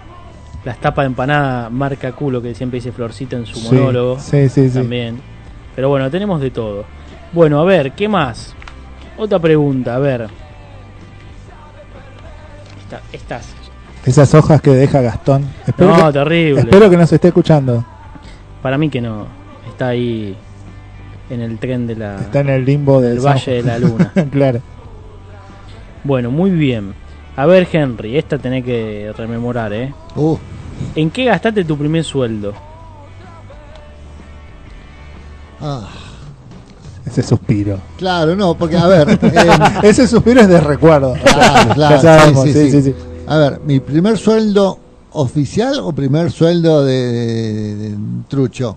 las 0.66 0.80
tapas 0.80 1.04
de 1.04 1.08
empanada 1.08 1.70
marca 1.70 2.12
culo 2.14 2.42
que 2.42 2.56
siempre 2.56 2.78
dice 2.78 2.92
Florcita 2.92 3.36
en 3.36 3.46
su 3.46 3.56
Sí, 3.60 3.74
monólogo. 3.76 4.20
Sí, 4.20 4.48
sí, 4.50 4.70
sí. 4.70 4.74
También. 4.80 5.20
Pero 5.76 5.90
bueno, 5.90 6.10
tenemos 6.10 6.40
de 6.42 6.52
todo. 6.52 6.86
Bueno, 7.34 7.60
a 7.60 7.64
ver, 7.66 7.92
¿qué 7.94 8.08
más? 8.08 8.54
Otra 9.18 9.40
pregunta, 9.40 9.96
a 9.96 10.00
ver. 10.00 10.28
Esta- 12.84 13.02
estas. 13.12 13.54
Esas 14.06 14.34
hojas 14.34 14.62
que 14.62 14.72
deja 14.72 15.02
Gastón. 15.02 15.46
Espero, 15.66 15.98
No, 15.98 16.08
que, 16.08 16.14
terrible. 16.14 16.62
espero 16.62 16.90
que 16.90 16.98
nos 16.98 17.12
esté 17.12 17.30
escuchando. 17.30 17.84
Para 18.62 18.78
mí 18.78 18.90
que 18.90 19.02
no. 19.02 19.28
Está 19.70 19.90
ahí 19.90 20.36
en 21.30 21.42
el 21.42 21.58
tren 21.58 21.88
de 21.88 21.96
la, 21.96 22.18
Está 22.18 22.42
en 22.42 22.50
el 22.50 22.66
limbo 22.66 23.02
del 23.02 23.20
Valle 23.20 23.52
de 23.54 23.64
la 23.64 23.80
Luna. 23.80 24.12
claro. 24.32 24.60
Bueno, 26.04 26.32
muy 26.32 26.52
bien. 26.52 26.94
A 27.36 27.46
ver, 27.46 27.68
Henry, 27.72 28.18
esta 28.18 28.38
tenés 28.38 28.64
que 28.64 29.12
rememorar, 29.18 29.74
¿eh? 29.74 29.94
Uh, 30.16 30.38
¿En 30.96 31.10
qué 31.10 31.26
gastaste 31.26 31.64
tu 31.66 31.78
primer 31.78 32.04
sueldo? 32.04 32.54
ah, 35.62 35.88
Ese 37.06 37.24
suspiro. 37.24 37.80
claro, 37.98 38.36
no, 38.36 38.56
porque 38.56 38.78
a 38.78 38.88
ver, 38.88 39.08
eh, 39.22 39.50
Ese 39.84 40.08
suspiro 40.08 40.42
es 40.42 40.48
de 40.48 40.60
recuerdo. 40.60 41.14
Claro, 41.24 41.70
claro, 41.74 41.96
Ya 41.96 42.02
sabemos, 42.02 42.44
sí, 42.44 42.54
sí, 42.54 42.60
sí, 42.66 42.72
sí, 42.72 42.82
sí. 42.84 42.92
sí. 42.92 42.96
a 43.28 43.38
ver, 43.38 43.60
mi 43.66 43.80
primer 43.80 44.18
sueldo 44.18 44.80
oficial 45.14 45.80
o 45.82 45.92
primer 45.92 46.32
sueldo 46.32 46.84
de, 46.86 46.96
de- 47.12 47.76
de 47.76 47.98
trucho. 48.28 48.76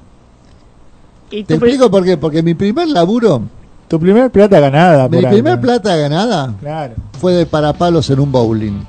Y 1.30 1.42
Te 1.44 1.54
explico 1.54 1.90
por 1.90 2.04
qué, 2.04 2.16
porque 2.16 2.42
mi 2.42 2.54
primer 2.54 2.88
laburo, 2.88 3.42
Tu 3.88 4.00
primer 4.00 4.30
plata 4.30 4.58
ganada. 4.60 5.08
mi 5.08 5.20
por 5.20 5.30
primer 5.30 5.60
plata 5.60 5.96
ganada 5.96 6.52
Claro. 6.60 6.94
fue 7.20 7.32
de 7.34 7.46
parapalos 7.46 8.10
en 8.10 8.20
un 8.20 8.32
bowling. 8.32 8.84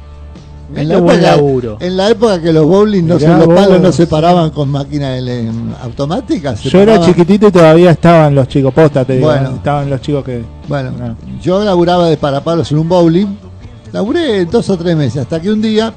En 0.76 1.02
buen 1.02 1.22
laburo. 1.22 1.78
en 1.80 1.96
la 1.96 2.10
época 2.10 2.42
que 2.42 2.52
los 2.52 2.66
bowling 2.66 3.04
no 3.08 3.18
se, 3.18 3.28
los 3.30 3.48
palos 3.48 3.80
no 3.80 3.90
se 3.94 4.06
paraban 4.06 4.50
con 4.50 4.68
máquinas 4.70 5.22
automáticas. 5.82 6.62
Yo 6.64 6.82
era 6.82 7.00
chiquitito 7.00 7.48
y 7.48 7.52
todavía 7.52 7.92
estaban 7.92 8.36
los 8.36 8.50
chicos 8.50 8.74
posta, 8.74 9.06
te 9.06 9.14
digo. 9.14 9.28
Bueno. 9.28 9.52
Estaban 9.52 9.90
los 9.90 10.02
chicos 10.02 10.26
que. 10.26 10.44
Bueno, 10.68 10.92
No. 10.92 11.16
yo 11.42 11.64
laburaba 11.64 12.10
de 12.10 12.18
parapalos 12.18 12.70
en 12.74 12.80
un 12.80 12.90
bowling. 12.90 13.28
Laburé 13.94 14.44
dos 14.46 14.70
o 14.70 14.78
tres 14.78 14.98
meses, 14.98 15.22
hasta 15.22 15.40
que 15.40 15.50
un 15.50 15.62
día, 15.62 15.94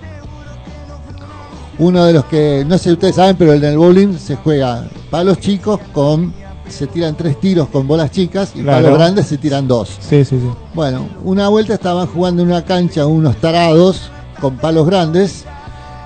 uno 1.79 2.05
de 2.05 2.13
los 2.13 2.25
que, 2.27 2.65
no 2.67 2.79
sé 2.79 2.85
si 2.85 2.93
ustedes 2.93 3.17
saben, 3.17 3.35
pero 3.37 3.53
en 3.55 3.65
el 3.65 3.77
bowling 3.77 4.17
se 4.19 4.37
juega 4.37 4.85
palos 5.11 5.41
chicos 5.41 5.81
con, 5.93 6.33
se 6.71 6.87
tiran 6.87 7.17
tres 7.17 7.39
tiros 7.41 7.69
con 7.69 7.87
bolas 7.87 8.11
chicas 8.11 8.53
y 8.55 8.63
Claro. 8.63 8.83
palos 8.85 8.99
grandes 8.99 9.27
se 9.27 9.39
tiran 9.39 9.67
dos. 9.69 9.89
Sí, 10.01 10.25
sí, 10.25 10.39
sí. 10.41 10.49
Bueno, 10.75 11.09
una 11.25 11.49
vuelta 11.49 11.75
estaban 11.75 12.07
jugando 12.07 12.43
en 12.43 12.49
una 12.49 12.65
cancha 12.65 13.07
unos 13.07 13.37
tarados 13.37 14.11
con 14.41 14.57
palos 14.57 14.87
grandes 14.87 15.45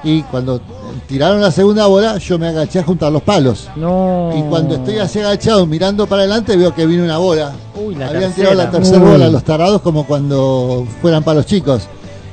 y 0.03 0.23
cuando 0.25 0.61
tiraron 1.09 1.41
la 1.41 1.51
segunda 1.51 1.87
bola 1.87 2.19
yo 2.19 2.39
me 2.39 2.49
agaché 2.49 2.79
a 2.81 2.83
juntar 2.85 3.11
los 3.13 3.23
palos. 3.23 3.69
No. 3.77 4.31
Y 4.37 4.43
cuando 4.43 4.75
estoy 4.77 4.99
así 4.99 5.19
agachado 5.21 5.67
mirando 5.67 6.07
para 6.07 6.23
adelante 6.23 6.57
veo 6.57 6.75
que 6.75 6.87
viene 6.87 7.03
una 7.05 7.19
bola. 7.19 7.53
Uy, 7.75 7.95
la 7.95 8.07
Habían 8.09 8.23
tercera. 8.33 8.51
tirado 8.51 8.55
la 8.65 8.71
tercera 8.71 8.99
Uy. 9.05 9.11
bola 9.13 9.29
los 9.29 9.45
tarados 9.45 9.81
como 9.83 10.07
cuando 10.07 10.87
fueran 11.01 11.23
para 11.23 11.37
los 11.39 11.47
chicos. 11.47 11.83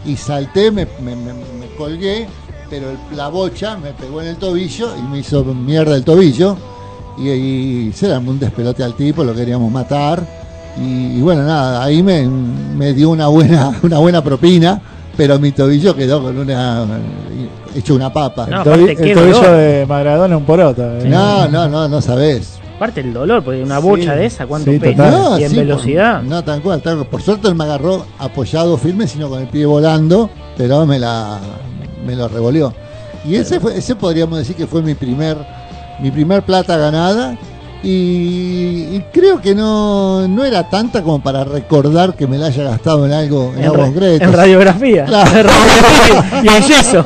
Y 0.06 0.16
salté, 0.18 0.72
me, 0.72 0.86
me- 1.02 1.16
me- 1.16 1.34
me 1.34 1.68
colgué, 1.78 2.28
pero 2.70 2.90
el- 2.92 3.18
la 3.18 3.28
bocha 3.28 3.78
me 3.78 3.92
pegó 3.92 4.22
en 4.22 4.30
el 4.30 4.36
tobillo 4.38 4.90
y 4.98 5.02
me 5.04 5.20
hizo 5.20 5.44
mierda 5.44 5.96
el 5.96 6.04
tobillo. 6.04 6.58
Y, 7.18 7.30
y 7.30 7.92
se 7.94 8.08
un 8.18 8.40
despelote 8.40 8.84
al 8.84 8.94
tipo, 8.96 9.24
lo 9.24 9.34
queríamos 9.34 9.72
matar. 9.72 10.22
Y, 10.80 11.18
y 11.18 11.22
bueno, 11.22 11.44
nada, 11.44 11.84
ahí 11.84 12.02
me, 12.02 12.28
me 12.28 12.94
dio 12.94 13.10
una 13.10 13.28
buena, 13.28 13.72
una 13.84 13.98
buena 14.00 14.24
propina, 14.24 14.82
pero 15.18 15.38
mi 15.40 15.52
tobillo 15.52 15.96
quedó 15.96 16.22
con 16.24 16.38
una 16.38 16.86
hecho 17.76 17.96
una 17.96 18.12
papa. 18.12 18.48
No, 18.48 18.62
el 18.64 18.68
tobi- 18.68 18.98
tobillo 19.14 19.36
dolor. 19.42 19.58
de 19.58 19.86
Maradona 19.88 20.38
un 20.38 20.46
poroto. 20.46 20.82
eh. 21.00 21.04
No, 21.08 21.48
no, 21.48 21.68
no, 21.68 21.88
no 21.88 22.02
sabés. 22.02 22.58
Aparte 22.78 23.02
el 23.02 23.14
dolor, 23.14 23.44
porque 23.44 23.62
una 23.62 23.78
bocha 23.80 24.14
Sí, 24.14 24.20
de 24.20 24.26
esa, 24.26 24.48
¿cuánto 24.48 24.72
sí, 24.72 24.80
y 25.40 25.44
en 25.44 25.50
sí, 25.52 25.56
velocidad. 25.58 26.22
por- 26.22 26.30
no, 26.30 26.44
tal 26.44 26.62
cual, 26.62 26.82
cual. 26.96 27.06
Por 27.06 27.22
suerte 27.22 27.48
él 27.48 27.56
me 27.56 27.64
agarró 27.66 28.06
apoyado 28.18 28.76
firme, 28.78 29.08
sino 29.08 29.30
con 29.30 29.42
el 29.42 29.48
pie 29.48 29.66
volando, 29.66 30.30
pero 30.58 30.86
me 30.88 30.98
la 30.98 31.38
me 32.06 32.16
lo 32.16 32.28
revolvió. 32.28 32.74
Y 33.24 33.36
ese 33.36 33.60
fue, 33.60 33.78
ese 33.78 33.96
podríamos 33.96 34.40
decir 34.40 34.56
que 34.56 34.66
fue 34.66 34.82
mi 34.82 34.96
primer 34.96 35.38
mi 36.02 36.12
primer 36.12 36.44
plata 36.44 36.78
ganada 36.78 37.38
y, 37.84 37.90
y 38.92 39.06
creo 39.12 39.42
que 39.42 39.56
no, 39.56 40.28
no 40.28 40.46
era 40.46 40.70
tanta 40.70 41.02
como 41.02 41.22
para 41.22 41.44
recordar 41.44 42.16
que 42.16 42.28
me 42.28 42.38
la 42.38 42.48
haya 42.48 42.64
gastado 42.64 43.06
en 43.08 43.12
algo 43.12 43.52
en, 43.54 43.60
En, 43.60 43.66
algo 43.66 43.84
concreto. 43.86 44.24
en 44.24 44.34
radiografía. 44.34 45.06
Claro. 45.06 45.40
En 45.40 45.46
radiografía. 45.48 46.44
y 46.44 46.48
en 46.48 46.64
yeso. 46.64 47.06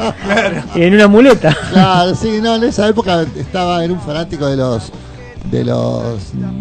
Y 0.75 0.81
en 0.83 0.93
una 0.95 1.07
muleta. 1.07 1.55
Claro, 1.71 2.13
sí, 2.15 2.39
no, 2.41 2.55
en 2.55 2.65
esa 2.65 2.89
época 2.89 3.25
estaba, 3.37 3.83
era 3.83 3.93
un 3.93 4.01
fanático 4.01 4.47
de 4.47 4.57
los 4.57 4.91
de 5.49 5.63
los 5.63 6.03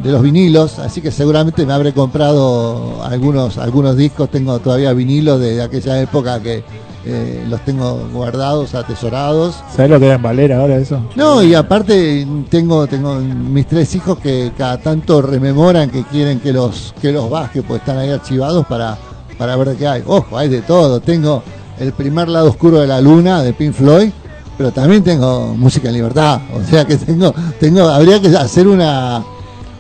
de 0.03 0.13
los 0.13 0.23
vinilos, 0.23 0.79
así 0.79 1.01
que 1.01 1.11
seguramente 1.11 1.65
me 1.65 1.73
habré 1.73 1.93
comprado 1.93 3.03
algunos 3.03 3.57
algunos 3.59 3.97
discos, 3.97 4.31
tengo 4.31 4.59
todavía 4.59 4.93
vinilos 4.93 5.41
de 5.41 5.63
aquella 5.63 6.01
época 6.03 6.39
que 6.41 6.63
eh, 7.07 7.45
los 7.49 7.61
tengo 7.65 8.09
guardados, 8.13 8.75
atesorados. 8.75 9.57
¿Sabes 9.75 9.91
lo 9.91 9.99
que 9.99 10.07
deben 10.07 10.23
valer 10.23 10.53
ahora 10.53 10.77
eso? 10.77 11.01
No, 11.17 11.43
y 11.43 11.55
aparte 11.55 12.27
tengo 12.49 12.87
tengo 12.87 13.17
mis 13.17 13.67
tres 13.67 13.95
hijos 13.95 14.19
que 14.19 14.53
cada 14.57 14.79
tanto 14.79 15.21
rememoran 15.21 15.91
que 15.91 16.05
quieren 16.05 16.41
que 16.41 16.53
los 16.53 16.95
que 17.01 17.13
los 17.13 17.29
baje, 17.29 17.63
pues 17.63 17.81
están 17.81 17.99
ahí 17.99 18.11
archivados 18.11 18.67
para 18.67 18.97
para 19.37 19.57
ver 19.57 19.77
qué 19.77 19.87
hay. 19.87 20.03
Ojo, 20.07 20.39
hay 20.39 20.49
de 20.49 20.63
todo. 20.63 21.01
Tengo 21.01 21.43
el 21.79 21.93
primer 21.93 22.29
lado 22.29 22.49
oscuro 22.49 22.81
de 22.81 22.87
la 22.87 23.01
luna 23.01 23.43
de 23.43 23.53
Pink 23.53 23.75
Floyd, 23.75 24.11
pero 24.57 24.71
también 24.73 25.03
tengo 25.03 25.55
música 25.55 25.89
en 25.89 25.95
libertad. 25.95 26.41
O 26.55 26.65
sea 26.65 26.87
que 26.87 26.97
tengo 26.97 27.35
tengo 27.61 27.87
habría 27.89 28.21
que 28.21 28.29
hacer 28.29 28.67
una 28.67 29.23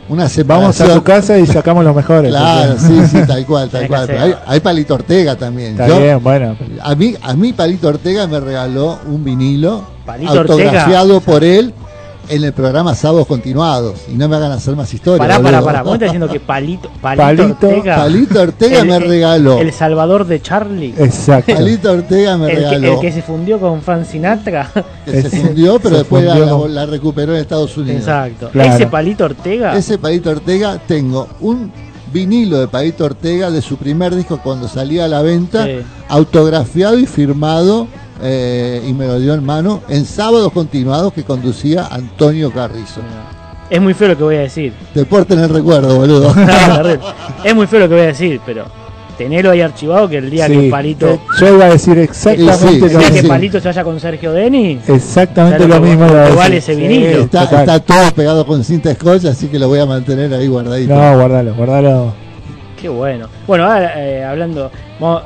una 0.08 0.28
Vamos 0.44 0.80
a 0.80 0.94
tu 0.94 1.02
casa 1.02 1.38
y 1.38 1.46
sacamos 1.46 1.84
los 1.84 1.94
mejores. 1.94 2.30
Claro, 2.34 2.76
sí, 2.78 3.06
sí, 3.10 3.18
tal 3.26 3.46
cual, 3.46 3.68
tal 3.70 3.86
cual. 3.88 4.10
hay, 4.10 4.34
hay 4.46 4.60
Palito 4.60 4.94
Ortega 4.94 5.36
también. 5.36 5.72
Está 5.72 5.88
Yo- 5.88 6.00
bien, 6.00 6.22
bueno. 6.22 6.56
a 6.82 6.94
mí, 6.94 7.14
a 7.22 7.34
mí 7.34 7.52
Palito 7.52 7.88
Ortega 7.88 8.26
me 8.26 8.40
regaló 8.40 8.98
un 9.06 9.24
vinilo 9.24 9.84
Palito 10.04 10.32
autografiado 10.32 11.20
por 11.20 11.44
él 11.44 11.72
en 12.28 12.44
el 12.44 12.52
programa 12.52 12.94
Sábados 12.94 13.26
Continuados. 13.26 14.00
Y 14.08 14.14
no 14.14 14.28
me 14.28 14.36
hagan 14.36 14.52
hacer 14.52 14.74
más 14.76 14.92
historias. 14.92 15.18
Pará, 15.18 15.36
pará, 15.40 15.58
boludo. 15.58 15.64
pará. 15.66 15.82
¿Vos 15.82 15.94
estás 15.94 16.06
diciendo 16.08 16.28
que 16.28 16.40
Palito, 16.40 16.90
Palito, 17.00 17.22
Palito- 17.22 17.66
Ortega, 17.68 17.96
Palito 17.96 18.40
Ortega 18.42 18.78
el- 18.80 18.88
me 18.88 18.98
regaló. 18.98 19.58
El 19.60 19.72
Salvador 19.72 20.26
de 20.26 20.40
Charlie. 20.42 20.94
Exacto. 20.98 21.54
Palito 21.54 21.90
Ortega 21.92 22.36
me 22.36 22.46
el, 22.50 22.56
que, 22.58 22.64
regaló. 22.64 22.94
el 22.94 23.00
que 23.00 23.12
se 23.12 23.22
fundió 23.22 23.58
con 23.60 23.82
Frank 23.82 24.04
Sinatra. 24.06 24.70
que 25.04 25.22
se 25.22 25.30
fundió, 25.30 25.78
pero 25.78 25.90
se 25.96 25.98
después 26.02 26.24
la, 26.24 26.34
fundió. 26.36 26.68
la- 26.68 26.74
la 26.84 26.86
recuperó 26.86 27.34
en 27.34 27.40
Estados 27.40 27.76
Unidos. 27.76 28.00
Exacto. 28.00 28.50
Claro. 28.50 28.74
Ese 28.74 28.86
Palito 28.86 29.24
Ortega. 29.24 29.76
Ese 29.76 29.98
Palito 29.98 30.30
Ortega, 30.30 30.78
tengo 30.86 31.28
un 31.40 31.72
vinilo 32.14 32.60
de 32.60 32.68
Palito 32.68 33.04
Ortega 33.04 33.50
de 33.50 33.60
su 33.60 33.76
primer 33.76 34.14
disco 34.14 34.38
cuando 34.42 34.68
salía 34.68 35.04
a 35.04 35.08
la 35.08 35.20
venta, 35.20 35.64
Sí. 35.66 35.80
autografiado 36.08 36.96
y 36.98 37.06
firmado, 37.06 37.88
eh, 38.22 38.82
y 38.88 38.92
me 38.94 39.06
lo 39.06 39.18
dio 39.18 39.34
en 39.34 39.44
mano, 39.44 39.82
en 39.88 40.06
sábados 40.06 40.52
continuados 40.52 41.12
que 41.12 41.24
conducía 41.24 41.88
Antonio 41.90 42.52
Carrizo. 42.52 43.00
Es 43.68 43.80
muy 43.82 43.94
feo 43.94 44.08
lo 44.08 44.16
que 44.16 44.22
voy 44.22 44.36
a 44.36 44.40
decir. 44.40 44.72
Deporte 44.94 45.34
en 45.34 45.40
el 45.40 45.48
recuerdo, 45.48 45.96
boludo. 45.96 46.32
Es 47.42 47.54
muy 47.54 47.66
feo 47.66 47.80
lo 47.80 47.88
que 47.88 47.94
voy 47.94 48.04
a 48.04 48.06
decir, 48.06 48.40
pero 48.46 48.66
tenerlo 49.16 49.50
ahí 49.50 49.60
archivado 49.60 50.08
que 50.08 50.18
el 50.18 50.30
día 50.30 50.46
Sí, 50.46 50.52
que 50.60 50.70
Palito. 50.70 51.08
eh, 51.10 51.20
Yo 51.40 51.54
iba 51.54 51.64
a 51.66 51.68
decir 51.70 51.98
exactamente 51.98 52.54
Sí, 52.56 52.68
sí, 52.68 52.84
el 52.86 52.92
lo 52.92 52.98
día 52.98 53.08
sí, 53.08 53.20
que. 53.22 53.28
Palito 53.28 53.60
se 53.60 53.68
vaya 53.68 53.84
con 53.84 54.00
Sergio 54.00 54.32
Denis. 54.32 54.88
Exactamente 54.88 55.58
¿Sabes 55.58 55.74
lo 55.76 55.80
mismo. 55.80 56.06
vale 56.36 56.56
ese 56.58 56.74
vinilo? 56.74 57.20
Está, 57.22 57.80
todo 57.80 58.10
pegado 58.14 58.46
con 58.46 58.62
cinta 58.64 58.92
scotch, 58.94 59.24
así 59.26 59.48
que 59.48 59.58
lo 59.58 59.68
voy 59.68 59.78
a 59.80 59.86
mantener 59.86 60.32
ahí 60.34 60.46
guardadito. 60.48 60.94
No, 60.94 61.16
guardalo, 61.16 61.54
guardalo. 61.54 62.12
Qué 62.80 62.88
bueno. 62.88 63.28
Bueno, 63.46 63.64
ahora 63.64 63.92
eh, 64.04 64.24
hablando, 64.24 64.70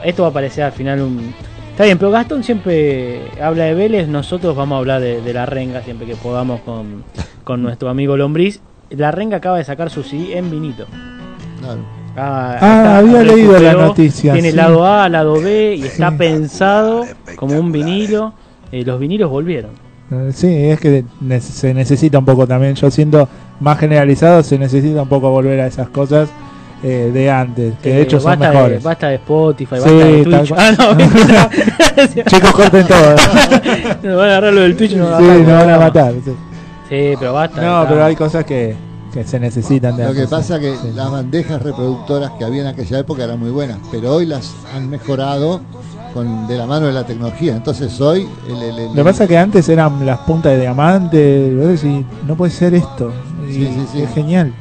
esto 0.04 0.22
va 0.22 0.28
a 0.28 0.30
aparecer 0.30 0.64
al 0.64 0.72
final 0.72 1.00
un, 1.00 1.34
Está 1.72 1.84
bien, 1.84 1.96
pero 1.98 2.10
Gastón 2.10 2.42
siempre 2.42 3.20
habla 3.40 3.64
de 3.64 3.74
Vélez, 3.74 4.08
nosotros 4.08 4.56
vamos 4.56 4.76
a 4.76 4.78
hablar 4.78 5.00
de, 5.00 5.20
de 5.22 5.32
la 5.32 5.46
renga 5.46 5.80
siempre 5.82 6.06
que 6.08 6.16
podamos 6.16 6.60
con, 6.62 7.04
con 7.44 7.62
nuestro 7.62 7.88
amigo 7.88 8.16
Lombriz. 8.16 8.60
La 8.90 9.10
renga 9.12 9.36
acaba 9.36 9.58
de 9.58 9.64
sacar 9.64 9.88
su 9.90 10.02
CD 10.02 10.36
en 10.38 10.50
vinito. 10.50 10.86
Claro. 11.60 11.80
Ah, 12.18 12.56
Ah, 12.60 12.98
había 12.98 13.22
leído 13.22 13.58
la 13.58 13.72
noticia, 13.74 14.32
Tiene 14.32 14.50
sí. 14.50 14.56
lado 14.56 14.86
A, 14.86 15.08
lado 15.08 15.40
B 15.40 15.76
y 15.76 15.82
está 15.84 16.10
pensado 16.10 17.04
como 17.36 17.58
un 17.58 17.70
vinilo. 17.72 18.32
Eh, 18.72 18.82
los 18.84 18.98
vinilos 19.00 19.30
volvieron. 19.30 19.70
Eh, 20.10 20.30
Sí, 20.34 20.46
es 20.52 20.80
que 20.80 21.04
se 21.40 21.72
necesita 21.74 22.18
un 22.18 22.24
poco 22.24 22.46
también. 22.46 22.74
Yo 22.74 22.90
siento 22.90 23.28
más 23.60 23.78
generalizado, 23.78 24.42
se 24.42 24.58
necesita 24.58 25.02
un 25.02 25.08
poco 25.08 25.30
volver 25.30 25.60
a 25.60 25.66
esas 25.66 25.88
cosas 25.88 26.28
eh, 26.82 27.10
de 27.12 27.30
antes, 27.30 27.74
que 27.82 27.90
de 27.92 28.02
hecho 28.02 28.20
son 28.20 28.30
basta, 28.38 28.48
de, 28.50 28.54
mejores. 28.54 28.82
basta 28.84 29.08
de 29.08 29.14
Spotify, 29.16 29.74
Sí, 29.76 29.80
basta 29.80 29.94
de 29.94 30.22
Twitch. 30.24 30.52
Ah, 30.56 30.72
no. 30.78 32.24
Chicos, 32.30 32.52
corten 32.52 32.86
todo. 32.86 33.16
Nos 34.02 34.16
van 34.16 34.28
a 34.28 34.32
agarrar 34.32 34.52
lo 34.52 34.60
del 34.60 34.76
Twitch 34.76 34.92
y 34.92 34.96
nos 34.96 35.18
sí, 35.18 35.24
van 35.26 35.30
a 35.36 35.38
nos 35.38 35.46
van 35.66 35.70
a 35.70 35.78
matar. 35.78 36.12
sí. 36.24 36.32
Sí, 36.88 37.14
pero 37.18 37.32
basta. 37.34 37.60
No, 37.60 37.78
está. 37.82 37.88
pero 37.92 38.04
hay 38.04 38.16
cosas 38.16 38.44
que, 38.44 38.74
que 39.12 39.24
se 39.24 39.40
necesitan 39.40 39.96
de 39.96 40.04
Lo 40.04 40.14
que 40.14 40.26
pasa 40.26 40.58
que 40.60 40.72
sí. 40.76 40.90
las 40.94 41.10
bandejas 41.10 41.62
reproductoras 41.62 42.32
que 42.38 42.44
había 42.44 42.62
en 42.62 42.66
aquella 42.68 42.98
época 42.98 43.24
eran 43.24 43.38
muy 43.40 43.50
buenas, 43.50 43.78
pero 43.90 44.14
hoy 44.14 44.26
las 44.26 44.52
han 44.74 44.88
mejorado 44.90 45.60
con 46.14 46.46
de 46.46 46.56
la 46.56 46.66
mano 46.66 46.86
de 46.86 46.92
la 46.92 47.04
tecnología. 47.06 47.54
Entonces 47.56 48.00
hoy 48.00 48.28
el, 48.48 48.62
el- 48.62 48.78
el- 48.78 48.86
Lo 48.88 48.94
que 48.94 49.04
pasa 49.04 49.26
que 49.26 49.36
antes 49.38 49.68
eran 49.68 50.04
las 50.04 50.18
puntas 50.20 50.52
de 50.52 50.60
diamante, 50.60 51.52
y 51.84 52.04
no 52.26 52.34
puede 52.36 52.52
ser 52.52 52.74
esto. 52.74 53.12
Y 53.48 53.52
Sí, 53.52 53.64
sí, 53.74 53.86
sí. 53.92 54.02
Es 54.02 54.14
genial. 54.14 54.52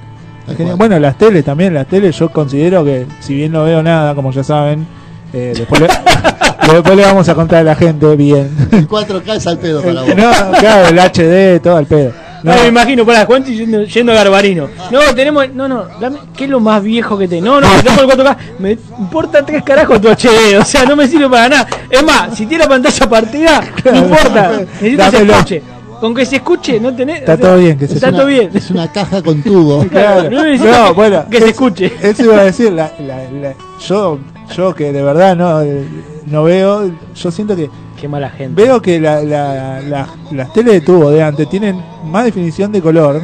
Es. 0.47 0.77
Bueno, 0.77 0.97
las 0.99 1.17
teles 1.17 1.43
también, 1.43 1.73
las 1.73 1.87
teles 1.87 2.17
yo 2.17 2.29
considero 2.31 2.83
que 2.85 3.05
si 3.19 3.33
bien 3.35 3.51
no 3.51 3.63
veo 3.65 3.83
nada, 3.83 4.15
como 4.15 4.31
ya 4.31 4.43
saben, 4.45 4.87
eh, 5.33 5.53
después, 5.57 5.81
le, 5.81 5.87
después 6.73 6.95
le 6.95 7.03
vamos 7.03 7.27
a 7.27 7.35
contar 7.35 7.59
a 7.59 7.63
la 7.63 7.75
gente 7.75 8.15
bien. 8.15 8.49
el 8.71 8.87
4K 8.87 9.35
es 9.35 9.45
al 9.47 9.57
pedo 9.59 9.81
para 9.81 10.01
vos. 10.03 10.09
no, 10.15 10.31
claro, 10.57 10.87
el 10.87 10.97
HD, 10.99 11.61
todo 11.61 11.79
el 11.79 11.85
pedo. 11.85 12.13
No, 12.43 12.55
No, 12.55 12.61
me 12.61 12.67
imagino, 12.67 13.05
para 13.05 13.25
Juan 13.25 13.43
yendo, 13.43 13.83
yendo 13.83 14.11
a 14.11 14.15
Garbarino. 14.15 14.69
No, 14.91 14.99
tenemos. 15.15 15.49
No, 15.53 15.67
no, 15.67 15.85
dame- 15.99 16.19
¿qué 16.35 16.43
es 16.45 16.49
lo 16.49 16.59
más 16.59 16.83
viejo 16.83 17.17
que 17.17 17.27
tengo? 17.27 17.45
No, 17.45 17.61
no, 17.61 17.67
tengo 17.83 18.01
el 18.01 18.07
4K. 18.07 18.37
Me 18.59 18.77
importa 18.99 19.45
tres 19.45 19.63
carajos 19.63 19.99
tu 20.01 20.07
HD, 20.09 20.57
o 20.59 20.63
sea, 20.65 20.85
no 20.85 20.95
me 20.95 21.07
sirve 21.07 21.29
para 21.29 21.49
nada. 21.49 21.67
Es 21.89 22.03
más, 22.03 22.35
si 22.37 22.45
tiene 22.45 22.63
la 22.65 22.69
pantalla 22.69 23.09
partida, 23.09 23.63
no 23.85 23.97
importa. 23.97 24.51
Necesito 24.59 24.79
que 24.81 24.89
se 24.89 24.95
Dámelo. 25.17 25.33
escuche. 25.33 25.63
Con 25.99 26.13
que 26.13 26.25
se 26.27 26.35
escuche, 26.35 26.79
no 26.79 26.95
tenés. 26.95 27.21
Está 27.21 27.33
o 27.33 27.37
sea, 27.37 27.45
todo 27.47 27.57
bien, 27.57 27.77
que 27.79 27.87
se 27.87 27.95
Está 27.95 28.07
Es 28.09 28.13
todo 28.13 28.25
una- 28.25 28.31
bien. 28.35 28.51
Es 28.53 28.69
una 28.69 28.91
caja 28.91 29.21
con 29.23 29.41
tubo. 29.41 29.83
Claro. 29.89 30.29
No 30.29 30.43
necesito 30.43 30.77
No, 30.77 30.85
que- 30.89 30.93
bueno, 30.93 31.25
que 31.31 31.37
se 31.39 31.43
es- 31.45 31.51
escuche. 31.51 31.93
Eso 32.03 32.23
iba 32.23 32.37
a 32.39 32.43
decir, 32.43 32.71
la, 32.71 32.91
la- 32.99 33.31
la- 33.31 33.53
yo, 33.87 34.19
yo 34.55 34.75
que 34.75 34.93
de 34.93 35.01
verdad 35.01 35.35
no, 35.35 35.59
eh, 35.63 35.87
no 36.27 36.43
veo, 36.43 36.91
yo 37.15 37.31
siento 37.31 37.55
que 37.55 37.67
Qué 37.99 38.07
mala 38.07 38.29
gente. 38.29 38.61
veo 38.61 38.81
que 38.81 38.99
la, 38.99 39.21
la- 39.23 39.81
la- 39.81 40.07
las 40.31 40.53
teles 40.53 40.73
de 40.73 40.81
tubo 40.81 41.09
de 41.09 41.23
antes 41.23 41.49
tienen 41.49 41.81
más 42.05 42.25
definición 42.25 42.71
de 42.71 42.81
color 42.81 43.21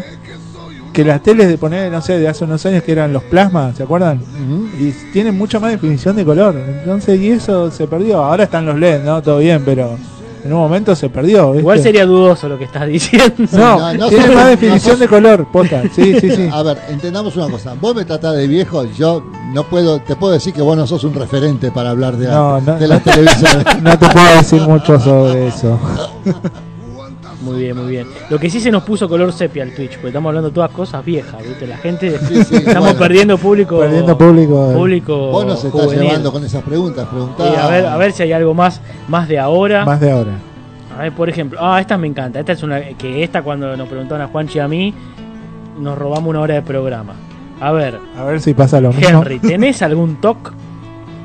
que 0.91 1.03
las 1.03 1.23
teles 1.23 1.47
de 1.47 1.57
poner, 1.57 1.91
no 1.91 2.01
sé, 2.01 2.19
de 2.19 2.27
hace 2.27 2.43
unos 2.43 2.63
años 2.67 2.83
que 2.83 2.91
eran 2.91 3.11
los 3.13 3.23
plasmas, 3.23 3.75
¿se 3.75 3.81
acuerdan? 3.83 4.21
Y 4.79 4.91
tienen 5.11 5.35
mucha 5.37 5.59
más 5.59 5.71
definición 5.71 6.15
de 6.15 6.23
color. 6.23 6.55
Entonces, 6.55 7.19
y 7.19 7.29
eso 7.29 7.71
se 7.71 7.87
perdió. 7.87 8.23
Ahora 8.23 8.43
están 8.43 8.65
los 8.67 8.77
LED, 8.77 9.03
¿no? 9.03 9.19
Todo 9.23 9.39
bien, 9.39 9.63
pero 9.65 9.97
en 10.43 10.53
un 10.53 10.59
momento 10.59 10.95
se 10.95 11.09
perdió. 11.09 11.47
¿viste? 11.51 11.59
Igual 11.61 11.79
sería 11.81 12.05
dudoso 12.05 12.47
lo 12.49 12.57
que 12.57 12.65
estás 12.65 12.87
diciendo. 12.87 13.33
No, 13.51 13.79
No, 13.79 13.93
no 13.93 14.09
tiene 14.09 14.27
más 14.27 14.43
no 14.45 14.49
definición 14.49 14.99
de 14.99 15.07
color, 15.07 15.47
posta. 15.51 15.83
Sí, 15.95 16.19
sí, 16.19 16.29
sí. 16.35 16.49
A 16.51 16.63
ver, 16.63 16.77
entendamos 16.89 17.35
una 17.35 17.49
cosa. 17.49 17.73
Vos 17.79 17.95
me 17.95 18.05
tratás 18.05 18.35
de 18.35 18.47
viejo, 18.47 18.85
yo 18.97 19.23
no 19.53 19.63
puedo, 19.63 19.99
te 19.99 20.15
puedo 20.15 20.33
decir 20.33 20.53
que 20.53 20.61
vos 20.61 20.75
no 20.75 20.85
sos 20.87 21.03
un 21.03 21.13
referente 21.13 21.71
para 21.71 21.91
hablar 21.91 22.17
de, 22.17 22.27
la- 22.27 22.33
No, 22.33 22.61
de 22.61 22.87
las 22.87 23.03
televisiones. 23.03 23.81
No 23.81 23.97
te 23.97 24.07
puedo 24.09 24.37
decir 24.37 24.61
mucho 24.61 24.99
sobre 24.99 25.47
eso. 25.47 25.79
Muy 27.43 27.59
bien, 27.61 27.75
muy 27.77 27.87
bien. 27.91 28.07
Lo 28.29 28.39
que 28.39 28.49
sí 28.49 28.59
se 28.59 28.71
nos 28.71 28.83
puso 28.83 29.07
color 29.09 29.33
sepia 29.33 29.63
al 29.63 29.71
Twitch, 29.73 29.93
porque 29.93 30.07
estamos 30.07 30.29
hablando 30.29 30.51
todas 30.51 30.71
cosas 30.71 31.03
viejas, 31.03 31.41
¿viste? 31.47 31.67
La 31.67 31.77
gente. 31.77 32.17
Sí, 32.19 32.43
sí, 32.43 32.55
estamos 32.57 32.79
bueno. 32.89 32.99
perdiendo 32.99 33.37
público. 33.37 33.79
Perdiendo 33.79 34.17
público. 34.17 34.71
eh. 34.71 34.75
Público. 34.75 35.17
Vos 35.31 35.45
nos 35.45 35.63
estás 35.63 35.81
juvenil. 35.81 36.03
llevando 36.07 36.31
con 36.31 36.43
esas 36.45 36.63
preguntas, 36.63 37.07
preguntá. 37.07 37.43
Sí, 37.49 37.55
a 37.59 37.67
ver, 37.67 37.85
a 37.85 37.97
ver 37.97 38.11
si 38.13 38.23
hay 38.23 38.31
algo 38.31 38.53
más, 38.53 38.79
más 39.07 39.27
de 39.27 39.39
ahora. 39.39 39.83
Más 39.85 39.99
de 39.99 40.11
ahora. 40.11 40.31
A 40.97 41.01
ver, 41.03 41.11
por 41.13 41.27
ejemplo, 41.29 41.59
ah, 41.61 41.81
esta 41.81 41.97
me 41.97 42.07
encanta. 42.07 42.39
Esta 42.39 42.51
es 42.53 42.63
una 42.63 42.79
que 42.81 43.23
esta 43.23 43.41
cuando 43.41 43.75
nos 43.75 43.87
preguntaron 43.89 44.21
a 44.23 44.27
Juanchi 44.29 44.59
y 44.59 44.61
a 44.61 44.67
mí, 44.67 44.93
nos 45.79 45.97
robamos 45.97 46.29
una 46.29 46.39
hora 46.41 46.53
de 46.55 46.61
programa. 46.61 47.13
A 47.59 47.71
ver, 47.71 47.99
A 48.17 48.23
ver 48.25 48.39
si 48.41 48.53
pasa 48.53 48.79
lo 48.79 48.93
mismo. 48.93 49.19
Henry, 49.21 49.39
¿tenés 49.39 49.81
algún 49.81 50.17
toque? 50.21 50.51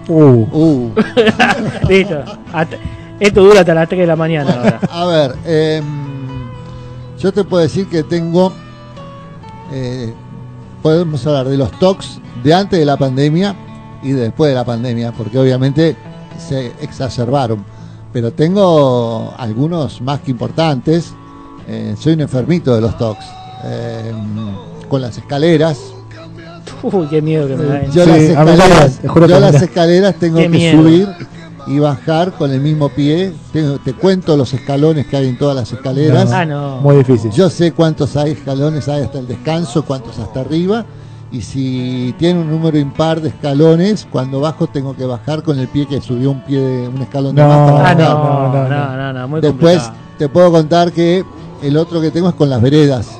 Uh, 0.09 0.47
Uh, 0.53 0.91
Listo. 1.89 2.23
Esto 3.21 3.43
dura 3.43 3.61
hasta 3.61 3.75
las 3.75 3.89
3 3.89 4.01
de 4.01 4.07
la 4.07 4.17
mañana 4.17 4.53
ahora. 4.53 4.81
a 4.91 5.05
ver, 5.07 5.35
em, 5.45 6.08
yo 7.19 7.33
te 7.33 7.45
puedo 7.45 7.63
decir 7.63 7.89
que 7.89 8.03
tengo, 8.03 8.53
eh, 9.73 10.13
podemos 10.83 11.27
hablar 11.27 11.49
de 11.49 11.57
los 11.57 11.71
talks 11.79 12.21
de 12.43 12.55
antes 12.55 12.79
de 12.79 12.85
la 12.85 12.97
pandemia 12.97 13.55
y 14.03 14.13
de 14.13 14.23
después 14.23 14.51
de 14.51 14.55
la 14.55 14.65
pandemia, 14.65 15.13
porque 15.13 15.39
obviamente 15.39 15.97
se 16.39 16.73
exacerbaron. 16.81 17.65
Pero 18.13 18.33
tengo 18.33 19.35
algunos 19.37 20.01
más 20.01 20.21
que 20.21 20.31
importantes. 20.31 21.13
Eh, 21.67 21.95
soy 21.99 22.15
un 22.15 22.23
enfermito 22.23 22.75
de 22.75 22.81
los 22.81 22.97
talks. 22.97 23.27
Em, 23.65 24.89
con 24.89 25.03
las 25.03 25.19
escaleras, 25.19 25.79
Uy, 26.83 27.07
qué 27.09 27.21
miedo 27.21 27.49
que 27.49 27.57
me 27.57 27.65
da. 27.65 27.85
Yo 27.87 28.05
Sí, 28.05 28.11
las 28.11 28.19
escaleras, 28.21 29.01
yo 29.03 29.41
las 29.41 30.15
tengo 30.15 30.37
Qué 30.37 30.43
que 30.45 30.49
miedo. 30.49 30.83
subir 30.83 31.09
y 31.69 31.79
bajar 31.79 32.33
con 32.33 32.51
el 32.51 32.61
mismo 32.61 32.89
pie. 32.89 33.33
Te 33.85 33.93
cuento 33.95 34.37
los 34.37 34.53
escalones 34.55 35.07
que 35.07 35.17
hay 35.17 35.29
en 35.29 35.39
todas 35.39 35.55
las 35.57 35.71
escaleras. 35.73 36.31
Ah, 36.33 36.45
no. 36.45 36.79
muy 36.81 36.97
difícil. 36.97 37.31
Yo 37.33 37.51
sé 37.51 37.73
cuántos 37.73 38.17
hay 38.17 38.33
escalones 38.33 38.89
hay 38.89 39.03
hasta 39.03 39.19
el 39.19 39.27
descanso, 39.29 39.85
cuántos 39.85 40.19
hasta 40.19 40.41
arriba. 40.41 40.85
Y 41.31 41.43
si 41.43 42.15
tiene 42.19 42.41
un 42.41 42.51
número 42.51 42.79
impar 42.79 43.21
de 43.21 43.29
escalones, 43.29 44.07
cuando 44.11 44.41
bajo 44.41 44.67
tengo 44.67 44.97
que 44.97 45.05
bajar 45.05 45.43
con 45.43 45.59
el 45.59 45.69
pie 45.69 45.87
que 45.87 46.01
subió 46.01 46.31
un 46.31 46.43
pie 46.43 46.59
de 46.59 46.89
un 46.89 47.03
escalón 47.03 47.35
de 47.35 47.43
más 47.43 47.71
para 47.71 47.79
Ah, 47.79 47.83
bajar. 47.83 47.97
no, 47.99 48.15
no, 48.15 48.53
no, 48.53 48.69
no. 48.69 48.97
no, 48.97 49.13
no, 49.13 49.29
muy 49.29 49.41
Después 49.43 49.79
complicado. 49.83 50.09
te 50.19 50.29
puedo 50.31 50.51
contar 50.53 50.91
que 50.93 51.23
el 51.63 51.77
otro 51.77 52.01
que 52.01 52.11
tengo 52.11 52.31
es 52.31 52.35
con 52.35 52.49
las 52.49 52.63
veredas. 52.63 53.11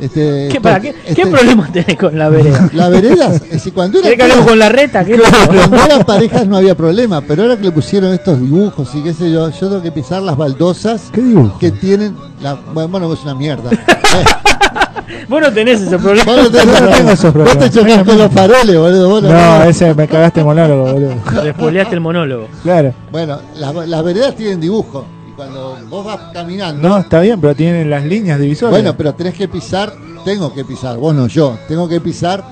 Este, 0.00 0.20
¿Qué, 0.20 0.46
esto- 0.48 0.62
para, 0.62 0.80
¿qué, 0.80 0.88
este- 0.90 1.14
¿Qué 1.14 1.26
problema 1.26 1.68
tenés 1.72 1.96
con 1.98 2.18
la 2.18 2.28
vereda? 2.28 2.70
Las 2.74 2.90
veredas, 2.90 3.34
es 3.34 3.50
decir, 3.50 3.72
cuando 3.74 3.98
era 3.98 4.04
¿Querés 4.08 4.16
que 4.18 4.22
hablemos 4.24 4.46
con 4.50 4.58
la 4.58 4.68
reta? 4.70 5.04
¿Qué 5.04 5.18
Cuando 5.18 5.84
eran 5.84 6.02
parejas 6.04 6.46
no 6.46 6.56
había 6.56 6.74
problema, 6.74 7.20
pero 7.20 7.42
ahora 7.42 7.56
que 7.56 7.64
le 7.64 7.72
pusieron 7.72 8.12
estos 8.12 8.40
dibujos 8.40 8.94
y 8.94 9.02
qué 9.02 9.12
sé 9.12 9.30
yo, 9.30 9.50
yo 9.50 9.68
tengo 9.68 9.82
que 9.82 9.92
pisar 9.92 10.22
las 10.22 10.36
baldosas 10.36 11.10
¿Qué 11.12 11.20
dibujo? 11.20 11.58
que 11.58 11.70
tienen. 11.72 12.16
La, 12.42 12.54
bueno, 12.72 12.88
bueno, 12.88 13.12
es 13.12 13.22
una 13.22 13.34
mierda. 13.34 13.70
Eh, 13.72 13.76
Vos 15.28 15.40
no 15.40 15.52
tenés 15.52 15.80
ese 15.80 15.98
problema. 15.98 16.24
vos 16.32 16.42
no 16.44 16.50
tenés 16.50 16.64
Yo 16.66 16.70
no 16.72 16.76
problema. 16.78 16.96
tengo 16.96 17.10
esos 17.10 17.34
Vos 17.34 17.44
te 17.44 17.50
problemas. 17.50 17.74
chocás 17.74 18.04
con 18.04 18.18
los 18.18 18.32
faroles, 18.32 18.78
boludo. 18.78 19.08
vos 19.08 19.22
no- 19.22 19.28
No, 19.30 19.64
ese 19.64 19.94
me 19.94 20.08
cagaste 20.08 20.42
monólogo, 20.44 20.92
boludo. 20.92 21.14
Le 21.44 21.52
spoileaste 21.52 21.94
el 21.94 22.00
monólogo. 22.00 22.48
Claro. 22.62 22.94
Bueno, 23.12 23.38
las, 23.56 23.74
las 23.88 24.04
veredas 24.04 24.34
tienen 24.36 24.60
dibujo. 24.60 25.04
Cuando 25.40 25.78
vos 25.88 26.04
vas 26.04 26.20
caminando. 26.34 26.86
No, 26.86 26.98
está 26.98 27.18
bien, 27.20 27.40
pero 27.40 27.54
tienen 27.54 27.88
las 27.88 28.04
líneas 28.04 28.38
divisorias. 28.38 28.82
Bueno, 28.82 28.94
pero 28.94 29.14
tenés 29.14 29.32
que 29.32 29.48
pisar, 29.48 29.90
tengo 30.22 30.52
que 30.52 30.66
pisar, 30.66 30.98
vos 30.98 31.14
no 31.14 31.28
yo, 31.28 31.58
tengo 31.66 31.88
que 31.88 31.98
pisar 31.98 32.44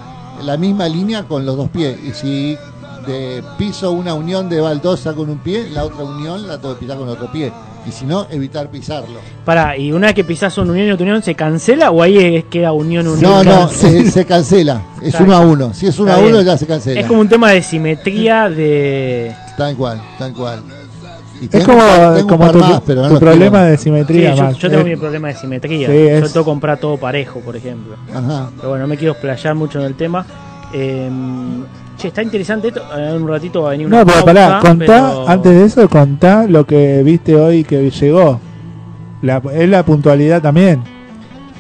la 0.43 0.57
misma 0.57 0.89
línea 0.89 1.25
con 1.25 1.45
los 1.45 1.55
dos 1.55 1.69
pies. 1.69 1.99
Y 2.03 2.13
si 2.13 2.57
de 3.07 3.45
piso 3.59 3.93
una 3.93 4.15
unión 4.15 4.49
de 4.49 4.63
baldosa 4.63 5.13
con 5.13 5.29
un 5.29 5.37
pie, 5.37 5.69
la 5.69 5.85
otra 5.85 6.03
unión 6.03 6.49
la 6.49 6.59
tengo 6.59 6.77
que 6.77 6.81
pisar 6.81 6.97
con 6.97 7.11
otro 7.11 7.31
pie. 7.31 7.53
Y 7.87 7.93
si 7.93 8.07
no, 8.07 8.27
evitar 8.31 8.71
pisarlo. 8.71 9.21
Pará, 9.45 9.77
¿y 9.77 9.93
una 9.93 10.07
vez 10.07 10.15
que 10.17 10.25
pisás 10.25 10.57
una 10.57 10.73
unión 10.73 10.89
y 10.89 10.91
otra 10.91 11.05
unión 11.05 11.23
se 11.23 11.35
cancela 11.35 11.91
o 11.91 12.03
ahí 12.03 12.17
es, 12.17 12.45
queda 12.47 12.73
unión 12.73 13.07
unión? 13.07 13.31
No, 13.31 13.45
no, 13.45 13.69
se, 13.69 14.11
se 14.11 14.25
cancela. 14.25 14.81
Es 15.03 15.09
Está 15.09 15.25
uno 15.25 15.35
a 15.35 15.41
uno. 15.41 15.75
Si 15.75 15.87
es 15.87 15.99
uno 15.99 16.09
Está 16.09 16.23
a 16.23 16.25
uno, 16.25 16.37
bien. 16.37 16.47
ya 16.47 16.57
se 16.57 16.67
cancela. 16.67 17.01
Es 17.03 17.07
como 17.07 17.21
un 17.21 17.29
tema 17.29 17.51
de 17.51 17.63
simetría 17.63 18.49
de. 18.49 19.35
Tal 19.59 19.77
cual, 19.77 20.01
tal 20.19 20.33
cual. 20.33 20.63
Y 21.41 21.45
es 21.45 21.51
tengo 21.51 21.67
como, 21.67 21.79
un 22.09 22.17
tengo 22.27 22.51
tu, 22.53 22.59
más, 22.59 22.81
pero 22.87 23.03
no 23.03 23.07
tu 23.09 23.15
los 23.15 23.21
problema 23.23 23.63
de 23.65 23.77
Sí, 23.77 23.85
simetría. 23.85 24.35
yo, 24.35 24.43
Max. 24.45 24.59
yo 24.59 24.71
tengo 24.71 24.83
Eh, 24.83 24.91
mi 24.91 24.97
problema 24.97 25.29
de 25.29 25.35
simetría. 25.35 25.87
Sí, 25.89 25.93
Yo 25.95 25.99
es- 25.99 26.33
tengo 26.33 26.45
que 26.45 26.51
comprar 26.51 26.79
todo 26.79 26.97
parejo, 26.97 27.41
por 27.41 27.57
ejemplo. 27.57 27.95
Ajá. 28.15 28.51
Pero 28.57 28.69
bueno, 28.71 28.83
no 28.85 28.89
me 28.89 28.97
quiero 28.97 29.13
explayar 29.13 29.55
mucho 29.55 29.79
en 29.81 29.87
el 29.87 29.95
tema. 29.95 30.25
Eh, 30.73 31.09
che, 31.97 32.09
está 32.09 32.23
interesante 32.23 32.69
esto. 32.69 32.83
En 32.97 33.23
un 33.23 33.29
ratito 33.29 33.63
va 33.63 33.69
a 33.69 33.71
venir 33.73 33.87
una 33.87 33.99
No, 34.01 34.05
pero 34.07 34.25
pausa, 34.25 34.27
pará, 34.35 34.61
contá, 34.61 34.85
pero- 34.87 35.29
antes 35.29 35.53
de 35.53 35.65
eso, 35.65 35.89
contá 35.89 36.47
lo 36.49 36.67
que 36.67 37.03
viste 37.03 37.35
hoy 37.37 37.65
que 37.65 37.91
llegó. 37.91 38.41
La, 39.23 39.43
es 39.53 39.69
la 39.69 39.85
puntualidad 39.85 40.41
también. 40.43 40.83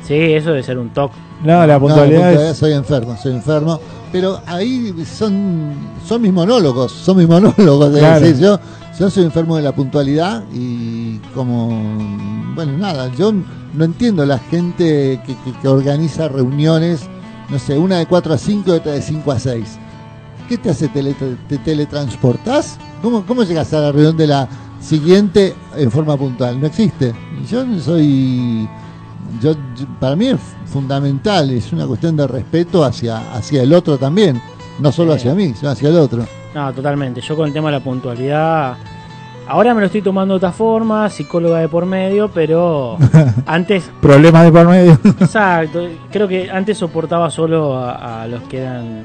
Sí, 0.06 0.14
eso 0.14 0.50
debe 0.50 0.62
ser 0.62 0.78
un 0.78 0.90
toque. 0.90 1.14
No, 1.44 1.66
la 1.66 1.74
No, 1.74 1.80
puntualidad 1.80 2.20
puntualidad, 2.20 2.50
es. 2.50 2.56
soy 2.56 2.72
enfermo, 2.72 3.16
soy 3.16 3.32
enfermo. 3.32 3.80
Pero 4.12 4.40
ahí 4.46 4.94
son, 5.18 5.72
son 6.06 6.22
mis 6.22 6.32
monólogos, 6.32 6.92
son 6.92 7.18
mis 7.18 7.28
monólogos. 7.28 7.92
Es 7.94 7.98
Claro. 7.98 8.20
decir, 8.20 8.42
yo, 8.42 8.58
yo 8.98 9.10
soy 9.10 9.24
enfermo 9.24 9.56
de 9.56 9.62
la 9.62 9.72
puntualidad 9.74 10.44
y 10.52 11.18
como, 11.34 11.68
bueno, 12.54 12.78
nada, 12.78 13.10
yo 13.14 13.32
no 13.74 13.84
entiendo 13.84 14.24
la 14.24 14.38
gente 14.38 15.20
que, 15.26 15.34
que- 15.36 15.52
que 15.60 15.68
organiza 15.68 16.28
reuniones, 16.28 17.02
no 17.50 17.58
sé, 17.58 17.78
una 17.78 17.98
de 17.98 18.06
4 18.06 18.32
a 18.34 18.38
5 18.38 18.70
y 18.70 18.76
otra 18.76 18.92
de 18.92 19.02
5 19.02 19.30
a 19.32 19.38
6. 19.38 19.78
¿Qué 20.48 20.56
te 20.56 20.70
hace? 20.70 20.88
Tele, 20.88 21.14
¿Te 21.46 21.58
teletransportás? 21.58 22.78
¿Cómo, 23.02 23.26
¿Cómo 23.26 23.42
llegas 23.42 23.72
a 23.74 23.80
la 23.80 23.92
reunión 23.92 24.16
de 24.16 24.26
la 24.26 24.48
siguiente 24.80 25.54
en 25.76 25.90
forma 25.90 26.16
puntual? 26.16 26.58
No 26.58 26.66
existe. 26.66 27.12
Yo 27.50 27.64
soy. 27.80 28.66
Yo, 29.40 29.52
yo- 29.52 29.86
para 30.00 30.16
mí 30.16 30.26
es 30.28 30.38
fundamental, 30.66 31.50
es 31.50 31.72
una 31.72 31.86
cuestión 31.86 32.16
de 32.16 32.26
respeto 32.26 32.84
hacia, 32.84 33.34
hacia 33.34 33.62
el 33.62 33.72
otro 33.72 33.98
también. 33.98 34.40
No 34.80 34.92
solo 34.92 35.12
hacia 35.12 35.34
mí, 35.34 35.54
sino 35.54 35.70
hacia 35.70 35.88
el 35.88 35.96
otro. 35.96 36.24
No, 36.54 36.72
totalmente. 36.72 37.20
Yo 37.20 37.36
con 37.36 37.46
el 37.48 37.52
tema 37.52 37.68
de 37.70 37.78
la 37.78 37.84
puntualidad. 37.84 38.76
Ahora 39.48 39.72
me 39.74 39.80
lo 39.80 39.86
estoy 39.86 40.02
tomando 40.02 40.34
de 40.34 40.36
otra 40.36 40.52
forma, 40.52 41.08
psicóloga 41.08 41.58
de 41.58 41.68
por 41.68 41.86
medio, 41.86 42.30
pero 42.30 42.96
antes, 43.46 43.90
Problemas 44.00 44.44
de 44.44 44.52
por 44.52 44.68
medio. 44.68 44.92
exacto, 45.20 45.86
creo 46.12 46.28
que 46.28 46.50
antes 46.50 46.76
soportaba 46.78 47.30
solo 47.30 47.74
a, 47.76 48.22
a 48.22 48.26
los 48.28 48.42
que 48.42 48.58
eran. 48.58 49.04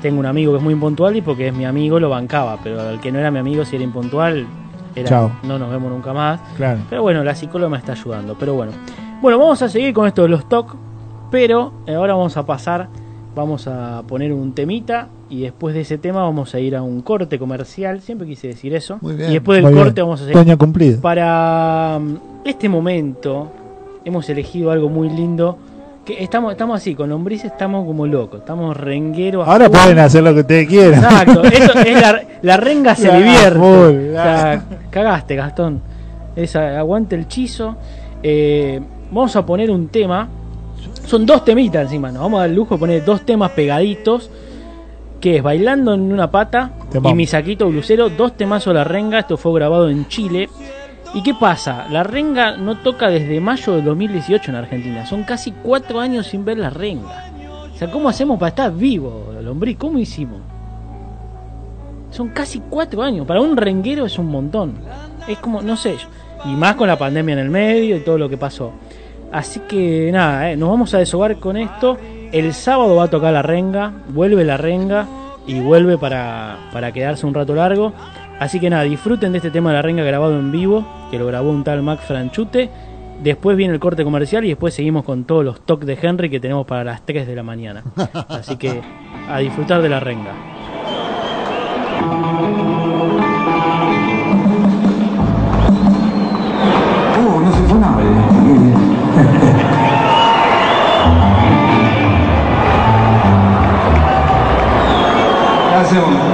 Tengo 0.00 0.18
un 0.20 0.26
amigo 0.26 0.52
que 0.52 0.58
es 0.58 0.62
muy 0.64 0.72
impuntual 0.74 1.16
y 1.16 1.20
porque 1.20 1.48
es 1.48 1.54
mi 1.54 1.64
amigo 1.64 2.00
lo 2.00 2.08
bancaba, 2.10 2.58
pero 2.62 2.80
al 2.80 3.00
que 3.00 3.12
no 3.12 3.18
era 3.18 3.30
mi 3.30 3.38
amigo, 3.38 3.64
si 3.64 3.76
era 3.76 3.84
impuntual, 3.84 4.46
era, 4.96 5.08
Chao. 5.08 5.32
no 5.44 5.58
nos 5.58 5.70
vemos 5.70 5.90
nunca 5.92 6.12
más. 6.12 6.40
claro. 6.56 6.80
Pero 6.88 7.02
bueno, 7.02 7.22
la 7.24 7.34
psicóloga 7.34 7.70
me 7.70 7.78
está 7.78 7.92
ayudando. 7.92 8.34
Pero 8.38 8.54
bueno. 8.54 8.72
Bueno, 9.22 9.38
vamos 9.38 9.62
a 9.62 9.68
seguir 9.68 9.94
con 9.94 10.08
esto 10.08 10.22
de 10.22 10.28
los 10.28 10.48
TOC. 10.48 10.74
Pero 11.30 11.72
ahora 11.86 12.14
vamos 12.14 12.36
a 12.36 12.44
pasar. 12.44 12.88
Vamos 13.36 13.68
a 13.68 14.02
poner 14.08 14.32
un 14.32 14.52
temita. 14.52 15.06
Y 15.30 15.42
después 15.42 15.76
de 15.76 15.82
ese 15.82 15.96
tema 15.96 16.22
vamos 16.24 16.56
a 16.56 16.58
ir 16.58 16.74
a 16.74 16.82
un 16.82 17.02
corte 17.02 17.38
comercial. 17.38 18.00
Siempre 18.00 18.26
quise 18.26 18.48
decir 18.48 18.74
eso. 18.74 18.98
Muy 19.00 19.14
bien. 19.14 19.30
Y 19.30 19.34
después 19.34 19.62
del 19.62 19.72
bien. 19.72 19.84
corte 19.84 20.02
vamos 20.02 20.22
a 20.22 20.26
seguir. 20.26 20.58
Cumplido. 20.58 21.00
Para 21.00 22.00
mm, 22.00 22.16
este 22.44 22.68
momento 22.68 23.48
hemos 24.04 24.28
elegido 24.28 24.72
algo 24.72 24.88
muy 24.88 25.08
lindo. 25.08 25.56
Que 26.04 26.20
estamos, 26.20 26.50
estamos 26.50 26.80
así, 26.80 26.96
con 26.96 27.08
lombriz 27.08 27.44
estamos 27.44 27.86
como 27.86 28.08
locos. 28.08 28.40
Estamos 28.40 28.76
rengueros. 28.76 29.46
Ahora 29.46 29.66
full. 29.66 29.78
pueden 29.78 29.98
hacer 30.00 30.24
lo 30.24 30.34
que 30.34 30.40
ustedes 30.40 30.66
quieran. 30.68 30.94
Exacto, 30.94 31.44
es 31.86 32.00
la, 32.00 32.22
la 32.42 32.56
renga 32.56 32.96
se 32.96 33.06
La 33.06 33.18
divierte. 33.18 33.56
full, 33.56 34.08
O 34.10 34.12
sea, 34.14 34.64
cagaste, 34.90 35.36
Gastón. 35.36 35.80
Esa, 36.34 36.76
aguante 36.76 37.14
el 37.14 37.28
chizo. 37.28 37.76
Eh, 38.24 38.80
vamos 39.12 39.36
a 39.36 39.44
poner 39.46 39.70
un 39.70 39.88
tema. 39.88 40.28
Son 41.06 41.24
dos 41.26 41.44
temitas 41.44 41.82
encima, 41.82 42.10
nos 42.10 42.22
vamos 42.22 42.38
a 42.38 42.40
dar 42.42 42.50
el 42.50 42.56
lujo 42.56 42.74
de 42.74 42.80
poner 42.80 43.04
dos 43.04 43.22
temas 43.22 43.52
pegaditos. 43.52 44.30
Que 45.20 45.36
es 45.36 45.42
Bailando 45.42 45.94
en 45.94 46.12
una 46.12 46.32
pata 46.32 46.72
Temón. 46.90 47.12
y 47.12 47.14
Mi 47.14 47.26
saquito 47.26 47.68
blusero, 47.68 48.08
dos 48.08 48.36
temazos 48.36 48.74
la 48.74 48.82
renga. 48.82 49.20
Esto 49.20 49.36
fue 49.36 49.54
grabado 49.54 49.88
en 49.88 50.08
Chile. 50.08 50.48
¿Y 51.14 51.22
qué 51.22 51.34
pasa? 51.34 51.86
La 51.90 52.02
renga 52.02 52.56
no 52.56 52.78
toca 52.78 53.08
desde 53.08 53.38
mayo 53.40 53.74
del 53.74 53.84
2018 53.84 54.50
en 54.50 54.56
Argentina. 54.56 55.06
Son 55.06 55.22
casi 55.22 55.52
cuatro 55.52 56.00
años 56.00 56.26
sin 56.26 56.44
ver 56.44 56.58
la 56.58 56.70
renga. 56.70 57.30
O 57.72 57.76
sea, 57.76 57.88
¿cómo 57.90 58.08
hacemos 58.08 58.36
para 58.38 58.48
estar 58.48 58.74
vivo, 58.74 59.32
Lombrí? 59.42 59.76
¿Cómo 59.76 59.98
hicimos? 59.98 60.40
Son 62.10 62.28
casi 62.30 62.60
cuatro 62.68 63.02
años. 63.02 63.26
Para 63.26 63.40
un 63.40 63.56
renguero 63.56 64.06
es 64.06 64.18
un 64.18 64.26
montón. 64.26 64.74
Es 65.28 65.38
como, 65.38 65.62
no 65.62 65.76
sé. 65.76 65.96
Y 66.44 66.48
más 66.56 66.74
con 66.74 66.88
la 66.88 66.98
pandemia 66.98 67.34
en 67.34 67.38
el 67.38 67.50
medio 67.50 67.96
y 67.96 68.00
todo 68.00 68.18
lo 68.18 68.28
que 68.28 68.36
pasó. 68.36 68.72
Así 69.32 69.60
que 69.60 70.10
nada, 70.12 70.50
eh, 70.50 70.56
nos 70.56 70.68
vamos 70.68 70.94
a 70.94 70.98
deshogar 70.98 71.36
con 71.36 71.56
esto. 71.56 71.98
El 72.32 72.52
sábado 72.54 72.96
va 72.96 73.04
a 73.04 73.10
tocar 73.10 73.32
la 73.32 73.42
renga. 73.42 73.92
Vuelve 74.08 74.44
la 74.44 74.56
renga. 74.56 75.06
Y 75.46 75.58
vuelve 75.58 75.98
para, 75.98 76.56
para 76.72 76.92
quedarse 76.92 77.26
un 77.26 77.34
rato 77.34 77.54
largo. 77.54 77.92
Así 78.38 78.60
que 78.60 78.70
nada, 78.70 78.84
disfruten 78.84 79.32
de 79.32 79.38
este 79.38 79.50
tema 79.50 79.70
de 79.70 79.76
la 79.76 79.82
renga 79.82 80.04
grabado 80.04 80.38
en 80.38 80.52
vivo. 80.52 80.86
Que 81.10 81.18
lo 81.18 81.26
grabó 81.26 81.50
un 81.50 81.64
tal 81.64 81.82
Mac 81.82 82.00
Franchute. 82.00 82.70
Después 83.22 83.56
viene 83.56 83.72
el 83.72 83.80
corte 83.80 84.04
comercial 84.04 84.44
y 84.44 84.48
después 84.48 84.74
seguimos 84.74 85.04
con 85.04 85.24
todos 85.24 85.44
los 85.44 85.60
toques 85.64 85.86
de 85.86 85.96
Henry 86.00 86.28
que 86.28 86.40
tenemos 86.40 86.66
para 86.66 86.82
las 86.84 87.06
3 87.06 87.26
de 87.26 87.36
la 87.36 87.42
mañana. 87.42 87.84
Así 88.28 88.56
que 88.56 88.82
a 89.28 89.38
disfrutar 89.38 89.80
de 89.80 89.88
la 89.88 90.00
renga. 90.00 90.32
¿Qué 105.92 105.98
hacemos? 105.98 106.22
A 106.22 106.31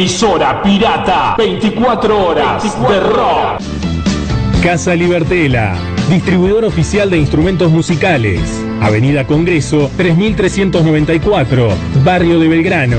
Emisora 0.00 0.62
pirata, 0.62 1.34
24 1.36 2.26
horas 2.26 2.62
de 2.62 3.00
rock. 3.00 3.60
Casa 4.62 4.94
Libertela, 4.94 5.74
distribuidor 6.08 6.64
oficial 6.64 7.10
de 7.10 7.18
instrumentos 7.18 7.70
musicales. 7.70 8.40
Avenida 8.80 9.26
Congreso 9.26 9.90
3394, 9.98 11.68
Barrio 12.02 12.40
de 12.40 12.48
Belgrano. 12.48 12.96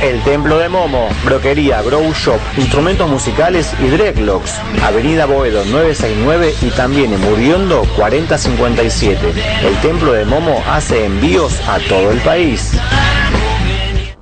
El 0.00 0.22
Templo 0.22 0.58
de 0.58 0.68
Momo, 0.68 1.08
Broquería, 1.24 1.82
Grow 1.82 2.12
Shop, 2.12 2.38
Instrumentos 2.56 3.08
Musicales 3.08 3.72
y 3.80 3.86
Dreadlocks, 3.88 4.60
Avenida 4.84 5.26
Boedo 5.26 5.64
969 5.64 6.54
y 6.62 6.70
también 6.70 7.12
en 7.12 7.20
Muriondo 7.20 7.82
4057. 7.96 9.18
El 9.64 9.74
Templo 9.80 10.12
de 10.12 10.24
Momo 10.24 10.62
hace 10.68 11.06
envíos 11.06 11.60
a 11.68 11.78
todo 11.88 12.10
el 12.10 12.18
país. 12.20 12.78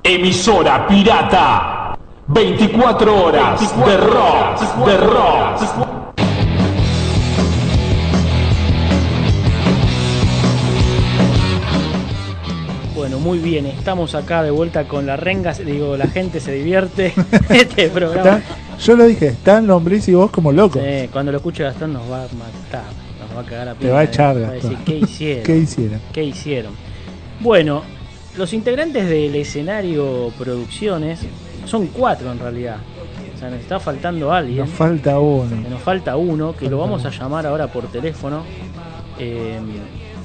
Emisora 0.03 0.87
pirata, 0.87 1.99
24 2.29 3.25
horas 3.25 3.61
de 3.87 3.97
rock, 3.97 4.87
de 4.87 4.97
rock. 4.99 5.84
Muy 13.25 13.39
bien, 13.39 13.65
estamos 13.67 14.15
acá 14.15 14.43
de 14.43 14.51
vuelta 14.51 14.87
con 14.87 15.07
la 15.07 15.17
renga, 15.17 15.53
digo, 15.55 15.97
la 15.97 16.07
gente 16.07 16.39
se 16.41 16.53
divierte 16.53 17.15
este 17.49 17.89
programa. 17.89 18.39
Está- 18.39 18.43
yo 18.79 18.97
lo 18.97 19.07
dije, 19.07 19.29
están 19.29 19.67
Lombriz 19.67 20.07
y 20.09 20.15
vos 20.15 20.31
como 20.31 20.53
locos. 20.53 20.83
Sí, 20.85 21.09
cuando 21.11 21.33
lo 21.33 21.39
escuche 21.39 21.63
Gastón 21.63 21.95
nos 21.95 22.03
va 22.11 22.25
a 22.25 22.29
matar, 22.35 22.85
nos 23.21 23.37
va 23.37 23.41
a 23.41 23.45
cagar 23.45 23.69
a 23.69 23.75
Te 23.75 23.91
va 23.91 24.01
a 24.01 24.05
echar, 24.05 24.37
va 24.43 24.49
a 24.49 24.53
decir, 24.53 24.71
Gastón. 24.73 24.85
¿qué 24.85 24.99
hicieron? 24.99 25.43
¿Qué 25.45 25.57
hicieron? 25.57 26.01
¿Qué 26.13 26.25
hicieron? 26.25 26.73
Bueno, 27.41 27.83
los 28.37 28.53
integrantes 28.53 29.09
del 29.09 29.35
escenario 29.37 30.31
Producciones 30.39 31.21
son 31.65 31.87
cuatro 31.87 32.31
en 32.31 32.39
realidad. 32.39 32.77
O 33.35 33.39
sea, 33.39 33.49
nos 33.51 33.61
está 33.61 33.81
faltando 33.81 34.33
alguien. 34.33 34.59
Nos 34.59 34.71
falta 34.71 35.19
uno. 35.19 35.57
Nos 35.71 35.81
falta 35.81 36.17
uno, 36.17 36.55
que 36.55 36.69
lo 36.69 36.79
vamos 36.79 37.05
a 37.07 37.11
llamar 37.11 37.47
ahora 37.47 37.69
por 37.69 37.87
teléfono. 37.87 38.43
eh, 39.19 39.59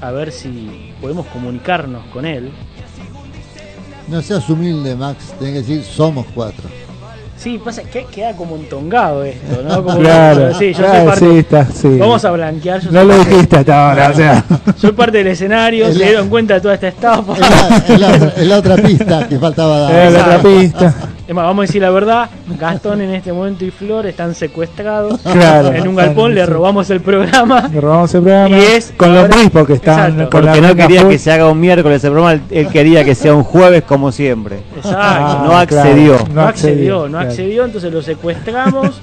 a 0.01 0.11
ver 0.11 0.31
si 0.31 0.93
podemos 1.01 1.25
comunicarnos 1.27 2.05
con 2.13 2.25
él. 2.25 2.49
No 4.09 4.21
seas 4.21 4.49
humilde, 4.49 4.95
Max. 4.95 5.33
Tenés 5.37 5.53
que 5.53 5.59
decir, 5.59 5.83
somos 5.83 6.25
cuatro. 6.33 6.63
Sí, 7.37 7.57
pasa 7.63 7.83
que 7.83 8.03
queda 8.05 8.33
como 8.35 8.57
entongado 8.57 9.23
esto, 9.23 9.61
¿no? 9.63 9.81
Como- 9.83 9.99
Claro, 9.99 10.53
sí, 10.59 10.73
yo 10.73 10.79
claro, 10.79 10.97
soy 10.97 11.05
parte- 11.05 11.25
sí, 11.31 11.37
está, 11.37 11.65
sí. 11.71 11.97
Vamos 11.97 12.25
a 12.25 12.31
blanquear. 12.31 12.81
yo 12.81 12.91
No 12.91 12.99
soy 12.99 13.07
lo 13.07 13.15
parte- 13.17 13.29
dijiste 13.31 13.55
hasta 13.57 13.89
ahora, 13.89 14.09
o 14.09 14.13
sea. 14.13 14.45
Soy 14.77 14.91
parte 14.91 15.17
del 15.19 15.27
escenario, 15.27 15.87
Es 15.87 15.93
se 15.93 15.99
la- 15.99 16.05
dieron 16.07 16.27
cuenta 16.29 16.55
de 16.55 16.61
toda 16.61 16.73
esta 16.73 16.87
estafa. 16.89 17.33
Es 17.33 17.39
la, 17.39 17.77
es 17.77 17.99
la 17.99 18.07
otra, 18.15 18.33
es 18.35 18.47
la 18.47 18.57
otra 18.57 18.75
pista 18.75 19.27
que 19.29 19.39
faltaba 19.39 19.79
dar. 19.79 19.95
Es 20.07 20.13
la 20.13 20.19
otra 20.19 20.41
pista. 20.41 20.95
Es 21.29 21.35
más, 21.35 21.45
vamos 21.45 21.61
a 21.61 21.67
decir 21.67 21.79
la 21.83 21.91
verdad, 21.91 22.27
Gastón 22.59 23.01
en 23.01 23.13
este 23.13 23.31
momento 23.31 23.63
y 23.63 23.69
Flor 23.69 24.07
están 24.07 24.33
secuestrados 24.33 25.21
Claro, 25.31 25.71
en 25.71 25.87
un 25.87 25.95
galpón, 25.95 26.33
le 26.33 26.43
robamos 26.43 26.89
el 26.89 27.01
programa. 27.01 27.69
Le 27.71 27.79
robamos 27.79 28.11
el 28.15 28.23
programa 28.23 28.49
Y 28.57 28.59
es 28.59 28.91
con 28.97 29.13
los 29.13 29.29
Bris 29.29 29.51
porque 29.53 29.73
están 29.73 30.13
Exacto. 30.13 30.29
con 30.31 30.45
la 30.45 30.53
Porque 30.53 30.67
no 30.67 30.75
quería 30.75 31.07
que 31.07 31.19
se 31.19 31.31
haga 31.31 31.47
un 31.47 31.59
miércoles 31.59 32.03
el 32.03 32.11
programa, 32.13 32.41
él- 32.49 32.67
quería 32.69 33.05
que 33.05 33.13
sea 33.13 33.35
un 33.35 33.43
jueves 33.43 33.83
como 33.83 34.11
siempre. 34.11 34.55
Exacto. 34.75 34.97
Ah, 34.99 35.43
no 35.45 35.55
accedió. 35.55 36.17
claro, 36.17 36.33
no 36.33 36.41
accedió, 36.47 37.01
no 37.03 37.07
claro. 37.09 37.29
accedió, 37.29 37.65
entonces 37.65 37.93
lo 37.93 38.01
secuestramos. 38.01 38.99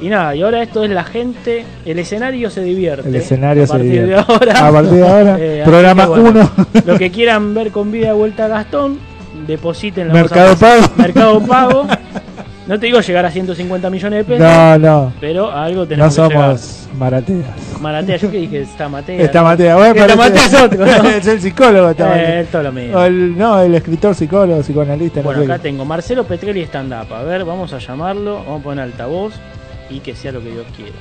Y 0.00 0.08
nada, 0.08 0.34
y 0.34 0.42
ahora 0.42 0.62
esto 0.62 0.82
es 0.84 0.90
la 0.90 1.02
gente, 1.04 1.64
el 1.84 1.98
escenario 2.00 2.50
se 2.50 2.62
divierte. 2.62 3.08
El 3.08 3.14
escenario 3.16 3.62
a 3.64 3.66
se 3.66 3.72
partir 3.72 3.90
divierte. 3.90 4.10
de 4.14 4.16
ahora. 4.18 4.66
A 4.68 4.72
partir 4.72 4.92
de 4.94 5.08
ahora, 5.08 5.36
Eh, 5.40 5.62
programa 5.64 6.02
que 6.04 6.08
bueno, 6.08 6.30
uno. 6.30 6.50
Lo 6.86 6.98
que 6.98 7.10
quieran 7.12 7.54
ver 7.54 7.70
con 7.72 7.90
vida 7.92 8.08
de 8.08 8.12
vuelta 8.14 8.44
a 8.44 8.48
Gastón, 8.48 8.98
depositen 9.48 10.06
la 10.08 10.14
Mercado 10.14 10.56
Pago. 10.56 10.82
Mercado 10.96 11.40
Pago. 11.46 11.86
No 12.68 12.78
te 12.78 12.84
digo 12.86 13.00
llegar 13.00 13.24
a 13.24 13.30
150 13.30 13.88
millones 13.88 14.18
de 14.18 14.24
pesos. 14.24 14.46
No, 14.46 14.78
no. 14.78 15.12
Pero 15.20 15.50
algo 15.50 15.80
No 15.80 15.86
tenemos 15.88 16.14
que 16.14 16.20
llegar. 16.22 16.58
somos 16.58 16.88
marateas. 16.98 17.46
Maratea, 17.80 18.16
yo 18.18 18.30
que 18.30 18.36
dije, 18.38 18.60
está 18.60 18.88
Matea. 18.90 19.22
Está 19.24 19.42
Matea, 19.42 19.76
bueno, 19.76 19.94
Está 19.94 20.16
parece- 20.16 20.16
Matea 20.18 20.46
es 20.46 20.54
otro, 20.64 20.86
¿no? 21.02 21.08
es 21.08 21.26
el 21.26 21.40
psicólogo, 21.40 21.88
está 21.90 22.40
Eh, 22.40 22.46
todo 22.52 22.62
lo 22.64 22.72
mismo. 22.72 23.02
El, 23.02 23.38
no, 23.38 23.58
el 23.62 23.74
escritor, 23.74 24.14
psicólogo, 24.14 24.60
psicoanalista. 24.60 25.22
Bueno, 25.22 25.44
no 25.44 25.54
acá 25.54 25.62
tengo 25.62 25.84
Marcelo 25.86 26.24
Petrelli 26.24 26.60
stand 26.64 26.92
up. 26.92 27.14
A 27.14 27.22
ver, 27.22 27.44
vamos 27.46 27.72
a 27.72 27.78
llamarlo, 27.78 28.44
vamos 28.44 28.60
a 28.60 28.64
poner 28.64 28.84
altavoz 28.84 29.32
y 29.88 30.00
que 30.00 30.14
sea 30.14 30.32
lo 30.32 30.40
que 30.42 30.50
Dios 30.50 30.66
quiera. 30.76 30.92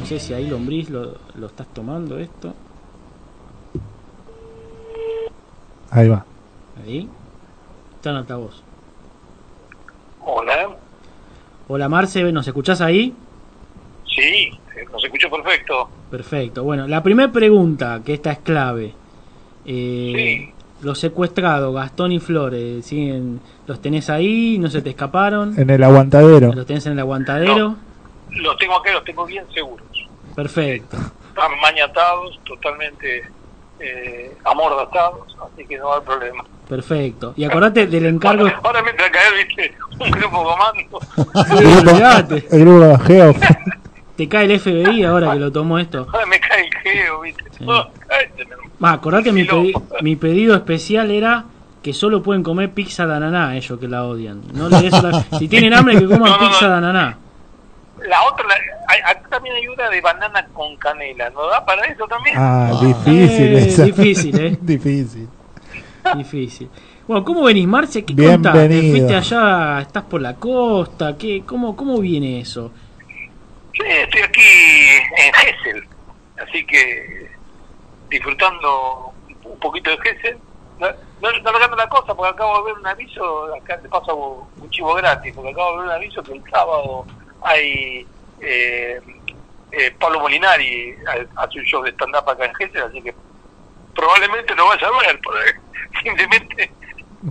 No 0.00 0.06
sé 0.06 0.18
si 0.18 0.32
ahí 0.34 0.48
lombriz 0.48 0.90
lo, 0.90 1.14
lo 1.36 1.46
estás 1.46 1.68
tomando 1.72 2.18
esto. 2.18 2.54
Ahí 5.90 6.08
va. 6.08 6.24
Ahí. 6.84 7.08
Está 7.96 8.10
en 8.10 8.16
altavoz. 8.16 8.62
Hola. 10.24 10.70
Hola 11.68 11.88
Marce, 11.88 12.32
¿nos 12.32 12.46
escuchás 12.46 12.80
ahí? 12.80 13.14
Sí, 14.06 14.50
nos 14.92 15.04
escucho 15.04 15.30
perfecto. 15.30 15.88
Perfecto. 16.10 16.64
Bueno, 16.64 16.86
la 16.88 17.02
primera 17.02 17.30
pregunta, 17.30 18.00
que 18.04 18.14
esta 18.14 18.32
es 18.32 18.38
clave. 18.38 18.92
Eh, 19.64 20.52
Los 20.82 20.98
secuestrados, 20.98 21.74
Gastón 21.74 22.12
y 22.12 22.18
Flores, 22.20 22.86
¿siguen, 22.86 23.40
¿los 23.66 23.80
tenés 23.82 24.08
ahí? 24.10 24.58
¿No 24.58 24.68
se 24.70 24.82
te 24.82 24.90
escaparon? 24.90 25.58
En 25.58 25.70
el 25.70 25.82
aguantadero. 25.82 26.52
¿Los 26.52 26.66
tenés 26.66 26.86
en 26.86 26.92
el 26.92 26.98
aguantadero? 27.00 27.76
Los 28.30 28.56
tengo 28.58 28.76
acá, 28.76 28.92
los 28.92 29.04
tengo 29.04 29.26
bien 29.26 29.44
seguros. 29.52 29.86
Perfecto. 30.34 30.96
Están 31.28 31.52
mañatados, 31.60 32.40
totalmente 32.44 33.24
eh, 33.80 34.36
amordatados, 34.44 35.36
así 35.52 35.66
que 35.66 35.78
no 35.78 35.92
hay 35.94 36.00
problema. 36.02 36.44
Perfecto. 36.68 37.34
Y 37.36 37.44
acordate 37.44 37.86
del 37.86 38.06
encargo. 38.06 38.46
Ahora 38.62 38.82
me 38.82 38.90
entra 38.90 39.06
a 39.06 39.10
caer, 39.10 39.46
viste, 39.46 39.74
un 39.98 40.10
grupo 40.10 40.44
comando. 40.44 41.00
Sí. 42.38 42.44
El 42.50 42.60
grupo 42.64 42.80
de 42.86 42.98
Geo. 42.98 43.34
Te 44.16 44.28
cae 44.28 44.44
el 44.52 44.60
FBI 44.60 45.02
ahora 45.04 45.32
que 45.32 45.38
lo 45.38 45.50
tomó 45.50 45.78
esto. 45.78 46.06
Ahora 46.12 46.26
me 46.26 46.38
cae 46.38 46.66
el 46.66 46.74
geo, 46.82 47.20
viste. 47.22 47.42
Oh. 47.66 47.86
Va, 48.84 48.92
acordate 48.92 49.32
mi, 49.32 49.44
pedi- 49.46 49.72
mi 50.02 50.16
pedido 50.16 50.54
especial 50.54 51.10
era 51.10 51.44
que 51.82 51.94
solo 51.94 52.22
pueden 52.22 52.42
comer 52.42 52.70
pizza 52.72 53.06
de 53.06 53.14
ananá, 53.16 53.56
ellos 53.56 53.78
que 53.80 53.88
la 53.88 54.04
odian. 54.04 54.42
No 54.52 54.68
le 54.68 54.82
des 54.82 55.02
la- 55.02 55.24
Si 55.38 55.48
tienen 55.48 55.72
hambre, 55.72 55.98
que 55.98 56.04
coman 56.04 56.20
No, 56.20 56.36
no, 56.36 56.42
no. 56.42 56.48
pizza 56.50 56.68
de 56.68 56.74
ananá. 56.74 57.18
La 58.08 58.22
otra, 58.24 58.46
la- 58.46 58.54
hay- 58.88 59.00
acá 59.04 59.28
también 59.30 59.54
hay 59.56 59.66
una 59.68 59.88
de 59.90 60.00
banana 60.00 60.46
con 60.52 60.76
canela, 60.76 61.28
¿no 61.30 61.46
da 61.46 61.64
para 61.64 61.82
eso 61.86 62.06
también? 62.06 62.36
Ah, 62.38 62.70
difícil 62.80 63.54
Eh, 63.56 63.58
esa. 63.68 63.84
difícil, 63.84 64.40
¿eh? 64.40 64.58
difícil. 64.62 65.28
Difícil. 66.16 66.70
Bueno, 67.06 67.24
¿cómo 67.24 67.42
venís, 67.44 67.66
Marce? 67.66 68.04
¿Qué 68.04 68.14
contás? 68.16 68.52
¿Te 68.54 68.68
Bienvenido. 68.68 68.96
fuiste 69.08 69.16
allá? 69.16 69.80
¿Estás 69.82 70.04
por 70.04 70.20
la 70.20 70.34
costa? 70.36 71.16
¿Qué, 71.18 71.42
cómo, 71.44 71.76
¿Cómo 71.76 71.98
viene 71.98 72.40
eso? 72.40 72.72
Sí, 73.74 73.82
estoy 73.86 74.22
aquí 74.22 74.40
en 75.18 75.32
Gessel, 75.34 75.88
así 76.46 76.64
que 76.66 77.30
disfrutando 78.08 79.12
un 79.44 79.58
poquito 79.58 79.90
de 79.90 79.98
Gessel. 79.98 80.38
No, 80.78 80.88
no, 80.88 81.38
no 81.42 81.52
logrando 81.52 81.76
la 81.76 81.88
cosa, 81.88 82.14
porque 82.14 82.30
acabo 82.32 82.58
de 82.64 82.72
ver 82.72 82.80
un 82.80 82.86
aviso, 82.86 83.54
acá 83.54 83.78
te 83.78 83.88
paso 83.88 84.46
un 84.60 84.70
chivo 84.70 84.94
gratis, 84.94 85.32
porque 85.34 85.50
acabo 85.50 85.72
de 85.72 85.76
ver 85.78 85.86
un 85.86 85.92
aviso 85.92 86.22
que 86.22 86.32
el 86.32 86.42
sábado 86.50 87.04
hay 87.42 88.06
eh, 88.40 89.00
eh, 89.72 89.94
Pablo 89.98 90.20
Molinari 90.20 90.94
ha- 91.06 91.42
hace 91.44 91.58
un 91.60 91.64
show 91.64 91.82
de 91.82 91.90
stand-up 91.92 92.28
acá 92.28 92.46
en 92.46 92.54
Gessel, 92.54 92.82
así 92.82 93.02
que 93.02 93.14
probablemente 93.94 94.54
lo 94.54 94.66
vaya 94.66 94.86
a 94.86 94.90
ver, 95.12 95.20
simplemente 96.02 96.70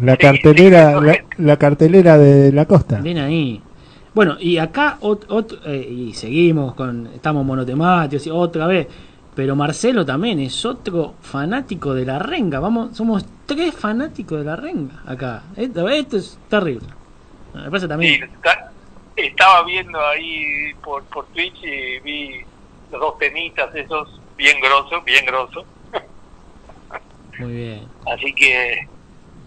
La 0.01 0.17
cartelera, 0.17 0.99
la, 1.01 1.23
la 1.37 1.57
cartelera 1.57 2.17
de 2.17 2.51
la 2.51 2.65
costa. 2.65 2.99
Ven 3.01 3.17
ahí. 3.17 3.61
Bueno, 4.13 4.37
y 4.39 4.57
acá 4.57 4.97
ot- 5.01 5.27
ot- 5.27 5.59
eh, 5.65 5.87
y 5.89 6.13
seguimos 6.13 6.73
con 6.75 7.07
estamos 7.13 7.45
monotemáticos 7.45 8.25
y 8.27 8.29
otra 8.31 8.67
vez, 8.67 8.87
pero 9.35 9.55
Marcelo 9.55 10.05
también 10.05 10.39
es 10.39 10.65
otro 10.65 11.13
fanático 11.21 11.93
de 11.93 12.05
la 12.05 12.19
renga. 12.19 12.59
Vamos, 12.59 12.95
somos 12.97 13.25
tres 13.45 13.73
fanáticos 13.73 14.39
de 14.39 14.45
la 14.45 14.55
renga 14.55 15.01
acá. 15.05 15.43
Esto, 15.55 15.87
esto 15.89 16.17
es 16.17 16.37
terrible. 16.49 16.87
Me 17.53 17.63
parece 17.69 17.85
Sí, 17.85 17.89
también. 17.89 18.23
está- 18.23 18.68
estaba 19.27 19.63
viendo 19.63 19.99
ahí 19.99 20.73
por, 20.83 21.03
por 21.05 21.25
Twitch 21.27 21.63
y 21.63 21.99
vi 21.99 22.41
los 22.91 22.99
dos 22.99 23.17
temitas 23.17 23.73
esos 23.75 24.19
bien 24.35 24.59
grosos, 24.61 25.03
bien 25.03 25.25
grosos. 25.25 25.65
Muy 27.39 27.53
bien. 27.53 27.87
Así 28.11 28.33
que, 28.33 28.87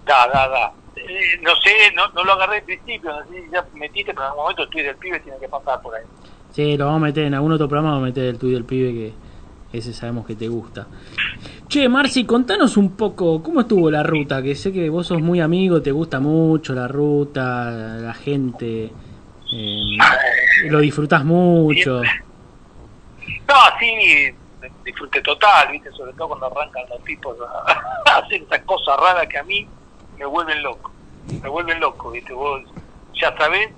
da, 0.04 0.28
da, 0.28 0.48
da. 0.48 0.72
Eh, 0.96 1.38
no 1.42 1.54
sé, 1.56 1.92
no, 1.94 2.08
no 2.08 2.24
lo 2.24 2.34
agarré 2.34 2.58
al 2.58 2.62
principio, 2.62 3.10
no 3.10 3.24
sé 3.24 3.42
si 3.42 3.50
ya 3.50 3.66
metiste, 3.74 4.12
pero 4.12 4.24
en 4.24 4.28
algún 4.28 4.42
momento 4.42 4.62
el 4.62 4.68
tweet 4.68 4.84
del 4.84 4.96
pibe 4.96 5.20
tiene 5.20 5.38
que 5.38 5.48
pasar 5.48 5.80
por 5.80 5.94
ahí. 5.94 6.04
Sí, 6.50 6.76
lo 6.76 6.84
vamos 6.84 7.02
a 7.02 7.06
meter 7.06 7.24
en 7.24 7.34
algún 7.34 7.52
otro 7.52 7.66
programa, 7.66 7.92
vamos 7.92 8.04
a 8.04 8.06
meter 8.06 8.24
el 8.26 8.38
tuyo 8.38 8.54
del 8.54 8.64
pibe 8.64 8.92
que 8.92 9.12
ese 9.72 9.94
sabemos 9.94 10.26
que 10.26 10.36
te 10.36 10.48
gusta. 10.48 10.86
Che, 11.66 11.88
Marci, 11.88 12.24
contanos 12.24 12.76
un 12.76 12.94
poco 12.94 13.42
cómo 13.42 13.62
estuvo 13.62 13.90
la 13.90 14.02
ruta, 14.02 14.42
que 14.42 14.54
sé 14.54 14.70
que 14.70 14.90
vos 14.90 15.06
sos 15.06 15.22
muy 15.22 15.40
amigo, 15.40 15.80
te 15.80 15.92
gusta 15.92 16.20
mucho 16.20 16.74
la 16.74 16.86
ruta, 16.86 17.70
la 17.98 18.12
gente, 18.12 18.92
eh, 19.52 19.98
lo 20.64 20.80
disfrutás 20.80 21.24
mucho. 21.24 22.00
No, 22.02 23.54
sí, 23.78 24.34
disfrute 24.84 25.20
total, 25.20 25.70
¿viste? 25.72 25.90
Sobre 25.92 26.12
todo 26.14 26.28
cuando 26.28 26.46
arrancan 26.46 26.84
los 26.88 27.04
tipos 27.04 27.36
a, 27.40 28.18
hacer 28.18 28.42
esas 28.42 28.60
cosas 28.62 28.98
raras 28.98 29.26
que 29.28 29.38
a 29.38 29.42
mí 29.42 29.68
me 30.18 30.24
vuelven 30.24 30.62
loco. 30.62 30.90
Me 31.42 31.48
vuelven 31.48 31.80
loco, 31.80 32.10
¿viste? 32.10 32.32
Vos 32.32 32.62
ya 33.14 33.36
sabés. 33.36 33.70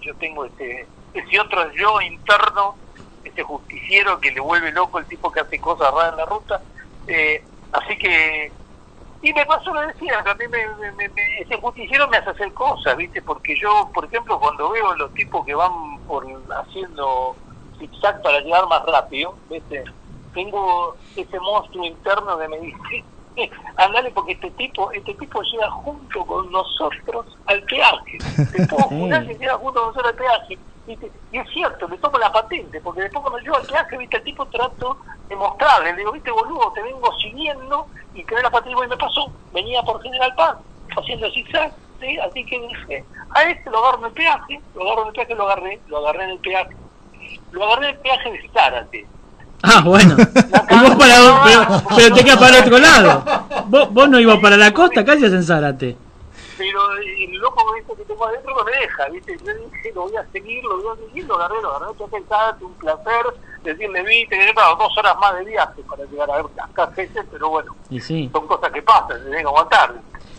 Yo 0.00 0.14
tengo 0.16 0.44
ese, 0.46 0.86
ese 1.14 1.40
otro 1.40 1.72
yo 1.74 2.00
interno, 2.00 2.74
ese 3.22 3.42
justiciero 3.44 4.18
que 4.18 4.32
le 4.32 4.40
vuelve 4.40 4.72
loco 4.72 4.98
el 4.98 5.06
tipo 5.06 5.30
que 5.30 5.40
hace 5.40 5.60
cosas 5.60 5.92
raras 5.92 6.12
en 6.12 6.16
la 6.16 6.26
ruta. 6.26 6.60
Eh, 7.06 7.44
así 7.72 7.96
que. 7.96 8.52
Y 9.22 9.32
me 9.34 9.44
pasó 9.44 9.72
lo 9.74 9.82
decía, 9.82 10.18
a 10.18 10.34
mí 10.34 10.44
me, 10.48 10.66
me- 10.76 10.92
me- 10.92 11.08
me- 11.10 11.38
ese 11.40 11.56
justiciero 11.60 12.08
me 12.08 12.16
hace 12.16 12.30
hacer 12.30 12.52
cosas, 12.54 12.96
¿viste? 12.96 13.20
Porque 13.20 13.54
yo, 13.56 13.90
por 13.92 14.06
ejemplo, 14.06 14.40
cuando 14.40 14.70
veo 14.70 14.94
los 14.94 15.12
tipos 15.12 15.44
que 15.44 15.54
van 15.54 15.98
por 16.06 16.26
haciendo 16.58 17.36
zigzag 17.78 18.22
para 18.22 18.40
llegar 18.40 18.66
más 18.68 18.82
rápido, 18.86 19.36
¿viste? 19.50 19.84
Tengo 20.32 20.96
ese 21.16 21.38
monstruo 21.40 21.84
interno 21.84 22.38
que 22.38 22.48
me 22.48 22.58
dice, 22.60 23.04
andale 23.76 24.10
porque 24.12 24.32
este 24.32 24.50
tipo, 24.52 24.90
este 24.92 25.12
tipo 25.14 25.42
llega 25.42 25.70
junto 25.70 26.24
con 26.24 26.50
nosotros 26.50 27.26
al 27.46 27.62
peaje. 27.64 28.18
Te 28.52 28.66
puedo 28.66 28.82
jurar 28.88 29.26
que 29.26 29.34
llega 29.34 29.54
junto 29.56 29.80
con 29.80 29.88
nosotros 29.88 30.12
al 30.12 30.18
peaje. 30.18 30.58
Y 31.32 31.38
es 31.38 31.48
cierto, 31.50 31.86
le 31.88 31.98
tomo 31.98 32.18
la 32.18 32.32
patente, 32.32 32.80
porque 32.80 33.02
después 33.02 33.22
cuando 33.22 33.38
llego 33.38 33.56
al 33.56 33.66
peaje, 33.66 33.96
viste, 33.96 34.16
el 34.16 34.24
tipo 34.24 34.46
trato 34.46 34.96
de 35.28 35.36
mostrarle, 35.36 35.92
le 35.92 35.98
digo, 35.98 36.12
viste 36.12 36.30
boludo, 36.30 36.72
te 36.72 36.82
vengo 36.82 37.16
siguiendo 37.18 37.86
y 38.14 38.24
tenés 38.24 38.42
la 38.42 38.50
patente 38.50 38.84
y 38.84 38.88
me 38.88 38.96
pasó, 38.96 39.30
venía 39.52 39.82
por 39.82 40.02
General 40.02 40.34
Paz, 40.34 40.56
haciendo 40.96 41.30
zigzag, 41.30 41.72
¿sí? 42.00 42.18
así 42.18 42.44
que 42.44 42.60
dije, 42.60 43.04
a 43.34 43.42
este 43.44 43.70
lo 43.70 43.78
agarro 43.78 43.98
en 43.98 44.04
el 44.06 44.12
peaje, 44.12 44.60
lo 44.74 44.82
agarro 44.82 45.02
en 45.02 45.08
el 45.08 45.14
peaje, 45.14 45.34
lo 45.34 45.44
agarré, 45.44 45.80
lo 45.86 45.98
agarré 45.98 46.24
en 46.24 46.30
el 46.30 46.38
peaje, 46.38 46.76
lo 47.52 47.64
agarré 47.64 47.88
en 47.88 47.94
el 47.94 48.00
peaje 48.00 48.32
de 48.32 48.50
Zárate. 48.52 49.06
Ah, 49.62 49.82
bueno. 49.84 50.16
Y 50.70 50.78
vos 50.78 50.94
para, 50.94 51.42
pero, 51.44 51.82
pero 51.96 52.14
te 52.14 52.24
quedas 52.24 52.38
para 52.38 52.58
el 52.58 52.62
otro 52.62 52.78
lado. 52.78 53.24
Vos, 53.66 53.92
vos 53.92 54.08
no 54.08 54.20
ibas 54.20 54.38
para 54.38 54.56
la 54.56 54.72
costa, 54.72 55.00
acá 55.00 55.14
en 55.14 55.42
Zárate. 55.42 55.96
Pero 56.60 56.92
el 56.92 57.32
loco 57.38 57.72
¿viste? 57.72 57.96
que 57.96 58.04
tengo 58.04 58.26
adentro 58.26 58.54
no 58.54 58.64
me 58.64 58.72
deja, 58.72 59.08
¿viste? 59.08 59.38
Yo 59.42 59.54
dije, 59.54 59.92
lo 59.94 60.02
voy 60.02 60.16
a 60.16 60.26
seguir, 60.30 60.62
lo 60.62 60.76
voy 60.76 60.92
a 60.92 61.06
seguir, 61.06 61.24
lo 61.24 61.36
agarré, 61.36 61.62
lo 61.62 61.74
agarré, 61.74 61.94
que 61.96 62.64
un 62.64 62.74
placer, 62.74 63.26
decirle, 63.62 64.02
viste, 64.02 64.38
que 64.38 64.52
claro, 64.52 64.76
dos 64.76 64.98
horas 64.98 65.16
más 65.18 65.36
de 65.36 65.44
viaje 65.46 65.82
para 65.88 66.04
llegar 66.04 66.30
a 66.30 66.36
ver 66.36 66.46
a 66.76 66.86
Gessel, 66.94 67.26
pero 67.30 67.48
bueno, 67.48 67.74
Y 67.88 67.98
sí. 67.98 68.28
son 68.30 68.46
cosas 68.46 68.70
que 68.72 68.82
pasan, 68.82 69.16
se 69.16 69.24
tienen 69.24 69.40
que 69.40 69.46
aguantar. 69.48 69.94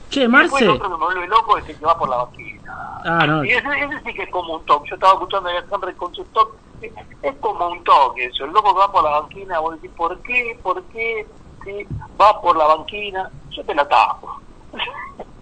Che, 0.09 0.19
Y 0.19 0.27
después 0.27 0.51
Marce. 0.51 0.63
el 0.65 0.69
otro 0.69 0.83
que 0.83 0.97
me 0.97 1.05
vuelve 1.05 1.27
loco 1.27 1.57
es 1.57 1.69
el 1.69 1.79
que 1.79 1.85
va 1.85 1.97
por 1.97 2.09
la 2.09 2.17
vaquina. 2.17 3.01
Ah, 3.03 3.25
no. 3.25 3.43
Y 3.43 3.51
ese, 3.53 3.67
ese 3.67 4.01
sí 4.05 4.13
que 4.13 4.23
es 4.23 4.29
como 4.29 4.57
un 4.57 4.65
toque. 4.65 4.89
Yo 4.89 4.95
estaba 4.95 5.13
escuchando 5.13 5.49
a 5.49 5.53
Alejandro 5.53 5.97
con 5.97 6.13
su 6.13 6.23
toque. 6.25 6.93
Es 7.23 7.35
como 7.37 7.67
un 7.67 7.83
toque 7.83 8.25
eso. 8.25 8.45
El 8.45 8.51
loco 8.51 8.73
que 8.73 8.79
va 8.79 8.91
por 8.91 9.03
la 9.03 9.21
banquina, 9.21 9.59
vos 9.59 9.73
decís, 9.81 9.95
¿por 9.97 10.19
qué? 10.21 10.59
¿Por 10.61 10.83
qué? 10.85 11.25
Sí, 11.63 11.87
va 12.19 12.39
por 12.41 12.55
la 12.57 12.67
banquina, 12.67 13.31
yo 13.49 13.63
te 13.63 13.73
la 13.73 13.87
tapo. 13.87 14.39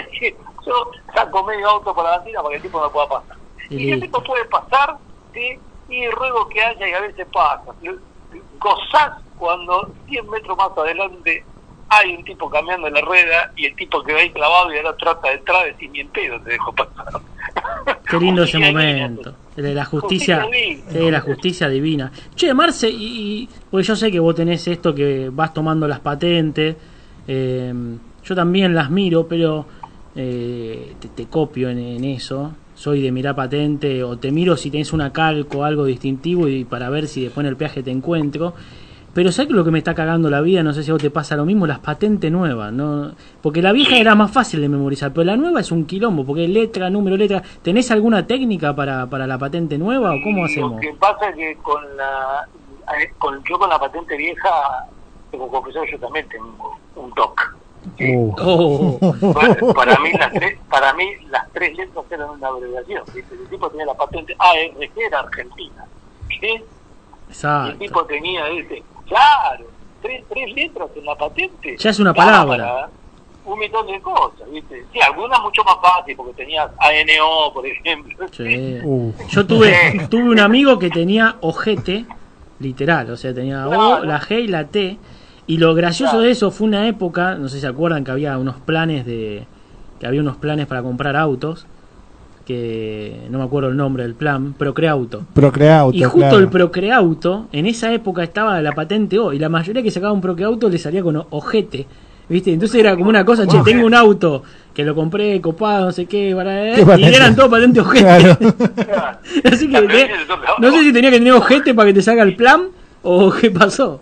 Yo 0.66 0.90
saco 1.14 1.44
medio 1.44 1.68
auto 1.68 1.94
por 1.94 2.04
la 2.04 2.16
banquina 2.16 2.38
para 2.42 2.50
que 2.50 2.56
el 2.56 2.62
tipo 2.62 2.80
no 2.80 2.90
pueda 2.90 3.08
pasar. 3.08 3.36
Y 3.70 3.76
Y 3.88 3.92
el 3.92 4.00
tipo 4.00 4.22
puede 4.22 4.44
pasar, 4.46 4.96
¿sí? 5.32 5.58
y 5.88 6.08
ruego 6.08 6.48
que 6.48 6.62
haya 6.62 6.88
y 6.88 6.92
a 6.92 7.00
veces 7.00 7.26
pasa. 7.32 7.62
Gozás 8.58 9.12
cuando 9.36 9.92
100 10.06 10.28
metros 10.30 10.56
más 10.56 10.70
adelante 10.76 11.44
hay 11.88 12.14
un 12.16 12.24
tipo 12.24 12.48
cambiando 12.48 12.88
la 12.88 13.00
rueda 13.02 13.52
y 13.56 13.66
el 13.66 13.76
tipo 13.76 14.02
que 14.02 14.14
va 14.14 14.20
ahí 14.20 14.30
clavado 14.32 14.72
y 14.72 14.78
ahora 14.78 14.96
trata 14.96 15.28
de 15.28 15.34
entrar 15.36 15.76
de 15.76 15.88
ni 15.88 16.00
en 16.00 16.08
pedo 16.10 16.40
te 16.40 16.50
dejo 16.50 16.72
pasar. 16.72 17.04
Qué 18.10 18.18
lindo 18.18 18.44
ese 18.44 18.58
momento. 18.58 19.36
El 19.56 19.62
de 19.64 19.74
la 19.74 19.84
justicia. 19.84 20.42
Justicia 20.42 20.90
Sí, 20.90 21.10
la 21.10 21.20
justicia 21.20 21.68
divina. 21.68 22.10
Che, 22.34 22.52
Marce, 22.54 22.88
y, 22.88 23.42
y- 23.42 23.48
porque 23.70 23.84
yo 23.86 23.94
sé 23.96 24.10
que 24.10 24.18
vos 24.18 24.34
tenés 24.34 24.66
esto 24.66 24.94
que 24.94 25.28
vas 25.30 25.52
tomando 25.54 25.86
las 25.86 26.00
patentes. 26.00 26.76
eh, 27.28 27.72
yo 28.22 28.34
también 28.34 28.74
las 28.74 28.90
miro, 28.90 29.28
pero 29.28 29.66
eh, 30.16 30.94
te, 31.00 31.08
te 31.08 31.26
copio 31.26 31.70
en, 31.70 31.78
en 31.78 32.04
eso. 32.04 32.52
Soy 32.74 33.00
de 33.02 33.12
mirar 33.12 33.36
patente 33.36 34.02
o 34.02 34.18
te 34.18 34.32
miro 34.32 34.56
si 34.56 34.70
tenés 34.70 34.92
una 34.92 35.12
calco 35.12 35.58
o 35.58 35.64
algo 35.64 35.84
distintivo 35.84 36.48
y 36.48 36.64
para 36.64 36.90
ver 36.90 37.06
si 37.06 37.22
después 37.22 37.44
en 37.44 37.50
el 37.50 37.56
peaje 37.56 37.82
te 37.82 37.90
encuentro. 37.90 38.54
Pero 39.12 39.30
¿sabes 39.30 39.52
lo 39.52 39.64
que 39.64 39.70
me 39.70 39.78
está 39.78 39.94
cagando 39.94 40.28
la 40.28 40.40
vida? 40.40 40.64
No 40.64 40.72
sé 40.72 40.82
si 40.82 40.90
a 40.90 40.94
vos 40.94 41.00
te 41.00 41.08
pasa 41.08 41.36
lo 41.36 41.44
mismo, 41.44 41.68
las 41.68 41.78
patentes 41.78 42.32
nuevas, 42.32 42.72
¿no? 42.72 43.12
Porque 43.42 43.62
la 43.62 43.70
vieja 43.70 43.96
era 43.96 44.16
más 44.16 44.32
fácil 44.32 44.60
de 44.60 44.68
memorizar, 44.68 45.12
pero 45.12 45.22
la 45.22 45.36
nueva 45.36 45.60
es 45.60 45.70
un 45.70 45.84
quilombo, 45.86 46.26
porque 46.26 46.48
letra, 46.48 46.90
número, 46.90 47.16
letra. 47.16 47.40
¿Tenés 47.62 47.92
alguna 47.92 48.26
técnica 48.26 48.74
para, 48.74 49.06
para 49.06 49.28
la 49.28 49.38
patente 49.38 49.78
nueva 49.78 50.10
o 50.14 50.16
cómo 50.24 50.38
Lo 50.40 50.44
hacemos? 50.46 50.80
que 50.80 50.92
pasa 50.98 51.28
es 51.28 51.36
que 51.36 51.56
con 51.62 51.80
la, 51.96 52.48
eh, 53.00 53.12
con, 53.16 53.40
yo 53.48 53.56
con 53.56 53.70
la 53.70 53.78
patente 53.78 54.16
vieja, 54.16 54.50
que 55.30 55.38
confesar, 55.38 55.84
yo 55.92 55.98
también 56.00 56.28
tengo 56.28 56.76
un 56.96 57.14
toque. 57.14 57.44
Oh. 58.46 58.98
Para, 59.34 59.54
para 59.74 59.98
mí 60.00 60.12
las 60.12 60.32
tres, 60.32 60.58
para 60.70 60.92
mí 60.94 61.04
las 61.30 61.50
tres 61.52 61.76
letras 61.76 62.04
eran 62.10 62.30
una 62.30 62.48
abreviación. 62.48 63.02
¿viste? 63.14 63.34
El 63.34 63.48
tipo 63.48 63.68
tenía 63.70 63.86
la 63.86 63.94
patente 63.94 64.34
ARG 64.38 64.90
era 65.06 65.20
Argentina. 65.20 65.84
¿Qué? 66.40 66.46
Y 66.48 66.54
el 66.56 66.62
Exacto. 67.28 67.78
tipo 67.78 68.04
tenía 68.06 68.48
ese, 68.48 68.82
claro, 69.06 69.64
tres, 70.02 70.24
tres 70.30 70.54
letras 70.54 70.88
en 70.96 71.04
la 71.04 71.14
patente. 71.16 71.76
Ya 71.78 71.90
es 71.90 71.98
una 71.98 72.14
palabra. 72.14 72.56
para 72.56 72.88
Un 73.44 73.58
montón 73.58 73.86
de 73.86 74.00
cosas, 74.00 74.50
¿viste? 74.50 74.84
Sí, 74.92 75.00
algunas 75.00 75.40
mucho 75.40 75.62
más 75.64 75.76
fáciles, 75.82 76.16
porque 76.16 76.32
tenías 76.34 76.70
ANO, 76.78 77.52
por 77.52 77.66
ejemplo. 77.66 78.26
Sí. 78.32 78.78
Yo 79.30 79.46
tuve, 79.46 80.06
tuve 80.10 80.22
un 80.30 80.40
amigo 80.40 80.78
que 80.78 80.90
tenía 80.90 81.36
ojete, 81.40 82.04
literal, 82.60 83.10
o 83.10 83.16
sea, 83.16 83.34
tenía 83.34 83.66
O, 83.66 83.70
Claro. 83.70 84.04
la 84.04 84.20
G 84.20 84.40
y 84.40 84.46
la 84.48 84.64
T. 84.68 84.98
Y 85.46 85.58
lo 85.58 85.74
gracioso 85.74 86.20
de 86.20 86.30
eso 86.30 86.50
fue 86.50 86.66
una 86.66 86.88
época, 86.88 87.34
no 87.34 87.48
sé 87.48 87.56
si 87.56 87.60
se 87.62 87.66
acuerdan 87.66 88.02
que 88.04 88.10
había 88.10 88.38
unos 88.38 88.56
planes 88.56 89.04
de. 89.04 89.44
que 90.00 90.06
había 90.06 90.20
unos 90.20 90.36
planes 90.36 90.66
para 90.66 90.82
comprar 90.82 91.16
autos, 91.16 91.66
que 92.46 93.20
no 93.30 93.38
me 93.38 93.44
acuerdo 93.44 93.68
el 93.70 93.76
nombre 93.76 94.02
del 94.04 94.14
plan, 94.14 94.52
Procreauto. 94.54 95.24
Procreauto, 95.34 95.96
Y 95.96 96.02
justo 96.02 96.18
claro. 96.18 96.38
el 96.38 96.48
Procreauto, 96.48 97.46
en 97.52 97.66
esa 97.66 97.92
época 97.92 98.22
estaba 98.22 98.60
la 98.60 98.72
patente 98.72 99.18
O, 99.18 99.32
y 99.32 99.38
la 99.38 99.48
mayoría 99.48 99.82
que 99.82 99.90
sacaba 99.90 100.12
un 100.12 100.20
Procreauto 100.20 100.68
le 100.68 100.78
salía 100.78 101.02
con 101.02 101.22
ojete. 101.30 101.86
¿Viste? 102.26 102.50
Entonces 102.54 102.80
era 102.80 102.96
como 102.96 103.10
una 103.10 103.22
cosa, 103.22 103.46
che, 103.46 103.58
tengo 103.62 103.84
un 103.86 103.92
auto 103.94 104.42
que 104.72 104.82
lo 104.82 104.94
compré 104.94 105.42
copado, 105.42 105.84
no 105.86 105.92
sé 105.92 106.06
qué, 106.06 106.32
para, 106.34 106.74
¿Qué 106.74 107.00
y 107.00 107.04
eran 107.04 107.36
todos 107.36 107.50
patentes 107.50 107.82
ojete. 107.82 108.02
Claro. 108.02 108.38
Así 109.44 109.68
que 109.68 109.82
te- 109.82 110.10
no 110.58 110.70
sé 110.72 110.82
si 110.84 110.92
tenía 110.94 111.10
que 111.10 111.18
tener 111.18 111.34
ojete 111.34 111.74
para 111.74 111.88
que 111.88 111.94
te 111.94 112.02
salga 112.02 112.22
el 112.22 112.34
plan 112.34 112.62
o 113.02 113.30
qué 113.30 113.50
pasó. 113.50 114.00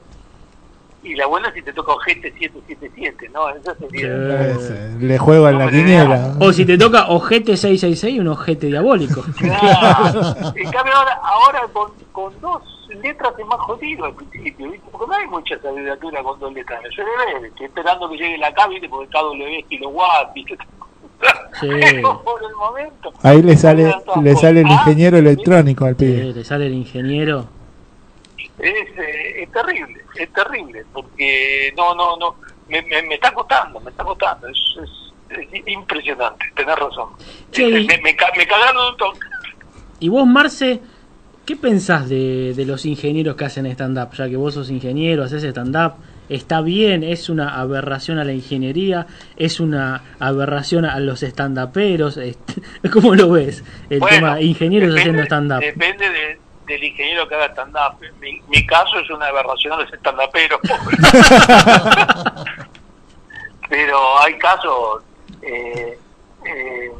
Y 1.04 1.14
la 1.16 1.26
buena 1.26 1.52
si 1.52 1.62
te 1.62 1.72
toca 1.72 1.92
ojete 1.92 2.32
777, 2.38 3.28
¿no? 3.30 3.48
Esa 3.48 3.74
sería... 3.74 4.50
Ese, 4.52 4.96
Le 5.00 5.18
juego 5.18 5.46
a 5.46 5.52
la 5.52 5.68
quiniela. 5.68 6.34
O 6.38 6.52
si 6.52 6.64
te 6.64 6.78
toca 6.78 7.08
ojete 7.08 7.56
666, 7.56 8.20
un 8.20 8.28
ojete 8.28 8.68
diabólico. 8.68 9.22
Claro. 9.38 10.20
En 10.54 10.70
cambio 10.70 10.94
ahora, 10.94 11.20
ahora 11.22 11.60
con, 11.72 11.90
con 12.12 12.40
dos 12.40 12.62
letras 13.02 13.32
es 13.38 13.46
más 13.46 13.58
jodido 13.60 14.04
al 14.04 14.14
principio, 14.14 14.70
¿viste? 14.70 14.88
Porque 14.90 15.06
no 15.08 15.14
hay 15.14 15.26
mucha 15.26 15.58
sabiduría 15.60 16.22
con 16.22 16.38
dos 16.38 16.52
letras. 16.52 16.80
Yo 16.96 17.02
le 17.02 17.32
veo, 17.32 17.44
estoy 17.46 17.66
esperando 17.66 18.08
que 18.08 18.16
llegue 18.16 18.38
la 18.38 18.52
K, 18.52 18.68
¿viste? 18.68 18.88
Porque 18.88 19.08
KW 19.08 19.42
es 19.58 19.66
kilowatt, 19.66 20.34
¿viste? 20.34 20.58
Sí. 21.60 21.68
Por 22.02 22.42
el 22.42 22.54
momento... 22.56 23.12
Ahí 23.22 23.42
le 23.42 23.56
sale, 23.56 23.94
le 24.22 24.36
sale 24.36 24.60
el 24.60 24.70
ingeniero 24.70 25.16
electrónico 25.16 25.84
al 25.84 25.96
pibe. 25.96 26.30
Eh, 26.30 26.32
le 26.32 26.44
sale 26.44 26.66
el 26.66 26.74
ingeniero. 26.74 27.46
Es, 28.58 28.72
eh, 28.98 29.42
es 29.42 29.50
terrible, 29.52 30.04
es 30.14 30.32
terrible, 30.32 30.84
porque 30.92 31.72
no, 31.76 31.94
no, 31.94 32.16
no, 32.16 32.36
me, 32.68 32.82
me, 32.82 33.02
me 33.02 33.14
está 33.14 33.32
costando, 33.32 33.80
me 33.80 33.90
está 33.90 34.04
costando, 34.04 34.46
es, 34.48 34.58
es, 34.82 35.48
es 35.52 35.68
impresionante, 35.68 36.44
tenés 36.54 36.76
razón. 36.76 37.08
Y- 37.56 37.62
me, 37.62 37.86
me, 37.98 37.98
me 38.02 38.46
cagaron 38.46 38.90
un 38.92 38.96
toque. 38.98 39.18
Y 40.00 40.08
vos, 40.10 40.26
Marce, 40.26 40.80
¿qué 41.46 41.56
pensás 41.56 42.08
de, 42.08 42.52
de 42.54 42.64
los 42.66 42.84
ingenieros 42.86 43.36
que 43.36 43.44
hacen 43.46 43.66
stand-up? 43.66 44.12
Ya 44.14 44.28
que 44.28 44.36
vos 44.36 44.54
sos 44.54 44.70
ingeniero, 44.70 45.24
haces 45.24 45.42
stand-up, 45.44 45.94
¿está 46.28 46.60
bien? 46.60 47.02
¿Es 47.02 47.28
una 47.30 47.58
aberración 47.60 48.18
a 48.18 48.24
la 48.24 48.32
ingeniería? 48.32 49.06
¿Es 49.36 49.60
una 49.60 50.02
aberración 50.18 50.84
a 50.84 50.98
los 51.00 51.22
stand-uperos? 51.22 52.16
Este, 52.22 52.54
¿Cómo 52.92 53.14
lo 53.14 53.30
ves? 53.30 53.64
El 53.90 54.00
Bueno, 54.00 54.16
tema 54.16 54.40
ingenieros 54.40 54.90
depende- 54.94 55.00
haciendo 55.00 55.22
stand-up. 55.24 55.60
Depende 55.60 56.10
de- 56.10 56.41
del 56.72 56.84
ingeniero 56.84 57.28
que 57.28 57.34
haga 57.34 57.46
stand-up. 57.52 57.98
Mi, 58.20 58.40
mi 58.48 58.66
caso 58.66 58.98
es 58.98 59.08
una 59.10 59.26
aberración 59.26 59.78
los 59.78 59.90
stand-uperos. 59.92 60.60
Pero 63.68 64.18
hay 64.20 64.38
casos... 64.38 65.02
Eh, 65.42 65.98
eh, 66.44 66.90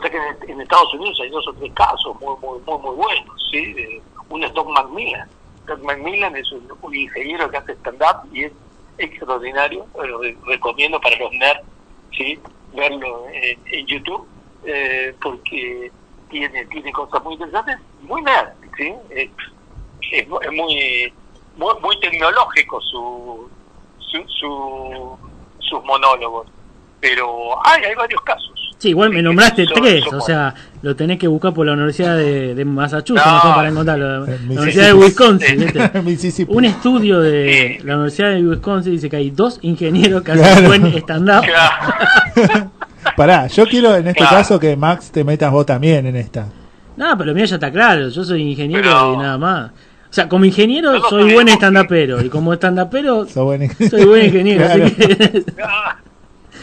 que 0.00 0.16
en, 0.16 0.50
en 0.50 0.60
Estados 0.60 0.94
Unidos 0.94 1.18
hay 1.22 1.30
dos 1.30 1.46
o 1.48 1.52
tres 1.54 1.72
casos 1.74 2.14
muy 2.20 2.34
muy 2.40 2.60
muy 2.64 2.78
muy 2.78 2.94
buenos, 2.96 3.48
¿sí? 3.50 3.72
De- 3.72 4.00
uno 4.28 4.46
es 4.46 4.54
Doc 4.54 4.68
McMillan. 4.68 5.28
Doc 5.66 5.80
McMillan 5.82 6.36
es 6.36 6.50
un, 6.52 6.68
un 6.80 6.94
ingeniero 6.94 7.50
que 7.50 7.56
hace 7.56 7.72
stand-up 7.72 8.28
y 8.32 8.44
es 8.44 8.52
extraordinario. 8.98 9.84
Lo 9.96 10.20
recomiendo 10.46 11.00
para 11.00 11.16
los 11.18 11.32
nerds, 11.32 11.62
¿sí? 12.16 12.38
Verlo 12.72 13.26
en, 13.32 13.58
en 13.66 13.86
YouTube, 13.86 14.26
eh, 14.64 15.12
porque 15.20 15.90
tiene 16.30 16.64
tiene 16.66 16.92
cosas 16.92 17.22
muy 17.22 17.34
interesantes, 17.34 17.76
muy 18.02 18.22
nerd, 18.22 18.48
¿sí? 18.76 18.92
Es, 19.10 19.28
es 20.12 20.28
mu- 20.28 20.40
es 20.40 20.50
muy, 20.52 21.12
muy 21.56 21.74
muy 21.82 22.00
tecnológico 22.00 22.80
su, 22.80 23.48
su, 23.98 24.18
su 24.28 25.18
sus 25.58 25.84
monólogos. 25.84 26.46
Pero 27.00 27.54
hay, 27.66 27.82
hay 27.84 27.94
varios 27.94 28.20
casos. 28.22 28.50
Sí, 28.76 28.90
igual 28.90 29.08
me 29.10 29.22
nombraste 29.22 29.64
Son- 29.66 29.74
tres, 29.82 30.04
son 30.04 30.16
o 30.16 30.20
sea, 30.20 30.54
lo 30.82 30.94
tenés 30.96 31.18
que 31.18 31.28
buscar 31.28 31.52
por 31.54 31.64
la 31.66 31.72
Universidad 31.72 32.16
de, 32.16 32.54
de 32.54 32.64
Massachusetts, 32.64 33.26
No. 33.26 33.32
no 33.34 33.40
sé, 33.42 33.48
para 33.54 33.68
encontrarlo. 33.68 34.06
La, 34.06 34.18
la 34.20 34.26
Mississippi. 34.26 34.52
Universidad 34.56 34.86
de 34.86 34.92
Wisconsin. 34.94 36.46
Un 36.48 36.64
estudio 36.66 37.20
de 37.20 37.80
la 37.84 37.94
Universidad 37.94 38.30
de 38.32 38.42
Wisconsin 38.46 38.92
dice 38.92 39.08
que 39.10 39.16
hay 39.16 39.30
dos 39.30 39.58
ingenieros 39.62 40.22
que 40.22 40.32
hacen 40.32 40.44
Claro. 40.44 40.66
buen 40.68 40.86
stand-up. 40.98 41.44
Pará, 43.16 43.46
yo 43.46 43.66
quiero 43.66 43.94
en 43.96 44.08
este 44.08 44.18
Claro. 44.20 44.36
caso 44.36 44.58
que 44.60 44.76
Max 44.76 45.10
te 45.10 45.24
metas 45.24 45.50
vos 45.52 45.66
también 45.66 46.06
en 46.06 46.16
esta. 46.16 46.46
No, 46.96 47.16
pero 47.16 47.32
mira, 47.34 47.46
ya 47.46 47.56
está 47.56 47.70
claro, 47.72 48.08
yo 48.08 48.24
soy 48.24 48.42
ingeniero 48.50 48.82
Pero- 48.82 49.14
y 49.14 49.16
nada 49.16 49.38
más. 49.38 49.70
O 49.70 50.12
sea, 50.12 50.28
como 50.28 50.44
ingeniero 50.44 50.92
No 50.92 51.00
soy 51.08 51.22
buen 51.32 51.48
olvidemos 51.48 51.54
stand-upero 51.54 52.20
y 52.24 52.28
como 52.28 52.52
buen 53.44 53.70
soy 53.88 54.04
buen 54.04 54.24
ingeniero, 54.26 54.64
Claro. 54.66 54.84
así 54.84 54.94
que 54.96 55.44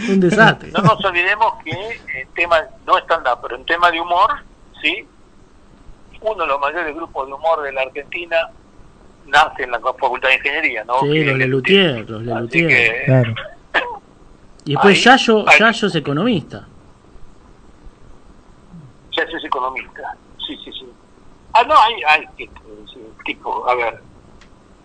un 0.11 0.19
desastre. 0.19 0.71
No 0.71 0.81
nos 0.83 1.03
olvidemos 1.03 1.53
que 1.63 1.71
en 1.71 2.27
tema, 2.35 2.57
no 2.85 2.97
stand-up, 2.99 3.39
pero 3.41 3.55
en 3.55 3.65
tema 3.65 3.89
de 3.89 3.99
humor, 4.01 4.29
¿sí? 4.81 5.05
Uno 6.21 6.41
de 6.43 6.47
los 6.47 6.59
mayores 6.59 6.95
grupos 6.95 7.27
de 7.27 7.33
humor 7.33 7.63
de 7.63 7.71
la 7.71 7.81
Argentina 7.81 8.37
nace 9.27 9.63
en 9.63 9.71
la 9.71 9.79
Facultad 9.79 10.29
de 10.29 10.35
Ingeniería, 10.35 10.83
¿no? 10.83 10.99
Sí, 11.01 11.11
Que- 11.13 11.25
los 11.25 11.37
Lelutier, 11.37 12.09
los 12.09 12.23
Lelutier. 12.23 12.67
que, 12.67 13.01
Claro. 13.05 13.33
Y 14.67 14.71
después 14.73 14.95
Ahí- 14.97 15.03
Yayo, 15.17 15.47
ahí- 15.49 15.59
Yayo 15.59 15.87
es 15.87 15.95
economista. 15.95 16.67
ya 19.15 19.23
es 19.23 19.43
economista. 19.43 20.15
Sí, 20.45 20.55
sí, 20.63 20.71
sí. 20.71 20.85
Ah, 21.53 21.63
no, 21.63 21.73
hay, 21.75 21.93
hay 22.07 22.47
tipo, 23.25 23.67
a 23.67 23.73
ver, 23.75 23.99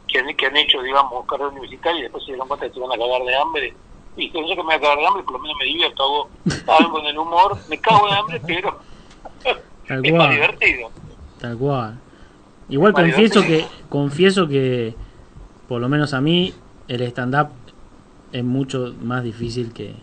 que 0.09 0.19
han, 0.21 0.35
que 0.37 0.47
han 0.47 0.57
hecho, 0.57 0.81
digamos, 0.83 1.27
carrera 1.27 1.51
universitaria 1.51 1.99
y 1.99 2.03
después 2.03 2.25
se 2.25 2.33
dieron 2.33 2.49
cuenta 2.49 2.67
que 2.67 2.73
se 2.75 2.81
van 2.81 2.93
a 2.93 2.97
cagar 2.97 3.23
de 3.23 3.37
hambre. 3.37 3.75
Y 4.17 4.31
que 4.31 4.41
yo 4.41 4.49
que 4.49 4.57
me 4.57 4.63
voy 4.65 4.75
a 4.75 4.81
cagar 4.81 4.99
de 4.99 5.07
hambre, 5.07 5.23
por 5.25 5.33
lo 5.35 5.39
menos 5.41 5.57
me 5.59 5.65
divierto, 5.67 6.03
hago 6.03 6.29
algo 6.79 6.99
en 7.01 7.07
el 7.07 7.19
humor, 7.19 7.59
me 7.69 7.79
cago 7.79 8.07
de 8.09 8.15
hambre, 8.15 8.43
pero 8.47 8.79
Tal 9.89 10.05
es 10.07 10.13
más 10.13 10.21
cual. 10.27 10.31
divertido. 10.31 10.91
Tal 11.41 11.59
cual. 11.59 11.99
Igual 12.69 12.93
confieso 12.95 13.43
que 13.43 13.67
confieso 13.89 14.47
que 14.49 14.95
por 15.69 15.81
lo 15.81 15.89
menos 15.89 16.15
a 16.15 16.21
mí 16.21 16.55
el 16.89 17.03
stand 17.03 17.35
up 17.35 17.49
es 18.33 18.45
mucho 18.45 18.95
más 19.03 19.23
difícil 19.23 19.73
que 19.73 19.95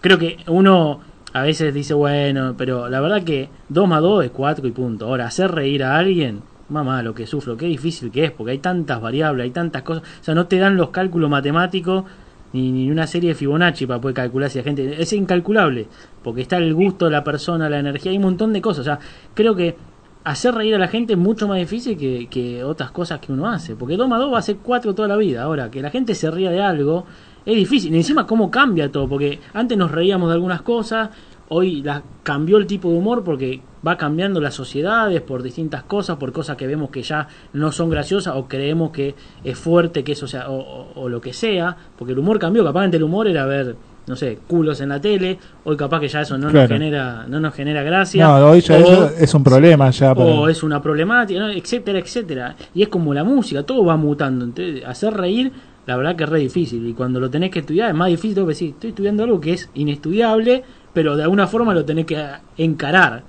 creo 0.00 0.18
que 0.18 0.38
uno 0.48 1.00
a 1.32 1.42
veces 1.42 1.72
dice 1.72 1.94
bueno, 1.94 2.54
pero 2.56 2.88
la 2.88 3.00
verdad 3.00 3.22
que 3.22 3.48
2 3.70 3.88
más 3.88 4.02
2 4.02 4.26
es 4.26 4.30
4 4.30 4.66
y 4.66 4.70
punto. 4.72 5.06
Ahora 5.06 5.26
hacer 5.26 5.50
reír 5.50 5.82
a 5.82 5.96
alguien, 5.96 6.42
mamá, 6.68 7.02
lo 7.02 7.14
que 7.14 7.26
sufro, 7.26 7.56
qué 7.56 7.66
difícil 7.66 8.10
que 8.10 8.24
es 8.24 8.30
porque 8.30 8.52
hay 8.52 8.58
tantas 8.58 9.00
variables, 9.00 9.44
hay 9.44 9.50
tantas 9.50 9.82
cosas, 9.82 10.02
o 10.20 10.24
sea, 10.24 10.34
no 10.34 10.46
te 10.46 10.58
dan 10.58 10.76
los 10.76 10.90
cálculos 10.90 11.30
matemáticos 11.30 12.04
ni, 12.52 12.70
ni 12.70 12.90
una 12.90 13.06
serie 13.06 13.30
de 13.30 13.34
Fibonacci 13.34 13.86
para 13.86 14.00
poder 14.00 14.14
calcular 14.14 14.50
si 14.50 14.58
la 14.58 14.64
gente 14.64 15.00
es 15.00 15.12
incalculable, 15.14 15.88
porque 16.22 16.42
está 16.42 16.58
el 16.58 16.74
gusto 16.74 17.06
de 17.06 17.12
la 17.12 17.24
persona, 17.24 17.70
la 17.70 17.78
energía, 17.78 18.10
hay 18.10 18.18
un 18.18 18.24
montón 18.24 18.52
de 18.52 18.60
cosas, 18.60 18.80
o 18.80 18.84
sea, 18.84 18.98
creo 19.34 19.56
que 19.56 19.76
hacer 20.24 20.54
reír 20.54 20.74
a 20.74 20.78
la 20.78 20.88
gente 20.88 21.14
es 21.14 21.18
mucho 21.18 21.48
más 21.48 21.58
difícil 21.58 21.96
que, 21.96 22.28
que 22.28 22.62
otras 22.62 22.90
cosas 22.90 23.20
que 23.20 23.32
uno 23.32 23.48
hace. 23.48 23.74
Porque 23.74 23.96
2 23.96 24.08
más 24.08 24.20
2 24.20 24.32
va 24.32 24.38
a 24.38 24.42
ser 24.42 24.58
4 24.62 24.94
toda 24.94 25.08
la 25.08 25.16
vida. 25.16 25.42
Ahora, 25.42 25.70
que 25.70 25.82
la 25.82 25.90
gente 25.90 26.14
se 26.14 26.30
ría 26.30 26.50
de 26.50 26.62
algo 26.62 27.06
es 27.46 27.54
difícil. 27.56 27.92
Y 27.94 27.98
encima, 27.98 28.26
cómo 28.26 28.50
cambia 28.50 28.90
todo. 28.90 29.08
Porque 29.08 29.40
antes 29.54 29.76
nos 29.78 29.90
reíamos 29.90 30.28
de 30.28 30.34
algunas 30.34 30.62
cosas. 30.62 31.10
Hoy 31.54 31.82
la, 31.82 32.02
cambió 32.22 32.56
el 32.56 32.66
tipo 32.66 32.88
de 32.90 32.96
humor 32.96 33.24
porque 33.24 33.60
va 33.86 33.98
cambiando 33.98 34.40
las 34.40 34.54
sociedades 34.54 35.20
por 35.20 35.42
distintas 35.42 35.82
cosas, 35.82 36.16
por 36.16 36.32
cosas 36.32 36.56
que 36.56 36.66
vemos 36.66 36.88
que 36.88 37.02
ya 37.02 37.28
no 37.52 37.72
son 37.72 37.90
graciosas 37.90 38.34
o 38.36 38.48
creemos 38.48 38.90
que 38.90 39.14
es 39.44 39.58
fuerte, 39.58 40.02
que 40.02 40.12
eso 40.12 40.26
sea, 40.26 40.48
o, 40.48 40.54
o- 40.56 40.92
o 41.02 41.08
lo 41.10 41.20
que 41.20 41.34
sea, 41.34 41.76
porque 41.98 42.12
el 42.14 42.18
humor 42.20 42.38
cambió, 42.38 42.64
capaz 42.64 42.84
antes 42.84 42.96
el 42.98 43.04
humor 43.04 43.28
era 43.28 43.44
ver, 43.44 43.76
no 44.06 44.16
sé, 44.16 44.38
culos 44.48 44.80
en 44.80 44.88
la 44.90 45.00
tele, 45.00 45.38
hoy 45.64 45.76
capaz 45.76 46.00
que 46.00 46.08
ya 46.08 46.22
eso 46.22 46.38
no 46.38 46.46
nos 46.46 46.52
genera, 46.78 47.26
no 47.28 47.38
nos 47.38 47.52
genera 47.52 47.82
gracia. 47.82 48.26
No, 48.28 48.46
hoy 48.50 48.60
ya 48.62 48.76
o- 48.76 48.78
eso 48.78 49.10
es 49.18 49.34
un 49.34 49.44
problema 49.44 49.90
ya. 49.90 50.14
para- 50.14 50.30
o 50.30 50.48
es 50.48 50.62
una 50.62 50.80
problemática, 50.80 51.38
¿no? 51.40 51.50
etcétera, 51.50 51.98
etcétera. 51.98 52.56
Y 52.72 52.80
es 52.82 52.88
como 52.88 53.12
la 53.12 53.24
música, 53.24 53.62
todo 53.64 53.84
va 53.84 53.96
mutando. 53.98 54.46
Entonces, 54.46 54.84
hacer 54.86 55.12
reír, 55.12 55.52
la 55.86 55.96
verdad 55.96 56.16
que 56.16 56.24
es 56.24 56.30
re 56.30 56.38
difícil. 56.38 56.86
Y 56.88 56.94
cuando 56.94 57.18
lo 57.20 57.30
tenés 57.30 57.50
que 57.50 57.58
estudiar, 57.60 57.88
es 57.88 57.94
más 57.94 58.08
difícil 58.08 58.34
tengo 58.34 58.46
que 58.48 58.52
decir, 58.54 58.70
estoy 58.70 58.90
estudiando 58.90 59.24
algo 59.24 59.40
que 59.40 59.52
es 59.52 59.70
inestudiable, 59.74 60.64
pero 60.92 61.16
de 61.16 61.22
alguna 61.24 61.46
forma 61.46 61.74
lo 61.74 61.84
tenés 61.84 62.06
que 62.06 62.24
encarar. 62.56 63.22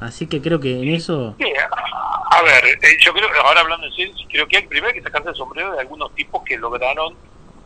Así 0.00 0.26
que 0.26 0.40
creo 0.40 0.58
que 0.58 0.82
en 0.82 0.88
eso... 0.88 1.36
Sí, 1.38 1.44
a, 1.44 2.36
a 2.38 2.42
ver, 2.42 2.64
eh, 2.66 2.96
yo 3.04 3.12
creo, 3.12 3.28
ahora 3.44 3.60
hablando 3.60 3.86
en 3.86 3.92
serio, 3.92 4.14
creo 4.30 4.48
que 4.48 4.56
hay 4.56 4.66
primero 4.66 4.92
que 4.92 5.02
sacarse 5.02 5.28
el 5.28 5.34
sombrero 5.36 5.72
de 5.72 5.80
algunos 5.80 6.12
tipos 6.14 6.42
que 6.44 6.56
lograron 6.58 7.14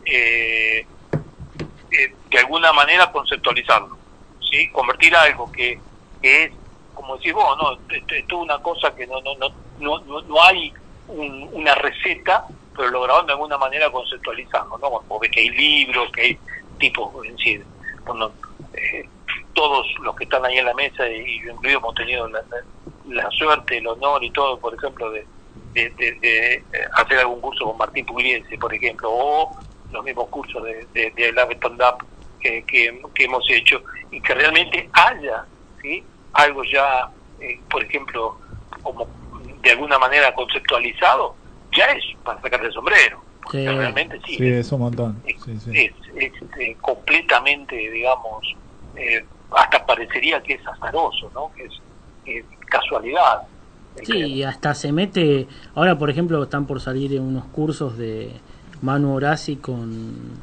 eh, 0.05 0.85
eh, 1.91 2.13
de 2.29 2.37
alguna 2.39 2.73
manera 2.73 3.11
conceptualizarlo, 3.11 3.97
¿sí? 4.51 4.69
Convertir 4.71 5.15
algo 5.15 5.51
que, 5.51 5.79
que 6.21 6.43
es, 6.45 6.51
como 6.93 7.15
decís 7.17 7.33
vos, 7.33 7.57
¿no? 7.57 7.73
Esto 7.95 8.13
es 8.15 8.23
una 8.33 8.57
cosa 8.59 8.93
que 8.95 9.07
no, 9.07 9.15
no, 9.21 9.35
no, 9.35 9.49
no, 9.79 9.99
no, 10.05 10.21
no 10.21 10.43
hay 10.43 10.71
un- 11.07 11.49
una 11.53 11.73
receta, 11.75 12.45
pero 12.77 12.89
lograron 12.91 13.25
de 13.25 13.33
alguna 13.33 13.57
manera 13.57 13.89
conceptualizarlo, 13.91 14.77
¿no? 14.77 14.89
Vos 15.07 15.19
ves 15.19 15.31
que 15.31 15.41
hay 15.41 15.49
libros, 15.49 16.09
que 16.11 16.21
hay 16.21 16.39
tipos, 16.79 17.11
es 17.25 17.35
decir, 17.35 17.65
cuando, 18.05 18.31
eh, 18.73 19.07
todos 19.53 19.85
los 20.03 20.15
que 20.15 20.23
están 20.25 20.45
ahí 20.45 20.57
en 20.59 20.65
la 20.65 20.73
mesa 20.75 21.09
y 21.09 21.41
yo 21.43 21.51
incluido 21.53 21.79
hemos 21.79 21.95
tenido 21.95 22.27
la, 22.29 22.39
la- 22.49 23.23
la 23.23 23.31
suerte, 23.31 23.77
el 23.77 23.87
honor 23.87 24.23
y 24.23 24.29
todo, 24.31 24.59
por 24.59 24.73
ejemplo, 24.75 25.09
de, 25.11 25.25
de, 25.73 25.89
de- 25.89 26.53
eh, 26.55 26.63
hacer 26.93 27.19
algún 27.19 27.41
curso 27.41 27.65
con 27.65 27.77
Martín 27.77 28.05
Pugliese, 28.05 28.57
por 28.57 28.73
ejemplo, 28.73 29.09
o 29.11 29.57
los 29.91 30.03
mismos 30.03 30.27
cursos 30.27 30.61
de, 30.63 30.85
de, 31.15 31.31
Lab 31.33 31.51
Stand 31.53 31.81
Up 31.81 32.05
que, 32.39 32.63
que, 32.65 33.01
que 33.15 33.23
hemos 33.23 33.43
hecho, 33.49 33.81
y 34.11 34.21
que 34.21 34.33
realmente 34.35 34.89
haya 34.93 35.45
¿sí? 35.81 36.03
algo 36.33 36.63
ya, 36.65 37.09
eh, 37.39 37.59
por 37.69 37.83
ejemplo, 37.83 38.37
como 38.83 39.07
de 39.61 39.71
alguna 39.71 39.97
manera 39.97 40.33
conceptualizado, 40.35 41.35
ya 41.75 41.85
es 41.85 42.03
para 42.23 42.41
sacarse 42.41 42.67
el 42.67 42.73
sombrero. 42.73 43.21
porque 43.43 43.59
Sí. 43.59 43.67
realmente 43.67 44.19
sí, 44.25 44.35
Sí, 44.35 44.47
es 44.47 44.71
un 44.73 44.79
montón. 44.81 45.21
Sí, 45.25 45.57
sí. 45.59 45.71
es, 45.73 45.93
es, 46.17 46.31
eh, 46.59 46.75
completamente, 46.81 47.75
digamos, 47.77 48.43
eh, 48.97 49.23
hasta 49.51 49.85
parecería 49.85 50.41
que 50.43 50.55
es 50.55 50.67
azaroso, 50.67 51.31
¿no? 51.33 51.49
Que 51.55 51.63
es 51.63 51.73
eh, 52.25 52.43
casualidad. 52.65 53.43
Sí, 54.03 54.13
y 54.17 54.43
hasta 54.43 54.73
se 54.75 54.91
mete. 54.91 55.47
Ahora, 55.75 55.97
por 55.97 56.09
ejemplo, 56.09 56.43
están 56.43 56.67
por 56.67 56.81
salir 56.81 57.19
unos 57.21 57.45
cursos 57.45 57.97
de 57.97 58.31
Manu 58.81 59.15
Orasi 59.15 59.55
con. 59.55 60.33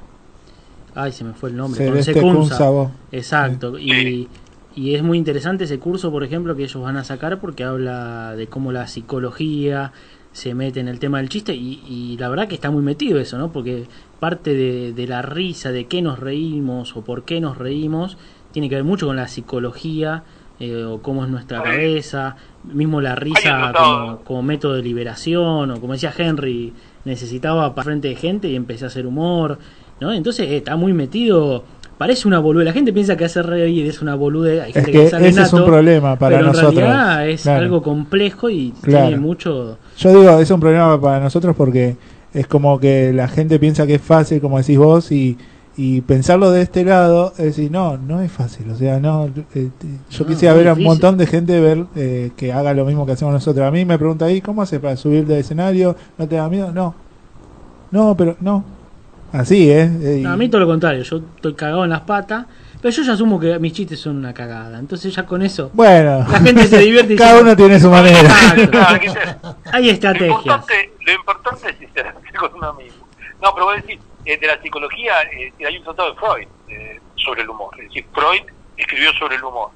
Ay, 0.95 1.13
se 1.13 1.25
me 1.25 1.35
fue 1.35 1.51
el 1.51 1.57
nombre. 1.57 1.85
Celeste 1.85 2.15
con 2.15 2.47
Secunza. 2.49 2.91
Exacto. 3.13 3.79
Y, 3.79 4.29
y 4.75 4.95
es 4.95 5.03
muy 5.03 5.19
interesante 5.19 5.65
ese 5.65 5.79
curso, 5.79 6.11
por 6.11 6.25
ejemplo, 6.25 6.57
que 6.57 6.65
ellos 6.65 6.83
van 6.83 6.97
a 6.97 7.05
sacar 7.05 7.39
porque 7.39 7.65
habla 7.65 8.35
de 8.35 8.47
cómo 8.49 8.73
la 8.73 8.87
psicología 8.87 9.93
se 10.35 10.53
mete 10.53 10.81
en 10.81 10.89
el 10.89 10.99
tema 10.99 11.19
del 11.19 11.29
chiste 11.29 11.55
y, 11.55 11.81
y 11.89 12.19
la 12.19 12.29
verdad 12.29 12.49
que 12.49 12.57
está 12.57 12.71
muy 12.71 12.83
metido 12.83 13.21
eso, 13.21 13.39
¿no? 13.39 13.53
Porque 13.53 13.87
parte 14.19 14.53
de, 14.53 14.93
de 14.93 15.07
la 15.07 15.23
risa, 15.23 15.71
de 15.71 15.87
qué 15.87 16.03
nos 16.03 16.19
reímos 16.19 16.97
o 16.97 17.03
por 17.03 17.25
qué 17.25 17.41
nos 17.41 17.57
reímos, 17.57 18.19
tiene 18.51 18.69
que 18.69 18.75
ver 18.75 18.85
mucho 18.85 19.07
con 19.07 19.17
la 19.17 19.29
psicología 19.29 20.25
eh, 20.59 20.85
o 20.85 21.01
cómo 21.03 21.25
es 21.25 21.31
nuestra 21.31 21.63
cabeza, 21.63 22.37
mismo 22.65 23.01
la 23.01 23.15
risa 23.15 23.73
como, 23.77 24.19
como 24.25 24.43
método 24.43 24.75
de 24.75 24.83
liberación 24.83 25.71
o 25.71 25.81
como 25.81 25.93
decía 25.93 26.13
Henry, 26.17 26.73
necesitaba 27.05 27.73
para 27.75 27.85
frente 27.85 28.09
de 28.09 28.17
gente 28.17 28.49
y 28.49 28.57
empecé 28.57 28.85
a 28.85 28.89
hacer 28.89 29.07
humor, 29.07 29.59
¿no? 30.01 30.13
Entonces 30.13 30.49
eh, 30.49 30.57
está 30.57 30.75
muy 30.75 30.93
metido, 30.93 31.65
parece 31.99 32.27
una 32.29 32.39
bolude, 32.39 32.65
la 32.65 32.73
gente 32.73 32.93
piensa 32.93 33.17
que 33.17 33.25
hacer 33.25 33.47
reír 33.47 33.87
es 33.87 34.03
una 34.03 34.15
bolude, 34.15 34.61
hay 34.63 34.73
gente 34.73 34.91
Es 34.91 34.97
que 34.97 35.09
sale 35.09 35.29
ese 35.29 35.43
es 35.43 35.53
un 35.53 35.65
problema 35.65 36.17
para 36.19 36.37
pero 36.37 36.49
nosotros, 36.49 36.73
En 36.75 36.79
realidad 36.81 37.29
es 37.29 37.43
claro. 37.43 37.63
algo 37.63 37.83
complejo 37.83 38.51
y 38.51 38.73
Claro. 38.83 39.07
tiene 39.09 39.21
mucho... 39.21 39.79
Yo 39.97 40.11
digo, 40.11 40.39
es 40.39 40.51
un 40.51 40.61
problema 40.61 41.01
para 41.01 41.21
nosotros 41.21 41.55
porque 41.57 41.97
es 42.33 42.47
como 42.47 42.79
que 42.81 43.13
la 43.13 43.29
gente 43.29 43.59
piensa 43.59 43.87
que 43.87 43.95
es 43.95 44.03
fácil, 44.03 44.41
como 44.41 44.59
decís 44.59 44.77
vos, 44.77 45.13
y, 45.13 45.39
y 45.77 46.01
pensarlo 46.03 46.51
de 46.51 46.63
este 46.63 46.85
lado 46.85 47.33
es 47.39 47.45
decir, 47.45 47.71
no, 47.71 47.97
no 47.97 48.21
es 48.21 48.31
fácil. 48.33 48.69
O 48.71 48.75
sea, 48.77 48.99
no, 48.99 49.29
eh, 49.55 49.71
yo 50.11 50.21
No, 50.25 50.27
quisiera 50.27 50.55
ver 50.55 50.69
a 50.69 50.73
un 50.75 50.83
montón 50.83 51.17
de 51.17 51.27
gente 51.27 51.61
ver 51.61 51.87
eh, 51.95 52.33
que 52.37 52.53
haga 52.53 52.75
lo 52.75 52.85
mismo 52.85 53.07
que 53.07 53.13
hacemos 53.13 53.33
nosotros. 53.35 53.65
A 53.67 53.71
mí 53.71 53.85
me 53.85 53.99
pregunta 53.99 54.25
ahí, 54.25 54.41
¿cómo 54.41 54.63
haces 54.63 54.81
para 54.81 54.97
subir 54.97 55.27
del 55.27 55.39
escenario? 55.39 55.95
¿No 56.19 56.27
te 56.27 56.37
da 56.37 56.49
miedo? 56.49 56.73
No. 56.73 56.95
No, 57.93 58.17
pero 58.17 58.37
no. 58.41 58.65
Así, 59.35 59.69
¿eh? 59.69 59.83
Eh, 60.01 60.17
y- 60.21 60.23
No, 60.23 60.31
a 60.33 60.37
mí 60.37 60.49
todo 60.49 60.61
lo 60.61 60.67
contrario, 60.69 61.03
yo 61.03 61.17
estoy 61.17 61.55
cagado 61.57 61.83
en 61.83 61.91
las 61.91 62.03
patas, 62.03 62.47
pero 62.81 62.95
yo 62.95 63.03
ya 63.03 63.15
asumo 63.15 63.41
que 63.41 63.59
mis 63.59 63.73
chistes 63.73 63.99
son 64.01 64.17
una 64.17 64.33
cagada, 64.33 64.79
entonces 64.79 65.13
ya 65.13 65.27
con 65.27 65.43
eso 65.43 65.71
Bueno, 65.75 66.25
la 66.31 66.39
gente 66.41 66.65
se 66.69 66.79
divierte. 66.79 67.15
y 67.15 67.17
cada 67.19 67.33
dice, 67.33 67.43
uno 67.43 67.57
tiene 67.57 67.81
su 67.81 67.91
manera. 67.91 68.21
Exacto. 68.21 69.59
Hay 69.73 69.87
Lo 69.87 69.91
estrategias. 69.93 70.31
importante, 70.39 70.93
lo 71.05 71.13
importante 71.13 71.71
es 71.71 71.79
sincerarse 71.79 72.21
con 72.39 72.55
uno 72.55 72.75
mismo. 72.75 73.09
No, 73.43 73.53
pero 73.55 73.67
vos 73.67 73.75
decís, 73.77 73.99
eh, 74.25 74.39
de 74.39 74.47
la 74.47 74.63
psicología, 74.63 75.15
eh, 75.37 75.53
hay 75.67 75.77
un 75.79 75.83
tratado 75.85 76.11
de 76.13 76.17
Freud 76.19 76.49
eh, 76.69 77.01
sobre 77.17 77.43
el 77.43 77.51
humor. 77.51 77.71
Es 77.79 77.89
decir, 77.89 78.07
Freud 78.15 78.43
escribió 78.77 79.13
sobre 79.15 79.35
el 79.37 79.43
humor. 79.45 79.71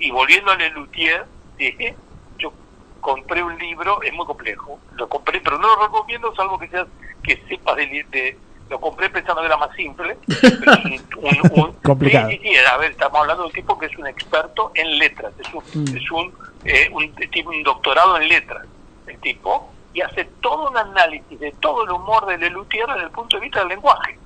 Y 0.00 0.10
volviendo 0.10 0.50
a 0.50 0.56
Lelutier, 0.56 1.24
dije, 1.56 1.96
yo 2.38 2.52
compré 3.00 3.42
un 3.42 3.56
libro, 3.56 4.02
es 4.02 4.12
muy 4.12 4.26
complejo, 4.26 4.80
lo 4.96 5.08
compré, 5.08 5.40
pero 5.40 5.58
no 5.58 5.68
lo 5.76 5.82
recomiendo 5.86 6.34
salvo 6.34 6.58
que 6.58 6.68
seas 6.68 6.86
que 7.22 7.40
sepas 7.48 7.76
de, 7.76 7.86
de- 8.10 8.38
lo 8.68 8.80
compré 8.80 9.08
pensando 9.10 9.40
que 9.42 9.46
era 9.46 9.56
más 9.56 9.74
simple. 9.76 10.16
un- 11.52 11.72
Complicado. 11.82 12.30
Sí, 12.30 12.38
sí, 12.42 12.48
sí, 12.48 12.56
a 12.56 12.76
ver, 12.78 12.90
estamos 12.92 13.20
hablando 13.20 13.42
de 13.44 13.46
un 13.48 13.52
tipo 13.52 13.78
que 13.78 13.86
es 13.86 13.98
un 13.98 14.06
experto 14.06 14.72
en 14.74 14.98
letras, 14.98 15.32
es 15.38 15.52
un, 15.54 15.64
Mm. 15.74 15.96
es 15.96 16.10
un, 16.10 16.34
eh, 16.64 16.88
un, 16.92 17.14
un 17.46 17.62
doctorado 17.62 18.16
en 18.18 18.28
letras, 18.28 18.66
el 19.06 19.18
tipo, 19.20 19.72
y 19.92 20.00
hace 20.00 20.24
todo 20.42 20.68
un 20.70 20.76
análisis 20.76 21.38
de 21.38 21.52
todo 21.60 21.84
el 21.84 21.90
humor 21.90 22.26
de 22.26 22.38
Lelutier 22.38 22.86
desde 22.88 23.04
el 23.04 23.10
punto 23.10 23.36
de 23.36 23.42
vista 23.42 23.60
del 23.60 23.68
lenguaje. 23.68 24.18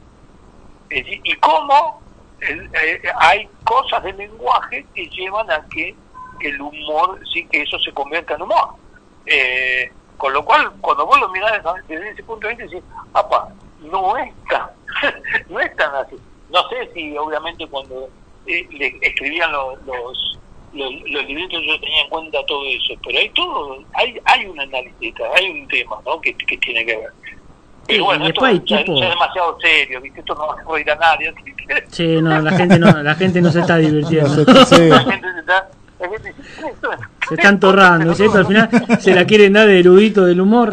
Es 0.88 1.04
decir, 1.04 1.20
y 1.22 1.34
cómo 1.34 2.00
el- 2.40 2.70
eh, 2.74 3.02
hay 3.18 3.48
cosas 3.64 4.02
del 4.02 4.16
lenguaje 4.16 4.86
que 4.94 5.06
llevan 5.08 5.50
a 5.50 5.64
que 5.70 5.94
el 6.40 6.60
humor, 6.60 7.20
sí 7.32 7.46
que 7.52 7.62
eso 7.62 7.78
se 7.78 7.92
convierta 7.92 8.34
en 8.34 8.42
humor. 8.42 8.70
Eh, 9.26 9.92
con 10.16 10.32
lo 10.32 10.44
cual, 10.44 10.72
cuando 10.80 11.06
vos 11.06 11.20
lo 11.20 11.28
mirás 11.28 11.62
desde 11.86 12.10
ese 12.10 12.22
punto 12.24 12.48
de 12.48 12.54
vista, 12.54 12.64
decís, 12.74 12.88
apa, 13.12 13.48
no 13.82 14.16
es 14.16 14.32
tan, 14.48 14.68
no 15.48 15.60
es 15.60 15.76
tan 15.76 15.94
así. 15.94 16.16
No 16.50 16.68
sé 16.68 16.90
si 16.94 17.16
obviamente 17.16 17.66
cuando 17.68 18.08
eh, 18.46 18.66
le 18.70 18.98
escribían 19.02 19.52
los, 19.52 19.74
los, 19.86 20.38
los, 20.72 20.92
los 21.10 21.24
libretos 21.26 21.62
yo 21.66 21.78
tenía 21.80 22.02
en 22.02 22.08
cuenta 22.10 22.44
todo 22.46 22.64
eso, 22.66 22.94
pero 23.04 23.18
hay 23.18 23.28
todo, 23.30 23.78
hay, 23.94 24.18
hay 24.24 24.46
un 24.46 24.58
análisis, 24.60 25.14
hay 25.36 25.50
un 25.50 25.68
tema 25.68 25.96
¿no? 26.06 26.20
que, 26.20 26.34
que 26.34 26.56
tiene 26.58 26.84
que 26.86 26.96
ver. 26.96 27.10
Sí, 27.88 27.94
Pero 27.96 28.04
bueno, 28.04 28.24
y 28.24 28.28
esto 28.28 28.44
después 28.44 28.60
hay 28.62 28.66
ya- 28.78 28.84
tipo- 28.84 28.98
ya 29.00 29.04
es 29.04 29.10
demasiado 29.10 29.58
serio, 29.60 30.00
¿viste? 30.00 30.20
esto 30.20 30.34
no 30.34 30.46
va 30.48 30.60
a 30.60 30.64
joder 30.64 30.90
a 30.90 30.94
nadie. 30.96 31.34
Sí, 31.88 32.06
no, 32.22 32.40
la 32.40 32.52
gente 32.52 32.78
no, 32.78 33.02
la 33.02 33.14
gente 33.14 33.40
no 33.40 33.50
se 33.50 33.60
está 33.60 33.76
divirtiendo. 33.78 34.44
La 34.44 35.00
gente 35.00 35.32
se 35.32 35.40
está, 35.40 35.70
la 36.00 36.08
gente 36.08 36.32
dice, 36.36 36.68
"Esto 36.68 36.92
es- 36.92 36.98
Se 37.28 37.34
están 37.34 37.60
torrando, 37.60 38.10
al 38.10 38.16
final 38.46 38.68
se 39.00 39.14
la 39.14 39.24
quieren 39.24 39.52
dar 39.52 39.66
de 39.68 39.78
erudito 39.80 40.24
del 40.24 40.40
humor, 40.40 40.72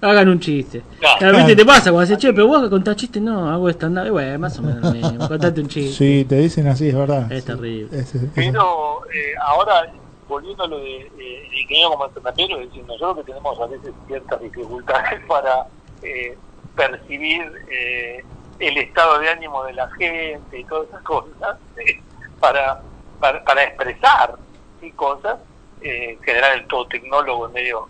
hagan 0.00 0.28
un 0.28 0.40
chiste. 0.40 0.82
Claro. 0.98 1.16
Realmente 1.20 1.56
te 1.56 1.64
pasa 1.66 1.90
cuando 1.90 2.00
dices, 2.02 2.18
che, 2.18 2.32
pero 2.32 2.46
vos 2.46 2.68
contás 2.70 2.96
chistes, 2.96 3.20
no, 3.20 3.50
hago 3.50 3.68
stand-up, 3.68 4.06
y 4.06 4.10
bueno, 4.10 4.38
más 4.38 4.58
o 4.58 4.62
menos 4.62 4.82
lo 4.82 4.92
mismo, 4.92 5.28
contate 5.28 5.60
un 5.60 5.68
chiste. 5.68 5.92
Sí, 5.96 6.24
te 6.24 6.36
dicen 6.36 6.66
así, 6.68 6.88
es 6.88 6.94
verdad. 6.96 7.30
Es 7.30 7.44
terrible. 7.44 7.88
Es- 7.98 8.14
es- 8.14 8.22
Pero 8.34 9.02
eh, 9.12 9.34
ahora, 9.42 9.92
volviendo 10.28 10.64
a 10.64 10.68
lo 10.68 10.78
de 10.78 11.00
eh, 11.18 11.48
el 11.52 11.58
ingeniero 11.60 11.90
como 11.90 12.04
alternativo, 12.04 12.58
es 12.60 12.68
decir, 12.68 12.84
nosotros 12.86 13.18
que 13.18 13.24
tenemos 13.32 13.60
a 13.60 13.66
veces 13.66 13.92
ciertas 14.06 14.40
dificultades 14.40 15.20
para 15.28 15.66
eh, 16.02 16.38
percibir 16.76 17.42
eh, 17.70 18.24
el 18.58 18.76
estado 18.78 19.18
de 19.18 19.28
ánimo 19.28 19.64
de 19.64 19.72
la 19.74 19.90
gente 19.98 20.58
y 20.58 20.64
todas 20.64 20.88
esas 20.88 21.02
cosas, 21.02 21.56
eh, 21.76 22.00
para, 22.40 22.80
para, 23.20 23.44
para 23.44 23.64
expresar 23.64 24.34
¿sí? 24.80 24.90
cosas, 24.92 25.38
eh, 25.82 26.10
en 26.10 26.22
general 26.22 26.60
el 26.60 26.66
todo 26.68 26.86
tecnólogo 26.86 27.46
es 27.46 27.52
medio 27.52 27.88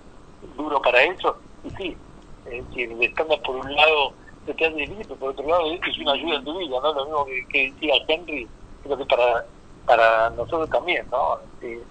duro 0.57 0.81
para 0.81 1.03
eso, 1.03 1.37
y 1.65 1.71
sí, 1.71 1.97
es 2.47 2.67
decir, 2.69 2.97
estando 3.01 3.41
por 3.43 3.57
un 3.57 3.75
lado 3.75 4.13
se 4.47 4.55
te 4.55 4.67
hace 4.67 4.87
pero 5.03 5.17
por 5.17 5.31
otro 5.31 5.47
lado 5.47 5.73
es 5.73 5.99
una 5.99 6.13
ayuda 6.13 6.37
en 6.37 6.45
tu 6.45 6.59
vida, 6.59 6.77
¿no? 6.83 6.93
Lo 6.95 7.05
mismo 7.05 7.25
que, 7.27 7.47
que 7.49 7.73
decía 7.73 7.95
Henry, 8.09 8.49
creo 8.83 8.97
que 8.97 9.05
para, 9.05 9.45
para 9.87 10.31
nosotros 10.31 10.71
también, 10.71 11.07
¿no? 11.11 11.39
Eh, 11.63 11.83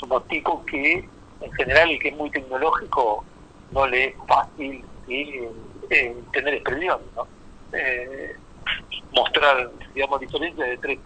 somos 0.00 0.22
que, 0.26 1.08
en 1.40 1.52
general, 1.52 1.90
el 1.90 1.98
que 1.98 2.08
es 2.08 2.16
muy 2.16 2.30
tecnológico 2.30 3.24
no 3.70 3.86
le 3.86 4.06
es 4.06 4.14
fácil 4.26 4.84
¿sí? 5.06 5.48
eh, 5.90 6.16
tener 6.32 6.54
expresión, 6.54 7.00
¿no? 7.14 7.26
Eh, 7.72 8.36
mostrar, 9.12 9.70
digamos, 9.94 10.20
diferencias 10.20 10.68
entre, 10.68 10.98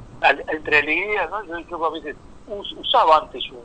entre 0.49 0.79
alegrías, 0.79 1.31
¿no? 1.31 1.45
Yo, 1.45 1.59
yo 1.61 1.85
a 1.85 1.91
veces 1.91 2.16
usaba 2.81 3.19
antes 3.23 3.43
un, 3.51 3.59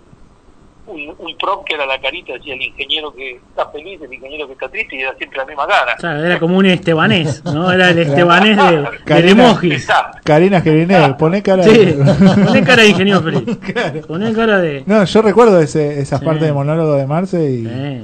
un, 0.96 1.16
un 1.18 1.64
que 1.66 1.74
era 1.76 1.86
la 1.86 2.00
carita, 2.02 2.34
decía 2.34 2.56
el 2.56 2.62
ingeniero 2.62 3.14
que 3.14 3.36
está 3.36 3.70
feliz, 3.70 4.02
el 4.02 4.14
ingeniero 4.14 4.48
que 4.48 4.54
está 4.54 4.68
triste, 4.70 4.98
y 4.98 5.00
era 5.00 5.16
siempre 5.16 5.38
la 5.38 5.46
misma 5.46 5.66
cara. 5.68 5.96
Claro, 5.98 6.26
era 6.26 6.40
como 6.40 6.58
un 6.58 6.66
estebanés, 6.66 7.44
¿no? 7.46 7.72
Era 7.72 7.92
el 7.92 8.00
estebanés 8.00 8.58
de, 8.58 8.84
Karina- 9.06 9.32
emojis. 9.50 9.88
Karina 10.26 10.62
Gerinel, 10.62 11.16
poné 11.16 11.42
cara 11.42 11.64
Sí, 11.64 11.78
de... 11.86 11.94
poné 12.46 12.64
cara 12.64 12.84
de 12.84 12.90
ingeniero 12.90 13.22
feliz. 13.22 13.44
Poné 14.08 14.34
cara 14.34 14.60
de. 14.60 14.84
No, 14.86 15.04
yo 15.06 15.22
recuerdo 15.22 15.60
ese, 15.62 16.00
esas 16.02 16.20
Sí. 16.20 16.26
partes 16.26 16.44
de 16.44 16.54
monólogo 16.54 16.96
de 16.96 17.08
Marce 17.08 17.50
y, 17.50 18.04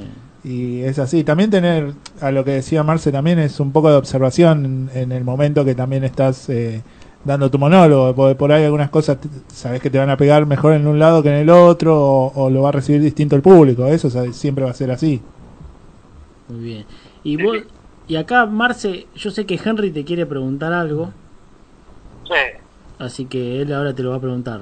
y 0.50 0.82
es 0.84 1.00
así. 1.00 1.24
También 1.26 1.50
tener, 1.50 1.92
a 2.22 2.32
lo 2.32 2.46
que 2.46 2.52
decía 2.52 2.82
Marce 2.84 3.12
también, 3.12 3.40
es 3.40 3.60
un 3.60 3.74
poco 3.74 3.90
de 3.90 3.98
observación 3.98 4.90
en, 4.94 4.98
en 5.02 5.12
el 5.12 5.26
momento 5.26 5.66
que 5.66 5.76
también 5.76 6.06
estás 6.06 6.48
eh, 6.50 6.82
dando 7.24 7.50
tu 7.52 7.58
monólogo. 7.60 8.16
Porque 8.16 8.36
por 8.36 8.52
ahí 8.52 8.64
algunas 8.64 8.90
cosas 8.90 9.18
sabes 9.48 9.82
que 9.82 9.90
te 9.90 9.98
van 9.98 10.10
a 10.10 10.18
pegar 10.18 10.46
mejor 10.46 10.74
en 10.74 10.88
un 10.88 11.00
lado 11.00 11.22
que 11.24 11.30
en 11.30 11.36
el 11.36 11.50
otro 11.50 12.00
o, 12.00 12.32
o 12.46 12.50
lo 12.50 12.62
va 12.64 12.70
a 12.70 12.74
recibir 12.74 13.02
distinto 13.02 13.36
el 13.36 13.41
público. 13.41 13.86
Eso 13.88 14.10
siempre 14.34 14.64
va 14.66 14.72
a 14.72 14.76
ser 14.76 14.91
así. 14.91 15.22
muy 16.48 16.60
bien. 16.60 16.86
Y 17.24 17.41
vos, 17.41 17.58
y 18.08 18.16
acá, 18.16 18.46
Marce, 18.46 19.08
yo 19.16 19.30
sé 19.32 19.46
que 19.46 19.60
Henry 19.64 19.91
te 19.91 20.06
quiere 20.06 20.26
preguntar 20.26 20.72
algo. 20.74 21.12
sé. 22.28 22.60
Así 22.98 23.26
que 23.26 23.62
él 23.62 23.74
ahora 23.74 23.94
te 23.94 24.04
lo 24.04 24.10
va 24.12 24.18
a 24.18 24.22
preguntar. 24.22 24.62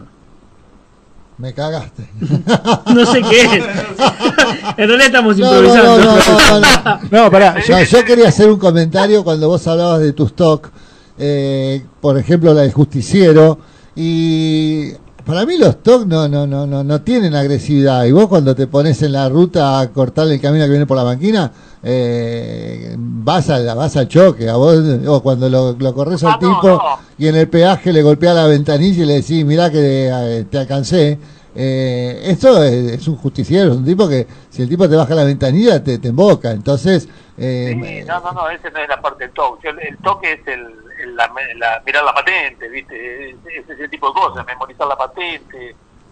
Me 1.40 1.54
cagaste. 1.54 2.08
No 2.94 3.06
sé 3.06 3.22
qué 3.22 3.42
es. 3.42 3.52
en 4.78 4.88
realidad 4.88 5.06
estamos 5.08 5.38
No, 5.38 5.46
no, 5.46 5.58
improvisando. 5.58 5.98
no, 5.98 6.06
no, 6.06 6.16
no, 6.16 6.60
no. 6.60 7.00
No, 7.26 7.32
pará. 7.32 7.56
Yo 7.62 8.04
quería 8.06 8.28
hacer 8.30 8.50
un 8.50 8.58
comentario 8.60 9.24
cuando 9.24 9.48
vos 9.48 9.66
hablabas 9.68 10.00
de 10.02 10.14
tus 10.14 10.28
stock, 10.28 10.70
eh, 11.18 11.84
por 12.02 12.18
ejemplo 12.18 12.54
la 12.54 12.62
del 12.62 12.74
justiciero, 12.74 13.60
y 13.96 14.92
para 15.26 15.46
mí 15.46 15.58
los 15.58 15.82
TOC 15.84 16.06
no, 16.06 16.28
no, 16.28 16.46
no, 16.48 16.66
no, 16.68 16.84
no 16.84 17.02
tienen 17.02 17.36
agresividad, 17.36 18.06
y 18.06 18.12
vos 18.12 18.28
cuando 18.28 18.56
te 18.56 18.68
pones 18.68 19.02
en 19.02 19.12
la 19.14 19.28
ruta 19.28 19.80
a 19.80 19.92
cortar 19.92 20.28
el 20.28 20.40
camino 20.40 20.64
que 20.66 20.70
viene 20.72 20.86
por 20.86 20.98
la 20.98 21.04
banquina, 21.04 21.52
eh, 21.84 22.96
vas, 22.98 23.50
a, 23.50 23.74
vas 23.74 23.96
al 23.98 24.08
choque, 24.08 24.50
a 24.50 24.56
vos, 24.56 24.78
o 25.08 25.22
cuando 25.22 25.50
lo, 25.50 25.74
lo 25.74 25.94
corres 25.94 26.24
al 26.24 26.32
Ah, 26.34 26.40
no, 26.42 26.56
tipo 26.56 26.68
no. 26.70 26.82
y 27.18 27.28
en 27.28 27.36
el 27.36 27.48
peaje 27.50 27.92
le 27.92 28.02
golpea 28.04 28.34
la 28.34 28.48
ventanilla 28.48 29.04
y 29.04 29.06
le 29.06 29.14
decís, 29.16 29.44
mirá 29.46 29.70
que 29.72 30.10
eh, 30.12 30.46
te 30.50 30.58
alcancé. 30.60 31.18
Eh, 31.60 32.22
esto 32.26 32.62
es, 32.64 32.92
es 32.94 33.08
un 33.08 33.16
justiciero, 33.16 33.72
es 33.72 33.78
un 33.78 33.86
tipo 33.86 34.08
que 34.08 34.28
si 34.50 34.62
el 34.62 34.70
tipo 34.70 34.88
te 34.88 34.96
baja 34.96 35.16
la 35.16 35.24
ventanilla 35.24 35.84
te, 35.84 35.98
te 35.98 36.10
emboca. 36.10 36.52
Entonces, 36.52 37.10
eh, 37.36 37.72
Sí, 37.74 38.06
no, 38.08 38.20
no, 38.22 38.32
no, 38.32 38.50
ese 38.50 38.70
no 38.70 38.78
es 38.80 38.88
la 38.88 39.02
parte 39.02 39.24
del 39.24 39.34
toque. 39.34 39.70
El, 39.70 39.80
el 39.80 39.98
toque 39.98 40.34
es 40.34 40.48
el- 40.48 40.87
la, 41.16 41.30
la- 41.58 41.82
mirar 41.86 42.04
la 42.04 42.14
patente, 42.14 42.68
¿viste? 42.70 43.30
Es, 43.32 43.36
es 43.46 43.70
ese 43.70 43.88
tipo 43.90 44.08
de 44.10 44.14
cosas, 44.14 44.46
memorizar 44.46 44.88
la 44.88 44.96
patente. 44.98 45.70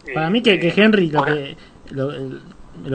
eh, 0.08 0.14
Para 0.14 0.30
mí 0.30 0.42
que, 0.42 0.60
que 0.60 0.74
Henry, 0.76 1.10
lo 1.10 1.24
que, 1.24 1.58
lo, 1.92 2.12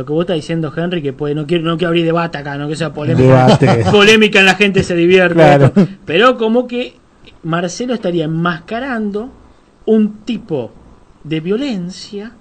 que 0.05 0.13
vos 0.13 0.23
estás 0.23 0.37
diciendo, 0.37 0.73
Henry, 0.77 1.03
que 1.03 1.13
puede, 1.13 1.35
no 1.35 1.47
quiero, 1.47 1.65
no 1.65 1.77
quiero 1.77 1.89
abrir 1.89 2.05
debate 2.05 2.39
acá, 2.39 2.57
no 2.59 2.69
que 2.69 2.77
sea 2.77 2.93
polémica. 2.93 3.47
Debate. 3.59 3.85
polémica 3.91 4.41
en 4.41 4.47
la 4.47 4.55
gente 4.55 4.83
se 4.83 4.95
divierte. 4.95 5.35
Claro. 5.35 5.73
Pero 6.05 6.37
como 6.37 6.67
que 6.67 6.95
Marcelo 7.43 7.95
estaría 7.95 8.25
enmascarando 8.25 9.31
un 9.87 10.25
tipo 10.25 10.73
de 11.25 11.41
violencia 11.41 12.33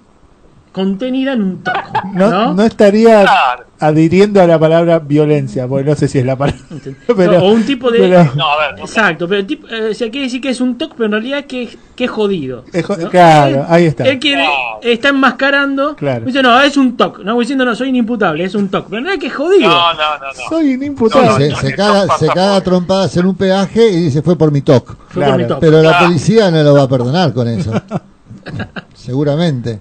contenida 0.72 1.32
en 1.32 1.42
un 1.42 1.62
toque. 1.62 1.78
No, 2.14 2.30
¿no? 2.30 2.54
no 2.54 2.62
estaría 2.62 3.22
Claro. 3.22 3.64
adhiriendo 3.80 4.40
a 4.40 4.46
la 4.46 4.58
palabra 4.58 4.98
violencia, 5.00 5.66
porque 5.66 5.88
no 5.90 5.96
sé 5.96 6.06
si 6.08 6.18
es 6.18 6.24
la 6.26 6.36
palabra. 6.36 6.60
pero- 7.16 7.32
No, 7.32 7.38
o 7.46 7.52
un 7.52 7.64
tipo 7.64 7.90
de. 7.90 7.98
pero- 7.98 8.30
No, 8.36 8.46
a 8.50 8.58
ver, 8.68 8.78
no, 8.78 8.84
Exacto, 8.84 9.26
pero 9.28 9.40
el 9.40 9.46
tipo, 9.46 9.66
eh, 9.68 9.90
o 9.90 9.94
sea, 9.94 10.10
quiere 10.10 10.26
decir 10.26 10.40
que 10.40 10.50
es 10.50 10.60
un 10.60 10.78
toque, 10.78 10.94
pero 10.96 11.06
en 11.06 11.12
realidad 11.12 11.44
que, 11.44 11.76
que 11.96 12.04
es 12.04 12.10
jodido. 12.10 12.64
Es 12.72 12.84
jo- 12.84 12.96
¿no? 12.96 13.08
claro, 13.10 13.56
Él- 13.60 13.64
ahí 13.68 13.84
está. 13.86 14.04
Él 14.08 14.18
quiere, 14.18 14.44
está 14.82 15.08
enmascarando. 15.08 15.96
Claro. 15.96 16.24
Dice, 16.26 16.42
no, 16.42 16.60
es 16.60 16.76
un 16.76 16.96
toque. 16.96 17.24
No, 17.24 17.38
diciendo, 17.38 17.64
no, 17.64 17.74
soy 17.74 17.88
inimputable, 17.88 18.44
es 18.44 18.54
un 18.54 18.68
toque. 18.68 18.86
Pero 18.90 18.98
en 18.98 19.04
realidad 19.06 19.20
que 19.20 19.26
es 19.28 19.34
jodido. 19.34 19.68
no, 19.68 19.92
no, 19.94 20.18
no, 20.18 20.26
no. 20.26 20.48
Soy 20.48 20.72
inimputable. 20.72 21.50
se, 21.56 21.56
se 21.68 21.74
caga, 21.74 22.16
se 22.16 22.26
caga 22.28 22.60
trompadas 22.60 23.16
en 23.16 23.26
un 23.26 23.34
peaje 23.34 23.88
y 23.90 24.04
dice 24.04 24.22
fue 24.22 24.36
por 24.36 24.50
mi 24.52 24.60
mi 24.60 24.62
Claro. 24.62 25.46
toque. 25.46 25.60
Pero 25.60 25.82
la 25.82 25.98
policía 25.98 26.50
no 26.50 26.62
lo 26.62 26.74
va 26.74 26.82
a 26.82 26.88
perdonar 26.88 27.32
con 27.32 27.48
eso. 27.48 27.72
Seguramente. 28.94 29.80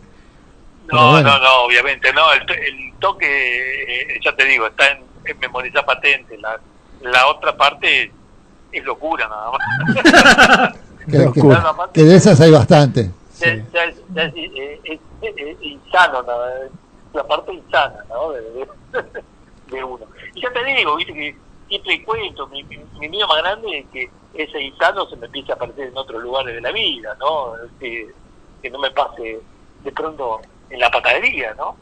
No, 0.92 1.12
bueno. 1.12 1.30
no, 1.32 1.40
no, 1.40 1.56
obviamente, 1.64 2.12
no. 2.14 2.32
El, 2.34 2.46
to- 2.46 2.54
el 2.54 2.94
toque, 3.00 4.14
eh, 4.16 4.20
ya 4.24 4.36
te 4.36 4.46
digo, 4.46 4.68
está 4.68 4.88
en, 4.92 5.04
en 5.26 5.40
memorizar 5.40 5.86
patente. 5.86 6.38
La, 6.38 6.60
la 7.02 7.28
otra 7.28 7.56
parte 7.56 8.04
es, 8.04 8.12
es 8.72 8.84
locura 8.84 9.28
nada 9.28 9.52
más. 9.52 10.74
Que, 11.10 11.32
que- 11.34 11.42
Nada 11.48 11.74
más. 11.74 11.90
que 11.92 12.04
de 12.04 12.16
esas 12.18 12.40
hay 12.40 12.52
bastante. 12.52 13.10
Ya- 13.40 13.56
ya 13.74 13.84
es, 13.86 13.96
ya 14.14 14.24
es, 14.26 14.34
eh, 14.36 14.80
es- 14.84 15.00
es- 15.22 15.34
es 15.38 15.58
insano, 15.62 16.22
¿no? 16.22 16.34
La 17.14 17.24
parte 17.28 17.52
insana, 17.54 18.04
¿no? 18.10 18.32
De, 18.32 18.42
de- 18.42 18.68
de 19.72 19.84
uno. 19.84 20.06
Y 20.36 20.42
ya 20.42 20.52
te 20.52 20.64
digo, 20.66 20.96
viste 20.98 21.14
que 21.14 21.36
siempre 21.68 22.04
cuento, 22.04 22.46
mi, 22.48 22.64
mi, 22.66 22.78
mi 23.00 23.10
miedo 23.10 23.28
más 23.28 23.38
grande 23.42 23.80
es 23.80 23.86
que 23.92 24.10
ese 24.36 24.62
insano 24.62 25.08
se 25.08 25.16
me 25.16 25.26
empiece 25.26 25.52
a 25.52 25.56
aparecer 25.56 25.88
en 25.88 25.98
otros 25.98 26.22
lugares 26.22 26.54
de 26.54 26.62
la 26.62 26.72
vida, 26.72 27.16
¿no? 27.20 27.54
Que, 27.80 28.10
que 28.62 28.70
no 28.70 28.78
me 28.78 28.92
pase 28.92 29.40
de 29.84 29.92
pronto 29.92 30.42
en 30.70 30.80
la 30.80 30.90
panadería, 30.90 31.54
¿no? 31.58 31.78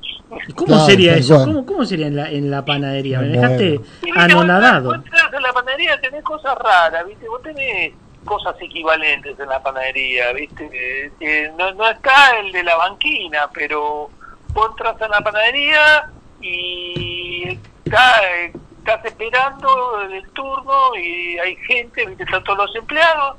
¿Y 0.48 0.54
¿Cómo 0.54 0.68
Claro, 0.68 0.86
sería 0.86 1.16
eso? 1.16 1.38
¿Cómo, 1.46 1.66
¿Cómo 1.66 1.86
sería 1.86 2.08
en 2.08 2.16
la, 2.16 2.30
en 2.30 2.52
la 2.52 2.66
panadería? 2.66 3.20
Me 3.20 3.28
dejaste 3.28 3.80
anonadado. 4.16 4.96
Vos, 4.96 5.06
en 5.34 5.42
la 5.42 5.54
panadería 5.54 6.00
tenés 6.02 6.24
cosas 6.24 6.58
raras, 6.58 7.06
¿viste? 7.08 7.28
Vos 7.28 7.42
tenés 7.42 7.94
cosas 8.26 8.56
equivalentes 8.60 9.40
en 9.40 9.48
la 9.48 9.62
panadería, 9.62 10.34
¿viste? 10.34 10.70
Eh, 10.74 11.12
eh, 11.22 11.52
no, 11.58 11.72
no 11.74 11.90
está 11.90 12.38
el 12.40 12.52
de 12.52 12.64
la 12.64 12.76
banquina, 12.76 13.50
pero 13.54 14.10
vos 14.54 14.70
entras 14.72 15.02
en 15.02 15.12
la 15.12 15.22
panadería 15.22 16.10
y 16.42 17.60
está, 17.86 18.22
eh, 18.36 18.54
estás 18.80 19.06
esperando 19.06 20.02
el 20.02 20.28
turno 20.32 20.96
y 20.96 21.40
hay 21.40 21.56
gente, 21.68 22.06
¿viste? 22.06 22.24
Están 22.24 22.44
todos 22.44 22.60
los 22.60 22.76
empleados 22.76 23.38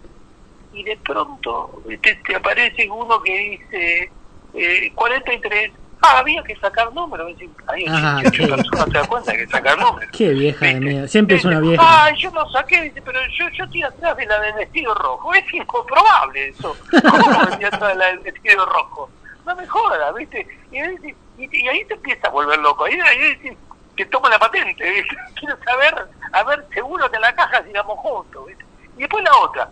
y 0.72 0.82
de 0.82 0.96
pronto 0.98 1.82
¿viste? 1.86 2.20
te 2.26 2.36
aparece 2.36 2.88
uno 2.90 3.20
que 3.22 3.38
dice 3.38 4.10
eh, 4.54 4.92
43. 4.94 5.72
Ah, 6.00 6.18
había 6.18 6.42
que 6.44 6.54
sacar 6.56 6.92
números. 6.92 7.32
Hay 7.66 7.84
Ah, 7.88 8.20
18 8.22 8.30
qué- 8.30 8.46
personas, 8.54 8.86
te 8.86 8.98
das 8.98 9.08
cuenta 9.08 9.32
que 9.32 9.46
sacar 9.48 9.78
números. 9.78 10.10
Qué 10.16 10.28
vieja 10.28 10.66
de 10.66 10.80
mierda. 10.80 11.08
Siempre 11.08 11.36
es 11.36 11.44
una 11.44 11.58
vieja. 11.58 11.82
Ah, 11.84 12.10
yo 12.16 12.30
no 12.30 12.48
saqué, 12.50 12.82
dice, 12.82 13.02
pero 13.02 13.18
yo, 13.36 13.48
yo 13.48 13.64
estoy 13.64 13.82
atrás 13.82 14.16
de 14.16 14.26
la 14.26 14.40
del 14.40 14.54
vestido 14.54 14.94
rojo. 14.94 15.34
Es 15.34 15.52
incomprobable 15.52 16.48
eso. 16.50 16.76
¿Cómo 16.90 17.42
estoy 17.42 17.64
atrás 17.64 17.88
de 17.88 17.94
la 17.96 18.06
del 18.06 18.18
vestido 18.20 18.64
rojo? 18.66 19.10
No 19.44 19.56
me 19.56 19.66
jodas, 19.66 20.14
¿viste? 20.14 20.46
Y, 20.70 20.78
ahí 20.78 20.96
dice- 20.98 21.16
y, 21.36 21.64
y 21.64 21.68
ahí 21.68 21.84
te 21.86 21.94
empieza 21.94 22.28
a 22.28 22.30
volver 22.30 22.58
loco. 22.60 22.84
Ahí, 22.84 22.94
ahí 23.00 23.34
dice, 23.34 23.56
te 23.96 24.04
toma 24.06 24.28
la 24.28 24.38
patente, 24.38 24.88
¿viste? 24.90 25.16
Quiero 25.34 25.56
saber, 25.64 26.06
a 26.32 26.42
ver, 26.44 26.64
seguro 26.74 27.10
que 27.10 27.18
la 27.18 27.34
caja 27.34 27.64
sigamos 27.64 27.98
juntos, 27.98 28.46
¿viste? 28.46 28.64
Y 28.96 29.00
después 29.00 29.24
la 29.24 29.36
otra. 29.38 29.68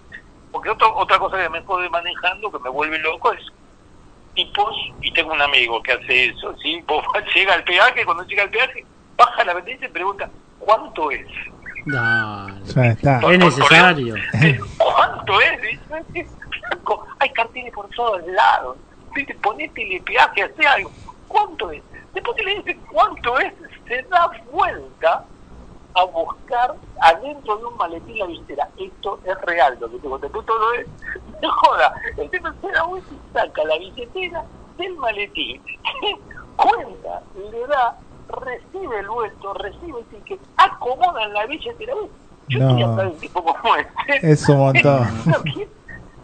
Porque 0.50 0.70
otro, 0.70 0.92
otra 0.96 1.18
cosa 1.20 1.36
que 1.40 1.48
me 1.50 1.62
jode 1.62 1.88
manejando, 1.90 2.50
que 2.50 2.58
me 2.58 2.70
vuelve 2.70 2.98
loco, 2.98 3.32
es 3.32 3.40
tipos, 4.36 4.76
y 5.02 5.12
tengo 5.12 5.32
un 5.32 5.42
amigo 5.42 5.82
que 5.82 5.92
hace 5.92 6.26
eso, 6.26 6.54
¿sí? 6.62 6.80
Vos 6.86 7.04
llega 7.34 7.54
al 7.54 7.64
peaje, 7.64 8.04
cuando 8.04 8.24
llega 8.24 8.44
al 8.44 8.50
peaje, 8.50 8.86
baja 9.16 9.44
la 9.44 9.54
ventanilla 9.54 9.86
y 9.86 9.90
pregunta, 9.90 10.30
¿cuánto 10.60 11.10
es? 11.10 11.26
Dale. 11.86 12.54
Ya 12.74 12.86
está. 12.86 13.20
Es 13.32 13.38
necesario. 13.38 14.14
¿Cuánto 14.76 15.40
es? 15.40 15.62
Dice, 16.12 16.28
Hay 17.20 17.30
carteles 17.30 17.72
por 17.72 17.88
todos 17.90 18.24
lados. 18.26 18.76
Viste, 19.14 19.34
ponete 19.36 20.02
peaje, 20.04 20.42
hace 20.42 20.66
algo. 20.66 20.90
¿Cuánto 21.28 21.70
es? 21.70 21.82
Después 22.12 22.36
que 22.36 22.44
le 22.44 22.56
dice 22.56 22.78
cuánto 22.90 23.38
es, 23.38 23.52
se 23.86 24.02
da 24.02 24.30
vuelta 24.50 25.24
a 25.96 26.04
buscar 26.04 26.74
adentro 27.00 27.56
de 27.56 27.64
un 27.64 27.76
maletín 27.76 28.18
la 28.18 28.26
billetera. 28.26 28.68
Esto 28.76 29.18
es 29.24 29.40
real, 29.42 29.76
lo 29.80 29.90
que 29.90 29.98
te 29.98 30.08
conté. 30.08 30.26
Esto 30.26 30.42
no 30.58 30.72
es. 30.74 30.86
No 31.42 31.50
joda. 31.50 31.92
El 32.16 32.30
tipo 32.30 32.48
se 32.60 33.32
saca 33.32 33.64
la 33.64 33.78
billetera 33.78 34.44
del 34.78 34.94
maletín. 34.96 35.62
Cuenta, 36.56 37.22
le 37.50 37.66
da, 37.66 37.98
recibe 38.28 38.98
el 39.00 39.08
vuelto, 39.08 39.54
recibe 39.54 40.00
el 40.00 40.04
ticket, 40.06 40.40
acomoda 40.56 41.22
en 41.24 41.32
la 41.34 41.46
billetera. 41.46 41.94
Yo 42.48 42.58
No. 42.60 42.68
quería 42.68 42.86
saber 42.86 43.06
un 43.08 43.18
tipo 43.18 43.42
como 43.42 43.76
este. 43.76 44.30
Es 44.32 44.48
un 44.48 44.58
montón. 44.58 45.06
Lo 45.26 45.42
quiero, 45.42 45.70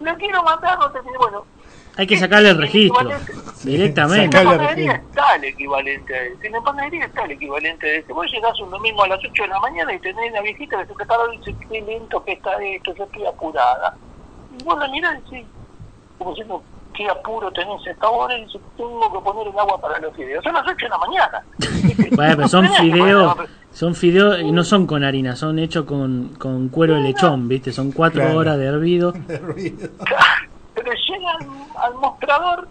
lo 0.01 0.15
quiero 0.17 0.43
matar, 0.43 0.79
no 0.79 0.91
te 0.91 1.01
bueno. 1.01 1.45
Hay 1.97 2.07
que 2.07 2.17
sacarle 2.17 2.51
el 2.51 2.59
registro. 2.59 3.11
Directamente. 3.65 4.25
En 4.39 4.45
la 4.47 4.51
panadería 4.57 4.93
registro. 4.93 5.09
está 5.11 5.35
el 5.37 5.45
equivalente 5.45 6.15
a 6.15 6.23
ese. 6.25 6.47
En 6.47 6.53
la 6.53 6.61
panadería 6.63 7.05
está 7.05 7.25
el 7.25 7.31
equivalente 7.33 7.87
a 7.87 7.95
ese. 7.99 8.13
Vos 8.13 8.27
llegás 8.33 8.59
un 8.61 8.71
domingo 8.71 9.03
a 9.05 9.09
las 9.09 9.19
8 9.19 9.43
de 9.43 9.49
la 9.49 9.61
mañana 9.61 9.93
y 9.95 9.99
tenés 10.01 10.33
la 10.33 10.41
viejita 10.43 10.79
que 10.81 10.87
se 10.87 10.95
te 10.95 11.05
paró 11.07 11.33
y 11.33 11.39
dice, 11.39 11.55
qué 11.71 11.81
lento 11.83 12.25
que 12.25 12.33
está 12.33 12.51
esto, 12.63 12.95
yo 12.95 13.05
estoy 13.05 13.27
apurada. 13.27 13.95
Y 14.59 14.65
vos 14.65 14.79
la 14.79 14.89
mirás 14.89 15.17
y 15.31 15.35
decís, 15.37 15.47
como 16.19 16.31
diciendo, 16.31 16.63
qué 16.95 17.09
apuro 17.09 17.51
tenés 17.53 17.87
a 17.87 17.91
esta 17.91 18.09
hora, 18.09 18.37
y 18.39 18.45
dice, 18.45 18.59
tengo 18.77 19.13
que 19.13 19.19
poner 19.21 19.47
el 19.49 19.59
agua 19.59 19.81
para 19.81 19.99
los 19.99 20.15
fideos. 20.17 20.43
Son 20.45 20.55
las 20.55 20.67
8 20.67 20.77
de 20.81 20.89
la 20.89 20.99
mañana. 20.99 21.43
Bueno, 22.17 22.37
pero 22.37 22.49
son 22.49 22.69
fideos, 22.81 23.35
son 23.73 23.95
fideos 23.95 24.41
y 24.41 24.53
no 24.53 24.65
son 24.65 24.87
con 24.87 25.03
harina, 25.05 25.35
son 25.37 25.59
hechos 25.59 25.85
con, 25.87 26.35
con 26.39 26.69
cuero 26.69 26.95
de 26.95 27.01
lechón, 27.01 27.49
¿viste? 27.49 27.73
Son 27.73 27.91
cuatro 27.93 28.21
Claro. 28.23 28.39
horas 28.39 28.59
de 28.59 28.67
hervido. 28.67 29.15
al, 31.27 31.47
al 31.77 31.95
mostrador, 31.95 32.69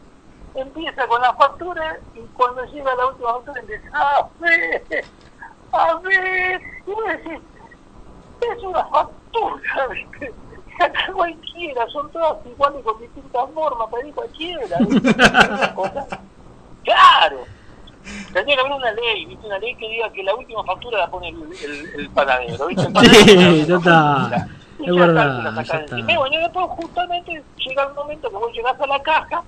empieza 0.56 1.08
con 1.08 1.22
la 1.22 1.34
factura 1.34 2.00
y 2.16 2.20
cuando 2.34 2.64
llega 2.66 2.96
la 2.96 3.08
última 3.08 3.34
factura 3.34 3.60
empieza, 3.60 3.88
a 3.94 4.28
ver, 4.40 4.84
a 5.72 5.96
ver, 5.96 6.62
y 6.86 6.92
vos 6.92 7.06
decís, 7.08 7.40
es 8.42 8.64
una 8.64 8.86
factura, 8.86 9.88
¿viste? 9.92 10.34
Cualquiera, 11.14 11.88
son 11.90 12.12
todas 12.12 12.46
iguales 12.46 12.84
con 12.84 13.00
distintas 13.00 13.50
formas, 13.54 13.88
pedí 13.92 14.12
cualquiera, 14.12 14.78
Claro. 16.84 17.38
Tendría 18.34 18.56
que 18.56 18.62
haber 18.62 18.72
una 18.72 18.92
ley, 18.94 19.28
¿viste? 19.28 19.46
Una 19.46 19.60
ley 19.60 19.76
que 19.76 19.88
diga 19.88 20.12
que 20.12 20.24
la 20.24 20.34
última 20.34 20.64
factura 20.64 20.98
la 20.98 21.12
pone 21.12 21.30
el, 21.30 21.44
el, 21.64 22.00
el 22.00 22.10
panadero, 22.10 22.66
¿viste? 22.66 22.88
El 22.88 22.94
panadero 22.94 23.80
Sí, 23.80 23.82
Y 24.82 24.90
Es 24.90 24.96
ya 24.96 25.08
la 25.08 25.66
saca. 25.66 26.00
Y 26.00 26.04
después 26.04 26.66
justamente 26.70 27.44
llega 27.58 27.84
el 27.84 27.94
momento 27.94 28.30
que 28.30 28.36
vos 28.36 28.54
llegás 28.54 28.80
a 28.80 28.88
la 28.88 29.02
caja 29.02 29.44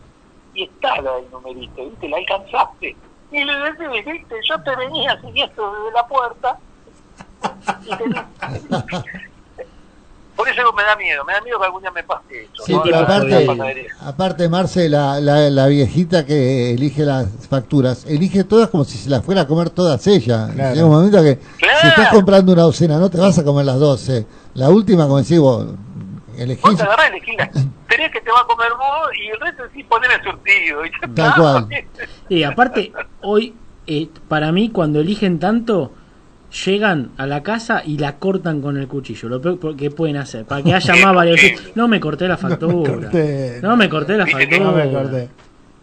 y 0.54 0.64
está 0.64 1.02
la 1.02 1.16
del 1.16 1.32
numerito, 1.32 1.86
¿viste? 1.90 2.10
La 2.10 2.18
alcanzaste. 2.18 2.96
Y 3.32 3.44
le 3.44 3.56
decís, 3.56 4.06
¿viste? 4.06 4.36
Yo 4.48 4.62
te 4.62 4.76
venía 4.76 5.20
siguiendo 5.22 5.74
desde 5.74 5.92
la 5.92 6.08
puerta 6.08 6.58
y 7.86 7.96
tenés... 7.96 8.24
por 10.44 10.52
eso 10.52 10.74
me 10.74 10.84
da 10.84 10.96
miedo, 10.98 11.24
me 11.24 11.34
da 11.34 11.42
miedo 11.42 11.58
que 11.58 11.66
algún 11.66 11.82
día 11.82 11.92
me 11.92 12.04
pase 12.04 12.44
eso. 12.44 12.66
Sí, 12.66 12.74
¿no? 12.74 12.84
pero 12.84 13.00
aparte, 13.00 13.48
aparte 14.02 14.50
Marce, 14.50 14.90
la, 14.90 15.22
la, 15.22 15.50
la 15.50 15.68
viejita 15.68 16.26
que 16.26 16.74
elige 16.74 17.04
las 17.04 17.48
facturas, 17.48 18.06
elige 18.06 18.44
todas 18.44 18.70
como 18.70 18.84
si 18.84 18.98
se 18.98 19.10
las 19.10 19.24
fuera 19.24 19.42
a 19.42 19.48
comer 19.48 19.70
todas 19.70 20.06
ella. 20.08 20.50
Claro. 20.54 20.76
Llega 20.76 20.86
un 20.86 20.92
momento 20.92 21.22
que 21.22 21.40
si 21.60 21.88
estás 21.88 22.10
comprando 22.10 22.52
una 22.52 22.64
docena, 22.64 22.98
no 23.00 23.10
te 23.10 23.18
vas 23.18 23.40
a 23.40 23.46
comer 23.46 23.66
las 23.66 23.80
12. 23.80 24.26
La 24.56 24.70
última, 24.70 25.04
como 25.04 25.20
decís 25.20 25.40
vos, 25.40 25.66
elegís 26.38 26.62
Vos 26.62 26.76
te 26.76 26.84
agarrás 26.84 27.10
elegís 27.10 27.38
las 27.38 27.50
tres 27.88 28.12
que 28.12 28.20
te 28.20 28.32
va 28.32 28.42
a 28.42 28.46
comer 28.46 28.72
vos 28.72 29.10
y 29.18 29.30
el 29.30 29.40
resto 29.40 29.64
sí 29.74 29.84
poneme 29.86 30.16
surtido. 30.24 30.86
y 30.86 30.92
tal 31.16 31.36
cual. 31.36 31.68
Y 32.28 32.44
aparte, 32.44 32.92
hoy, 33.22 33.56
eh, 33.88 34.10
para 34.28 34.52
mí, 34.52 34.72
cuando 34.72 35.00
eligen 35.00 35.40
tanto, 35.40 35.94
llegan 36.66 37.10
a 37.18 37.26
la 37.26 37.42
casa 37.44 37.82
y 37.86 37.98
la 37.98 38.18
cortan 38.18 38.62
con 38.62 38.78
el 38.78 38.88
cuchillo. 38.88 39.28
Lo 39.30 39.42
peor 39.42 39.76
que 39.76 39.90
pueden 39.92 40.18
hacer, 40.18 40.46
para 40.46 40.62
que 40.64 40.74
haya 40.74 40.96
más 41.06 41.16
variación. 41.16 41.54
No 41.76 41.88
me 41.88 42.00
corté 42.00 42.28
la 42.28 42.38
factura. 42.38 42.92
corté. 42.94 43.60
No 43.62 43.76
me 43.76 43.90
corté 43.90 44.18
la 44.18 44.28
factura. 44.28 44.60
No 44.60 44.72
me 44.72 44.92
corté. 44.92 45.30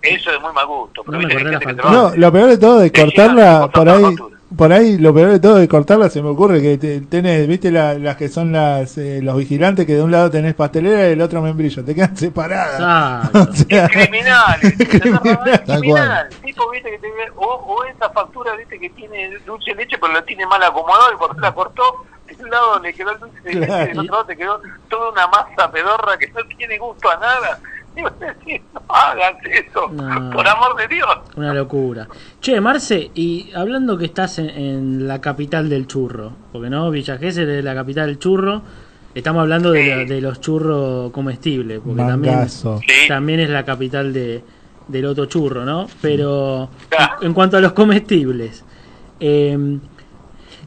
Eso 0.02 0.30
es 0.30 0.40
muy 0.40 0.52
mal 0.52 0.66
gusto. 0.66 1.02
Pero 1.04 1.18
No 1.20 1.26
me 1.28 1.34
corté 1.34 1.50
la 1.50 1.60
va- 1.82 1.90
No, 1.92 2.12
lo 2.16 2.32
peor 2.32 2.48
de 2.50 2.58
todo 2.58 2.80
llegan 2.80 2.90
cortarla, 2.90 3.68
por 3.72 3.88
ahí, 3.88 4.02
factura. 4.02 4.36
Por 4.56 4.72
ahí, 4.72 4.98
lo 4.98 5.14
peor 5.14 5.30
de 5.30 5.40
todo 5.40 5.56
de 5.56 5.68
cortarla 5.68 6.10
se 6.10 6.20
me 6.22 6.28
ocurre 6.30 6.60
que 6.60 6.76
te- 6.78 7.00
tenés, 7.02 7.46
viste 7.46 7.70
la- 7.70 7.94
las 7.94 8.16
que 8.16 8.28
son 8.28 8.52
las 8.52 8.98
eh, 8.98 9.20
los 9.22 9.36
vigilantes 9.36 9.86
que 9.86 9.94
de 9.94 10.02
un 10.02 10.10
lado 10.10 10.30
tenés 10.30 10.54
pastelera 10.54 11.06
y 11.06 11.10
del 11.10 11.20
otro 11.22 11.40
membrillo, 11.42 11.84
te 11.84 11.94
quedan 11.94 12.16
separadas. 12.16 13.30
O 13.34 13.52
sea, 13.54 13.88
criminales, 13.88 14.74
Criminal. 14.88 15.62
Tal 15.66 15.80
criminal, 15.80 16.28
tipo 16.44 16.68
viste 16.70 16.90
que 16.90 16.98
te 16.98 17.08
o, 17.36 17.44
o 17.46 17.84
esa 17.84 18.10
factura 18.10 18.54
viste 18.56 18.78
que 18.78 18.90
tiene 18.90 19.30
dulce 19.46 19.70
de 19.70 19.76
leche 19.76 19.96
pero 20.00 20.12
la 20.12 20.22
tiene 20.24 20.44
mal 20.46 20.62
acomodado 20.62 21.12
y 21.14 21.16
por 21.16 21.30
eso 21.30 21.40
la 21.40 21.52
cortó, 21.54 22.04
de 22.26 22.44
un 22.44 22.50
lado 22.50 22.78
le 22.80 22.92
quedó 22.92 23.10
el 23.12 23.18
dulce 23.20 23.40
de 23.42 23.54
leche 23.54 23.82
y 23.84 23.86
del 23.88 23.98
otro 24.00 24.12
lado 24.12 24.24
te 24.26 24.36
quedó 24.36 24.60
toda 24.88 25.10
una 25.10 25.26
masa 25.28 25.70
pedorra 25.70 26.16
que 26.18 26.28
no 26.28 26.40
tiene 26.56 26.78
gusto 26.78 27.10
a 27.10 27.16
nada. 27.16 27.58
Y 27.96 28.02
vos 28.02 28.12
decís, 28.20 28.60
no 28.72 28.80
hagas 28.88 29.34
eso, 29.44 29.88
No. 29.92 30.30
por 30.30 30.46
amor 30.46 30.76
de 30.76 30.88
Dios. 30.94 31.08
Una 31.36 31.52
locura. 31.52 32.08
Che, 32.40 32.60
Marce, 32.60 33.10
y 33.14 33.50
hablando 33.54 33.98
que 33.98 34.04
estás 34.06 34.38
en, 34.38 34.48
en 34.50 35.08
la 35.08 35.20
capital 35.20 35.68
del 35.68 35.86
churro, 35.86 36.32
porque 36.52 36.70
no, 36.70 36.90
Villa 36.90 37.18
Gesell 37.18 37.50
es 37.50 37.64
la 37.64 37.74
capital 37.74 38.06
del 38.06 38.18
churro, 38.18 38.62
estamos 39.14 39.40
hablando 39.42 39.72
de, 39.72 39.86
la- 39.96 40.04
de 40.04 40.20
los 40.20 40.40
churros 40.40 41.10
comestibles, 41.10 41.80
porque 41.84 42.02
también. 42.02 42.48
Sí. 42.48 42.68
también 43.08 43.40
es 43.40 43.50
la 43.50 43.64
capital 43.64 44.12
de, 44.12 44.42
del 44.88 45.04
otro 45.06 45.26
churro, 45.26 45.64
¿no? 45.64 45.88
Pero 46.00 46.70
Ya. 46.92 47.16
en 47.22 47.34
cuanto 47.34 47.56
a 47.56 47.60
los 47.60 47.72
comestibles, 47.72 48.64
eh, 49.18 49.78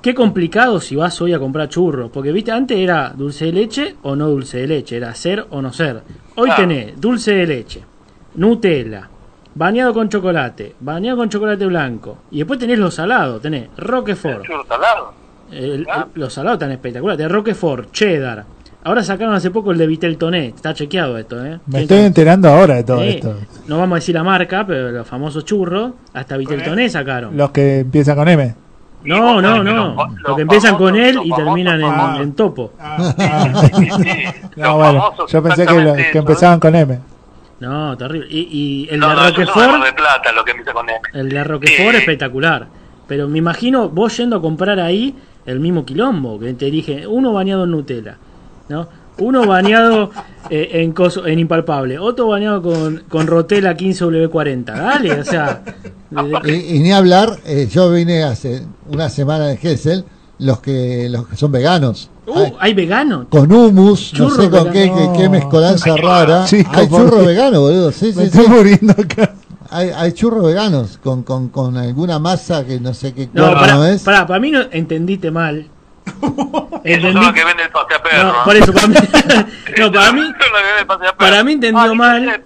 qué 0.01 0.13
complicado 0.13 0.81
si 0.81 0.95
vas 0.97 1.19
hoy 1.21 1.33
a 1.33 1.39
comprar 1.39 1.69
churros, 1.69 2.11
porque 2.11 2.31
viste, 2.33 2.51
antes 2.51 2.77
era 2.77 3.13
dulce 3.15 3.45
de 3.45 3.53
leche 3.53 3.95
o 4.03 4.15
no 4.17 4.27
dulce 4.29 4.57
de 4.59 4.67
leche, 4.67 4.97
era 4.97 5.15
ser 5.15 5.47
o 5.49 5.61
no 5.61 5.71
ser. 5.71 6.01
Hoy 6.35 6.49
tenés 6.55 6.99
dulce 6.99 7.33
de 7.33 7.45
leche, 7.47 7.81
Nutella, 8.35 9.07
bañado 9.55 9.93
con 9.93 10.09
chocolate, 10.09 10.75
bañado 10.79 11.17
con 11.17 11.29
chocolate 11.29 11.65
blanco, 11.65 12.17
y 12.31 12.37
después 12.39 12.59
tenés 12.59 12.79
los 12.79 12.95
salados, 12.95 13.41
tenés 13.41 13.69
Roquefort, 13.77 14.43
Churro 14.43 14.65
salado. 14.67 15.13
el- 15.51 15.85
Ah. 15.89 16.07
el- 16.13 16.19
los 16.21 16.33
salados 16.33 16.55
están 16.57 16.71
espectaculares, 16.71 17.17
tenés 17.17 17.31
Roquefort, 17.31 17.91
cheddar. 17.91 18.45
Ahora 18.85 19.01
sacaron 19.01 19.33
hace 19.33 19.49
poco 19.49 19.71
el 19.71 19.77
de 19.77 19.87
Vitel 19.87 20.17
Toné, 20.17 20.47
está 20.47 20.73
chequeado 20.73 21.17
esto, 21.17 21.45
¿eh? 21.45 21.59
me 21.67 21.83
estoy 21.83 21.99
enterando 21.99 22.49
ahora 22.49 22.75
de 22.75 22.83
todo 22.83 22.99
Sí, 22.99 23.09
esto. 23.09 23.33
No 23.67 23.77
vamos 23.77 23.95
a 23.95 23.99
decir 23.99 24.13
la 24.15 24.23
marca, 24.23 24.65
pero 24.67 24.91
los 24.91 25.07
famosos 25.07 25.45
churros, 25.45 25.91
hasta 26.13 26.35
Vitel 26.35 26.63
Toné 26.63 26.89
sacaron. 26.89 27.37
Los 27.37 27.51
que 27.51 27.79
empiezan 27.79 28.15
con 28.17 28.27
M. 28.27 28.55
No, 29.03 29.41
no, 29.41 29.63
no. 29.63 29.73
los- 29.73 29.95
Los 29.95 30.21
los 30.21 30.35
que 30.35 30.41
empiezan 30.43 30.75
con 30.77 30.95
él 30.95 31.19
y 31.23 31.31
terminan 31.31 31.81
en, 31.81 31.91
famosos. 31.91 32.21
en 32.21 32.33
topo. 32.33 32.71
Ah, 32.79 33.13
Sí, 33.73 33.89
sí, 33.89 33.89
sí. 34.03 34.23
no, 34.55 34.75
bueno, 34.77 35.01
famosos, 35.01 35.31
yo 35.31 35.43
pensé 35.43 35.65
que, 35.65 35.81
lo- 35.81 35.93
que 35.93 36.01
eso, 36.09 36.17
empezaban 36.19 36.59
con 36.59 36.75
M. 36.75 36.99
No, 37.59 37.97
terrible. 37.97 38.27
Y, 38.29 38.39
y 38.51 38.93
el 38.93 38.99
No, 38.99 39.09
de 39.09 39.15
no, 39.15 39.21
yo 39.29 39.35
soy 39.35 39.45
de 39.45 39.45
Roquefort, 39.71 39.95
Plata, 39.95 40.31
lo 40.33 40.43
que 40.43 40.51
empieza 40.51 40.73
con 40.73 40.89
M. 40.89 40.99
el 41.13 41.29
de 41.29 41.43
Roquefort 41.43 41.91
Sí. 41.91 41.97
espectacular. 41.97 42.67
Pero 43.07 43.27
me 43.27 43.37
imagino 43.37 43.89
vos 43.89 44.15
yendo 44.17 44.37
a 44.37 44.41
comprar 44.41 44.79
ahí 44.79 45.15
el 45.45 45.59
mismo 45.59 45.85
quilombo, 45.85 46.39
que 46.39 46.53
te 46.53 46.71
dije, 46.71 47.05
uno 47.05 47.33
bañado 47.33 47.65
en 47.65 47.71
Nutella, 47.71 48.17
¿no? 48.69 48.87
Uno 49.19 49.45
bañado 49.45 50.09
eh, 50.49 50.69
en 50.73 50.91
coso, 50.91 51.27
en 51.27 51.39
impalpable, 51.39 51.99
otro 51.99 52.27
bañado 52.27 52.61
con, 52.61 53.03
con 53.09 53.27
Rotela 53.27 53.77
15W40. 53.77 54.65
Dale, 54.65 55.19
o 55.19 55.23
sea, 55.23 55.61
de- 56.09 56.51
Y, 56.51 56.77
y 56.77 56.79
ni 56.79 56.91
hablar, 56.91 57.37
eh, 57.45 57.67
yo 57.71 57.91
vine 57.91 58.23
hace 58.23 58.63
una 58.89 59.09
semana 59.09 59.47
de 59.47 59.57
Gessel, 59.57 60.03
los 60.39 60.59
que, 60.61 61.07
los 61.09 61.27
que 61.27 61.35
son 61.37 61.51
veganos. 61.51 62.09
Uh, 62.25 62.39
Hay- 62.39 62.53
hay 62.59 62.73
veganos. 62.73 63.27
con 63.29 63.51
humus, 63.51 64.13
no 64.13 64.29
Churro 64.29 64.43
sé 64.43 64.49
con 64.49 64.71
qué, 64.71 64.91
qué, 64.93 65.09
qué 65.17 65.29
mezcolanza 65.29 65.95
rara. 65.95 66.45
Chico, 66.45 66.71
hay 66.73 66.87
churro 66.87 67.17
Dios. 67.17 67.27
vegano, 67.27 67.61
boludo. 67.61 67.91
Sí, 67.91 68.07
Me 68.07 68.13
sí, 68.13 68.21
estoy 68.23 68.45
sí. 68.45 68.49
muriendo 68.51 68.93
acá. 68.93 69.33
Hay, 69.69 69.89
hay 69.89 70.11
churros 70.13 70.45
veganos 70.45 70.99
con, 71.03 71.23
con, 71.23 71.49
con 71.49 71.77
alguna 71.77 72.19
masa 72.19 72.63
que 72.65 72.79
no 72.79 72.93
sé 72.93 73.13
qué 73.13 73.27
No, 73.33 73.43
cuerno 73.43 73.59
para, 73.59 73.91
es. 73.91 74.03
para, 74.03 74.27
para 74.27 74.39
mí 74.39 74.51
no 74.51 74.61
entendiste 74.71 75.31
mal. 75.31 75.67
Esos 76.21 76.31
son 76.31 76.83
Entendí- 76.83 77.13
los 77.25 77.33
que 77.33 77.45
venden 77.45 77.65
el 77.65 77.71
pase 77.71 77.95
a 77.95 78.03
perro. 78.03 78.33
No, 78.33 78.43
por 78.45 78.55
eso, 78.55 78.73
para 78.73 78.87
mí, 78.87 78.95
no, 79.79 79.91
para 79.91 80.11
mí, 80.13 80.21
para 81.17 81.43
mí 81.43 81.51
entendió 81.53 81.81
Ah, 81.91 81.93
mal. 81.93 82.41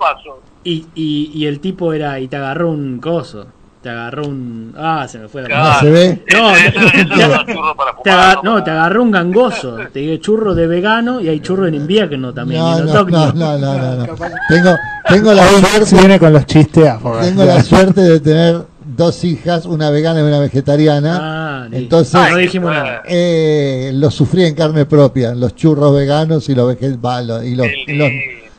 y, 0.64 0.85
y, 0.95 1.31
y 1.34 1.45
el 1.45 1.60
tipo 1.60 1.94
era, 1.94 2.19
y 2.19 2.27
te 2.27 2.35
agarró 2.38 2.69
un 2.72 2.99
coso, 2.99 3.48
te 3.81 3.89
agarró 3.89 4.26
un, 4.27 4.73
ah, 4.77 5.07
se 5.07 5.19
me 5.19 5.27
fue 5.27 5.44
la 5.44 5.48
Claro. 5.48 5.64
No 5.73 5.80
se 5.80 5.89
ve. 5.91 6.23
No, 6.34 6.53
te, 6.53 6.73
son 6.73 7.31
los 7.31 7.45
churros 7.45 7.76
para 7.77 7.91
te 7.91 8.10
fumar, 8.11 8.19
agar- 8.19 8.44
no, 8.44 8.64
te 8.64 8.72
agarró 8.72 9.03
un 9.03 9.11
gangoso, 9.11 9.77
te 9.94 9.99
digo 9.99 10.18
churro 10.18 10.53
de 10.56 10.68
vegano 10.68 11.22
y 11.22 11.30
hay 11.30 11.39
churro 11.39 11.68
en 11.68 11.76
invierno 11.76 12.34
también, 12.34 12.61
No, 12.61 12.80
no, 12.80 12.85
no, 12.85 13.31
no, 13.34 13.34
no, 13.34 13.57
no, 13.57 13.95
no. 13.95 14.06
Tengo, 14.49 14.72
tengo 15.07 15.34
la 15.34 15.44
Se 15.48 15.60
suerte, 15.61 15.95
viene 15.95 16.19
con 16.19 16.34
los 16.34 16.45
chistes 16.45 16.94
tengo 17.22 17.44
la 17.45 17.61
suerte 17.64 18.02
de 18.02 18.19
tener 18.19 18.61
dos 18.98 19.24
hijas, 19.24 19.65
una 19.65 19.90
vegana 19.91 20.19
y 20.19 20.24
una 20.24 20.40
vegetariana. 20.40 21.19
Ah. 21.22 21.68
Entonces, 21.72 22.14
no 22.32 22.36
dijimos 22.38 22.72
nada. 22.74 23.03
eh, 23.07 23.91
lo 23.94 24.11
sufrí 24.11 24.44
en 24.44 24.56
carne 24.56 24.86
propia, 24.86 25.34
los 25.36 25.56
churros 25.56 25.95
veganos 25.95 26.49
y 26.49 26.56
los 26.56 26.68
vegetales 26.68 27.45
y 27.45 27.56
los, 27.56 27.68
y 27.88 27.94
los- 27.94 28.10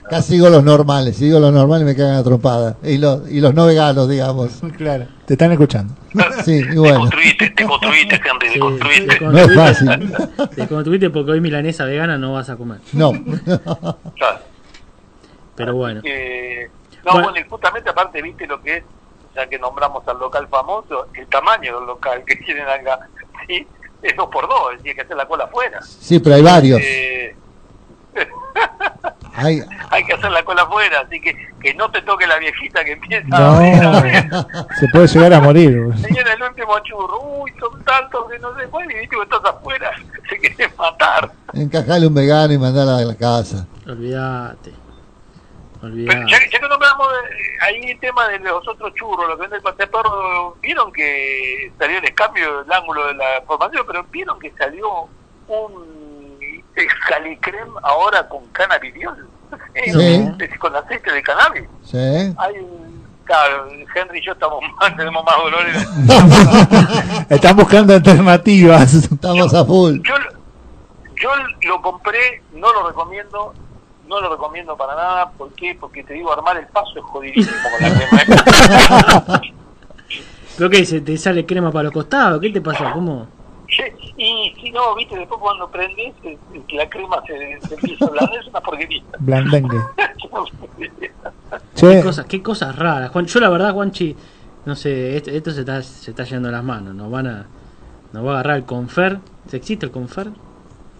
casi 0.08 0.34
digo 0.34 0.48
los 0.48 0.64
normales, 0.64 1.16
si 1.16 1.26
digo 1.26 1.38
los 1.38 1.52
normales 1.52 1.84
me 1.86 1.94
cagan 1.94 2.14
a 2.16 2.22
trompada 2.22 2.76
y 2.82 2.96
los 2.96 3.30
y 3.30 3.40
los 3.40 3.52
no 3.54 3.66
veganos, 3.66 4.08
digamos. 4.08 4.50
Claro, 4.78 5.06
te 5.26 5.34
están 5.34 5.52
escuchando. 5.52 5.94
Sí, 6.44 6.56
y 6.58 6.68
Te 6.70 6.78
bueno, 6.78 7.00
construiste, 7.00 7.50
te 7.50 7.64
construiste, 7.64 8.14
Henry, 8.16 8.46
te 8.48 8.52
Sí, 8.54 8.58
construiste. 8.58 9.16
te 9.18 9.24
no 9.24 9.38
es 9.38 9.48
construiste- 9.48 10.08
fácil. 10.14 10.48
Te 10.56 10.66
construiste 10.68 11.10
porque 11.10 11.30
hoy 11.32 11.40
milanesa 11.42 11.84
vegana 11.84 12.16
no 12.16 12.32
vas 12.32 12.48
a 12.48 12.56
comer. 12.56 12.78
No. 12.94 13.12
Claro. 14.16 14.38
Pero 15.56 15.74
bueno. 15.74 16.00
Eh, 16.04 16.68
no, 17.04 17.12
Bueno. 17.12 17.28
bueno. 17.30 17.44
y 17.46 17.48
justamente 17.50 17.90
aparte, 17.90 18.22
viste 18.22 18.46
lo 18.46 18.62
que 18.62 18.76
es, 18.78 18.84
ya 19.38 19.48
que 19.48 19.58
nombramos 19.58 20.06
al 20.08 20.18
local 20.18 20.48
famoso, 20.48 21.06
el 21.14 21.26
tamaño 21.28 21.78
del 21.78 21.86
local 21.86 22.24
que 22.26 22.36
tienen 22.44 22.68
acá, 22.68 22.98
sí, 23.46 23.66
es 24.02 24.16
dos 24.16 24.28
por 24.28 24.48
dos, 24.48 24.72
es 24.72 24.78
decir, 24.82 24.94
que 24.96 25.02
hacer 25.02 25.16
la 25.16 25.26
cola 25.26 25.44
afuera. 25.44 25.80
Sí, 25.82 26.18
pero 26.18 26.36
hay 26.36 26.42
varios. 26.42 26.80
Eh, 26.82 27.36
Hay, 29.40 29.62
hay 29.90 30.04
que 30.04 30.14
hacer 30.14 30.32
la 30.32 30.42
cola 30.42 30.62
afuera, 30.62 31.02
así 31.06 31.20
que 31.20 31.32
que 31.62 31.72
no 31.74 31.88
te 31.92 32.02
toque 32.02 32.26
la 32.26 32.38
viejita 32.38 32.84
que 32.84 32.92
empieza 32.92 33.28
No, 33.28 33.36
a 33.36 33.56
abrir, 33.56 33.84
a 33.84 33.98
abrir. 33.98 34.30
se 34.80 34.88
puede 34.88 35.06
llegar 35.06 35.32
a 35.34 35.40
morir. 35.40 35.88
Señora, 36.02 36.32
el 36.32 36.42
último 36.42 36.76
churro, 36.80 37.20
uy, 37.22 37.52
son 37.60 37.84
tantos 37.84 38.28
que 38.28 38.38
no 38.40 38.58
se 38.58 38.66
puede, 38.66 38.92
y 38.96 38.98
viste 39.00 39.14
que 39.14 39.22
estás 39.22 39.44
afuera, 39.44 39.92
se 40.28 40.38
quiere 40.38 40.72
matar. 40.76 41.30
encajale 41.52 42.08
un 42.08 42.14
vegano 42.14 42.52
y 42.52 42.58
mandarla 42.58 42.96
a 42.98 43.02
la 43.02 43.14
casa. 43.14 43.64
Olvídate. 43.86 44.72
Pero 45.80 45.94
ya, 46.28 46.38
ya 46.50 46.58
que 46.60 46.68
nombramos 46.68 47.06
eh, 47.12 47.56
ahí 47.62 47.90
el 47.92 48.00
tema 48.00 48.26
de 48.28 48.38
los 48.40 48.66
otros 48.66 48.92
churros, 48.94 49.28
lo 49.28 49.36
que 49.36 49.42
vende 49.42 49.56
el 49.56 49.62
pastel 49.62 49.88
perro, 49.88 50.56
vieron 50.60 50.92
que 50.92 51.72
salió 51.78 51.98
el 51.98 52.14
cambio 52.14 52.62
del 52.62 52.72
ángulo 52.72 53.06
de 53.06 53.14
la 53.14 53.42
formación, 53.46 53.84
pero 53.86 54.04
vieron 54.10 54.38
que 54.40 54.52
salió 54.58 55.08
un 55.46 56.60
escalicrem 56.74 57.68
ahora 57.82 58.28
con 58.28 58.44
cannabidiol, 58.48 59.28
Sí. 59.84 60.48
con 60.58 60.74
aceite 60.76 61.12
de 61.12 61.22
cannabis. 61.22 61.64
¿Sí? 61.84 61.96
Hay 62.38 62.54
claro, 63.24 63.68
Henry 63.94 64.18
y 64.18 64.24
yo 64.26 64.32
estamos 64.32 64.60
más, 64.80 64.96
tenemos 64.96 65.24
más 65.24 65.36
dolores. 65.36 65.88
Están 67.28 67.56
buscando 67.56 67.94
alternativas. 67.94 68.94
Estamos 68.94 69.54
a 69.54 69.64
full. 69.64 70.00
Yo, 70.02 70.14
yo 71.20 71.30
lo 71.62 71.82
compré, 71.82 72.42
no 72.52 72.72
lo 72.72 72.88
recomiendo, 72.88 73.52
no 74.08 74.20
lo 74.20 74.30
recomiendo 74.30 74.76
para 74.76 74.94
nada. 74.94 75.30
¿Por 75.30 75.52
qué? 75.52 75.76
Porque 75.78 76.02
te 76.02 76.14
digo, 76.14 76.32
armar 76.32 76.56
el 76.56 76.66
paso 76.66 76.92
es 76.96 77.04
jodidísimo 77.04 77.56
con 77.62 77.88
la 77.88 77.94
crema. 79.28 79.42
¿Pero 80.56 80.70
qué? 80.70 80.84
¿Se 80.84 81.00
te 81.00 81.16
sale 81.16 81.46
crema 81.46 81.70
para 81.70 81.84
los 81.84 81.92
costados? 81.92 82.40
¿Qué 82.40 82.50
te 82.50 82.60
pasa? 82.60 82.92
¿Cómo? 82.92 83.28
Che, 83.68 83.94
y 84.16 84.54
si 84.60 84.70
no, 84.72 84.94
viste, 84.96 85.16
después 85.16 85.40
cuando 85.40 85.68
prendes, 85.68 86.14
eh, 86.24 86.38
la 86.70 86.88
crema 86.88 87.22
se, 87.26 87.60
se 87.68 87.74
empieza 87.74 88.06
a 88.06 88.08
ablandar, 88.08 88.40
es 88.40 88.46
una 88.46 88.60
porquería. 88.60 89.02
Blandengue. 89.20 89.78
¿Qué 90.78 91.12
Che, 91.74 92.02
cosas, 92.02 92.26
qué 92.26 92.42
cosas 92.42 92.76
raras. 92.76 93.10
Juan, 93.10 93.26
yo 93.26 93.40
la 93.40 93.50
verdad, 93.50 93.72
Juanchi, 93.74 94.16
no 94.64 94.74
sé, 94.74 95.16
esto, 95.16 95.30
esto 95.30 95.50
se, 95.50 95.60
está, 95.60 95.82
se 95.82 96.10
está 96.10 96.24
yendo 96.24 96.48
a 96.48 96.52
las 96.52 96.64
manos. 96.64 96.94
Nos 96.94 97.10
van 97.10 97.26
a, 97.26 97.46
nos 98.12 98.24
va 98.24 98.30
a 98.30 98.32
agarrar 98.34 98.56
el 98.56 98.64
confer. 98.64 99.18
¿Existe 99.52 99.86
el 99.86 99.92
confer? 99.92 100.28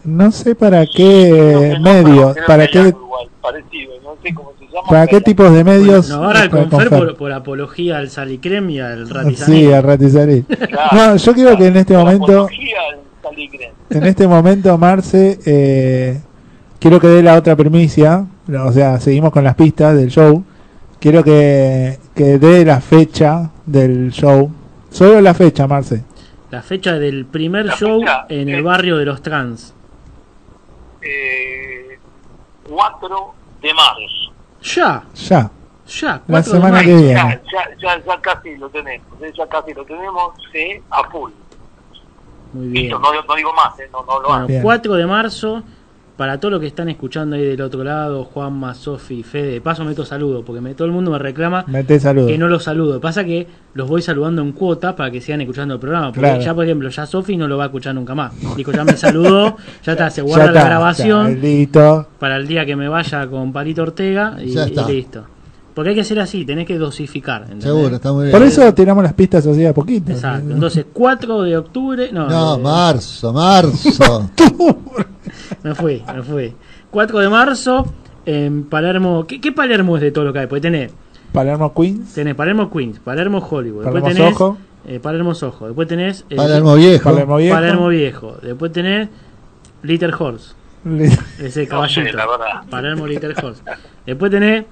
No 0.08 0.32
sé 0.32 0.54
para 0.54 0.86
qué 0.86 1.76
medios, 1.80 2.36
para 2.46 2.66
qué, 2.66 2.78
algo 2.78 3.00
igual, 3.00 3.28
parecido, 3.40 3.92
no 4.02 4.16
sé 4.22 4.34
cómo 4.34 4.52
se 4.58 4.64
llama. 4.66 4.88
para 4.88 5.06
qué 5.06 5.20
tipos 5.20 5.52
de 5.52 5.64
medios. 5.64 6.08
Nos 6.08 6.18
agarra 6.18 6.42
el 6.44 6.50
confer 6.50 6.88
por, 6.88 7.16
por 7.16 7.32
apología 7.32 7.98
al 7.98 8.10
salicrem 8.10 8.70
y 8.70 8.80
al 8.80 9.08
ratizaní. 9.08 9.60
Sí, 9.60 9.72
a 9.72 9.80
Ratizari. 9.82 10.42
Claro, 10.42 11.12
No, 11.12 11.16
yo 11.16 11.32
creo 11.34 11.56
que 11.56 11.66
en 11.66 11.76
este 11.76 11.96
momento, 11.96 12.32
apología 12.44 12.76
al 12.90 12.98
en 13.90 14.04
este 14.04 14.26
momento, 14.26 14.76
Marce, 14.78 15.38
eh, 15.44 16.20
quiero 16.78 17.00
que 17.00 17.08
dé 17.08 17.22
la 17.22 17.36
otra 17.36 17.56
primicia. 17.56 18.26
O 18.64 18.72
sea, 18.72 18.98
seguimos 19.00 19.32
con 19.32 19.44
las 19.44 19.54
pistas 19.54 19.96
del 19.96 20.10
show. 20.10 20.44
Quiero 21.00 21.22
que, 21.22 21.98
que 22.14 22.38
dé 22.38 22.64
la 22.64 22.80
fecha 22.80 23.50
del 23.66 24.10
show. 24.10 24.50
Solo 24.90 25.20
la 25.20 25.34
fecha, 25.34 25.66
Marce. 25.66 26.02
La 26.50 26.62
fecha 26.62 26.98
del 26.98 27.26
primer 27.26 27.66
La 27.66 27.74
show 27.74 28.00
fecha, 28.00 28.26
en 28.28 28.48
el 28.48 28.62
barrio 28.62 28.96
de 28.96 29.04
los 29.04 29.22
trans. 29.22 29.74
Eh, 31.02 31.98
4 32.68 33.34
de 33.62 33.74
marzo. 33.74 34.32
Ya, 34.62 35.02
Ya. 35.14 35.50
ya, 35.86 36.08
La 36.12 36.18
4 36.26 36.36
de 36.36 36.42
semana 36.58 36.70
marzo. 36.76 36.86
que 36.88 36.94
viene. 36.96 37.14
Ya, 37.14 37.40
ya, 37.52 37.76
ya, 37.78 38.04
ya 38.04 38.20
casi 38.20 38.56
lo 38.56 38.68
tenemos, 38.70 39.06
eh, 39.22 39.32
ya 39.36 39.46
casi 39.48 39.74
lo 39.74 39.84
tenemos 39.84 40.34
sí, 40.52 40.82
a 40.90 41.04
full. 41.10 41.30
Muy 42.52 42.68
bien. 42.68 42.84
Listo, 42.84 42.98
no, 42.98 43.08
no 43.22 43.34
digo 43.34 43.52
más, 43.52 43.78
eh, 43.78 43.88
no, 43.92 44.02
no 44.04 44.20
lo 44.20 44.28
Bueno, 44.28 44.44
hago. 44.44 44.62
4 44.62 44.94
de 44.94 45.06
marzo, 45.06 45.62
para 46.18 46.38
todos 46.40 46.50
los 46.52 46.60
que 46.60 46.66
están 46.66 46.88
escuchando 46.88 47.36
ahí 47.36 47.44
del 47.44 47.60
otro 47.62 47.84
lado, 47.84 48.24
Juanma, 48.24 48.74
Sofi, 48.74 49.22
Fede, 49.22 49.52
de 49.52 49.60
paso 49.60 49.84
meto 49.84 50.04
saludo, 50.04 50.44
porque 50.44 50.60
me- 50.60 50.74
todo 50.74 50.86
el 50.86 50.92
mundo 50.92 51.12
me 51.12 51.18
reclama 51.18 51.64
Mete 51.68 51.98
que 52.00 52.36
no 52.36 52.48
los 52.48 52.64
saludo. 52.64 53.00
Pasa 53.00 53.24
que 53.24 53.46
los 53.74 53.88
voy 53.88 54.02
saludando 54.02 54.42
en 54.42 54.50
cuota 54.50 54.96
para 54.96 55.12
que 55.12 55.20
sigan 55.20 55.40
escuchando 55.42 55.74
el 55.74 55.80
programa. 55.80 56.08
Porque 56.08 56.20
Claro. 56.28 56.42
ya, 56.42 56.54
por 56.54 56.64
ejemplo, 56.64 56.88
ya 56.88 57.06
Sofi 57.06 57.36
no 57.36 57.46
lo 57.46 57.56
va 57.56 57.64
a 57.64 57.66
escuchar 57.68 57.94
nunca 57.94 58.16
más. 58.16 58.32
Dijo, 58.56 58.72
ya 58.72 58.84
me 58.84 58.96
saludó, 58.96 59.56
ya 59.84 59.92
está, 59.92 60.10
se 60.10 60.20
guarda 60.22 60.50
la 60.50 60.64
grabación 60.64 61.40
listo. 61.40 62.08
para 62.18 62.36
el 62.36 62.48
día 62.48 62.66
que 62.66 62.74
me 62.74 62.88
vaya 62.88 63.26
con 63.28 63.52
Palito 63.52 63.82
Ortega 63.82 64.36
y, 64.42 64.56
listo. 64.88 65.24
Porque 65.72 65.90
hay 65.90 65.94
que 65.94 66.02
ser 66.02 66.18
así, 66.18 66.44
tenés 66.44 66.66
que 66.66 66.76
dosificar. 66.76 67.42
¿entendés? 67.42 67.62
Seguro, 67.66 67.94
está 67.94 68.12
muy 68.12 68.24
bien. 68.24 68.32
Por 68.36 68.42
eso 68.44 68.74
tiramos 68.74 69.04
las 69.04 69.12
pistas 69.12 69.46
así 69.46 69.64
a 69.64 69.72
poquito. 69.72 70.10
Exacto. 70.10 70.52
Entonces, 70.52 70.84
4 70.92 71.42
de 71.42 71.56
octubre. 71.56 72.10
No, 72.12 72.28
No, 72.28 72.56
eh, 72.56 72.58
marzo, 72.58 73.32
marzo. 73.32 74.28
me 75.62 75.74
fui, 75.74 76.02
me 76.14 76.22
fui. 76.22 76.54
4 76.90 77.18
de 77.18 77.28
marzo 77.28 77.86
en 78.26 78.64
Palermo. 78.64 79.26
¿Qué, 79.26 79.40
qué 79.40 79.52
Palermo 79.52 79.96
es 79.96 80.02
de 80.02 80.10
todo 80.10 80.24
lo 80.24 80.32
que 80.32 80.40
hay? 80.40 80.46
Pues 80.46 80.62
tenés, 80.62 80.92
Palermo 81.32 81.72
Queens. 81.74 82.14
tenés 82.14 82.34
Palermo 82.34 82.70
Queens, 82.70 82.98
Palermo 83.00 83.38
Hollywood, 83.38 83.84
Palermo 83.84 84.08
tenés 84.08 84.34
Soho. 84.36 84.58
eh, 84.86 84.98
Palermo 85.00 85.34
Soho, 85.34 85.66
después 85.66 85.86
tenés 85.88 86.24
eh, 86.30 86.36
Palermo 86.36 86.74
Viejo. 86.74 87.04
Palermo 87.10 87.36
Viejo. 87.36 87.54
Palermo 87.54 87.88
Viejo, 87.88 88.36
después 88.42 88.72
tenés 88.72 89.08
Little 89.82 90.12
Horse, 90.18 90.54
ese 91.38 91.62
No 91.64 91.68
caballito. 91.68 92.00
sé, 92.10 92.16
verdad. 92.16 92.62
Palermo 92.70 93.06
Little 93.06 93.34
Horse. 93.42 93.62
Después 94.06 94.30
tenés 94.30 94.64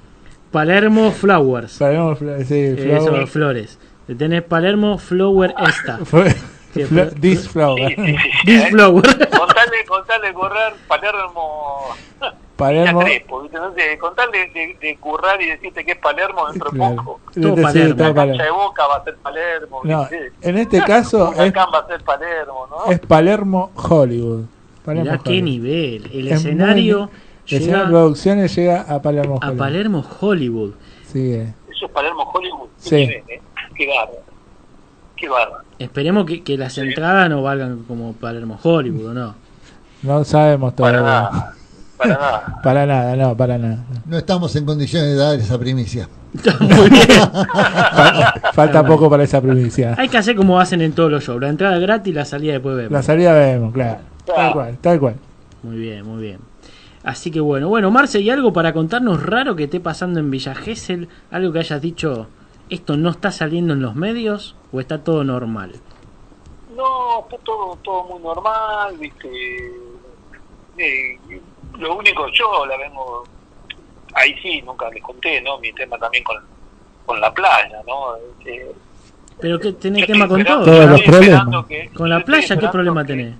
Palermo 0.50 1.10
Flowers, 1.10 1.76
Palermo, 1.78 2.16
Fla- 2.16 2.42
sí, 2.44 2.54
eh, 2.54 2.76
Flower. 3.02 3.22
eso, 3.22 3.26
flores. 3.26 3.78
Tenés 4.16 4.42
Palermo 4.42 4.98
Flower 4.98 5.52
Esta. 5.58 5.98
This 7.20 7.48
Flower. 7.48 7.94
This. 8.44 8.64
Flower. 8.70 9.02
Contale, 9.84 10.32
contale 10.32 10.34
correr 10.34 10.72
Palermo. 10.88 11.78
Palermo. 12.56 13.00
Crespo, 13.00 13.42
contale 14.00 14.50
de, 14.54 14.76
de 14.80 14.96
currar 14.96 15.40
y 15.42 15.46
decirte 15.46 15.84
que 15.84 15.92
es 15.92 15.98
Palermo 15.98 16.46
dentro 16.50 16.70
de 16.70 16.76
Claro. 16.78 16.96
poco. 16.96 17.20
Todo 17.34 17.56
Sí, 17.56 17.62
Palermo. 17.62 17.96
todo 17.96 18.08
La 18.08 18.14
Palermo. 18.14 18.38
cancha 18.38 18.44
de 18.44 18.50
Boca 18.50 18.86
va 18.86 18.96
a 18.96 19.04
ser 19.04 19.16
Palermo. 19.16 19.80
No, 19.84 20.08
en 20.40 20.58
este 20.58 20.82
caso 20.82 21.32
es, 21.34 21.52
va 21.54 21.78
a 21.78 21.86
ser 21.86 22.02
Palermo, 22.02 22.66
¿no? 22.70 22.90
es 22.92 22.98
Palermo 23.00 23.70
Hollywood. 23.76 24.44
Palermo 24.84 25.10
Mirá 25.10 25.22
qué 25.22 25.28
Hollywood. 25.30 25.44
nivel. 25.44 26.10
El 26.12 26.28
Es 26.28 26.32
escenario 26.40 26.98
muy- 27.00 27.08
El 27.48 27.56
escenario 27.62 27.84
de 27.84 27.90
producciones 27.90 28.56
llega 28.56 28.80
a 28.82 29.02
Palermo 29.02 29.34
a 29.42 29.46
Hollywood. 29.48 29.58
Palermo 29.58 30.04
Hollywood. 30.20 30.70
Sí, 31.04 31.32
eh. 31.34 31.54
Eso 31.70 31.86
es 31.86 31.92
Palermo 31.92 32.22
Hollywood. 32.32 32.68
Qué 32.82 32.88
Sí. 32.88 32.96
nivel, 32.96 33.22
¿eh? 33.28 33.42
Qué 33.76 33.86
bárbaro. 33.86 34.18
Qué 35.16 35.28
bárbaro. 35.28 35.64
Esperemos 35.78 36.24
que, 36.24 36.42
que 36.42 36.56
las 36.56 36.78
entradas 36.78 37.28
no 37.28 37.42
valgan 37.42 37.84
como 37.84 38.14
Palermo 38.14 38.58
Hollywood, 38.62 39.08
¿o 39.10 39.12
no? 39.14 39.34
No 40.02 40.24
sabemos 40.24 40.72
Para 40.74 40.98
todavía. 40.98 41.10
nada. 41.30 41.52
Para 41.98 42.14
nada. 42.14 42.60
Para 42.62 42.86
nada, 42.86 43.16
no, 43.16 43.36
para 43.36 43.58
nada. 43.58 43.78
No 44.04 44.18
estamos 44.18 44.54
en 44.56 44.64
condiciones 44.66 45.10
de 45.10 45.16
dar 45.16 45.38
esa 45.38 45.58
primicia. 45.58 46.08
Muy 46.60 46.90
bien. 46.90 47.08
Fal- 47.08 48.52
Falta 48.52 48.84
poco 48.86 49.08
para 49.08 49.24
esa 49.24 49.40
primicia. 49.40 49.94
Hay 49.96 50.08
que 50.08 50.18
hacer 50.18 50.36
como 50.36 50.60
hacen 50.60 50.82
en 50.82 50.92
todos 50.92 51.10
los 51.10 51.24
shows. 51.24 51.40
La 51.40 51.48
entrada 51.48 51.78
gratis 51.78 52.10
y 52.12 52.14
la 52.14 52.24
salida 52.26 52.52
después 52.52 52.76
vemos. 52.76 52.92
La 52.92 53.02
salida 53.02 53.32
vemos, 53.32 53.72
claro. 53.72 53.98
Tal 54.26 54.52
cual, 54.52 54.78
tal 54.80 55.00
cual. 55.00 55.14
Muy 55.62 55.76
bien, 55.78 56.04
muy 56.04 56.20
bien. 56.22 56.38
Así 57.02 57.30
que 57.30 57.40
bueno, 57.40 57.68
bueno, 57.68 57.90
Marce, 57.90 58.20
¿y 58.20 58.28
algo 58.30 58.52
para 58.52 58.72
contarnos 58.74 59.22
raro 59.22 59.56
que 59.56 59.64
esté 59.64 59.80
pasando 59.80 60.20
en 60.20 60.30
Villa 60.30 60.54
Gesell? 60.54 61.08
¿Algo 61.30 61.52
que 61.52 61.60
hayas 61.60 61.80
dicho, 61.80 62.26
esto 62.68 62.96
no 62.98 63.10
está 63.10 63.30
saliendo 63.30 63.72
en 63.74 63.80
los 63.80 63.94
medios 63.94 64.56
o 64.72 64.80
está 64.80 64.98
todo 64.98 65.24
normal? 65.24 65.72
No, 66.76 67.20
está 67.20 67.38
todo, 67.44 67.76
todo 67.82 68.04
muy 68.04 68.22
normal, 68.22 68.96
viste. 68.98 69.28
Eh, 70.78 71.18
lo 71.78 71.96
único, 71.96 72.28
yo 72.28 72.66
la 72.66 72.76
vengo. 72.76 73.24
Ahí 74.14 74.34
sí, 74.42 74.60
nunca 74.62 74.88
les 74.90 75.02
conté, 75.02 75.40
¿no? 75.40 75.58
Mi 75.58 75.72
tema 75.72 75.98
también 75.98 76.22
con, 76.24 76.36
con 77.06 77.20
la 77.20 77.32
playa, 77.32 77.80
¿no? 77.86 78.14
Este, 78.16 78.72
Pero 79.40 79.58
que 79.58 79.72
tenés 79.72 80.06
tema 80.06 80.28
con 80.28 80.44
todo. 80.44 80.64
Todos 80.64 80.90
los 80.90 81.02
problemas. 81.02 81.66
que- 81.66 81.90
Con 81.94 82.10
la 82.10 82.20
playa, 82.20 82.58
¿qué 82.58 82.68
problema 82.68 83.02
que- 83.04 83.12
tenés? 83.12 83.34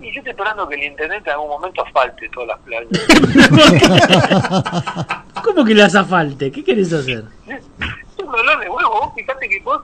Y 0.00 0.10
yo 0.12 0.18
estoy 0.18 0.30
esperando 0.32 0.68
que 0.68 0.74
el 0.74 0.82
internet 0.82 1.22
en 1.26 1.32
algún 1.32 1.48
momento 1.48 1.82
asfalte 1.84 2.28
todas 2.30 2.48
las 2.48 2.58
playas. 2.60 2.88
¿Cómo 5.44 5.64
que 5.64 5.74
le 5.74 5.82
hace 5.84 6.02
falte? 6.04 6.50
¿Qué 6.50 6.64
querés 6.64 6.92
hacer? 6.92 7.24
es 7.46 7.62
un 8.18 8.32
dolor 8.32 8.58
de 8.58 8.68
huevo. 8.68 8.90
Vos 9.00 9.14
fíjate 9.14 9.48
que 9.48 9.60
vos, 9.60 9.80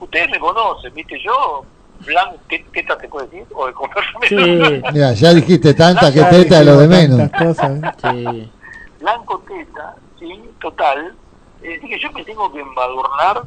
ustedes 0.00 0.30
me 0.30 0.40
conocen, 0.40 0.92
¿viste? 0.94 1.16
Yo, 1.22 1.64
blanco, 2.06 2.36
¿qué 2.48 2.64
teta 2.72 2.96
te 2.98 3.08
puedo 3.08 3.26
decir? 3.26 3.44
O 3.54 3.66
de 3.66 3.72
comerme. 3.72 4.28
Sí, 4.28 4.82
Mira, 4.92 5.12
ya 5.12 5.34
dijiste 5.34 5.74
tanta 5.74 6.12
que 6.12 6.22
teta 6.24 6.58
de 6.60 6.64
lo 6.64 6.76
de 6.78 6.88
menos. 6.88 7.30
cosas, 7.30 7.70
¿eh? 7.82 7.90
sí. 8.02 8.52
Blanco 9.00 9.42
teta, 9.48 9.94
¿sí? 10.18 10.40
Total. 10.60 11.14
Es 11.62 11.74
decir, 11.80 11.88
que 11.90 11.98
yo 11.98 12.12
me 12.12 12.24
tengo 12.24 12.52
que 12.52 12.60
embadurnar 12.60 13.42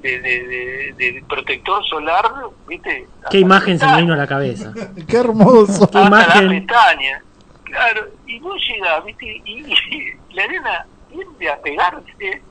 de, 0.00 0.20
de, 0.20 0.94
de, 0.98 1.12
de 1.12 1.24
protector 1.28 1.84
solar, 1.86 2.24
¿viste? 2.66 3.06
Hasta 3.18 3.28
¿Qué 3.30 3.38
imagen 3.38 3.78
se 3.78 3.86
me 3.86 4.00
vino 4.02 4.14
a 4.14 4.16
la 4.16 4.26
cabeza? 4.26 4.72
Qué 5.08 5.16
hermoso. 5.16 5.88
¿Qué 5.88 5.98
hasta 5.98 6.06
imagen? 6.08 6.44
la 6.46 6.50
pestaña. 6.50 7.22
Claro, 7.64 8.08
y 8.26 8.38
vos 8.40 8.56
llegás, 8.68 9.04
¿viste? 9.04 9.42
Y, 9.44 9.60
y 9.72 10.14
la 10.34 10.44
arena 10.44 10.86
tiende 11.10 11.50
a 11.50 11.56
pegarse, 11.62 12.42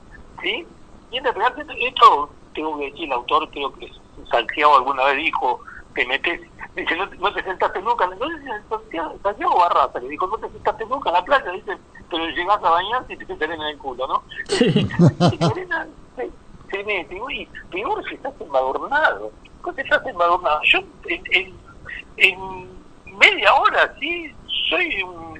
¿sí? 0.42 0.66
Tiende 1.10 1.28
a 1.28 1.32
pegarse. 1.32 1.62
Esto, 1.78 2.30
tengo 2.54 2.78
que 2.78 2.86
decir, 2.86 3.04
el 3.04 3.12
autor, 3.12 3.48
creo 3.50 3.72
que 3.74 3.86
Santiago 4.30 4.76
alguna 4.76 5.04
vez 5.04 5.16
dijo, 5.16 5.60
te 5.94 6.06
metes, 6.06 6.40
dice, 6.74 6.96
no, 6.96 7.06
no 7.06 7.32
te 7.32 7.42
sentaste 7.42 7.80
nunca, 7.82 8.06
no 8.06 8.26
Santiago, 8.68 9.16
Santiago 9.22 9.58
Barraza, 9.58 10.00
le 10.00 10.08
dijo, 10.08 10.26
no 10.26 10.38
te 10.38 10.48
sentaste 10.50 10.86
nunca 10.86 11.10
en 11.10 11.14
la 11.14 11.24
playa, 11.24 11.50
dice, 11.52 11.78
pero 12.10 12.26
llegás 12.26 12.62
a 12.62 12.70
bañarte 12.70 13.14
y 13.14 13.16
te 13.16 13.32
arena 13.32 13.54
en 13.54 13.74
el 13.74 13.78
culo, 13.78 14.06
¿no? 14.06 14.22
Sí. 14.48 14.86
Se, 16.16 16.30
se 16.70 16.84
mete, 16.84 17.20
y 17.30 17.46
peor 17.70 18.02
si 18.08 18.14
estás 18.14 18.34
embadurnado. 18.40 19.30
¿Cómo 19.60 19.78
estás 19.78 20.04
embadurnado? 20.06 20.60
Yo 20.64 20.78
en, 21.06 21.22
en, 21.30 21.54
en 22.16 23.18
media 23.18 23.54
hora, 23.54 23.94
sí, 24.00 24.34
soy 24.68 25.02
un, 25.02 25.31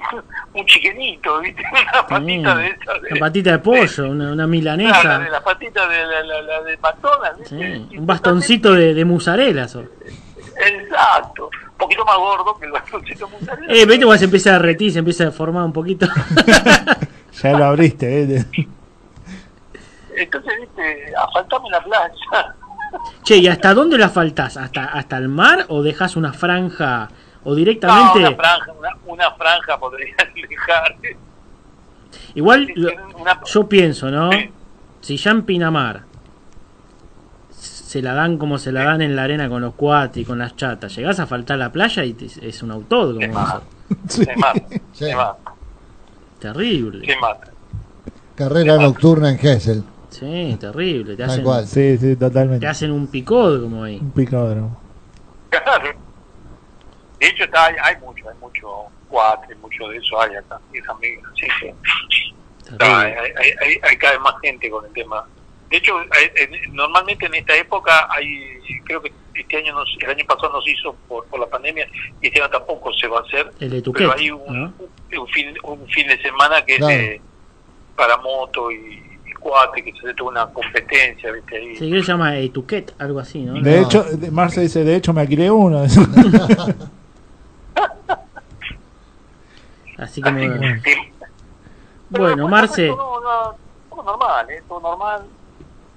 un 0.54 0.66
chiquenito, 0.66 1.40
¿viste? 1.40 1.62
Una 1.72 2.06
patita 2.06 2.54
de 2.56 2.66
esa. 2.68 2.92
De, 2.94 3.08
Una 3.12 3.20
patita 3.20 3.50
de 3.52 3.58
pollo, 3.58 4.10
una, 4.10 4.24
una 4.24 4.34
Claro, 4.34 4.48
milanesa. 4.48 5.18
de 5.18 5.30
la 5.30 5.40
patita 5.42 5.86
de 5.88 6.06
la, 6.06 6.22
la, 6.22 6.42
la 6.42 6.62
de 6.62 6.76
McDonald's, 6.78 7.38
¿viste? 7.50 7.76
Sí, 7.88 7.96
un 7.98 8.06
bastoncito 8.06 8.72
de, 8.74 8.94
de 8.94 9.04
mozzarella. 9.04 9.68
sos. 9.68 9.86
Exacto. 10.66 11.50
Un 11.72 11.76
poquito 11.78 12.04
más 12.04 12.16
gordo 12.16 12.58
que 12.58 12.66
el 12.66 12.72
bastoncito 12.72 13.26
de 13.26 13.32
mozzarella. 13.32 13.72
Eh, 13.72 13.86
viste 13.86 14.04
cuando 14.04 14.18
se 14.18 14.24
empieza 14.24 14.50
a 14.50 14.52
derretir, 14.54 14.92
se 14.92 14.98
empieza 15.00 15.28
a 15.28 15.30
formar 15.30 15.64
un 15.64 15.72
poquito. 15.72 16.06
Ya 17.40 17.52
lo 17.52 17.66
abriste, 17.66 18.22
¿eh? 18.24 18.44
Entonces, 20.16 20.52
¿viste? 20.60 21.12
Asfaltame 21.16 21.70
la 21.70 21.80
playa. 21.84 22.54
che, 23.22 23.36
¿y 23.36 23.46
hasta 23.46 23.74
dónde 23.74 23.96
la 23.96 24.08
faltás? 24.08 24.56
¿Hasta, 24.56 24.86
¿Hasta 24.86 25.18
el 25.18 25.28
mar 25.28 25.66
o 25.68 25.82
dejas 25.82 26.16
una 26.16 26.32
franja? 26.32 27.08
¿O 27.48 27.52
No, 27.52 27.54
directamente? 27.56 28.18
una 28.18 28.32
franja, 28.36 28.72
una, 28.78 28.90
una 29.06 29.30
franja 29.32 29.78
dejar. 30.50 30.96
Igual 32.34 32.72
Una- 33.18 33.40
yo 33.46 33.66
pienso, 33.68 34.10
¿no? 34.10 34.30
Sí. 34.32 34.50
Si 35.00 35.16
ya 35.16 35.30
en 35.30 35.42
Pinamar 35.44 36.02
se 37.50 38.02
la 38.02 38.12
dan 38.12 38.36
como 38.36 38.58
se 38.58 38.70
la 38.70 38.84
dan 38.84 39.00
en 39.00 39.16
la 39.16 39.22
arena 39.22 39.48
con 39.48 39.62
los 39.62 39.72
cuatis 39.74 40.22
y 40.22 40.24
con 40.26 40.38
las 40.38 40.56
chatas, 40.56 40.94
llegás 40.94 41.20
a 41.20 41.26
faltar 41.26 41.56
la 41.58 41.72
playa 41.72 42.04
y 42.04 42.12
te- 42.12 42.26
es 42.46 42.62
un 42.62 42.70
autódromo. 42.70 43.20
Se 43.22 43.28
mata. 43.28 43.62
eso. 44.08 44.22
Se 44.24 44.36
mata. 44.36 44.60
Sí. 44.68 44.78
Se 45.06 45.14
mata. 45.16 45.52
Terrible. 46.40 47.06
Se 47.06 47.16
mata. 47.18 47.50
Carrera 48.34 48.76
nocturna 48.76 49.30
en 49.30 49.38
Gessel. 49.38 49.82
Sí, 50.10 50.54
terrible. 50.60 51.12
Te 51.16 51.22
Tal 51.22 51.30
hacen, 51.30 51.44
cual. 51.44 51.66
Sí, 51.66 51.96
sí, 51.96 52.14
te 52.16 52.66
hacen 52.66 52.90
un 52.92 53.06
picódromo 53.06 53.84
ahí. 53.84 53.98
Un 53.98 54.10
picódromo. 54.10 54.78
Claro. 55.48 56.07
De 57.20 57.26
hecho, 57.26 57.44
está, 57.44 57.66
hay, 57.66 57.74
hay 57.82 57.96
mucho, 58.00 58.28
hay 58.28 58.36
mucho 58.40 58.68
cuatro, 59.08 59.56
mucho 59.58 59.88
de 59.88 59.96
eso 59.96 60.20
hay 60.22 60.36
acá, 60.36 60.60
y 60.72 60.78
esa 60.78 60.92
amiga, 60.92 61.22
sí, 61.34 61.46
sí. 61.60 62.34
Está, 62.70 63.00
hay, 63.00 63.12
hay, 63.12 63.50
hay- 63.60 63.78
hay 63.82 63.96
cada 63.96 64.12
vez 64.14 64.22
más 64.22 64.34
gente 64.42 64.68
con 64.70 64.84
el 64.84 64.92
tema. 64.92 65.24
De 65.70 65.76
hecho, 65.78 65.94
normalmente 66.72 67.26
en 67.26 67.34
esta 67.34 67.54
época 67.56 68.06
hay, 68.10 68.58
creo 68.84 69.02
que 69.02 69.12
este 69.34 69.56
año, 69.58 69.74
no 69.74 69.84
se- 69.86 70.04
el 70.04 70.10
año 70.10 70.24
pasado 70.26 70.52
no 70.52 70.62
se 70.62 70.70
hizo 70.70 70.94
por, 71.08 71.24
por 71.26 71.40
la 71.40 71.46
pandemia 71.46 71.86
y 72.20 72.26
este 72.28 72.40
año 72.40 72.50
tampoco 72.50 72.92
se 72.94 73.06
va 73.06 73.18
a 73.18 73.22
hacer. 73.22 73.50
El 73.60 73.82
pero 73.92 74.12
hay 74.14 74.30
un, 74.30 74.46
¿no? 74.62 74.72
un 75.20 75.28
fin, 75.28 75.54
un 75.64 75.86
fin 75.88 76.06
de 76.06 76.20
semana 76.22 76.64
que 76.64 76.76
Claro. 76.76 76.92
es 76.94 76.98
de- 76.98 77.20
para 77.96 78.16
moto 78.18 78.70
y, 78.70 79.02
y 79.26 79.32
cuate, 79.40 79.82
que 79.82 79.92
se 79.92 79.98
hace 79.98 80.14
toda 80.14 80.30
una 80.30 80.46
competencia, 80.52 81.32
¿viste? 81.32 81.56
Ahí. 81.56 81.76
Sí, 81.76 81.90
que 81.90 82.00
se 82.00 82.06
llama 82.06 82.36
etiquet, 82.38 82.94
algo 82.98 83.18
así, 83.20 83.40
¿no? 83.40 83.60
De 83.60 83.80
hecho, 83.82 84.04
de- 84.04 84.30
Marce 84.30 84.60
dice, 84.60 84.84
de 84.84 84.96
hecho 84.96 85.12
me 85.12 85.22
alquilé 85.22 85.50
uno. 85.50 85.84
Así 89.98 90.22
que 90.22 90.30
muy 90.30 90.48
bueno. 90.48 90.80
Sí. 90.84 90.90
Bueno, 92.10 92.48
Marce. 92.48 92.86
Todo, 92.88 93.20
no, 93.20 93.54
todo 93.90 94.02
normal, 94.04 94.50
¿eh? 94.50 94.62
Todo 94.68 94.80
normal, 94.80 95.22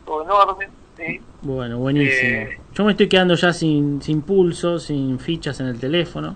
todo 0.05 0.23
en 0.23 0.29
orden, 0.31 0.69
sí. 0.97 1.21
Bueno, 1.41 1.77
buenísimo. 1.77 2.29
Eh. 2.41 2.59
Yo 2.73 2.83
me 2.83 2.91
estoy 2.91 3.07
quedando 3.07 3.35
ya 3.35 3.53
sin, 3.53 4.01
sin 4.01 4.21
pulso, 4.21 4.79
sin 4.79 5.19
fichas 5.19 5.59
en 5.59 5.67
el 5.67 5.79
teléfono. 5.79 6.35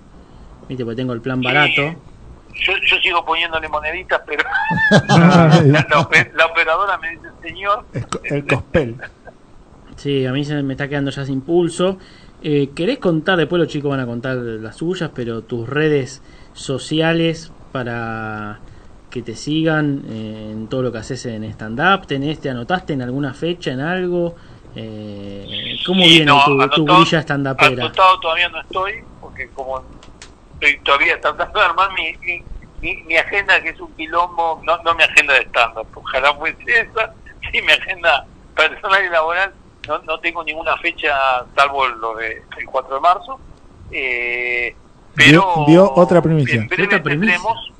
Viste, 0.67 0.83
porque 0.83 0.97
tengo 0.97 1.13
el 1.13 1.21
plan 1.21 1.41
barato. 1.41 1.81
Yo, 2.53 2.73
yo 2.87 2.97
sigo 3.01 3.25
poniéndole 3.25 3.67
moneditas, 3.67 4.21
pero 4.25 4.43
la, 5.09 5.85
la 5.89 5.99
ope- 5.99 6.31
la 6.33 6.45
operadora 6.45 6.97
me 6.99 7.09
dice, 7.09 7.27
señor, 7.41 7.85
El 8.23 8.45
cospel. 8.45 8.95
Sí, 9.97 10.25
a 10.25 10.33
mí 10.33 10.43
se 10.43 10.61
me 10.61 10.73
está 10.73 10.89
quedando 10.89 11.09
ya 11.09 11.23
sin 11.23 11.39
pulso. 11.39 11.97
Eh, 12.47 12.69
¿Querés 12.75 12.99
contar? 12.99 13.37
Después 13.39 13.59
los 13.59 13.67
chicos 13.67 13.89
van 13.89 13.99
a 14.01 14.05
contar 14.05 14.35
las 14.37 14.75
suyas, 14.75 15.09
pero 15.15 15.41
tus 15.41 15.67
redes 15.67 16.21
sociales 16.53 17.51
para 17.71 18.59
que 19.09 19.23
te 19.23 19.35
sigan 19.35 20.03
eh, 20.07 20.49
en 20.51 20.67
todo 20.67 20.83
lo 20.83 20.91
que 20.91 20.99
haces 20.99 21.25
en 21.25 21.43
stand-up. 21.45 22.05
¿Tenés, 22.05 22.39
¿Te 22.39 22.51
anotaste 22.51 22.93
en 22.93 23.01
alguna 23.01 23.33
fecha, 23.33 23.71
en 23.71 23.79
algo? 23.79 24.35
Eh, 24.75 25.77
¿Cómo 25.87 26.03
Sí, 26.03 26.09
viene 26.09 26.25
no, 26.25 26.43
tu, 26.45 26.55
tu 26.55 26.61
anotado- 26.61 26.85
grilla 26.85 27.19
stand-upera? 27.23 27.83
anotado 27.85 28.19
todavía 28.19 28.49
no 28.49 28.61
estoy, 28.61 28.93
porque 29.19 29.49
como 29.55 29.81
estoy 30.53 30.77
todavía 30.83 31.19
tratando 31.19 31.59
de 31.59 31.65
armar 31.65 31.89
mi, 31.97 32.15
mi, 32.27 32.43
mi- 32.81 33.03
mi 33.05 33.15
agenda, 33.17 33.59
que 33.59 33.69
es 33.69 33.79
un 33.79 33.91
quilombo, 33.95 34.61
no, 34.63 34.77
no 34.83 34.93
mi 34.93 35.01
agenda 35.01 35.33
de 35.33 35.45
stand-up, 35.45 35.87
ojalá 35.95 36.31
fuese 36.35 36.57
esa, 36.67 37.11
sí, 37.51 37.59
mi 37.63 37.71
agenda 37.71 38.23
personal 38.55 39.03
y 39.03 39.09
laboral, 39.09 39.51
no, 39.87 39.99
no 39.99 40.19
tengo 40.19 40.43
ninguna 40.43 40.75
fecha, 40.77 41.09
salvo 41.55 41.87
lo 41.87 42.15
de 42.15 42.43
el 42.57 42.65
4 42.65 42.95
de 42.95 43.01
marzo, 43.01 43.39
eh, 43.91 44.75
Dio, 45.15 45.45
pero 45.53 45.65
dio 45.67 45.93
otra 45.95 46.21
primicia. 46.21 46.55
en 46.55 46.67
breve 46.67 46.99
tendremos... 46.99 47.71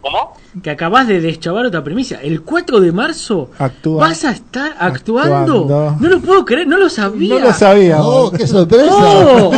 ¿Cómo? 0.00 0.32
Que 0.62 0.70
acabas 0.70 1.06
de 1.08 1.20
deschavar 1.20 1.66
otra 1.66 1.84
primicia. 1.84 2.20
El 2.22 2.40
4 2.42 2.80
de 2.80 2.90
marzo 2.90 3.50
Actúa. 3.58 4.00
vas 4.08 4.24
a 4.24 4.30
estar 4.30 4.74
actuando. 4.78 5.58
Actuando. 5.60 5.96
No 6.00 6.08
lo 6.08 6.20
puedo 6.20 6.44
creer, 6.46 6.66
no 6.66 6.78
lo 6.78 6.88
sabía. 6.88 7.34
No 7.34 7.40
lo 7.40 7.52
sabía. 7.52 7.98
¡Oh, 8.00 8.32
qué 8.32 8.46
sorpresa! 8.46 8.86
¡Oh! 8.90 9.52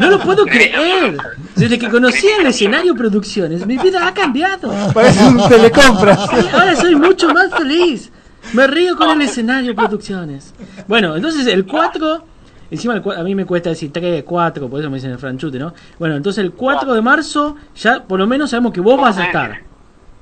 No 0.00 0.08
lo 0.08 0.20
puedo 0.20 0.46
creer. 0.46 1.18
Desde 1.56 1.80
que 1.80 1.88
conocí 1.88 2.28
el 2.28 2.46
escenario 2.46 2.94
producciones, 2.94 3.66
mi 3.66 3.76
vida 3.76 4.06
ha 4.06 4.14
cambiado. 4.14 4.72
Parece 4.94 5.26
un 5.26 5.48
telecompra. 5.48 6.16
Sí, 6.16 6.46
ahora 6.52 6.76
soy 6.76 6.94
mucho 6.94 7.34
más 7.34 7.52
feliz. 7.56 8.12
Me 8.54 8.66
río 8.66 8.96
con 8.96 9.10
el 9.10 9.22
escenario 9.22 9.74
producciones. 9.74 10.54
Bueno, 10.86 11.16
entonces 11.16 11.46
el 11.46 11.66
4, 11.66 12.24
encima 12.70 12.94
el 12.94 13.02
a 13.18 13.22
mí 13.22 13.34
me 13.34 13.44
cuesta 13.44 13.70
decir 13.70 13.92
3, 13.92 14.22
4, 14.24 14.68
por 14.68 14.80
eso 14.80 14.88
me 14.90 14.96
dicen 14.96 15.10
el 15.10 15.18
franchute, 15.18 15.58
¿no? 15.58 15.74
Bueno, 15.98 16.16
entonces 16.16 16.42
el 16.44 16.52
4 16.52 16.94
de 16.94 17.02
marzo 17.02 17.56
ya 17.76 18.02
por 18.04 18.18
lo 18.18 18.26
menos 18.26 18.50
sabemos 18.50 18.72
que 18.72 18.80
vos 18.80 19.00
vas 19.00 19.18
a 19.18 19.26
estar. 19.26 19.60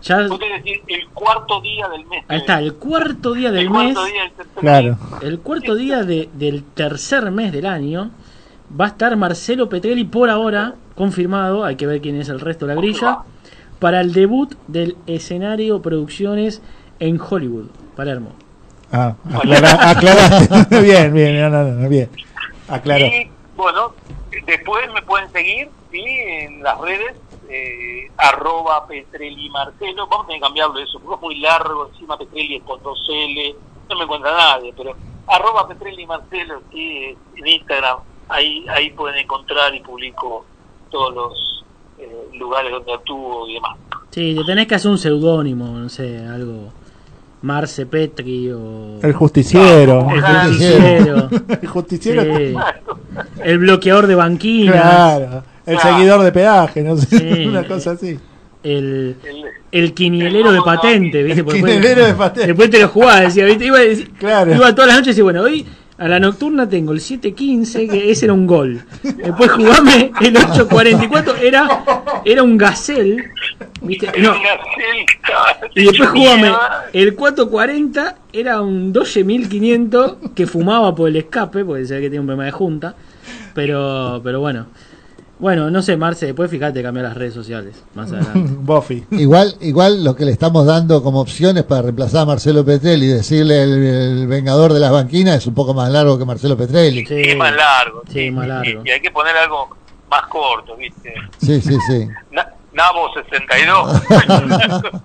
Ya, 0.03 0.19
decir 0.23 0.81
el 0.89 1.09
cuarto 1.09 1.61
día 1.63 1.89
del 1.89 2.05
mes. 2.07 2.23
ahí 2.29 2.39
está, 2.39 2.61
el 2.61 2.75
cuarto 2.75 3.33
día 3.33 3.51
del 3.51 3.65
el 3.67 3.71
mes. 3.71 3.95
cuarto 3.95 4.05
día 4.13 4.23
del 4.23 4.33
tercer 4.33 4.61
Claro. 4.61 4.99
El 5.23 5.39
cuarto 5.41 5.75
día 5.75 6.05
de- 6.05 6.29
del 6.35 6.63
tercer 6.65 7.31
mes 7.31 7.51
del 7.51 7.67
año 7.67 8.11
va 8.79 8.85
a 8.85 8.89
estar 8.89 9.17
Marcelo 9.17 9.69
Petrelli 9.69 10.05
por 10.05 10.29
ahora, 10.31 10.75
confirmado, 10.95 11.65
hay 11.65 11.77
que 11.77 11.87
ver 11.87 12.01
quién 12.01 12.21
es 12.21 12.29
el 12.29 12.41
resto 12.41 12.67
de 12.67 12.75
la 12.75 12.81
grilla, 12.81 13.19
para 13.79 14.01
el 14.01 14.13
debut 14.13 14.55
del 14.69 14.97
escenario 15.07 15.81
Producciones 15.83 16.63
en 17.01 17.19
Hollywood, 17.21 17.67
Palermo. 17.97 18.33
Ah, 18.93 19.15
aclara- 19.33 19.91
aclaraste. 19.91 20.81
bien, 20.83 21.13
bien, 21.13 21.41
no, 21.41 21.49
no, 21.51 21.65
no, 21.65 21.89
bien. 21.89 22.09
Aclaró. 22.69 23.07
Y 23.07 23.31
bueno, 23.57 23.95
después 24.47 24.93
me 24.93 25.03
pueden 25.03 25.31
seguir 25.33 25.69
¿sí? 25.91 26.05
en 26.05 26.63
las 26.63 26.79
redes, 26.81 27.17
eh, 27.49 28.11
arroba 28.19 28.87
Petrelli 28.87 29.49
Marcelo. 29.51 30.07
Vamos 30.07 30.25
a 30.25 30.27
tener 30.29 30.41
que 30.41 30.47
cambiarlo 30.47 30.79
eso, 30.79 31.01
porque 31.01 31.15
es 31.17 31.21
muy 31.23 31.41
largo. 31.41 31.89
Encima 31.89 32.17
Petrelli 32.17 32.57
es 32.57 32.63
con 32.63 32.81
dos 32.83 32.99
L, 33.11 33.57
no 33.91 33.97
me 33.97 34.05
encuentra 34.05 34.33
nadie, 34.33 34.73
pero 34.77 34.95
arroba 35.27 35.67
Petrelli 35.67 36.07
Marcelo 36.07 36.61
sí, 36.71 37.17
en 37.37 37.47
Instagram. 37.47 37.99
Ahí, 38.29 38.65
ahí 38.69 38.91
pueden 38.91 39.19
encontrar 39.19 39.75
y 39.75 39.81
publico 39.81 40.45
todos 40.91 41.15
los 41.15 41.65
eh, 41.99 42.29
lugares 42.35 42.71
donde 42.73 42.93
actúo 42.93 43.49
y 43.49 43.55
demás. 43.55 43.77
Sí, 44.11 44.35
te 44.37 44.45
tenés 44.45 44.67
que 44.67 44.75
hacer 44.77 44.91
un 44.91 44.99
seudónimo, 44.99 45.67
no 45.67 45.89
sé, 45.89 46.25
algo. 46.27 46.73
Marce 47.43 47.87
Petri 47.87 48.51
o. 48.51 48.99
El 49.03 49.13
justiciero. 49.13 50.09
El 50.11 50.21
justiciero. 50.23 51.29
El 51.63 51.69
justiciero. 51.69 52.23
Sí. 52.37 52.55
El 53.45 53.59
bloqueador 53.59 54.07
de 54.07 54.15
banquinas. 54.15 54.75
Claro. 54.75 55.45
El 55.67 55.79
seguidor 55.79 56.23
de 56.23 56.33
peaje, 56.33 56.83
no 56.83 56.97
sé. 56.97 57.19
Sí. 57.19 57.47
Una 57.47 57.65
cosa 57.67 57.93
así. 57.93 58.19
El, 58.63 59.17
el 59.71 59.95
quinielero 59.95 60.51
de 60.53 60.61
patente, 60.63 61.23
¿viste? 61.23 61.43
Después- 61.43 61.57
quinielero 61.63 62.07
de 62.07 62.15
patente. 62.19 62.47
Después 62.49 62.71
te 62.71 62.81
lo 62.81 62.89
jugaba, 62.89 63.21
decía, 63.21 63.45
¿viste? 63.45 63.67
Iba, 63.67 63.79
decir- 63.81 64.11
Claro. 64.19 64.55
iba 64.55 64.75
todas 64.75 64.89
las 64.89 64.97
noches 64.97 65.09
y 65.09 65.11
decía, 65.11 65.25
bueno, 65.25 65.43
hoy 65.43 65.67
a 65.99 66.09
la 66.09 66.19
nocturna 66.21 66.69
tengo 66.69 66.93
el 66.93 67.01
7.15, 67.01 67.89
que 67.89 68.11
ese 68.11 68.27
era 68.27 68.35
un 68.35 68.47
gol. 68.47 68.83
Después 69.03 69.51
jugame 69.53 70.11
el 70.21 70.35
8.44, 70.35 71.35
era, 71.43 71.69
era 72.25 72.43
un 72.43 72.59
gazelle, 72.59 73.25
¿viste? 73.83 74.07
No, 74.21 74.35
y 75.75 75.85
después 75.85 76.09
jugame 76.11 76.53
el 76.93 77.17
4.40, 77.17 78.15
era 78.33 78.61
un 78.61 78.93
Doge 78.93 79.25
1500 79.25 80.17
que 80.35 80.47
fumaba 80.47 80.95
por 80.95 81.09
el 81.09 81.17
escape, 81.17 81.65
porque 81.65 81.83
decía 81.83 81.97
que 81.99 82.05
tenía 82.05 82.21
un 82.21 82.27
problema 82.27 82.45
de 82.47 82.53
junta. 82.53 82.95
Pero, 83.55 84.21
pero 84.23 84.41
bueno. 84.41 84.67
Bueno, 85.39 85.71
no 85.71 85.83
sé, 85.83 85.99
Marce, 85.99 86.25
después 86.25 86.51
fíjate 86.51 86.83
cambiar 86.83 87.05
las 87.05 87.15
redes 87.15 87.35
sociales 87.35 87.75
más 87.95 88.11
adelante. 88.11 88.53
Buffy. 88.61 89.05
Igual, 89.11 89.55
igual 89.61 90.03
lo 90.03 90.17
que 90.17 90.25
le 90.25 90.33
estamos 90.33 90.65
dando 90.65 91.03
como 91.03 91.21
opciones 91.21 91.65
para 91.65 91.83
reemplazar 91.83 92.23
a 92.23 92.25
Marcelo 92.25 92.65
Petrelli 92.65 93.05
y 93.05 93.09
decirle 93.09 93.63
el, 93.63 93.73
el 93.85 94.27
vengador 94.29 94.73
de 94.73 94.81
las 94.81 94.91
banquinas 94.91 95.37
es 95.37 95.47
un 95.47 95.53
poco 95.55 95.75
más 95.75 95.91
largo 95.91 96.19
que 96.19 96.25
Marcelo 96.25 96.57
Petrelli. 96.57 97.05
Sí, 97.05 97.15
Es 97.21 97.37
más 97.37 97.55
largo. 97.55 98.03
Sí, 98.11 98.31
más 98.31 98.49
largo. 98.49 98.83
Y 98.87 98.91
hay 98.91 99.01
que 99.03 99.11
poner 99.11 99.37
algo 99.37 99.77
más 100.11 100.23
corto, 100.29 100.75
¿viste? 100.77 101.13
Sí, 101.39 101.61
sí, 101.61 101.77
sí. 101.87 102.09
Na- 102.31 102.49
Nabo 102.77 103.13
62. 103.15 104.03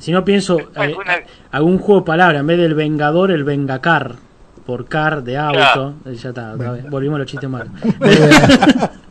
Si 0.00 0.12
no 0.12 0.24
pienso, 0.24 0.58
eh, 0.76 0.94
algún 1.50 1.78
juego 1.78 2.02
de 2.02 2.06
palabras, 2.06 2.38
en 2.40 2.46
vez 2.46 2.56
del 2.58 2.74
Vengador, 2.74 3.32
el 3.32 3.42
Vengacar, 3.42 4.14
por 4.64 4.86
car 4.86 5.24
de 5.24 5.36
auto, 5.36 5.94
eh, 6.06 6.14
ya 6.14 6.28
está, 6.28 6.52
otra 6.52 6.70
vez, 6.72 6.88
volvimos 6.88 7.16
a 7.16 7.18
los 7.20 7.26
chistes 7.26 7.50
malos. 7.50 7.72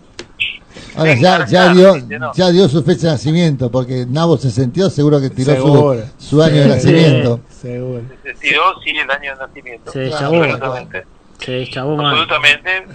Ahora 0.96 1.14
ya, 1.16 1.46
ya 1.46 1.74
dio, 1.74 1.94
ya 2.34 2.50
dio 2.52 2.70
su 2.70 2.84
fecha 2.84 3.08
de 3.08 3.14
nacimiento, 3.14 3.70
porque 3.70 4.06
Nabo 4.08 4.38
62 4.38 4.94
seguro 4.94 5.20
que 5.20 5.30
tiró 5.30 5.54
Seguro. 5.54 6.04
su, 6.18 6.30
su 6.38 6.42
año 6.42 6.56
de 6.56 6.64
Sí. 6.64 6.70
nacimiento. 6.70 7.40
Seguro. 7.50 8.02
62, 8.24 8.76
sí, 8.84 8.90
el 8.92 9.12
año 9.12 9.34
de 9.34 9.40
nacimiento. 9.40 9.92
Se 9.92 10.00
deschavó. 10.00 10.36
Absolutamente. 10.44 11.06
Se 11.40 11.52
deschavó 11.52 11.98
mal. 11.98 12.06
Absolutamente. 12.14 12.88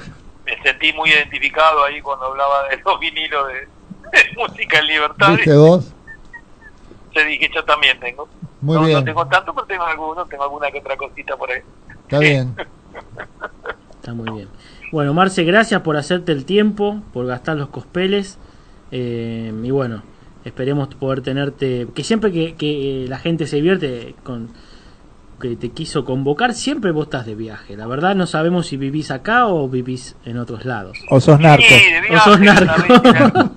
Me 0.46 0.62
sentí 0.62 0.92
muy 0.94 1.10
identificado 1.10 1.84
ahí 1.84 2.00
cuando 2.00 2.24
hablaba 2.26 2.68
de 2.70 2.80
los 2.84 2.98
vinilos 2.98 3.46
de, 3.48 3.54
de 3.54 3.68
música 4.36 4.78
en 4.78 4.86
libertad. 4.86 5.36
¿Viste 5.36 5.56
vos? 5.56 5.92
Se 7.14 7.24
dije, 7.24 7.50
yo 7.54 7.64
también 7.64 7.98
tengo. 8.00 8.28
Muy 8.60 8.76
no, 8.76 8.84
bien. 8.84 8.98
no 8.98 9.04
tengo 9.04 9.26
tanto, 9.26 9.54
pero 9.54 9.66
tengo 9.66 9.84
algunos, 9.84 10.28
tengo 10.28 10.44
alguna 10.44 10.70
que 10.70 10.78
otra 10.78 10.96
cosita 10.96 11.36
por 11.36 11.50
ahí. 11.50 11.60
Está 12.02 12.18
bien. 12.18 12.54
Está 13.96 14.14
muy 14.14 14.30
bien. 14.30 14.48
Bueno, 14.90 15.14
Marce, 15.14 15.44
gracias 15.44 15.80
por 15.82 15.96
hacerte 15.96 16.32
el 16.32 16.44
tiempo, 16.44 17.02
por 17.12 17.26
gastar 17.26 17.56
los 17.56 17.68
cospeles. 17.68 18.38
eh, 18.90 19.52
y 19.62 19.70
bueno, 19.70 20.02
esperemos 20.44 20.94
poder 20.94 21.22
tenerte. 21.22 21.86
Que 21.94 22.02
siempre 22.04 22.32
que, 22.32 22.54
que 22.56 23.06
la 23.08 23.18
gente 23.18 23.46
se 23.46 23.56
divierte 23.56 24.14
con 24.24 24.50
que 25.42 25.56
te 25.56 25.70
quiso 25.72 26.04
convocar, 26.06 26.54
siempre 26.54 26.92
vos 26.92 27.04
estás 27.06 27.26
de 27.26 27.34
viaje. 27.34 27.76
La 27.76 27.86
verdad, 27.86 28.14
no 28.14 28.26
sabemos 28.26 28.68
si 28.68 28.76
vivís 28.78 29.10
acá 29.10 29.46
o 29.48 29.68
vivís 29.68 30.16
en 30.24 30.38
otros 30.38 30.64
lados. 30.64 30.98
O 31.10 31.20
sos 31.20 31.38
narco. 31.40 31.64
Sí, 31.68 31.92
de 31.92 32.16
O 32.16 32.18
sos 32.20 32.40
narco. 32.40 32.62
Una 32.64 32.76
vez, 32.76 33.00
una- 33.04 33.52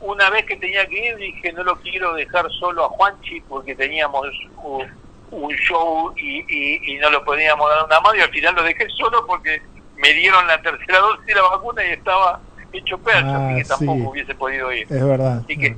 una 0.00 0.30
vez 0.30 0.44
que 0.46 0.56
tenía 0.56 0.86
que 0.86 1.08
ir, 1.10 1.16
dije, 1.16 1.52
no 1.52 1.62
lo 1.62 1.76
quiero 1.76 2.14
dejar 2.14 2.50
solo 2.58 2.84
a 2.86 2.88
Juanchi 2.88 3.40
porque 3.42 3.74
teníamos 3.74 4.26
un, 4.64 4.86
un 5.30 5.50
show 5.56 6.12
y, 6.16 6.38
y, 6.48 6.94
y 6.94 6.98
no 6.98 7.10
lo 7.10 7.22
podíamos 7.24 7.68
dar 7.68 7.84
una 7.84 8.00
mano 8.00 8.16
y 8.16 8.20
al 8.22 8.30
final 8.30 8.54
lo 8.54 8.62
dejé 8.62 8.88
solo 8.96 9.24
porque 9.26 9.60
me 9.98 10.12
dieron 10.14 10.46
la 10.46 10.60
tercera 10.62 10.98
dosis 11.00 11.26
de 11.26 11.34
la 11.34 11.42
vacuna 11.42 11.84
y 11.84 11.90
estaba 11.92 12.40
hecho 12.72 12.96
percho, 12.98 13.26
Ah, 13.26 13.48
así 13.50 13.62
que 13.62 13.68
tampoco 13.68 13.98
sí. 14.00 14.06
hubiese 14.06 14.34
podido 14.34 14.72
ir. 14.72 14.86
Es 14.88 15.04
verdad. 15.04 15.42
Así 15.44 15.56
que, 15.58 15.76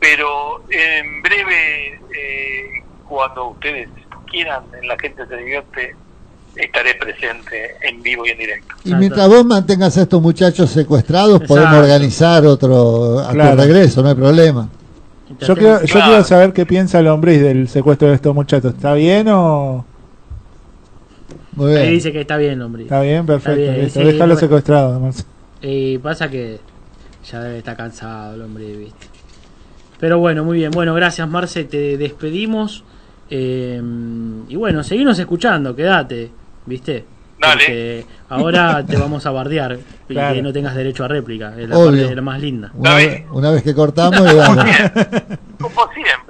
pero 0.00 0.62
en 0.70 1.22
breve, 1.22 2.00
eh, 2.16 2.64
cuando 3.06 3.48
ustedes 3.48 3.88
quieran, 4.30 4.62
en 4.80 4.88
la 4.88 4.96
gente 4.98 5.26
se 5.26 5.36
divierte, 5.36 5.94
estaré 6.56 6.94
presente 6.94 7.70
en 7.82 8.02
vivo 8.02 8.26
y 8.26 8.30
en 8.30 8.38
directo. 8.38 8.74
Y 8.84 8.94
mientras 8.94 9.28
vos 9.28 9.44
mantengas 9.44 9.96
a 9.98 10.02
estos 10.02 10.20
muchachos 10.22 10.70
secuestrados, 10.70 11.40
podemos 11.42 11.74
organizar 11.74 12.44
otro 12.46 13.20
a 13.20 13.30
Claro. 13.32 13.56
tu 13.56 13.62
regreso, 13.62 14.02
no 14.02 14.08
hay 14.10 14.14
problema. 14.14 14.68
Yo 15.40 15.54
quiero, 15.56 15.84
yo 15.84 16.00
quiero 16.00 16.24
saber 16.24 16.52
qué 16.52 16.64
piensa 16.64 16.98
el 17.00 17.06
hombre 17.08 17.38
del 17.38 17.68
secuestro 17.68 18.08
de 18.08 18.14
estos 18.14 18.34
muchachos. 18.34 18.74
¿Está 18.74 18.94
bien 18.94 19.28
o...? 19.28 19.84
Muy 21.52 21.74
Ahí 21.76 21.92
dice 21.94 22.12
que 22.12 22.20
está 22.20 22.36
bien, 22.36 22.62
hombre. 22.62 22.84
Está 22.84 23.00
bien, 23.02 23.26
perfecto. 23.26 23.60
bien, 23.60 23.82
listo. 23.82 24.00
Déjalo 24.00 24.34
re- 24.34 24.40
secuestrado, 24.40 24.90
además. 24.92 25.26
Y 25.60 25.98
pasa 25.98 26.30
que 26.30 26.60
ya 27.30 27.40
debe 27.42 27.58
estar 27.58 27.76
cansado 27.76 28.34
el 28.36 28.42
hombre, 28.42 28.76
¿viste? 28.76 29.06
Pero 29.98 30.18
bueno, 30.18 30.44
muy 30.44 30.58
bien. 30.58 30.70
Bueno, 30.70 30.94
gracias, 30.94 31.28
Marce. 31.28 31.64
Te 31.64 31.96
despedimos. 31.98 32.84
Eh, 33.30 33.80
y 34.48 34.56
bueno, 34.56 34.82
seguimos 34.82 35.18
escuchando, 35.18 35.74
quédate, 35.76 36.30
¿viste? 36.66 37.04
Dale. 37.40 37.54
Porque 37.54 38.06
ahora 38.30 38.84
te 38.84 38.96
vamos 38.96 39.24
a 39.26 39.30
bardear 39.30 39.78
y 40.08 40.12
Claro. 40.14 40.34
que 40.34 40.42
no 40.42 40.52
tengas 40.52 40.74
derecho 40.74 41.04
a 41.04 41.08
réplica. 41.08 41.54
Es 41.58 41.68
la 41.68 41.78
Obvio. 41.78 42.02
parte 42.02 42.14
la 42.16 42.22
más 42.22 42.40
linda. 42.40 42.70
Una, 42.74 42.94
vez, 42.96 43.24
una 43.30 43.50
vez 43.50 43.62
que 43.62 43.74
cortamos, 43.74 44.20
le 44.20 44.34
damos. 44.34 44.64
Como 45.60 45.80
siempre. 45.92 46.28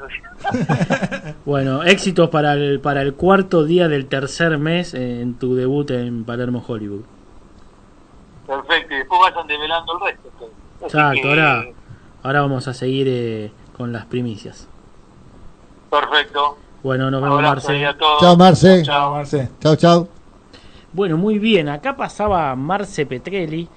Bueno, 1.44 1.82
éxitos 1.82 2.28
para 2.28 2.52
el, 2.54 2.78
para 2.80 3.00
el 3.02 3.14
cuarto 3.14 3.64
día 3.64 3.88
del 3.88 4.06
tercer 4.06 4.58
mes 4.58 4.92
en 4.94 5.34
tu 5.34 5.54
debut 5.54 5.90
en 5.90 6.24
Palermo 6.24 6.62
Hollywood. 6.66 7.02
Perfecto, 8.46 8.94
y 8.94 8.98
después 8.98 9.20
vayan 9.22 9.46
develando 9.46 9.92
el 9.94 10.00
resto. 10.12 10.30
pues. 10.38 10.50
Así 10.76 10.84
Exacto, 10.84 11.22
que, 11.22 11.28
ahora, 11.28 11.64
ahora 12.22 12.40
vamos 12.42 12.68
a 12.68 12.74
seguir 12.74 13.06
eh, 13.08 13.50
con 13.76 13.92
las 13.92 14.04
primicias. 14.06 14.68
Perfecto. 15.90 16.58
Bueno, 16.82 17.10
nos 17.10 17.22
vemos, 17.22 17.42
Marce. 17.42 17.86
Chao, 18.20 18.36
Marce. 18.36 18.82
Chao. 18.82 19.12
Marce. 19.12 19.48
Chao, 19.60 19.76
chao. 19.76 20.08
Bueno, 20.92 21.16
muy 21.16 21.38
bien. 21.38 21.68
Acá 21.68 21.96
pasaba 21.96 22.54
Marce 22.56 23.04
Petrelli, 23.06 23.68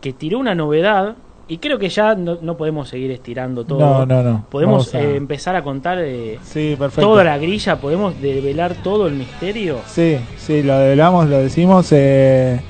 que 0.00 0.12
tiró 0.12 0.38
una 0.38 0.54
novedad. 0.54 1.14
Y 1.48 1.58
creo 1.58 1.78
que 1.78 1.88
ya 1.88 2.14
no, 2.14 2.38
no 2.40 2.56
podemos 2.56 2.88
seguir 2.88 3.10
estirando 3.10 3.64
todo. 3.64 3.78
No, 3.80 4.06
no, 4.06 4.22
no. 4.22 4.46
Podemos 4.48 4.94
a- 4.94 5.00
eh, 5.00 5.16
empezar 5.16 5.54
a 5.56 5.62
contar 5.62 5.98
eh, 6.00 6.38
Sí, 6.42 6.76
perfecto. 6.78 7.08
toda 7.08 7.24
la 7.24 7.36
grilla. 7.38 7.76
Podemos 7.76 8.20
develar 8.22 8.74
todo 8.82 9.06
el 9.06 9.14
misterio. 9.14 9.78
Sí, 9.86 10.18
sí, 10.38 10.62
lo 10.62 10.78
develamos, 10.78 11.28
lo 11.28 11.38
decimos. 11.38 11.88
eh, 11.92 12.60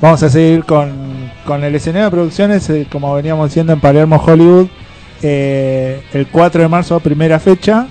vamos 0.00 0.22
a 0.22 0.28
seguir 0.28 0.64
con, 0.64 1.30
con 1.46 1.62
el 1.62 1.74
escenario 1.74 2.06
de 2.06 2.10
producciones, 2.10 2.68
eh, 2.70 2.86
como 2.90 3.14
veníamos 3.14 3.48
diciendo 3.50 3.72
en 3.72 3.80
Palermo, 3.80 4.16
Hollywood. 4.24 4.66
eh, 5.22 6.02
el 6.12 6.26
4 6.26 6.62
de 6.62 6.68
marzo, 6.68 6.98
primera 6.98 7.38
fecha. 7.38 7.86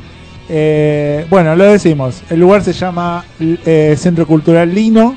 Eh, 0.53 1.25
bueno, 1.29 1.55
lo 1.55 1.63
decimos. 1.63 2.23
El 2.29 2.41
lugar 2.41 2.61
se 2.61 2.73
llama 2.73 3.23
eh, 3.39 3.95
Centro 3.97 4.27
Cultural 4.27 4.73
Lino. 4.73 5.15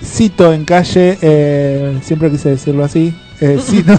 Cito 0.00 0.52
en 0.52 0.64
calle, 0.64 1.18
eh, 1.20 1.98
siempre 2.02 2.30
quise 2.30 2.50
decirlo 2.50 2.84
así. 2.84 3.12
cito, 3.60 3.98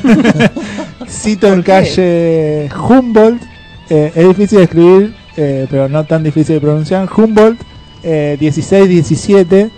cito 1.08 1.48
en 1.48 1.62
calle 1.62 2.70
Humboldt. 2.74 3.42
es 3.90 4.28
difícil 4.30 4.60
de 4.60 4.64
escribir, 4.64 5.16
pero 5.36 5.90
no 5.90 6.06
tan 6.06 6.24
difícil 6.24 6.56
de 6.56 6.62
pronunciar. 6.62 7.10
Humboldt, 7.14 7.60
eh, 8.04 8.38
16-17, 8.40 9.72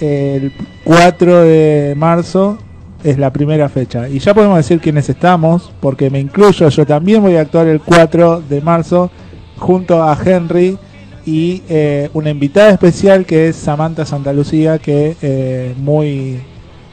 el 0.00 0.52
4 0.82 1.42
de 1.42 1.94
marzo 1.96 2.58
es 3.04 3.18
la 3.18 3.32
primera 3.32 3.68
fecha. 3.68 4.08
Y 4.08 4.18
ya 4.18 4.34
podemos 4.34 4.56
decir 4.56 4.80
quiénes 4.80 5.08
estamos, 5.08 5.70
porque 5.78 6.10
me 6.10 6.18
incluyo, 6.18 6.68
yo 6.68 6.86
también 6.86 7.22
voy 7.22 7.36
a 7.36 7.42
actuar 7.42 7.68
el 7.68 7.80
4 7.80 8.42
de 8.48 8.60
marzo 8.60 9.12
junto 9.56 10.02
a 10.02 10.16
Henry 10.24 10.78
y 11.24 11.62
eh, 11.68 12.08
una 12.14 12.30
invitada 12.30 12.70
especial 12.70 13.26
que 13.26 13.48
es 13.48 13.56
Samantha 13.56 14.04
Santa 14.06 14.32
Lucía, 14.32 14.78
que 14.78 15.16
eh, 15.22 15.74
muy, 15.78 16.40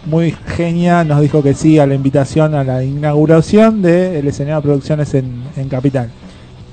muy 0.05 0.35
genia 0.55 1.03
nos 1.03 1.21
dijo 1.21 1.43
que 1.43 1.53
sí 1.53 1.77
a 1.79 1.85
la 1.85 1.93
invitación 1.95 2.55
a 2.55 2.63
la 2.63 2.83
inauguración 2.83 3.81
del 3.81 4.27
escenario 4.27 4.55
de 4.57 4.61
producciones 4.63 5.13
en, 5.13 5.43
en 5.55 5.69
Capital. 5.69 6.09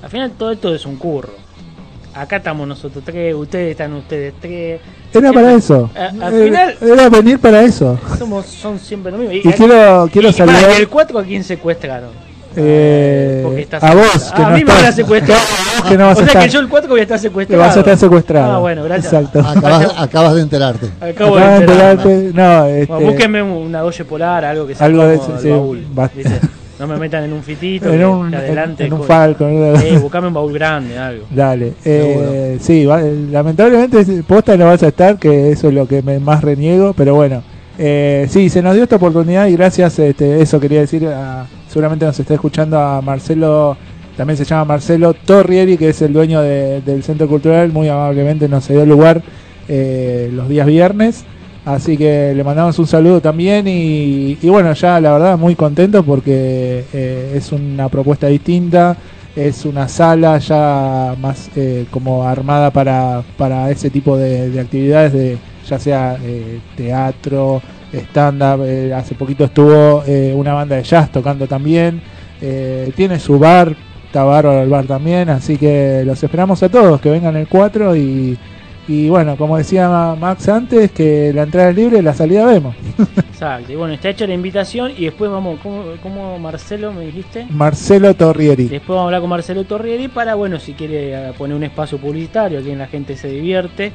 Al 0.01 0.09
final 0.09 0.31
todo 0.31 0.51
esto 0.51 0.73
es 0.73 0.85
un 0.85 0.95
curro. 0.95 1.29
Acá 2.13 2.37
estamos 2.37 2.67
nosotros 2.67 3.03
tres, 3.05 3.33
ustedes 3.33 3.71
están 3.71 3.93
ustedes 3.93 4.33
tres. 4.41 4.81
Era 5.13 5.31
para 5.31 5.53
eso. 5.53 5.89
A- 5.95 6.25
al 6.27 6.33
final 6.43 6.75
Era 6.81 7.09
venir 7.09 7.39
para 7.39 7.61
eso. 7.63 7.97
somos, 8.17 8.47
son 8.47 8.79
siempre 8.79 9.11
lo 9.13 9.19
mismo. 9.19 9.33
Y 9.49 9.53
quiero- 9.53 10.09
quiero 10.11 10.29
y, 10.29 10.33
saludar- 10.33 10.71
¿y 10.77 10.81
el 10.81 10.89
4 10.89 11.19
a 11.19 11.23
quién 11.23 11.43
secuestraron? 11.43 12.09
Eh, 12.55 13.41
Porque 13.43 13.61
estás 13.61 13.83
a 13.83 13.93
vos, 13.95 14.31
que 14.35 14.41
Ah, 14.41 14.47
a 14.47 14.49
no 14.51 14.57
mí 14.57 14.63
me 14.65 14.73
van 14.73 14.85
a 14.85 14.91
secuestrar. 14.91 15.37
que 15.87 15.97
no 15.97 16.05
vas 16.07 16.17
o 16.17 16.19
sea 16.21 16.27
estar- 16.27 16.43
que 16.43 16.49
yo 16.49 16.59
el 16.59 16.67
4 16.69 16.89
voy 16.89 16.99
a 16.99 17.03
estar 17.03 17.17
Que 17.17 17.21
secuestrado. 17.23 17.63
vas 17.63 17.75
a 17.75 17.79
estar 17.79 17.97
secuestrado. 17.97 18.51
Ah, 18.53 18.59
bueno, 18.59 18.83
gracias. 18.83 19.13
Exacto. 19.13 19.39
Acabas, 19.39 19.93
acabas 19.97 20.35
de 20.35 20.41
enterarte. 20.41 20.87
Acabo 21.01 21.35
Acabas 21.37 21.49
de 21.59 21.65
enterarte. 21.65 22.31
No, 22.33 22.65
este- 22.65 22.93
Bueno, 22.93 23.07
búsquenme 23.11 23.41
una 23.41 23.79
doye 23.81 24.05
polar, 24.05 24.45
algo 24.45 24.67
que 24.67 24.75
sea 24.75 24.85
Algo 24.85 25.03
de 25.05 25.15
ese, 25.15 25.31
sí, 25.41 25.49
baúl. 25.49 25.85
No 26.79 26.87
me 26.87 26.97
metan 26.97 27.23
en 27.25 27.33
un 27.33 27.43
fitito, 27.43 27.93
En 27.93 28.03
un- 28.03 28.33
adelante. 28.33 28.85
en- 28.85 28.93
un 28.93 28.99
con- 28.99 29.07
Falcon, 29.07 29.75
Eh, 29.77 29.99
buscame 30.01 30.27
un 30.29 30.33
baúl 30.33 30.51
grande, 30.51 30.97
algo. 30.97 31.25
Dale. 31.29 31.73
Eh, 31.85 32.57
sí, 32.59 32.85
va- 32.87 32.99
lamentablemente 33.01 34.03
posta 34.23 34.57
no 34.57 34.65
vas 34.65 34.81
a 34.81 34.87
estar, 34.87 35.17
que 35.19 35.51
eso 35.51 35.67
es 35.67 35.75
lo 35.75 35.87
que 35.87 36.01
me 36.01 36.19
más 36.19 36.41
reniego, 36.43 36.93
pero 36.93 37.13
bueno. 37.13 37.43
Eh, 37.77 38.27
sí, 38.29 38.49
se 38.49 38.61
nos 38.61 38.75
dio 38.75 38.83
esta 38.83 38.97
oportunidad 38.97 39.47
y 39.47 39.53
gracias, 39.53 39.97
este, 39.99 40.41
eso 40.41 40.59
quería 40.59 40.81
decir, 40.81 41.07
a- 41.07 41.45
seguramente 41.69 42.05
nos 42.05 42.19
está 42.19 42.33
escuchando 42.33 42.77
a 42.79 43.01
Marcelo, 43.01 43.77
también 44.17 44.37
se 44.37 44.45
llama 44.45 44.65
Marcelo 44.65 45.13
Torrieri, 45.13 45.77
que 45.77 45.89
es 45.89 46.01
el 46.01 46.13
dueño 46.13 46.41
de- 46.41 46.81
del 46.81 47.01
Centro 47.03 47.27
Cultural, 47.27 47.71
muy 47.71 47.87
amablemente 47.89 48.47
nos 48.47 48.67
dio 48.67 48.85
lugar 48.85 49.21
eh, 49.67 50.29
los 50.33 50.49
días 50.49 50.67
viernes. 50.67 51.23
Así 51.63 51.95
que 51.95 52.33
le 52.35 52.43
mandamos 52.43 52.77
un 52.79 52.87
saludo 52.87 53.21
también 53.21 53.67
y, 53.67 54.35
bueno, 54.49 54.73
ya 54.73 54.99
la 54.99 55.13
verdad 55.13 55.37
muy 55.37 55.55
contento 55.55 56.03
porque 56.03 56.83
eh, 56.91 57.33
es 57.35 57.51
una 57.51 57.87
propuesta 57.87 58.25
distinta, 58.27 58.97
es 59.35 59.63
una 59.65 59.87
sala 59.87 60.39
ya 60.39 61.15
más 61.21 61.49
eh, 61.55 61.85
como 61.91 62.23
armada 62.27 62.71
para, 62.71 63.21
para 63.37 63.69
ese 63.69 63.91
tipo 63.91 64.17
de, 64.17 64.49
de 64.49 64.59
actividades, 64.59 65.13
de 65.13 65.37
ya 65.67 65.79
sea 65.79 66.17
eh, 66.23 66.59
teatro, 66.75 67.61
stand-up, 67.93 68.63
eh, 68.65 68.93
hace 68.93 69.15
poquito 69.15 69.45
estuvo 69.45 70.03
eh, 70.07 70.33
una 70.35 70.53
banda 70.53 70.75
de 70.75 70.83
jazz 70.83 71.11
tocando 71.11 71.47
también, 71.47 72.01
eh, 72.41 72.91
tiene 72.95 73.19
su 73.19 73.37
bar, 73.39 73.75
está 74.05 74.23
bárbaro 74.23 74.61
el 74.63 74.69
bar 74.69 74.85
también, 74.85 75.29
así 75.29 75.57
que 75.57 76.03
los 76.05 76.21
esperamos 76.23 76.61
a 76.63 76.69
todos 76.69 76.99
que 77.01 77.09
vengan 77.09 77.35
el 77.35 77.47
4 77.47 77.95
y, 77.95 78.37
y 78.87 79.09
bueno, 79.09 79.37
como 79.37 79.57
decía 79.57 79.87
Ma- 79.89 80.15
Max 80.15 80.49
antes, 80.49 80.91
que 80.91 81.31
la 81.33 81.43
entrada 81.43 81.69
es 81.69 81.75
libre, 81.75 82.01
la 82.01 82.13
salida 82.13 82.45
vemos. 82.45 82.75
Exacto. 83.31 83.71
Y 83.71 83.75
bueno, 83.75 83.93
está 83.93 84.09
hecha 84.09 84.27
la 84.27 84.33
invitación 84.33 84.91
y 84.97 85.05
después 85.05 85.29
vamos, 85.31 85.59
¿cómo, 85.61 85.83
cómo 86.03 86.37
Marcelo 86.39 86.91
me 86.93 87.05
dijiste? 87.05 87.45
Marcelo 87.49 88.13
Torrieri. 88.15 88.65
Después 88.67 88.89
vamos 88.89 89.01
a 89.01 89.05
hablar 89.05 89.21
con 89.21 89.29
Marcelo 89.29 89.63
Torrieri 89.63 90.07
para, 90.07 90.35
bueno, 90.35 90.59
si 90.59 90.73
quiere 90.73 91.31
poner 91.37 91.55
un 91.55 91.63
espacio 91.63 91.97
publicitario, 91.97 92.59
aquí 92.59 92.71
en 92.71 92.79
la 92.79 92.87
gente 92.87 93.15
se 93.15 93.29
divierte, 93.29 93.91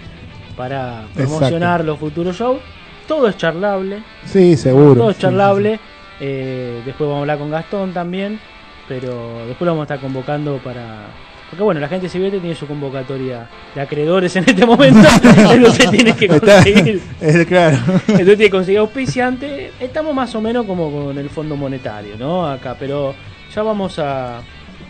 para 0.57 1.05
promocionar 1.15 1.85
los 1.85 1.99
futuros 1.99 2.37
shows. 2.37 2.61
Todo 3.07 3.29
es 3.29 3.37
charlable. 3.37 4.03
Sí, 4.25 4.57
seguro. 4.57 4.95
Todo 4.95 5.11
es 5.11 5.17
Sí, 5.17 5.23
charlable. 5.23 5.79
Eh, 6.21 6.83
después 6.85 7.09
vamos 7.09 7.19
a 7.19 7.21
hablar 7.21 7.39
con 7.39 7.51
Gastón 7.51 7.93
también, 7.93 8.41
pero 8.89 9.47
después 9.47 9.67
lo 9.67 9.73
vamos 9.73 9.83
a 9.83 9.95
estar 9.95 10.01
convocando 10.01 10.59
para... 10.59 11.07
Porque 11.51 11.63
bueno, 11.63 11.81
la 11.81 11.87
gente 11.87 12.09
se 12.09 12.19
divierte 12.19 12.41
tiene 12.41 12.57
su 12.57 12.67
convocatoria 12.67 13.49
de 13.73 13.81
acreedores 13.81 14.35
en 14.35 14.45
este 14.49 14.67
momento, 14.67 15.07
entonces 15.53 15.91
tiene 15.93 16.17
que 16.17 16.27
conseguir... 16.27 17.01
es 17.21 17.47
claro. 17.47 17.77
Entonces 18.09 18.25
tiene 18.25 18.37
que 18.37 18.51
conseguir 18.51 18.81
auspiciante. 18.81 19.71
Estamos 19.79 20.13
más 20.13 20.35
o 20.35 20.41
menos 20.41 20.67
como 20.67 20.91
con 20.91 21.17
el 21.17 21.31
fondo 21.31 21.55
monetario, 21.55 22.17
¿no? 22.19 22.45
Acá, 22.49 22.75
pero 22.77 23.15
ya 23.55 23.63
vamos 23.63 23.97
a 24.01 24.41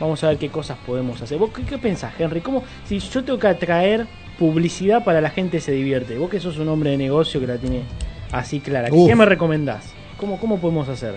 vamos 0.00 0.22
a 0.24 0.28
ver 0.28 0.38
qué 0.38 0.48
cosas 0.48 0.78
podemos 0.86 1.20
hacer. 1.20 1.36
¿Vos 1.36 1.50
qué, 1.54 1.62
qué 1.62 1.76
pensás, 1.76 2.14
Henry? 2.18 2.40
¿Cómo 2.40 2.64
si 2.86 2.98
yo 3.00 3.22
tengo 3.22 3.38
que 3.38 3.48
atraer 3.48 4.06
publicidad 4.38 5.04
para 5.04 5.20
la 5.20 5.30
gente 5.30 5.60
se 5.60 5.72
divierte? 5.72 6.18
Vos 6.18 6.30
que 6.30 6.40
sos 6.40 6.58
un 6.58 6.68
hombre 6.68 6.90
de 6.90 6.96
negocio 6.96 7.40
que 7.40 7.46
la 7.46 7.56
tiene 7.56 7.82
así 8.32 8.60
clara. 8.60 8.88
¿Qué, 8.88 8.96
Uf. 8.96 9.08
qué 9.08 9.16
me 9.16 9.24
recomendás? 9.24 9.84
¿Cómo, 10.16 10.38
¿Cómo 10.38 10.58
podemos 10.58 10.88
hacer? 10.88 11.16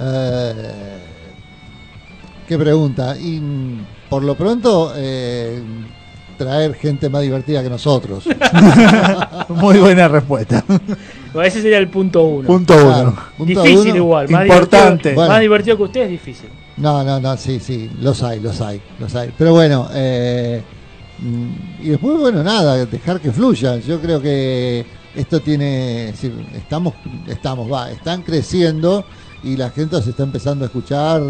Eh, 0.00 0.52
qué 2.48 2.58
pregunta. 2.58 3.16
Y 3.18 3.40
mm, 3.40 3.86
por 4.08 4.22
lo 4.24 4.34
pronto, 4.34 4.92
eh, 4.96 5.60
traer 6.36 6.74
gente 6.74 7.08
más 7.10 7.22
divertida 7.22 7.62
que 7.62 7.68
nosotros. 7.68 8.24
Muy 9.48 9.78
buena 9.78 10.08
respuesta. 10.08 10.64
Bueno, 11.32 11.46
ese 11.46 11.60
sería 11.60 11.78
el 11.78 11.88
punto 11.88 12.24
uno. 12.24 12.46
Punto 12.46 12.74
uno. 12.74 13.16
Punto 13.36 13.62
difícil 13.62 13.90
uno. 13.90 13.96
igual. 13.96 14.28
Más 14.30 14.46
Importante. 14.46 15.10
Divertido, 15.10 15.14
Bueno. 15.14 15.32
Más 15.32 15.40
divertido 15.40 15.76
que 15.76 15.82
usted 15.82 16.00
es 16.02 16.10
difícil. 16.10 16.48
No, 16.78 17.04
no, 17.04 17.20
no, 17.20 17.36
sí, 17.36 17.60
sí, 17.60 17.90
los 18.00 18.22
hay, 18.22 18.40
los 18.40 18.58
hay, 18.62 18.80
los 18.98 19.14
hay. 19.14 19.32
Pero 19.36 19.52
bueno, 19.52 19.88
eh, 19.92 20.62
y 21.22 21.88
después, 21.90 22.18
bueno, 22.18 22.42
nada, 22.42 22.86
dejar 22.86 23.20
que 23.20 23.32
fluya. 23.32 23.78
Yo 23.78 24.00
creo 24.00 24.20
que 24.22 24.86
esto 25.12 25.40
tiene, 25.42 26.10
estamos, 26.10 26.94
estamos, 27.26 27.70
va, 27.70 27.90
están 27.90 28.22
creciendo 28.22 29.04
y 29.42 29.56
la 29.56 29.70
gente 29.70 30.00
se 30.02 30.10
está 30.10 30.22
empezando 30.22 30.64
a 30.64 30.66
escuchar 30.66 31.20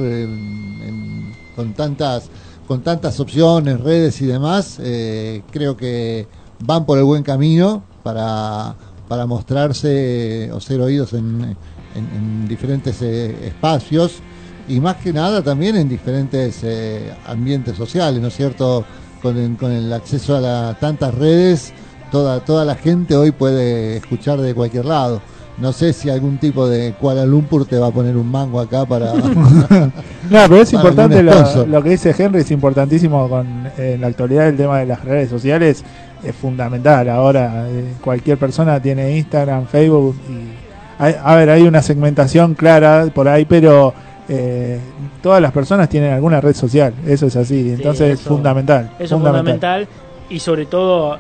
con 1.55 1.75
tantas, 1.75 2.31
con 2.67 2.83
tantas 2.83 3.19
opciones, 3.21 3.81
redes 3.81 4.21
y 4.21 4.27
demás. 4.27 4.77
eh, 4.81 5.43
creo 5.51 5.77
que 5.77 6.29
van 6.59 6.85
por 6.87 6.99
el 6.99 7.05
buen 7.05 7.23
camino 7.23 7.83
para, 8.03 8.77
para 9.09 9.27
mostrarse 9.27 10.51
o 10.53 10.61
ser 10.61 10.81
oídos 10.81 11.13
en, 11.13 11.57
en- 11.95 12.11
en 12.15 12.49
diferentes 12.49 13.01
eh, 13.03 13.47
espacios 13.49 14.23
y 14.67 14.79
más 14.81 14.97
que 14.99 15.13
nada 15.13 15.43
también 15.43 15.77
en 15.77 15.89
diferentes 15.89 16.61
eh, 16.63 17.13
ambientes 17.25 17.77
sociales, 17.77 18.21
¿no 18.21 18.29
es 18.29 18.35
cierto? 18.35 18.87
Con 19.23 19.37
el, 19.37 19.57
con 19.57 19.71
el 19.73 19.93
acceso 19.93 20.37
a 20.37 20.41
la- 20.41 20.77
tantas 20.81 21.15
redes, 21.15 21.73
toda, 22.11 22.41
toda 22.41 22.65
la 22.65 22.75
gente 22.75 23.15
hoy 23.17 23.31
puede 23.33 23.97
escuchar 23.99 24.41
de 24.41 24.55
cualquier 24.55 24.87
lado. 24.87 25.21
No 25.59 25.73
sé 25.75 25.93
si 25.93 26.09
algún 26.09 26.39
tipo 26.39 26.67
de 26.67 26.95
Kuala 26.95 27.27
Lumpur 27.27 27.67
te 27.67 27.77
va 27.79 27.89
a 27.89 27.91
poner 27.91 28.17
un 28.17 28.31
mango 28.31 28.61
acá 28.61 28.87
para... 28.87 29.13
No, 29.15 29.93
pero 30.31 30.63
es 30.63 30.73
importante 30.73 31.23
lo, 31.23 31.83
que 31.83 31.91
dice 31.91 32.15
Henry, 32.17 32.41
es 32.41 32.51
importantísimo 32.51 33.29
con 33.29 33.67
eh, 33.77 33.93
en 33.95 34.01
la 34.01 34.07
actualidad 34.07 34.49
el 34.49 34.57
tema 34.57 34.79
de 34.79 34.87
las 34.87 35.05
redes 35.05 35.29
sociales, 35.29 35.85
es 36.23 36.35
fundamental. 36.35 37.09
Ahora 37.11 37.67
eh, 37.69 37.95
cualquier 38.03 38.39
persona 38.39 38.81
tiene 38.81 39.17
Instagram, 39.19 39.67
Facebook 39.67 40.17
y 40.31 41.03
hay- 41.03 41.17
a 41.23 41.35
ver, 41.37 41.51
hay 41.51 41.63
una 41.63 41.83
segmentación 41.83 42.55
clara 42.55 43.07
por 43.15 43.29
ahí, 43.29 43.45
pero 43.45 43.93
eh, 44.31 44.81
todas 45.21 45.41
las 45.43 45.53
personas 45.53 45.89
tienen 45.89 46.13
alguna 46.13 46.41
red 46.41 46.55
social, 46.55 46.95
eso 47.07 47.27
es 47.27 47.37
así, 47.37 47.71
entonces 47.71 48.15
es 48.15 48.21
eso- 48.21 48.31
fundamental. 48.31 48.91
Eso 48.99 49.17
es 49.17 49.21
fundamental 49.23 49.89
y 50.29 50.39
sobre 50.41 50.67
todo, 50.67 51.19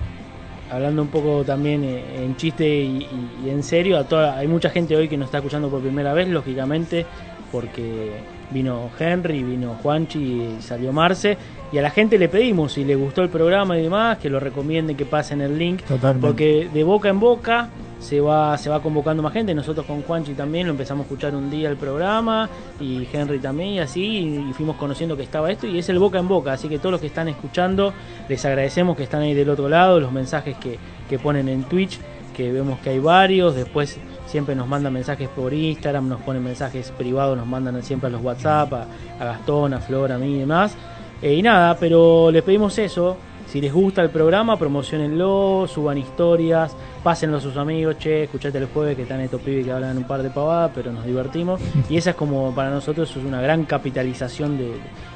hablando 0.69 1.03
un 1.03 1.09
poco 1.09 1.45
también 1.45 1.82
eh, 1.85 2.24
en 2.24 2.37
chiste 2.37 2.65
y, 2.69 2.99
y- 3.11 3.47
y 3.47 3.51
en 3.51 3.62
serio, 3.62 3.99
a 3.99 4.05
toda, 4.05 4.37
hay 4.39 4.47
mucha 4.47 4.70
gente 4.70 4.95
hoy 4.97 5.09
que 5.09 5.16
nos 5.16 5.27
está 5.27 5.39
escuchando 5.39 5.69
por 5.70 5.82
primera 5.82 6.12
vez, 6.15 6.28
lógicamente, 6.28 7.07
porque 7.51 8.23
vino 8.51 8.91
Henry, 8.99 9.43
vino 9.43 9.77
Juanchi 9.83 10.19
y 10.19 10.63
salió 10.63 10.93
Marce, 10.93 11.37
y 11.73 11.79
a 11.79 11.83
la 11.83 11.91
gente 11.91 12.19
le 12.19 12.29
pedimos 12.29 12.73
si 12.73 12.85
le 12.85 12.97
gustó 12.97 13.23
el 13.23 13.29
programa 13.29 13.79
y 13.79 13.83
demás, 13.83 14.19
que 14.19 14.29
lo 14.29 14.41
recomienden, 14.41 14.97
que 14.97 15.05
pasen 15.05 15.41
el 15.41 15.59
link, 15.59 15.83
Totalmente. 15.83 16.27
porque 16.27 16.69
de 16.73 16.85
boca 16.85 17.09
en 17.09 17.21
boca 17.21 17.69
se 18.01 18.19
va 18.21 18.57
se 18.57 18.71
va 18.71 18.83
convocando 18.83 19.23
más 19.23 19.33
gente. 19.33 19.55
Nosotros 19.55 19.87
con 19.87 20.03
Juanchi 20.03 20.33
también 20.33 20.67
lo 20.67 20.73
empezamos 20.73 21.05
a 21.05 21.05
escuchar 21.05 21.35
un 21.35 21.51
día 21.51 21.69
el 21.69 21.77
programa 21.77 22.49
y 22.81 23.07
Henry 23.13 23.39
también 23.39 23.71
y 23.71 23.79
así 23.81 24.03
y, 24.49 24.53
fuimos 24.55 24.77
conociendo 24.77 25.17
que 25.17 25.23
estaba 25.23 25.51
esto 25.51 25.67
y 25.67 25.79
es 25.79 25.89
el 25.89 25.99
boca 25.99 26.19
en 26.19 26.27
boca. 26.27 26.53
Así 26.53 26.69
que 26.69 26.79
todos 26.79 26.93
los 26.93 27.01
que 27.01 27.07
están 27.07 27.29
escuchando 27.29 27.93
les 28.29 28.45
agradecemos 28.45 28.97
que 28.97 29.05
están 29.05 29.23
ahí 29.23 29.35
del 29.35 29.51
otro 29.51 29.69
lado, 29.69 30.01
los 30.01 30.13
mensajes 30.13 30.57
que, 30.57 30.79
que 31.09 31.19
ponen 31.19 31.49
en 31.49 31.65
Twitch, 31.65 31.99
que 32.35 32.51
vemos 32.51 32.81
que 32.81 32.91
hay 32.91 32.99
varios. 32.99 33.55
Después 33.55 33.99
siempre 34.31 34.55
nos 34.55 34.69
mandan 34.69 34.93
mensajes 34.93 35.28
por 35.28 35.52
Instagram, 35.52 36.09
nos 36.09 36.20
ponen 36.20 36.44
mensajes 36.44 36.93
privados, 36.93 37.36
nos 37.36 37.47
mandan 37.47 37.82
siempre 37.82 38.07
a 38.07 38.11
los 38.11 38.23
WhatsApp, 38.23 38.73
a, 38.73 38.86
Gastón, 39.19 39.74
a 39.74 39.81
Flor, 39.81 40.12
a 40.12 40.19
mí 40.19 40.36
y 40.36 40.39
demás. 40.39 40.77
Eh, 41.20 41.35
y 41.35 41.43
nada, 41.43 41.77
pero 41.78 42.31
les 42.31 42.43
pedimos 42.43 42.78
eso. 42.78 43.16
Si 43.47 43.61
les 43.61 43.73
gusta 43.73 44.01
el 44.02 44.11
programa, 44.11 44.57
promocionenlo, 44.57 45.66
suban 45.66 45.98
historias, 45.98 46.77
pásenlo 47.02 47.39
a 47.39 47.40
sus 47.40 47.57
amigos, 47.57 47.98
che, 47.98 48.23
escuchate 48.23 48.59
el 48.59 48.66
jueves 48.66 48.94
que 48.94 49.02
están 49.02 49.20
estos 49.20 49.40
pibes 49.40 49.65
que 49.65 49.73
hablan 49.73 49.98
un 49.98 50.05
par 50.05 50.23
de 50.23 50.31
pavadas, 50.31 50.70
pero 50.73 50.93
nos 50.93 51.05
divertimos. 51.05 51.61
Y 51.89 51.97
esa 51.97 52.11
es 52.11 52.16
como 52.16 52.55
para 52.55 52.70
nosotros 52.70 53.11
es 53.11 53.24
una 53.24 53.43
gran 53.43 53.65
capitalización 53.65 54.57
de, 54.57 54.74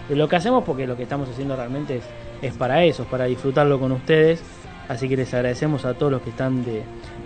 de 0.08 0.16
lo 0.16 0.28
que 0.28 0.34
hacemos, 0.34 0.64
porque 0.64 0.84
lo 0.88 0.96
que 0.96 1.04
estamos 1.04 1.28
haciendo 1.28 1.54
realmente 1.54 1.98
es, 1.98 2.04
es 2.42 2.52
para 2.54 2.82
eso, 2.82 3.04
es 3.04 3.08
para 3.08 3.26
disfrutarlo 3.26 3.78
con 3.78 3.92
ustedes. 3.92 4.42
Así 4.88 5.08
que 5.08 5.16
les 5.16 5.32
agradecemos 5.32 5.84
a 5.84 5.94
todos 5.94 6.12
los 6.12 6.20
que 6.22 6.30
están 6.30 6.62
de, 6.64 6.82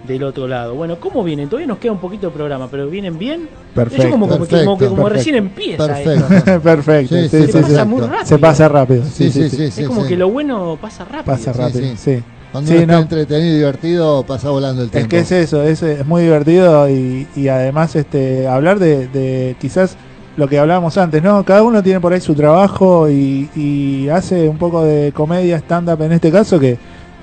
del 0.07 0.23
otro 0.23 0.47
lado. 0.47 0.75
Bueno, 0.75 1.01
¿cómo 1.01 1.25
vienen? 1.25 1.49
Todavía 1.49 1.67
nos 1.67 1.79
queda 1.79 1.91
un 1.93 1.99
poquito 1.99 2.29
de 2.29 2.33
programa, 2.33 2.69
pero 2.71 2.89
¿vienen 2.89 3.19
bien? 3.19 3.49
Perfecto. 3.75 4.05
Yo 4.05 4.11
como, 4.11 4.29
como 4.29 4.47
que- 4.47 4.57
como 4.65 4.79
como 4.79 4.79
Perfecto. 4.79 5.09
recién 5.09 5.35
empieza 5.35 5.87
Perfecto. 5.87 6.35
esto. 6.35 6.61
Perfecto, 6.63 7.15
Sí, 7.17 7.29
sí, 7.29 7.47
sí, 7.47 7.53
sí, 7.53 7.59
pasa 7.61 7.85
muy 7.85 8.01
rápido. 8.03 8.27
Se 8.27 8.39
pasa 8.39 8.69
rápido. 8.69 9.03
Sí, 9.13 9.31
sí, 9.31 9.49
sí, 9.51 9.65
es 9.83 9.89
como 9.89 10.07
que 10.07 10.17
lo 10.17 10.31
bueno 10.31 10.79
pasa 10.81 11.05
rápido. 11.05 11.25
Pasa 11.25 11.53
Sí, 11.53 11.59
rápido, 11.59 11.81
sí. 11.81 11.95
sí. 11.97 12.23
Cuando 12.53 12.69
Sí, 12.71 12.75
uno 12.77 12.83
está 12.85 12.93
no. 12.95 13.01
entretenido 13.03 13.53
y 13.53 13.57
divertido, 13.59 14.23
pasa 14.25 14.49
volando 14.51 14.81
el 14.83 14.87
Es 14.87 14.93
tiempo. 14.93 15.11
que 15.11 15.19
es 15.19 15.33
eso, 15.33 15.63
es, 15.65 15.83
es 15.83 16.07
muy 16.07 16.23
divertido 16.23 16.89
y, 16.89 17.27
y 17.37 17.49
además 17.49 17.95
este 17.95 18.47
hablar 18.49 18.79
de, 18.79 19.07
de 19.09 19.55
quizás 19.61 19.97
lo 20.39 20.49
que 20.49 20.59
hablábamos 20.59 20.97
antes, 20.97 21.23
¿no? 21.23 21.45
Cada 21.45 21.63
uno 21.63 21.83
tiene 21.83 22.01
por 22.01 22.13
ahí 22.13 22.21
su 22.23 22.35
trabajo 22.35 23.11
y, 23.11 23.51
y 23.55 24.09
hace 24.09 24.49
un 24.49 24.57
poco 24.57 24.83
de 24.85 25.13
comedia, 25.13 25.57
stand-up 25.59 26.01
en 26.03 26.13
este 26.13 26.31
caso, 26.31 26.59
que 26.59 26.79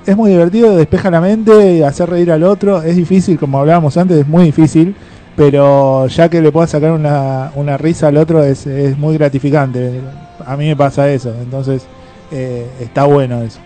es 0.06 0.16
muy 0.16 0.30
divertido, 0.30 0.76
despeja 0.76 1.10
la 1.10 1.20
mente, 1.20 1.84
hacer 1.84 2.08
reír 2.10 2.30
al 2.32 2.42
otro, 2.44 2.82
es 2.82 2.96
difícil, 2.96 3.38
como 3.38 3.58
hablábamos 3.58 3.96
antes, 3.96 4.18
es 4.18 4.26
muy 4.28 4.44
difícil, 4.44 4.94
pero 5.36 6.06
ya 6.06 6.28
que 6.28 6.40
le 6.40 6.50
puedas 6.52 6.70
sacar 6.70 6.92
una, 6.92 7.50
una 7.56 7.76
risa 7.76 8.08
al 8.08 8.16
otro 8.16 8.42
es, 8.42 8.66
es 8.66 8.96
muy 8.96 9.16
gratificante. 9.18 10.00
A 10.46 10.56
mí 10.56 10.66
me 10.66 10.76
pasa 10.76 11.08
eso, 11.10 11.34
entonces 11.42 11.86
eh, 12.32 12.66
está 12.80 13.04
bueno 13.04 13.42
eso. 13.42 13.58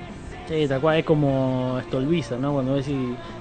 Sí, 0.49 0.67
tal 0.67 0.81
cual, 0.81 0.99
es 0.99 1.05
como 1.05 1.79
Stolbizer, 1.87 2.41
¿no? 2.41 2.55
Cuando 2.55 2.75
decís, 2.75 2.97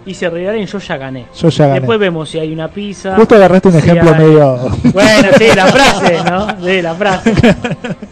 hice 0.06 0.30
reír 0.30 0.50
alguien, 0.50 0.68
yo 0.68 0.78
ya 0.78 0.96
gané. 0.96 1.26
Yo 1.36 1.50
ya 1.50 1.66
gané. 1.66 1.80
Después 1.80 1.98
vemos 2.00 2.30
si 2.30 2.38
hay 2.38 2.54
una 2.54 2.68
pizza. 2.68 3.16
Justo 3.16 3.34
agarraste 3.34 3.70
un 3.70 3.74
si 3.74 3.80
ejemplo 3.80 4.12
hay- 4.14 4.24
medio... 4.26 4.58
Bueno, 4.94 5.28
sí, 5.36 5.46
la 5.56 5.66
frase, 5.66 6.18
¿no? 6.30 6.48
Sí, 6.64 6.82
la 6.84 6.94
frase. 6.94 7.34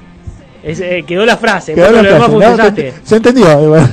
Es, 0.68 0.80
eh, 0.82 1.04
quedó 1.08 1.26
la 1.26 1.38
frase, 1.38 1.74
Quedó 1.74 1.92
la 1.92 2.02
lo 2.02 2.14
demás 2.14 2.30
frase, 2.30 2.58
¿no? 2.58 2.76
Se, 2.76 2.94
se 3.08 3.16
entendió. 3.16 3.64
igual. 3.64 3.90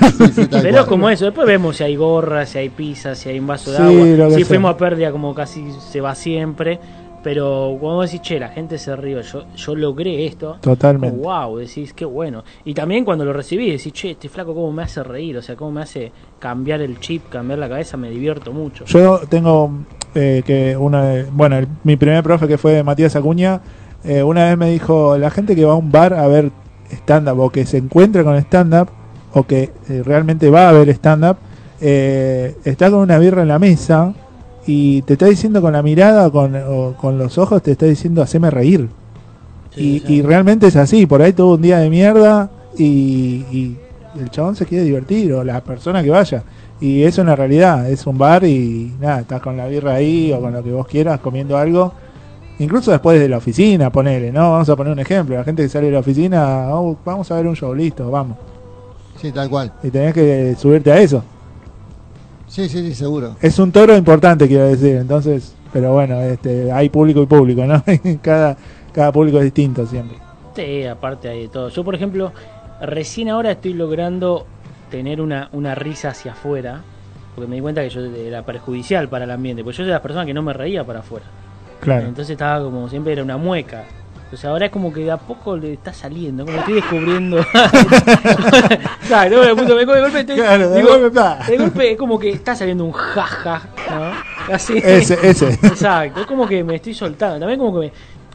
Pero 0.63 0.81
es 0.81 0.87
como 0.87 1.09
eso, 1.11 1.25
después 1.27 1.47
vemos 1.47 1.77
si 1.77 1.85
hay 1.85 1.97
gorra, 1.97 2.45
si 2.47 2.59
hay 2.59 2.69
pizza, 2.69 3.15
si 3.15 3.29
hay 3.29 3.39
un 3.39 3.47
vaso 3.47 3.71
de 3.71 3.77
Sí, 3.79 3.83
agua. 4.21 4.31
sea. 4.37 4.47
fuimos 4.47 4.75
a 4.75 4.77
pérdida 4.77 5.11
como 5.13 5.35
casi 5.35 5.65
se 5.91 6.01
va 6.01 6.15
siempre. 6.15 6.79
Pero 7.23 7.79
cuando 7.81 8.03
decís, 8.03 8.21
che, 8.21 8.39
la 8.39 8.49
gente 8.51 8.77
se 8.79 8.95
rió, 8.97 9.23
yo, 9.23 9.45
yo 9.57 9.75
logré 9.75 10.27
esto. 10.27 10.59
Totalmente. 10.61 11.17
wow, 11.17 11.57
decís, 11.57 11.95
qué 11.95 12.05
bueno. 12.05 12.45
Y 12.67 12.75
también 12.75 13.03
cuando 13.03 13.25
lo 13.25 13.33
recibí, 13.33 13.71
decís, 13.71 13.95
che, 13.95 14.11
este 14.11 14.29
flaco 14.29 14.53
cómo 14.55 14.71
me 14.73 14.83
hace 14.83 15.03
reír, 15.03 15.39
o 15.39 15.41
sea, 15.43 15.57
cómo 15.57 15.71
me 15.71 15.81
hace 15.81 16.13
cambiar 16.39 16.83
el 16.83 17.01
chip, 17.01 17.31
cambiar 17.31 17.59
la 17.61 17.69
cabeza, 17.71 17.97
me 17.97 18.11
divierto 18.11 18.53
mucho. 18.53 18.85
Yo 18.85 19.21
tengo 19.27 19.71
eh, 20.15 20.43
que 20.45 20.77
una 20.77 21.03
de- 21.07 21.25
bueno, 21.33 21.57
el- 21.57 21.67
mi 21.83 21.97
primer 21.97 22.23
profe 22.23 22.47
que 22.47 22.59
fue 22.59 22.83
Matías 22.83 23.17
Acuña, 23.17 23.63
eh, 24.05 24.23
una 24.23 24.45
vez 24.45 24.59
me 24.59 24.69
dijo, 24.71 25.17
la 25.17 25.31
gente 25.31 25.57
que 25.57 25.65
va 25.65 25.73
a 25.73 25.77
un 25.77 25.91
bar 25.91 26.13
a 26.13 26.27
ver 26.29 26.51
stand-up 26.95 27.39
o 27.39 27.51
que 27.51 27.66
se 27.66 27.79
encuentra 27.79 28.25
con 28.25 28.37
stand-up 28.37 28.89
o 29.33 29.45
que 29.45 29.71
eh, 29.89 30.03
realmente 30.05 30.49
va 30.51 30.69
a 30.69 30.73
ver 30.73 30.89
stand-up, 30.91 31.37
eh, 31.81 32.57
está 32.65 32.91
con 32.91 33.01
una 33.01 33.19
birra 33.19 33.43
en 33.43 33.49
la 33.49 33.59
mesa 33.59 34.15
y 34.66 35.03
te 35.03 35.15
está 35.15 35.27
diciendo 35.27 35.61
con 35.61 35.73
la 35.73 35.83
mirada 35.83 36.31
con, 36.31 36.55
o 36.57 36.95
con 36.97 37.19
los 37.19 37.37
ojos, 37.39 37.62
te 37.62 37.73
está 37.73 37.87
diciendo, 37.87 38.23
haceme 38.23 38.51
reír. 38.51 38.89
y, 39.77 40.03
y 40.07 40.23
realmente 40.23 40.69
es 40.69 40.77
así, 40.77 41.05
por 41.07 41.21
ahí 41.21 41.33
tuvo 41.33 41.55
un 41.55 41.62
día 41.62 41.79
de 41.79 41.91
mierda 41.91 42.49
y, 42.79 43.45
y 43.51 43.77
el 44.19 44.31
chabón 44.31 44.55
se 44.57 44.66
quiere 44.66 44.85
divertir 44.85 45.33
o 45.33 45.45
la 45.45 45.62
persona 45.62 46.03
que 46.03 46.11
vaya. 46.11 46.45
Y 46.81 47.03
eso 47.03 47.23
es 47.23 47.25
una 47.25 47.37
realidad, 47.37 47.89
es 47.89 48.07
un 48.07 48.19
bar 48.19 48.45
y 48.45 48.93
nada, 49.01 49.21
estás 49.21 49.41
con 49.41 49.57
la 49.57 49.66
birra 49.66 49.95
ahí 49.95 50.33
o 50.33 50.41
con 50.41 50.53
lo 50.53 50.62
que 50.62 50.73
vos 50.73 50.87
quieras 50.87 51.21
comiendo 51.21 51.57
algo. 51.57 51.93
Incluso 52.59 52.93
después 52.93 53.18
de 53.18 53.28
la 53.28 53.39
oficina, 53.39 53.90
ponele, 53.90 54.31
¿no? 54.31 54.52
Vamos 54.52 54.68
a 54.68 54.76
poner 54.76 54.93
un 54.93 55.01
ejemplo, 55.01 55.36
la 55.36 55.44
gente 55.44 55.62
que 55.62 55.68
sale 55.68 55.86
de 55.86 55.93
la 55.93 55.98
oficina, 56.01 56.68
"Oh, 56.70 56.97
vamos 57.05 57.31
a 57.31 57.35
ver 57.36 57.47
un 57.47 57.56
show, 57.56 57.74
listo, 57.74 58.10
vamos. 58.10 58.36
Sí, 59.20 59.32
tal 59.32 59.48
cual. 59.51 59.72
Y 59.82 59.90
tenés 59.90 60.14
que 60.14 60.55
subirte 60.59 60.93
a 60.93 60.98
eso. 61.01 61.24
Sí, 62.47 62.68
sí, 62.68 62.82
sí, 62.82 62.94
seguro. 62.94 63.35
Es 63.40 63.59
un 63.59 63.72
toro 63.72 63.97
importante, 63.97 64.47
quiero 64.47 64.66
decir, 64.66 64.97
entonces, 64.97 65.55
pero 65.72 65.93
bueno, 65.93 66.20
este, 66.20 66.70
hay 66.70 66.89
público 66.89 67.22
y 67.22 67.26
público, 67.26 67.64
¿no? 67.64 67.82
cada, 68.22 68.56
cada 68.93 69.10
público 69.10 69.39
es 69.39 69.44
distinto 69.44 69.86
siempre. 69.86 70.18
Sí, 70.55 70.85
aparte 70.85 71.28
hay 71.28 71.43
de 71.43 71.48
todo. 71.48 71.68
Yo, 71.70 71.82
por 71.82 71.97
ejemplo, 71.97 72.32
recién 72.81 73.28
ahora 73.28 73.51
estoy 73.52 73.72
logrando 73.74 74.47
tener 74.90 75.20
una, 75.20 75.48
una 75.52 75.74
risa 75.74 76.10
hacia 76.10 76.32
afuera, 76.32 76.82
porque 77.35 77.48
me 77.48 77.56
di 77.56 77.62
cuenta 77.62 77.82
que 77.82 77.90
yo 77.90 78.01
era 78.05 78.43
perjudicial 78.43 79.09
para 79.09 79.24
el 79.24 79.32
ambiente, 79.32 79.64
porque 79.64 79.74
yo 79.78 79.78
soy 79.78 79.86
de 79.86 79.93
las 79.93 80.02
personas 80.02 80.26
que 80.26 80.35
no 80.35 80.43
me 80.43 80.52
reía 80.52 80.85
para 80.85 81.01
afuera. 81.01 81.26
Claro. 81.81 82.07
Entonces 82.09 82.33
estaba 82.33 82.63
como 82.65 82.89
siempre 82.89 83.13
era 83.13 83.23
una 83.23 83.37
mueca. 83.37 83.85
Entonces 84.25 84.45
ahora 84.47 84.67
es 84.67 84.73
como 84.73 84.93
que 84.93 85.01
de 85.05 85.11
a 85.13 85.17
poco 85.17 85.57
le 85.57 85.75
está 85.75 85.93
saliendo, 85.93 86.45
como 86.45 86.59
estoy 86.59 86.75
descubriendo. 86.75 87.37
claro, 89.07 89.43
me 89.43 89.53
golpe 89.85 90.21
estoy- 90.21 90.37
Claro, 90.37 90.71
de 90.71 90.77
digo, 90.77 90.89
golpe, 90.89 91.11
pa. 91.11 91.39
de 91.47 91.57
golpe 91.59 91.93
es 91.93 91.97
como 91.99 92.19
que 92.19 92.31
está 92.31 92.55
saliendo 92.57 92.85
un 92.85 92.93
jaja, 92.93 93.63
¿no? 93.91 94.55
Así. 94.55 94.79
Ese, 94.83 95.19
ese. 95.23 95.51
Exacto, 95.63 96.21
es 96.23 96.27
como 96.27 96.47
que 96.47 96.65
me 96.65 96.77
estoy 96.77 96.95
soltando. 96.95 97.39
También 97.39 97.59
como 97.61 97.81
que 97.81 97.87
me, 97.87 97.93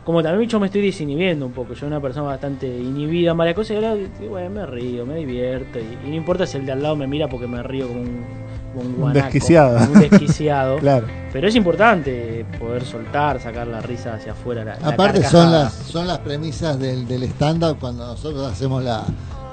como 0.10 0.24
también 0.24 0.50
yo 0.50 0.60
me 0.60 0.66
estoy 0.66 0.82
desinhibiendo 0.82 1.46
un 1.46 1.52
poco. 1.52 1.74
Yo 1.74 1.82
soy 1.82 1.88
una 1.88 2.02
persona 2.02 2.26
bastante 2.26 2.66
inhibida 2.66 3.30
en 3.30 3.38
varias 3.38 3.56
cosas 3.56 3.74
y 3.74 3.76
ahora 3.76 3.96
bueno, 4.28 4.50
me 4.50 4.66
río, 4.66 5.06
me 5.06 5.18
divierto. 5.18 5.78
Y, 5.78 6.08
y 6.08 6.10
no 6.10 6.16
importa 6.16 6.48
si 6.48 6.58
el 6.58 6.66
de 6.66 6.72
al 6.72 6.82
lado 6.82 6.96
me 6.96 7.06
mira 7.06 7.28
porque 7.28 7.46
me 7.46 7.62
río 7.62 7.88
como 7.88 8.02
un, 8.02 8.26
como 8.74 8.82
un, 8.82 8.88
Un 8.88 8.96
guanaco, 9.02 9.26
desquiciado. 9.26 9.78
como 9.78 9.92
un 9.94 10.00
desquiciado. 10.00 10.78
Claro. 10.80 11.06
Pero 11.32 11.48
es 11.48 11.56
importante 11.56 12.44
poder 12.58 12.86
soltar, 12.86 13.40
sacar 13.40 13.68
la 13.68 13.82
risa 13.82 14.16
hacia 14.16 14.32
afuera. 14.32 14.66
La, 14.66 14.80
la 14.80 14.88
Aparte 14.88 15.24
son 15.24 15.52
las, 15.52 15.74
son 15.74 16.08
las 16.08 16.18
premisas 16.18 16.80
del, 16.80 17.08
del 17.08 17.22
stand-up 17.26 17.78
cuando 17.80 18.08
nosotros 18.08 18.52
hacemos 18.52 18.84
la, 18.84 19.04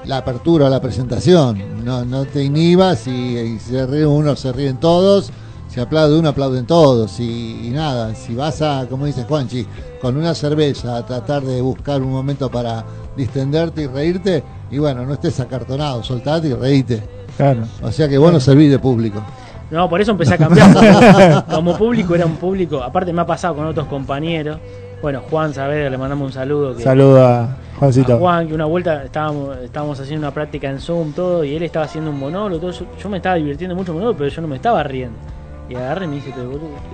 la 0.05 0.17
apertura, 0.17 0.71
la 0.71 0.81
presentación. 0.81 1.85
No, 1.85 2.03
no 2.03 2.25
te 2.25 2.43
inhibas 2.43 3.05
y, 3.05 3.11
y 3.37 3.59
se 3.59 3.85
ríe 3.85 4.07
uno, 4.07 4.35
se 4.35 4.51
ríen 4.51 4.77
todos. 4.77 5.31
Si 5.77 5.81
Si 5.81 5.85
aplaude 5.85 6.17
uno, 6.17 6.29
aplauden 6.29 6.65
todos. 6.65 7.19
Y, 7.19 7.67
y 7.67 7.69
nada, 7.69 8.15
si 8.15 8.33
vas 8.33 8.63
a, 8.63 8.87
como 8.89 9.05
dice 9.05 9.25
Juanchi, 9.25 9.63
con 10.01 10.17
una 10.17 10.33
cerveza 10.33 10.97
a 10.97 11.05
tratar 11.05 11.43
de 11.43 11.61
buscar 11.61 12.01
un 12.01 12.11
momento 12.11 12.49
para 12.49 12.83
distenderte 13.15 13.83
y 13.83 13.85
reírte, 13.85 14.43
y 14.71 14.79
bueno, 14.79 15.05
no 15.05 15.13
estés 15.13 15.39
acartonado, 15.39 16.01
soltate 16.01 16.47
y 16.47 16.53
reíte. 16.55 17.03
Claro. 17.37 17.61
O 17.83 17.91
sea 17.91 18.09
que 18.09 18.17
vos 18.17 18.33
no 18.33 18.39
servís 18.39 18.71
de 18.71 18.79
público. 18.79 19.21
No, 19.69 19.87
por 19.87 20.01
eso 20.01 20.09
empecé 20.09 20.33
a 20.33 20.39
cambiar. 20.39 21.45
como 21.53 21.77
público 21.77 22.15
era 22.15 22.25
un 22.25 22.37
público. 22.37 22.81
Aparte, 22.81 23.13
me 23.13 23.21
ha 23.21 23.27
pasado 23.27 23.53
con 23.57 23.67
otros 23.67 23.85
compañeros. 23.85 24.57
Bueno, 24.99 25.21
Juan 25.29 25.53
Saavedra, 25.53 25.91
le 25.91 25.97
mandamos 25.99 26.25
un 26.25 26.33
saludo. 26.33 26.75
Que, 26.75 26.81
Saludo 26.81 27.23
a 27.23 27.55
Juancito. 27.77 28.15
a 28.15 28.17
Juan, 28.17 28.47
que 28.47 28.55
una 28.55 28.65
vuelta 28.65 29.03
estábamos, 29.03 29.55
estábamos 29.57 29.99
haciendo 29.99 30.25
una 30.25 30.33
práctica 30.33 30.71
en 30.71 30.79
Zoom, 30.79 31.11
todo, 31.11 31.43
y 31.43 31.55
él 31.55 31.61
estaba 31.61 31.85
haciendo 31.85 32.09
un 32.09 32.17
monólogo. 32.17 32.61
Todo, 32.61 32.71
yo, 32.71 32.87
yo 32.99 33.09
me 33.09 33.17
estaba 33.17 33.35
divirtiendo 33.35 33.75
mucho 33.75 33.93
monólogo, 33.93 34.17
pero 34.17 34.31
yo 34.31 34.41
no 34.41 34.47
me 34.47 34.55
estaba 34.55 34.81
riendo. 34.81 35.36
Y 35.69 35.75
agarré 35.75 36.05
y 36.05 36.07
me 36.07 36.15
dice, 36.15 36.33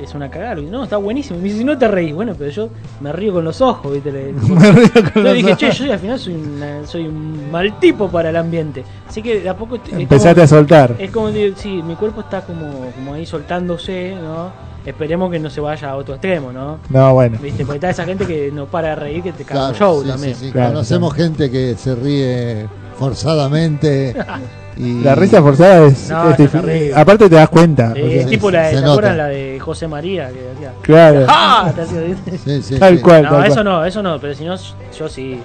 es 0.01 0.15
una 0.15 0.29
cagada. 0.29 0.55
No, 0.55 0.83
está 0.83 0.97
buenísimo. 0.97 1.37
Y 1.37 1.41
me 1.43 1.45
dice, 1.49 1.59
si 1.59 1.63
no 1.63 1.77
te 1.77 1.87
reís. 1.87 2.13
Bueno, 2.13 2.33
pero 2.37 2.49
yo 2.49 2.69
me 3.01 3.11
río 3.13 3.31
con 3.33 3.43
los 3.45 3.61
ojos, 3.61 3.93
¿viste? 3.93 4.11
Le, 4.11 4.33
Me 4.33 4.71
río 4.71 4.89
con 5.13 5.23
los 5.23 5.33
dije, 5.33 5.47
ojos. 5.53 5.57
che, 5.59 5.71
yo 5.85 5.93
al 5.93 5.99
final 5.99 6.19
soy, 6.19 6.33
una- 6.33 6.85
soy 6.87 7.07
un 7.07 7.51
mal 7.51 7.77
tipo 7.79 8.09
para 8.09 8.29
el 8.31 8.35
ambiente. 8.35 8.83
Así 9.07 9.21
que 9.21 9.41
de 9.41 9.49
a 9.49 9.55
poco... 9.55 9.75
Empezaste 9.91 10.33
como- 10.33 10.43
a 10.43 10.47
soltar. 10.47 10.95
Es 10.97 11.11
como, 11.11 11.29
sí, 11.55 11.83
mi 11.83 11.95
cuerpo 11.95 12.21
está 12.21 12.41
como, 12.41 12.89
como 12.95 13.13
ahí 13.13 13.25
soltándose, 13.25 14.15
¿no? 14.15 14.51
Esperemos 14.85 15.31
que 15.31 15.39
no 15.39 15.49
se 15.49 15.61
vaya 15.61 15.91
a 15.91 15.95
otro 15.95 16.15
extremo, 16.15 16.51
¿no? 16.51 16.80
No, 16.89 17.14
bueno. 17.14 17.38
¿Viste? 17.41 17.64
Porque 17.65 17.77
está 17.77 17.89
esa 17.91 18.03
gente 18.05 18.26
que 18.26 18.51
no 18.51 18.65
para 18.65 18.89
de 18.89 18.95
reír, 18.95 19.23
que 19.23 19.31
te 19.31 19.45
caga 19.45 19.69
Claro, 19.69 19.76
show 19.76 20.01
sí, 20.03 20.10
también. 20.10 20.35
sí, 20.35 20.45
sí. 20.47 20.51
Conocemos 20.51 21.14
gente 21.14 21.49
que 21.49 21.76
se 21.77 21.95
ríe 21.95 22.68
forzadamente. 22.99 24.14
y... 24.77 25.01
La 25.01 25.15
risa 25.15 25.41
forzada 25.41 25.85
es, 25.88 26.10
No, 26.10 26.34
difícil. 26.34 26.91
Aparte 26.95 27.30
te 27.30 27.35
das 27.35 27.49
cuenta. 27.49 27.93
Eh, 27.95 28.03
o 28.03 28.10
sea, 28.10 28.22
es 28.22 28.27
tipo 28.27 28.51
la 28.51 28.64
de, 28.68 28.81
¿te 28.81 28.85
acuerdan 28.85 29.18
la 29.18 29.27
de 29.27 29.60
José 29.60 29.88
María? 29.88 30.30
Que 30.30 30.41
decía, 30.41 30.73
Claro. 30.81 31.26
¡Ah! 31.30 31.72
Te 31.76 31.81
hacía. 31.81 32.01
Sí, 32.43 32.61
sí, 32.61 32.77
Tal 32.80 32.99
cual, 33.01 33.23
No, 33.23 33.30
tal 33.31 33.45
eso 33.45 33.53
cual. 33.55 33.65
no, 33.65 33.85
eso 33.85 34.03
no, 34.03 34.19
pero 34.19 34.34
si 34.34 34.43
no, 34.43 34.55
yo 34.97 35.07
sí, 35.07 35.39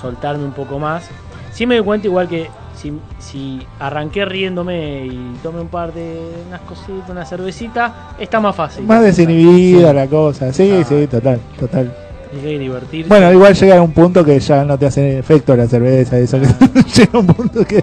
soltarme 0.00 0.44
un 0.44 0.52
poco 0.52 0.78
más. 0.78 1.04
Sí 1.52 1.66
me 1.66 1.76
doy 1.76 1.84
cuenta 1.84 2.06
igual 2.06 2.28
que 2.28 2.48
si, 2.84 2.92
si 3.18 3.66
arranqué 3.80 4.24
riéndome 4.26 5.06
y 5.06 5.34
tomé 5.42 5.60
un 5.60 5.68
par 5.68 5.92
de 5.94 6.20
unas 6.48 6.60
cositas, 6.62 7.08
una 7.08 7.24
cervecita, 7.24 8.10
está 8.18 8.40
más 8.40 8.54
fácil. 8.54 8.84
Más 8.84 9.02
desinhibida 9.02 9.88
Sí. 9.90 9.94
la 9.96 10.06
cosa. 10.06 10.52
Sí, 10.52 10.70
Ah. 10.80 10.84
sí, 10.86 11.06
total, 11.06 11.40
total. 11.58 11.94
Divertirse. 12.42 13.08
Bueno, 13.08 13.32
igual 13.32 13.54
llega 13.54 13.78
a 13.78 13.82
un 13.82 13.92
punto 13.92 14.24
que 14.24 14.38
ya 14.40 14.64
no 14.64 14.76
te 14.78 14.86
hace 14.86 15.18
efecto 15.18 15.56
la 15.56 15.66
cerveza 15.66 16.18
eso. 16.18 16.38
que- 16.40 16.46
llega 16.94 17.10
a 17.14 17.18
un 17.18 17.26
punto 17.26 17.64
que. 17.64 17.82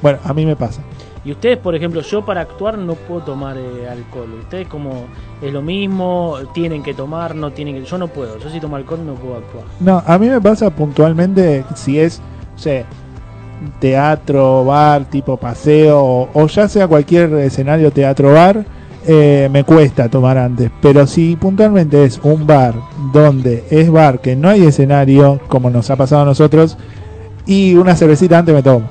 Bueno, 0.00 0.18
a 0.24 0.32
mí 0.32 0.46
me 0.46 0.56
pasa. 0.56 0.80
Y 1.22 1.32
ustedes, 1.32 1.58
por 1.58 1.74
ejemplo, 1.74 2.00
yo 2.00 2.24
para 2.24 2.40
actuar 2.40 2.78
no 2.78 2.94
puedo 2.94 3.20
tomar 3.22 3.58
eh, 3.58 3.86
alcohol. 3.90 4.32
Ustedes 4.40 4.68
como 4.68 5.04
es 5.42 5.52
lo 5.52 5.60
mismo, 5.60 6.36
tienen 6.54 6.82
que 6.82 6.94
tomar, 6.94 7.34
no 7.34 7.50
tienen 7.50 7.74
que... 7.74 7.84
Yo 7.84 7.98
no 7.98 8.08
puedo, 8.08 8.38
yo 8.38 8.48
si 8.48 8.58
tomo 8.58 8.76
alcohol 8.76 9.00
no 9.04 9.14
puedo 9.16 9.36
actuar. 9.36 9.64
No, 9.80 10.02
a 10.06 10.18
mí 10.18 10.30
me 10.30 10.40
pasa 10.40 10.70
puntualmente 10.70 11.62
si 11.74 11.98
es, 12.00 12.22
o 12.56 12.58
sea, 12.58 12.84
teatro, 13.78 14.64
bar, 14.64 15.04
tipo 15.10 15.36
paseo, 15.36 16.00
o, 16.02 16.28
o 16.32 16.46
ya 16.46 16.68
sea 16.68 16.86
cualquier 16.88 17.32
escenario 17.34 17.90
teatro 17.92 18.32
bar, 18.32 18.64
eh, 19.06 19.48
me 19.52 19.64
cuesta 19.64 20.08
tomar 20.08 20.38
antes. 20.38 20.70
Pero 20.80 21.06
si 21.06 21.36
puntualmente 21.36 22.04
es 22.04 22.20
un 22.22 22.46
bar 22.46 22.74
donde 23.12 23.64
es 23.70 23.90
bar 23.90 24.20
que 24.20 24.36
no 24.36 24.48
hay 24.48 24.64
escenario, 24.64 25.40
como 25.48 25.70
nos 25.70 25.90
ha 25.90 25.96
pasado 25.96 26.22
a 26.22 26.26
nosotros, 26.26 26.76
y 27.46 27.74
una 27.74 27.96
cervecita 27.96 28.38
antes 28.38 28.54
me 28.54 28.62
tomo. 28.62 28.86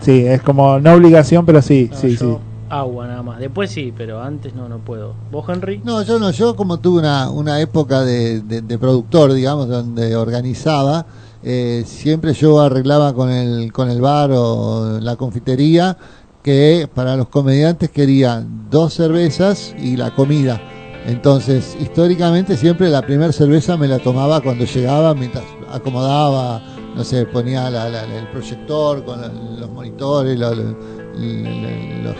Sí, 0.00 0.26
es 0.26 0.42
como 0.42 0.78
no 0.80 0.92
obligación, 0.92 1.46
pero 1.46 1.62
sí, 1.62 1.88
No, 1.90 1.96
sí, 1.98 2.16
yo 2.16 2.18
sí. 2.18 2.38
Agua 2.68 3.06
nada 3.06 3.22
más. 3.22 3.38
Después 3.38 3.70
sí, 3.70 3.92
pero 3.96 4.20
antes 4.20 4.52
no, 4.54 4.68
no 4.68 4.78
puedo. 4.78 5.14
¿Vos, 5.30 5.44
Henry? 5.48 5.80
No, 5.84 6.02
yo 6.02 6.18
no, 6.18 6.30
yo 6.32 6.56
como 6.56 6.78
tuve 6.80 6.98
una, 7.00 7.30
una 7.30 7.60
época 7.60 8.00
de, 8.02 8.40
de- 8.40 8.62
de 8.62 8.78
productor, 8.78 9.32
digamos, 9.32 9.68
donde 9.68 10.16
organizaba, 10.16 11.06
eh, 11.44 11.84
siempre 11.86 12.32
yo 12.32 12.60
arreglaba 12.60 13.12
con 13.14 13.30
el, 13.30 13.72
con 13.72 13.90
el 13.90 14.00
bar 14.00 14.30
o 14.32 14.98
la 15.00 15.16
confitería 15.16 15.96
que 16.42 16.88
para 16.92 17.16
los 17.16 17.28
comediantes 17.28 17.90
querían 17.90 18.68
dos 18.70 18.94
cervezas 18.94 19.74
y 19.78 19.96
la 19.96 20.14
comida. 20.14 20.60
Entonces, 21.06 21.76
históricamente 21.80 22.56
siempre 22.56 22.88
la 22.88 23.02
primera 23.02 23.32
cerveza 23.32 23.76
me 23.76 23.88
la 23.88 23.98
tomaba 23.98 24.40
cuando 24.40 24.64
llegaba, 24.64 25.14
mientras 25.14 25.44
acomodaba, 25.70 26.62
no 26.96 27.04
sé, 27.04 27.26
ponía 27.26 27.68
la- 27.70 27.88
el 28.04 28.28
proyector 28.28 29.04
con 29.04 29.20
los 29.60 29.70
monitores, 29.70 30.38
lo- 30.38 30.54
lo- 30.54 30.76
los, 32.02 32.16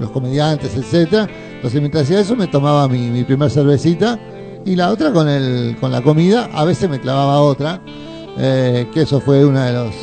los 0.00 0.10
comediantes, 0.10 0.74
etcétera. 0.76 1.28
Entonces, 1.54 1.80
mientras 1.80 2.04
hacía 2.04 2.20
eso, 2.20 2.34
me 2.36 2.46
tomaba 2.48 2.88
mi, 2.88 3.08
mi 3.10 3.22
primer 3.24 3.50
cervecita 3.50 4.18
y 4.64 4.74
la 4.76 4.90
otra 4.90 5.12
con, 5.12 5.28
el, 5.28 5.76
con 5.80 5.92
la 5.92 6.02
comida. 6.02 6.48
A 6.52 6.64
veces 6.64 6.88
me 6.90 7.00
clavaba 7.00 7.40
otra, 7.40 7.80
eh, 8.38 8.88
que 8.92 9.02
eso 9.02 9.20
fue 9.20 9.44
uno 9.44 9.60
de 9.60 9.72
los 9.72 9.94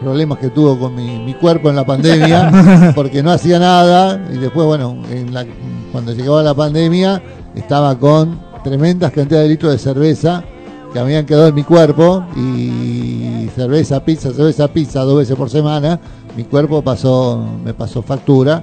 problemas 0.00 0.38
que 0.38 0.48
tuvo 0.48 0.78
con 0.78 0.94
mi, 0.94 1.18
mi 1.18 1.34
cuerpo 1.34 1.68
en 1.70 1.76
la 1.76 1.84
pandemia, 1.84 2.92
porque 2.94 3.22
no 3.22 3.30
hacía 3.30 3.58
nada. 3.58 4.20
Y 4.32 4.38
después, 4.38 4.66
bueno, 4.66 4.96
en 5.10 5.32
la- 5.34 5.46
cuando 5.92 6.12
llegaba 6.12 6.42
la 6.42 6.54
pandemia, 6.54 7.22
estaba 7.54 7.98
con 7.98 8.38
tremendas 8.64 9.12
cantidades 9.12 9.46
de 9.48 9.50
litros 9.54 9.72
de 9.72 9.78
cerveza 9.78 10.44
que 10.92 10.98
habían 10.98 11.24
quedado 11.26 11.48
en 11.48 11.54
mi 11.54 11.62
cuerpo 11.62 12.24
y 12.36 13.48
cerveza, 13.54 14.04
pizza, 14.04 14.32
cerveza, 14.32 14.68
pizza 14.68 15.00
dos 15.02 15.18
veces 15.18 15.36
por 15.36 15.50
semana, 15.50 16.00
mi 16.36 16.44
cuerpo 16.44 16.82
pasó, 16.82 17.44
me 17.64 17.74
pasó 17.74 18.02
factura 18.02 18.62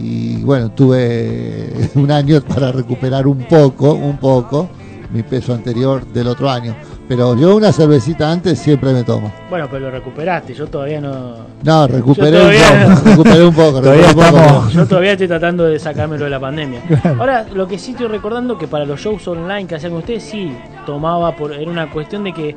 y 0.00 0.36
bueno, 0.42 0.70
tuve 0.70 1.90
un 1.94 2.10
año 2.10 2.40
para 2.42 2.70
recuperar 2.72 3.26
un 3.26 3.38
poco, 3.48 3.92
un 3.94 4.16
poco 4.18 4.68
mi 5.12 5.22
peso 5.22 5.52
anterior 5.54 6.06
del 6.12 6.28
otro 6.28 6.50
año. 6.50 6.74
Pero 7.08 7.34
yo 7.36 7.56
una 7.56 7.72
cervecita 7.72 8.30
antes 8.30 8.58
siempre 8.58 8.92
me 8.92 9.02
tomo. 9.02 9.32
Bueno, 9.48 9.66
pero 9.70 9.86
lo 9.86 9.90
recuperaste, 9.90 10.52
yo 10.52 10.66
todavía 10.66 11.00
no... 11.00 11.36
No, 11.62 11.86
recuperé 11.88 12.38
un 12.38 12.52
poco, 12.52 13.06
recuperé 13.06 13.44
un 13.46 13.54
poco, 13.54 13.80
Todavía 13.80 14.06
recuperé 14.08 14.28
un 14.28 14.34
poco. 14.34 14.46
estamos- 14.46 14.72
Yo 14.74 14.86
todavía 14.86 15.12
estoy 15.12 15.28
tratando 15.28 15.64
de 15.64 15.78
sacármelo 15.78 16.24
de 16.24 16.30
la 16.30 16.38
pandemia. 16.40 16.82
Ahora, 17.18 17.46
lo 17.54 17.66
que 17.66 17.78
sí 17.78 17.92
estoy 17.92 18.08
recordando 18.08 18.58
que 18.58 18.68
para 18.68 18.84
los 18.84 19.00
shows 19.00 19.26
online 19.26 19.66
que 19.66 19.76
hacían 19.76 19.94
ustedes, 19.94 20.22
sí, 20.22 20.54
tomaba 20.84 21.34
por. 21.34 21.52
Era 21.52 21.70
una 21.70 21.90
cuestión 21.90 22.24
de 22.24 22.34
que 22.34 22.54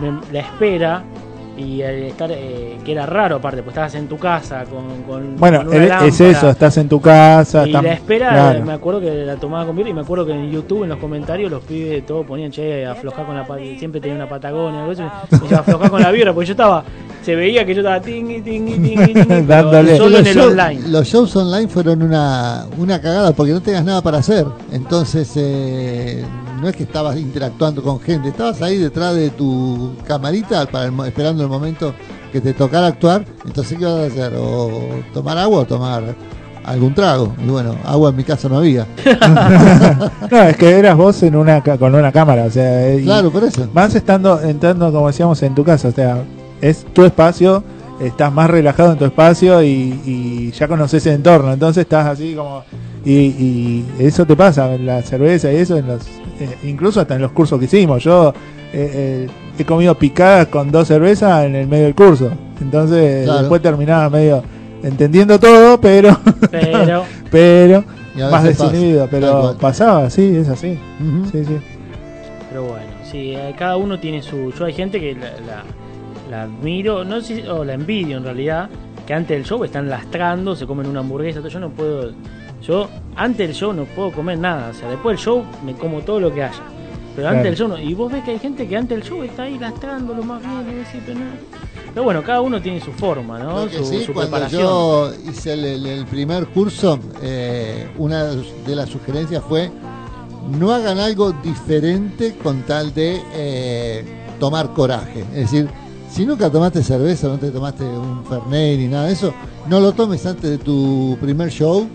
me- 0.00 0.20
la 0.32 0.40
espera 0.40 1.02
y 1.58 1.82
el 1.82 2.04
estar. 2.04 2.30
eh, 2.32 2.78
que 2.84 2.92
era 2.92 3.04
raro 3.06 3.36
aparte, 3.36 3.62
pues 3.62 3.72
estabas 3.74 3.94
en 3.96 4.06
tu 4.08 4.16
casa 4.16 4.64
con. 4.64 5.02
con 5.02 5.36
Bueno, 5.36 5.58
con 5.64 5.68
una 5.76 6.00
el- 6.02 6.08
es 6.08 6.20
eso, 6.20 6.48
estás 6.50 6.76
en 6.78 6.88
tu 6.88 7.00
casa. 7.00 7.66
Y 7.66 7.72
la 7.72 7.92
espera, 7.92 8.28
claro. 8.30 8.64
me 8.64 8.72
acuerdo 8.72 9.00
que 9.00 9.10
la 9.24 9.36
tomaba 9.36 9.66
con 9.66 9.76
birra 9.76 9.90
y 9.90 9.94
me 9.94 10.00
acuerdo 10.02 10.24
que 10.26 10.32
en 10.32 10.50
YouTube, 10.50 10.84
en 10.84 10.90
los 10.90 10.98
comentarios, 10.98 11.50
los 11.50 11.62
pibes 11.64 12.06
todos 12.06 12.24
ponían, 12.24 12.50
che, 12.50 12.86
aflojar 12.86 13.26
con 13.26 13.34
la 13.36 13.44
siempre 13.78 14.00
tenía 14.00 14.16
una 14.16 14.28
Patagonia, 14.28 14.84
algo 14.84 14.94
aflojar 15.56 15.90
con 15.90 16.00
la 16.02 16.10
birra, 16.10 16.32
porque 16.32 16.46
yo 16.46 16.52
estaba, 16.52 16.84
se 17.22 17.34
veía 17.34 17.64
que 17.66 17.74
yo 17.74 17.80
estaba 17.80 18.00
tingui, 18.00 18.40
tingui, 18.40 18.74
tingui, 18.78 19.12
tingui, 19.14 19.42
Dándole. 19.46 19.96
solo 19.96 20.18
en 20.18 20.24
los, 20.24 20.26
el 20.28 20.36
shows, 20.36 20.52
online. 20.52 20.88
los 20.88 21.06
shows 21.08 21.36
online 21.36 21.68
fueron 21.68 22.02
una, 22.02 22.66
una 22.78 23.00
cagada 23.00 23.32
porque 23.32 23.52
no 23.52 23.60
tenías 23.60 23.84
nada 23.84 24.00
para 24.02 24.18
hacer. 24.18 24.46
Entonces, 24.72 25.32
eh, 25.36 26.24
no 26.60 26.68
es 26.68 26.76
que 26.76 26.82
estabas 26.82 27.16
interactuando 27.16 27.82
con 27.82 28.00
gente, 28.00 28.28
estabas 28.28 28.60
ahí 28.62 28.78
detrás 28.78 29.14
de 29.14 29.30
tu 29.30 29.92
camarita 30.06 30.66
para 30.66 30.86
el 30.86 31.00
esperando 31.06 31.42
el 31.42 31.48
momento 31.48 31.94
que 32.32 32.40
te 32.40 32.52
tocara 32.52 32.88
actuar. 32.88 33.24
Entonces, 33.44 33.78
¿qué 33.78 33.84
vas 33.84 33.94
a 33.94 34.06
hacer? 34.06 34.34
O 34.36 34.70
tomar 35.12 35.38
agua 35.38 35.60
o 35.60 35.64
tomar 35.64 36.14
algún 36.64 36.94
trago. 36.94 37.34
Y 37.42 37.48
bueno, 37.48 37.74
agua 37.84 38.10
en 38.10 38.16
mi 38.16 38.24
casa 38.24 38.48
no 38.48 38.58
había. 38.58 38.86
No, 40.30 40.42
es 40.42 40.56
que 40.56 40.70
eras 40.70 40.96
vos 40.96 41.22
en 41.22 41.36
una 41.36 41.62
con 41.62 41.94
una 41.94 42.12
cámara, 42.12 42.44
o 42.44 42.50
sea, 42.50 42.94
y 42.94 43.04
Claro, 43.04 43.30
por 43.30 43.44
eso. 43.44 43.66
Más 43.72 43.94
estando 43.94 44.40
entrando 44.42 44.92
como 44.92 45.06
decíamos 45.06 45.42
en 45.42 45.54
tu 45.54 45.64
casa, 45.64 45.88
o 45.88 45.92
sea, 45.92 46.22
es 46.60 46.84
tu 46.92 47.04
espacio, 47.04 47.64
estás 47.98 48.32
más 48.32 48.50
relajado 48.50 48.92
en 48.92 48.98
tu 48.98 49.06
espacio 49.06 49.62
y, 49.62 50.00
y 50.04 50.52
ya 50.52 50.68
conoces 50.68 51.06
el 51.06 51.14
entorno, 51.14 51.52
entonces 51.52 51.82
estás 51.82 52.06
así 52.06 52.34
como 52.34 52.62
y, 53.04 53.12
y 53.14 53.86
eso 53.98 54.26
te 54.26 54.36
pasa 54.36 54.74
en 54.74 54.84
la 54.84 55.02
cerveza 55.02 55.50
y 55.50 55.56
eso 55.56 55.76
en 55.78 55.86
los 55.86 56.02
eh, 56.40 56.56
incluso 56.64 57.00
hasta 57.00 57.14
en 57.16 57.22
los 57.22 57.32
cursos 57.32 57.58
que 57.58 57.64
hicimos. 57.66 58.02
Yo 58.02 58.32
eh, 58.72 58.72
eh, 58.72 59.28
he 59.58 59.64
comido 59.64 59.94
picadas 59.96 60.48
con 60.48 60.70
dos 60.70 60.88
cervezas 60.88 61.44
en 61.44 61.54
el 61.54 61.66
medio 61.66 61.84
del 61.84 61.94
curso, 61.94 62.30
entonces 62.60 63.24
Claro. 63.24 63.40
después 63.40 63.62
terminaba 63.62 64.08
medio 64.10 64.42
entendiendo 64.82 65.38
todo, 65.40 65.80
pero 65.80 66.16
Pero, 66.50 67.04
pero 67.30 67.84
más 68.16 68.30
pasa, 68.30 68.46
desinhibido, 68.48 69.08
pero 69.10 69.56
pasaba, 69.60 70.10
sí, 70.10 70.36
es 70.36 70.48
así. 70.48 70.78
Sí, 71.32 71.44
sí. 71.44 71.56
pero 72.48 72.64
bueno, 72.64 72.86
sí, 73.10 73.32
eh, 73.34 73.54
cada 73.58 73.76
uno 73.76 73.98
tiene 73.98 74.22
su. 74.22 74.52
Yo 74.52 74.64
hay 74.64 74.72
gente 74.72 75.00
que 75.00 75.14
la, 75.14 75.30
la, 75.46 75.62
la 76.30 76.42
admiro, 76.42 77.04
no 77.04 77.20
sé, 77.20 77.42
si- 77.42 77.48
o 77.48 77.64
la 77.64 77.74
envidio 77.74 78.16
en 78.18 78.24
realidad, 78.24 78.68
que 79.06 79.14
antes 79.14 79.36
del 79.36 79.44
show 79.46 79.62
están 79.64 79.88
lastrando, 79.88 80.54
se 80.56 80.66
comen 80.66 80.86
una 80.86 81.00
hamburguesa, 81.00 81.38
todo. 81.40 81.48
yo 81.48 81.60
no 81.60 81.70
puedo. 81.70 82.12
Yo, 82.62 82.88
antes 83.16 83.46
del 83.48 83.54
show 83.56 83.72
no 83.72 83.84
puedo 83.84 84.12
comer 84.12 84.38
nada, 84.38 84.70
o 84.70 84.74
sea, 84.74 84.88
después 84.90 85.16
del 85.16 85.24
show 85.24 85.44
me 85.64 85.74
como 85.74 86.00
todo 86.00 86.20
lo 86.20 86.32
que 86.34 86.42
haya. 86.42 86.62
Pero 87.14 87.28
antes 87.28 87.44
del 87.44 87.56
show 87.56 87.68
no. 87.68 87.78
Y 87.78 87.94
vos 87.94 88.12
ves 88.12 88.22
que 88.24 88.32
hay 88.32 88.38
gente 88.38 88.68
que 88.68 88.76
antes 88.76 88.96
del 88.98 89.08
show 89.08 89.22
está 89.22 89.44
ahí 89.44 89.58
gastrándolo 89.58 90.22
más 90.22 90.40
bien. 90.40 90.64
y 90.70 90.74
decís, 90.74 91.00
pero, 91.06 91.18
no. 91.18 91.24
Pero 91.92 92.04
bueno, 92.04 92.22
cada 92.22 92.40
uno 92.42 92.60
tiene 92.62 92.80
su 92.80 92.92
forma, 92.92 93.38
¿no? 93.40 93.64
Lo 93.64 93.70
que 93.70 93.78
su, 93.78 93.84
sí, 93.86 94.04
su 94.04 94.12
cuando 94.12 94.30
preparación. 94.32 94.62
yo 94.62 95.12
hice 95.28 95.54
el, 95.54 95.64
el- 95.64 95.86
el 95.86 96.06
primer 96.06 96.46
curso, 96.48 96.98
eh, 97.22 97.88
una 97.98 98.24
de 98.24 98.76
las 98.76 98.88
sugerencias 98.88 99.42
fue 99.48 99.70
no 100.58 100.72
hagan 100.72 100.98
algo 100.98 101.32
diferente 101.32 102.36
con 102.42 102.62
tal 102.62 102.94
de 102.94 103.20
eh, 103.34 104.04
tomar 104.38 104.72
coraje. 104.72 105.20
Es 105.34 105.50
decir, 105.50 105.68
si 106.10 106.24
nunca 106.24 106.48
tomaste 106.50 106.82
cerveza, 106.82 107.28
no 107.28 107.38
te 107.38 107.50
tomaste 107.50 107.84
un 107.84 108.24
Fernet 108.24 108.78
ni 108.78 108.86
nada 108.88 109.06
de 109.06 109.12
eso, 109.12 109.34
no 109.68 109.80
lo 109.80 109.92
tomes 109.92 110.24
antes 110.24 110.48
de 110.50 110.58
tu 110.58 111.18
primer 111.20 111.50
show 111.50 111.86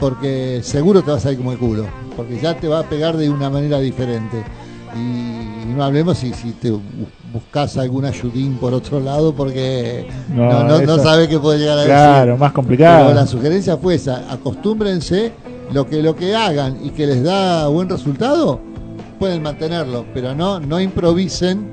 porque 0.00 0.60
seguro 0.62 1.02
te 1.02 1.10
vas 1.10 1.24
a 1.26 1.32
ir 1.32 1.38
como 1.38 1.52
el 1.52 1.58
culo, 1.58 1.84
porque 2.16 2.38
ya 2.40 2.56
te 2.56 2.66
va 2.66 2.80
a 2.80 2.82
pegar 2.84 3.16
de 3.16 3.28
una 3.28 3.50
manera 3.50 3.78
diferente. 3.78 4.42
Y, 4.96 5.50
no 5.74 5.84
hablemos 5.84 6.18
si, 6.18 6.32
si 6.32 6.52
te 6.52 6.72
bu- 6.72 6.80
buscas 7.32 7.76
algún 7.76 8.04
ayudín 8.04 8.56
por 8.56 8.74
otro 8.74 8.98
lado 8.98 9.32
porque 9.32 10.04
No, 10.34 10.64
no, 10.64 10.80
no, 10.80 10.98
sabes 10.98 11.28
qué 11.28 11.38
puede 11.38 11.60
llegar 11.60 11.78
a 11.78 11.84
Claro, 11.84 12.26
decir. 12.32 12.40
más 12.40 12.52
complicado. 12.52 13.04
Pero 13.06 13.14
la 13.14 13.26
sugerencia 13.26 13.76
fue 13.76 13.94
esa, 13.94 14.32
acostúmbrense, 14.32 15.32
lo 15.72 15.86
que 15.86 16.02
lo 16.02 16.16
que 16.16 16.34
hagan 16.34 16.84
y 16.84 16.90
que 16.90 17.06
les 17.06 17.22
da 17.22 17.68
buen 17.68 17.88
resultado, 17.88 18.60
pueden 19.20 19.42
mantenerlo, 19.42 20.06
pero 20.12 20.34
no, 20.34 20.58
no 20.58 20.80
improvisen 20.80 21.68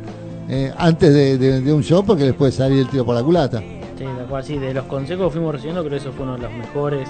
eh, 0.49 0.71
antes 0.77 1.13
de, 1.13 1.37
de- 1.37 1.61
de 1.61 1.73
un 1.73 1.81
show 1.81 2.03
porque 2.05 2.23
les 2.25 2.33
puede 2.33 2.51
salir 2.51 2.79
el 2.79 2.87
tiro 2.89 3.03
por 3.05 3.15
la 3.15 3.23
culata. 3.23 3.59
Sí, 3.97 4.05
cual, 4.29 4.43
sí, 4.43 4.57
de 4.59 4.73
los 4.75 4.85
consejos 4.85 5.27
que 5.27 5.31
fuimos 5.39 5.53
recibiendo, 5.53 5.81
creo 5.81 5.91
que 5.91 5.97
eso 5.97 6.11
fue 6.13 6.23
uno 6.23 6.33
de 6.35 6.43
los 6.43 6.51
mejores. 6.53 7.09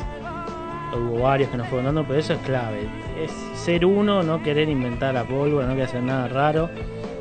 Hubo 0.96 1.22
varios 1.24 1.50
que 1.50 1.58
nos 1.58 1.68
fueron 1.68 1.86
dando, 1.86 2.04
pero 2.06 2.20
eso 2.20 2.34
es 2.34 2.40
clave. 2.40 2.88
Es 3.22 3.32
ser 3.60 3.86
uno, 3.86 4.24
no 4.24 4.42
querer 4.42 4.70
inventar 4.70 5.14
la 5.14 5.24
pólvora, 5.26 5.66
no 5.68 5.74
querer 5.74 5.88
hacer 5.88 6.04
nada 6.04 6.28
raro. 6.28 6.70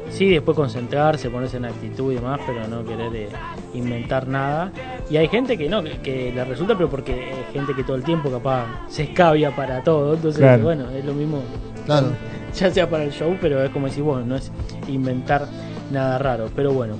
Sí, 0.08 0.30
después 0.30 0.56
concentrarse, 0.56 1.28
ponerse 1.30 1.56
en 1.56 1.64
actitud 1.64 2.12
y 2.12 2.16
demás, 2.16 2.40
pero 2.46 2.66
no 2.68 2.84
querer 2.84 3.14
eh, 3.14 3.28
inventar 3.74 4.28
nada. 4.28 4.70
Y 5.10 5.16
hay 5.16 5.26
gente 5.28 5.58
que 5.58 5.68
no, 5.68 5.82
que, 5.82 5.98
que 5.98 6.32
le 6.32 6.44
resulta, 6.44 6.76
pero 6.76 6.88
porque 6.88 7.12
hay 7.12 7.52
gente 7.52 7.74
que 7.74 7.82
todo 7.82 7.96
el 7.96 8.04
tiempo 8.04 8.30
capaz 8.30 8.66
se 8.88 9.02
escabia 9.02 9.50
para 9.54 9.82
todo. 9.82 10.14
Entonces, 10.14 10.40
Claro. 10.40 10.62
bueno, 10.62 10.88
es 10.90 11.04
lo 11.04 11.12
mismo. 11.12 11.40
Claro. 11.86 12.08
Ya 12.56 12.70
sea 12.70 12.88
para 12.88 13.04
el 13.04 13.10
show, 13.10 13.36
pero 13.38 13.62
es 13.62 13.68
como 13.68 13.84
decir, 13.86 14.02
bueno, 14.02 14.24
no 14.24 14.36
es 14.36 14.50
inventar 14.88 15.46
nada 15.92 16.16
raro. 16.16 16.48
Pero 16.56 16.72
bueno. 16.72 16.94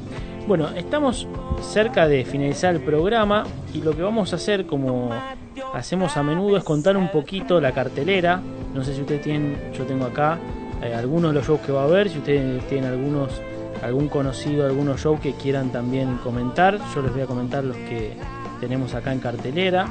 Bueno, 0.47 0.69
estamos 0.77 1.27
cerca 1.61 2.07
de 2.07 2.25
finalizar 2.25 2.73
el 2.73 2.81
programa 2.81 3.45
y 3.75 3.81
lo 3.81 3.97
que 3.97 4.03
vamos 4.03 4.33
a 4.33 4.37
hacer, 4.37 4.65
como 4.65 5.11
hacemos 5.75 6.17
a 6.17 6.23
menudo, 6.23 6.57
es 6.57 6.63
contar 6.63 6.97
un 6.97 7.09
poquito 7.09 7.61
la 7.61 7.73
cartelera. 7.73 8.41
No 8.73 8.85
sé 8.85 8.95
si 8.95 9.01
ustedes 9.01 9.23
tienen, 9.23 9.57
yo 9.77 9.85
tengo 9.85 10.05
acá 10.05 10.39
eh, 10.83 10.95
algunos 10.95 11.33
de 11.33 11.39
los 11.39 11.49
shows 11.49 11.61
que 11.63 11.73
va 11.73 11.81
a 11.81 11.85
haber, 11.87 12.09
si 12.09 12.19
ustedes 12.19 12.65
tienen 12.69 12.93
algunos, 12.93 13.43
algún 13.83 14.09
conocido, 14.09 14.67
algunos 14.67 15.01
shows 15.01 15.19
que 15.19 15.33
quieran 15.33 15.71
también 15.71 16.19
comentar, 16.19 16.79
yo 16.95 17.03
les 17.03 17.13
voy 17.13 17.23
a 17.23 17.27
comentar 17.27 17.65
los 17.65 17.77
que 17.77 18.13
tenemos 18.61 18.95
acá 18.95 19.13
en 19.13 19.19
cartelera. 19.19 19.89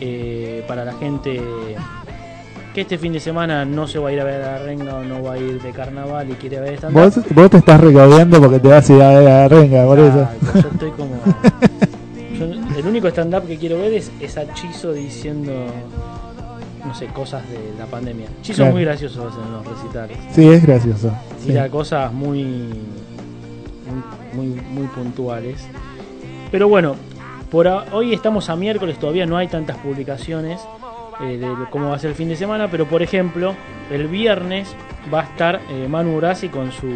Eh, 0.00 0.64
para 0.68 0.84
la 0.84 0.92
gente 0.92 1.40
que 2.78 2.82
este 2.82 2.98
fin 2.98 3.12
de 3.12 3.18
semana 3.18 3.64
no 3.64 3.88
se 3.88 3.98
va 3.98 4.10
a 4.10 4.12
ir 4.12 4.20
a 4.20 4.24
ver 4.24 4.40
a 4.40 4.52
la 4.52 4.58
renga 4.58 4.94
o 4.98 5.02
no 5.02 5.20
va 5.20 5.32
a 5.32 5.38
ir 5.38 5.60
de 5.60 5.72
carnaval 5.72 6.30
y 6.30 6.34
quiere 6.34 6.60
ver 6.60 6.74
esta 6.74 6.88
Vos, 6.90 7.18
vos 7.34 7.50
te 7.50 7.56
estás 7.56 7.80
recaudiendo 7.80 8.38
porque 8.40 8.60
te 8.60 8.68
vas 8.68 8.88
a 8.88 8.94
ir 8.94 9.02
a 9.02 9.08
ver 9.08 9.18
a 9.18 9.22
la 9.40 9.48
renga, 9.48 9.84
por 9.84 9.98
eso. 9.98 10.28
Yo 10.54 10.60
estoy 10.60 10.90
como. 10.92 11.10
yo- 12.38 12.78
el 12.78 12.86
único 12.86 13.08
stand-up 13.08 13.48
que 13.48 13.56
quiero 13.56 13.78
ver 13.78 13.94
es, 13.94 14.12
es 14.20 14.38
a 14.38 14.52
Chizo 14.54 14.92
diciendo. 14.92 15.52
No 16.86 16.94
sé, 16.94 17.06
cosas 17.06 17.42
de 17.50 17.58
la 17.76 17.86
pandemia. 17.86 18.28
Chizo 18.42 18.58
Claro. 18.58 18.68
es 18.68 18.74
muy 18.74 18.84
gracioso 18.84 19.28
en 19.44 19.52
los 19.52 19.66
recitales. 19.66 20.16
Sí, 20.32 20.48
es 20.48 20.64
gracioso. 20.64 21.10
sí. 21.40 21.48
Tira 21.48 21.68
cosas 21.68 22.12
muy, 22.12 22.68
muy. 24.34 24.46
muy 24.46 24.86
puntuales. 24.94 25.66
Pero 26.52 26.68
bueno, 26.68 26.94
por 27.50 27.66
hoy 27.66 28.14
estamos 28.14 28.48
a 28.50 28.54
miércoles, 28.54 29.00
todavía 29.00 29.26
no 29.26 29.36
hay 29.36 29.48
tantas 29.48 29.76
publicaciones 29.78 30.60
eh, 31.20 31.38
de 31.38 31.54
cómo 31.70 31.88
va 31.90 31.96
a 31.96 31.98
ser 31.98 32.10
el 32.10 32.16
fin 32.16 32.28
de 32.28 32.36
semana, 32.36 32.68
pero 32.70 32.86
por 32.86 33.02
ejemplo, 33.02 33.54
el 33.90 34.06
viernes 34.08 34.74
va 35.12 35.20
a 35.20 35.24
estar 35.24 35.60
eh, 35.70 35.86
Manu 35.88 36.16
Urasi 36.16 36.48
con 36.48 36.70
su 36.72 36.88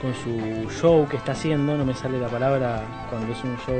con 0.00 0.12
su 0.14 0.70
show 0.70 1.06
que 1.08 1.16
está 1.16 1.32
haciendo, 1.32 1.76
no 1.76 1.84
me 1.84 1.94
sale 1.94 2.18
la 2.20 2.28
palabra 2.28 2.82
cuando 3.08 3.32
es 3.32 3.42
un 3.42 3.56
show 3.66 3.74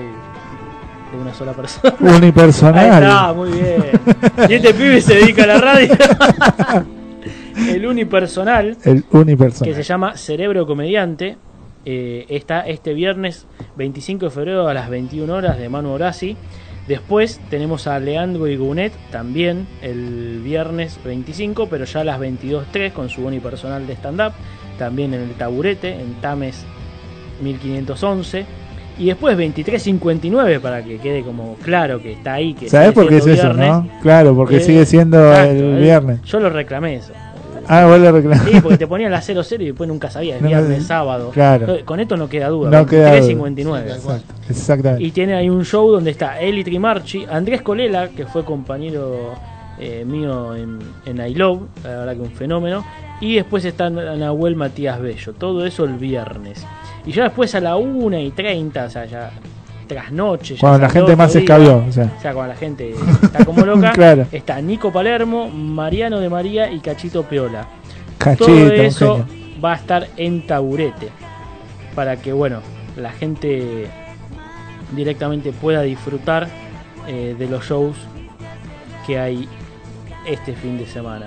de 1.12 1.18
una 1.20 1.32
sola 1.34 1.52
persona. 1.52 1.94
Unipersonal. 2.00 2.78
Ahí 2.90 3.02
está, 3.04 3.32
muy 3.34 3.50
bien. 3.52 3.82
Y 4.48 4.54
este 4.54 4.74
pibe 4.74 5.00
se 5.00 5.14
dedica 5.16 5.44
a 5.44 5.46
la 5.46 5.58
radio. 5.58 5.94
el 7.68 7.86
unipersonal 7.86 8.76
El 8.84 9.04
unipersonal. 9.10 9.70
que 9.74 9.82
se 9.82 9.82
llama 9.86 10.16
Cerebro 10.16 10.66
Comediante. 10.66 11.36
eh, 11.84 12.26
está 12.28 12.60
este 12.66 12.94
viernes 12.94 13.46
25 13.76 14.24
de 14.26 14.30
febrero 14.30 14.66
a 14.68 14.74
las 14.74 14.88
21 14.90 15.32
horas 15.32 15.58
de 15.58 15.68
Manu 15.68 15.90
Orasi. 15.90 16.36
Después 16.88 17.40
tenemos 17.50 17.86
a 17.88 17.98
Leandro 17.98 18.46
y 18.46 18.56
Gunet 18.56 18.92
también 19.10 19.66
el 19.82 20.40
viernes 20.44 20.98
25, 21.04 21.68
pero 21.68 21.84
ya 21.84 22.00
a 22.02 22.04
las 22.04 22.20
22.03 22.20 22.92
con 22.92 23.08
su 23.08 23.26
unipersonal 23.26 23.86
de 23.86 23.94
stand-up. 23.94 24.32
También 24.78 25.12
en 25.14 25.22
el 25.22 25.30
taburete, 25.30 25.94
en 25.94 26.14
Tames 26.20 26.64
1511. 27.42 28.44
Y 28.98 29.06
después 29.06 29.36
23.59 29.36 30.58
para 30.60 30.82
que 30.82 30.96
quede 30.98 31.22
como 31.22 31.56
claro 31.56 32.00
que 32.00 32.12
está 32.12 32.34
ahí. 32.34 32.54
Que 32.54 32.68
¿Sabés 32.70 32.88
sigue 32.90 32.94
por 32.94 33.08
qué 33.08 33.16
es 33.18 33.24
siendo 33.24 33.42
eso, 33.42 33.54
viernes. 33.54 33.68
no? 33.94 34.00
Claro, 34.00 34.34
porque 34.34 34.56
Eh, 34.56 34.60
sigue 34.60 34.86
siendo 34.86 35.28
exacto, 35.32 35.50
el 35.52 35.78
viernes. 35.82 36.22
Yo 36.22 36.40
lo 36.40 36.48
reclamé 36.50 36.94
eso. 36.96 37.12
Ah, 37.68 37.86
vos 37.86 37.98
lo 37.98 38.12
reclamás. 38.12 38.44
Sí, 38.48 38.60
porque 38.60 38.78
te 38.78 38.86
ponían 38.86 39.10
la 39.10 39.20
00 39.20 39.42
y 39.62 39.66
después 39.66 39.88
nunca 39.88 40.10
sabías, 40.10 40.40
No, 40.40 40.48
viernes, 40.48 40.80
no, 40.82 40.84
sábado. 40.86 41.30
claro. 41.30 41.78
Con 41.84 42.00
esto 42.00 42.16
no 42.16 42.28
queda 42.28 42.48
duda. 42.48 42.70
No 42.70 42.86
queda 42.86 43.16
duda. 43.16 43.22
59. 43.22 43.90
Exacto, 43.92 44.34
exactamente. 44.48 45.04
Y 45.04 45.10
tiene 45.10 45.34
ahí 45.34 45.48
un 45.50 45.64
show 45.64 45.90
donde 45.90 46.10
está 46.10 46.40
Eli 46.40 46.64
Trimarchi, 46.64 47.26
Andrés 47.30 47.62
Colela, 47.62 48.08
que 48.08 48.26
fue 48.26 48.44
compañero 48.44 49.34
eh, 49.78 50.04
mío 50.06 50.54
en, 50.54 50.78
en 51.04 51.26
I 51.26 51.34
Love, 51.34 51.62
la 51.84 51.90
verdad 51.90 52.14
que 52.14 52.20
un 52.22 52.32
fenómeno. 52.32 52.84
Y 53.20 53.36
después 53.36 53.64
está 53.64 53.88
Nahuel 53.90 54.56
Matías 54.56 55.00
Bello. 55.00 55.32
Todo 55.32 55.64
eso 55.64 55.84
el 55.84 55.94
viernes. 55.94 56.64
Y 57.06 57.12
ya 57.12 57.24
después 57.24 57.54
a 57.54 57.60
la 57.60 57.76
1 57.76 58.18
y 58.20 58.30
30, 58.30 58.84
o 58.84 58.90
sea, 58.90 59.04
ya 59.06 59.30
trasnoche. 59.86 60.56
Cuando 60.58 60.78
la 60.78 60.90
gente 60.90 61.16
más 61.16 61.34
escabió, 61.34 61.84
o 61.88 61.92
sea. 61.92 62.12
O 62.18 62.20
sea, 62.20 62.32
cuando 62.34 62.52
la 62.52 62.58
gente 62.58 62.94
está 63.22 63.44
como 63.44 63.64
loca. 63.64 63.92
Claro. 63.96 64.26
Está 64.32 64.60
Nico 64.60 64.92
Palermo, 64.92 65.48
Mariano 65.48 66.20
de 66.20 66.28
María 66.28 66.70
y 66.70 66.80
Cachito 66.80 67.22
Peola. 67.22 67.66
Cachito, 68.18 68.46
Todo 68.46 68.72
eso 68.72 69.26
genio. 69.26 69.60
va 69.64 69.72
a 69.72 69.76
estar 69.76 70.08
en 70.16 70.46
taburete. 70.46 71.08
Para 71.94 72.16
que, 72.16 72.32
bueno, 72.32 72.60
la 72.96 73.10
gente 73.12 73.86
directamente 74.94 75.52
pueda 75.52 75.82
disfrutar 75.82 76.48
eh, 77.06 77.34
de 77.38 77.46
los 77.46 77.64
shows 77.64 77.96
que 79.06 79.18
hay 79.18 79.48
este 80.26 80.54
fin 80.54 80.78
de 80.78 80.86
semana. 80.86 81.26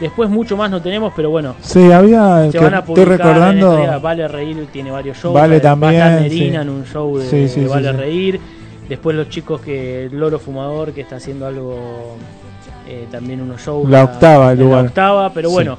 Después 0.00 0.28
mucho 0.28 0.56
más 0.56 0.70
no 0.70 0.82
tenemos, 0.82 1.12
pero 1.16 1.30
bueno. 1.30 1.54
Sí, 1.60 1.90
había. 1.90 2.50
Se 2.50 2.58
van 2.58 2.74
a 2.74 2.78
estoy 2.80 2.94
publicar 2.94 3.10
en 3.10 3.18
recordando. 3.18 4.00
Vale 4.02 4.28
Reír 4.28 4.66
tiene 4.72 4.90
varios 4.90 5.16
shows. 5.16 5.32
Vale 5.34 5.48
Va 5.48 5.54
a 5.54 5.56
estar 5.56 5.70
también, 6.18 6.30
sí. 6.30 6.44
en 6.54 6.68
un 6.68 6.84
show 6.84 7.16
de, 7.18 7.24
Sí, 7.24 7.48
sí, 7.48 7.60
de 7.60 7.66
sí, 7.66 7.72
Vale. 7.72 7.92
Reír. 7.92 8.40
Después 8.88 9.16
los 9.16 9.28
chicos 9.30 9.60
que. 9.60 10.04
El 10.04 10.18
Loro 10.18 10.38
Fumador 10.38 10.92
que 10.92 11.00
está 11.00 11.16
haciendo 11.16 11.46
algo. 11.46 12.16
eh, 12.88 13.06
también 13.10 13.40
unos 13.40 13.60
shows. 13.64 13.88
La 13.88 14.02
a- 14.02 14.04
octava, 14.04 14.52
el 14.52 14.60
lugar. 14.60 14.82
La 14.82 14.88
octava, 14.88 15.32
pero 15.32 15.50
bueno. 15.50 15.78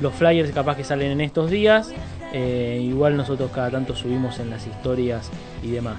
Los 0.00 0.12
flyers 0.14 0.52
capaz 0.52 0.76
que 0.76 0.84
salen 0.84 1.10
en 1.12 1.20
estos 1.22 1.50
días. 1.50 1.90
eh, 2.34 2.78
igual 2.82 3.16
nosotros 3.16 3.50
cada 3.54 3.70
tanto 3.70 3.96
subimos 3.96 4.38
en 4.38 4.50
las 4.50 4.66
historias 4.66 5.30
y 5.62 5.70
demás. 5.70 5.94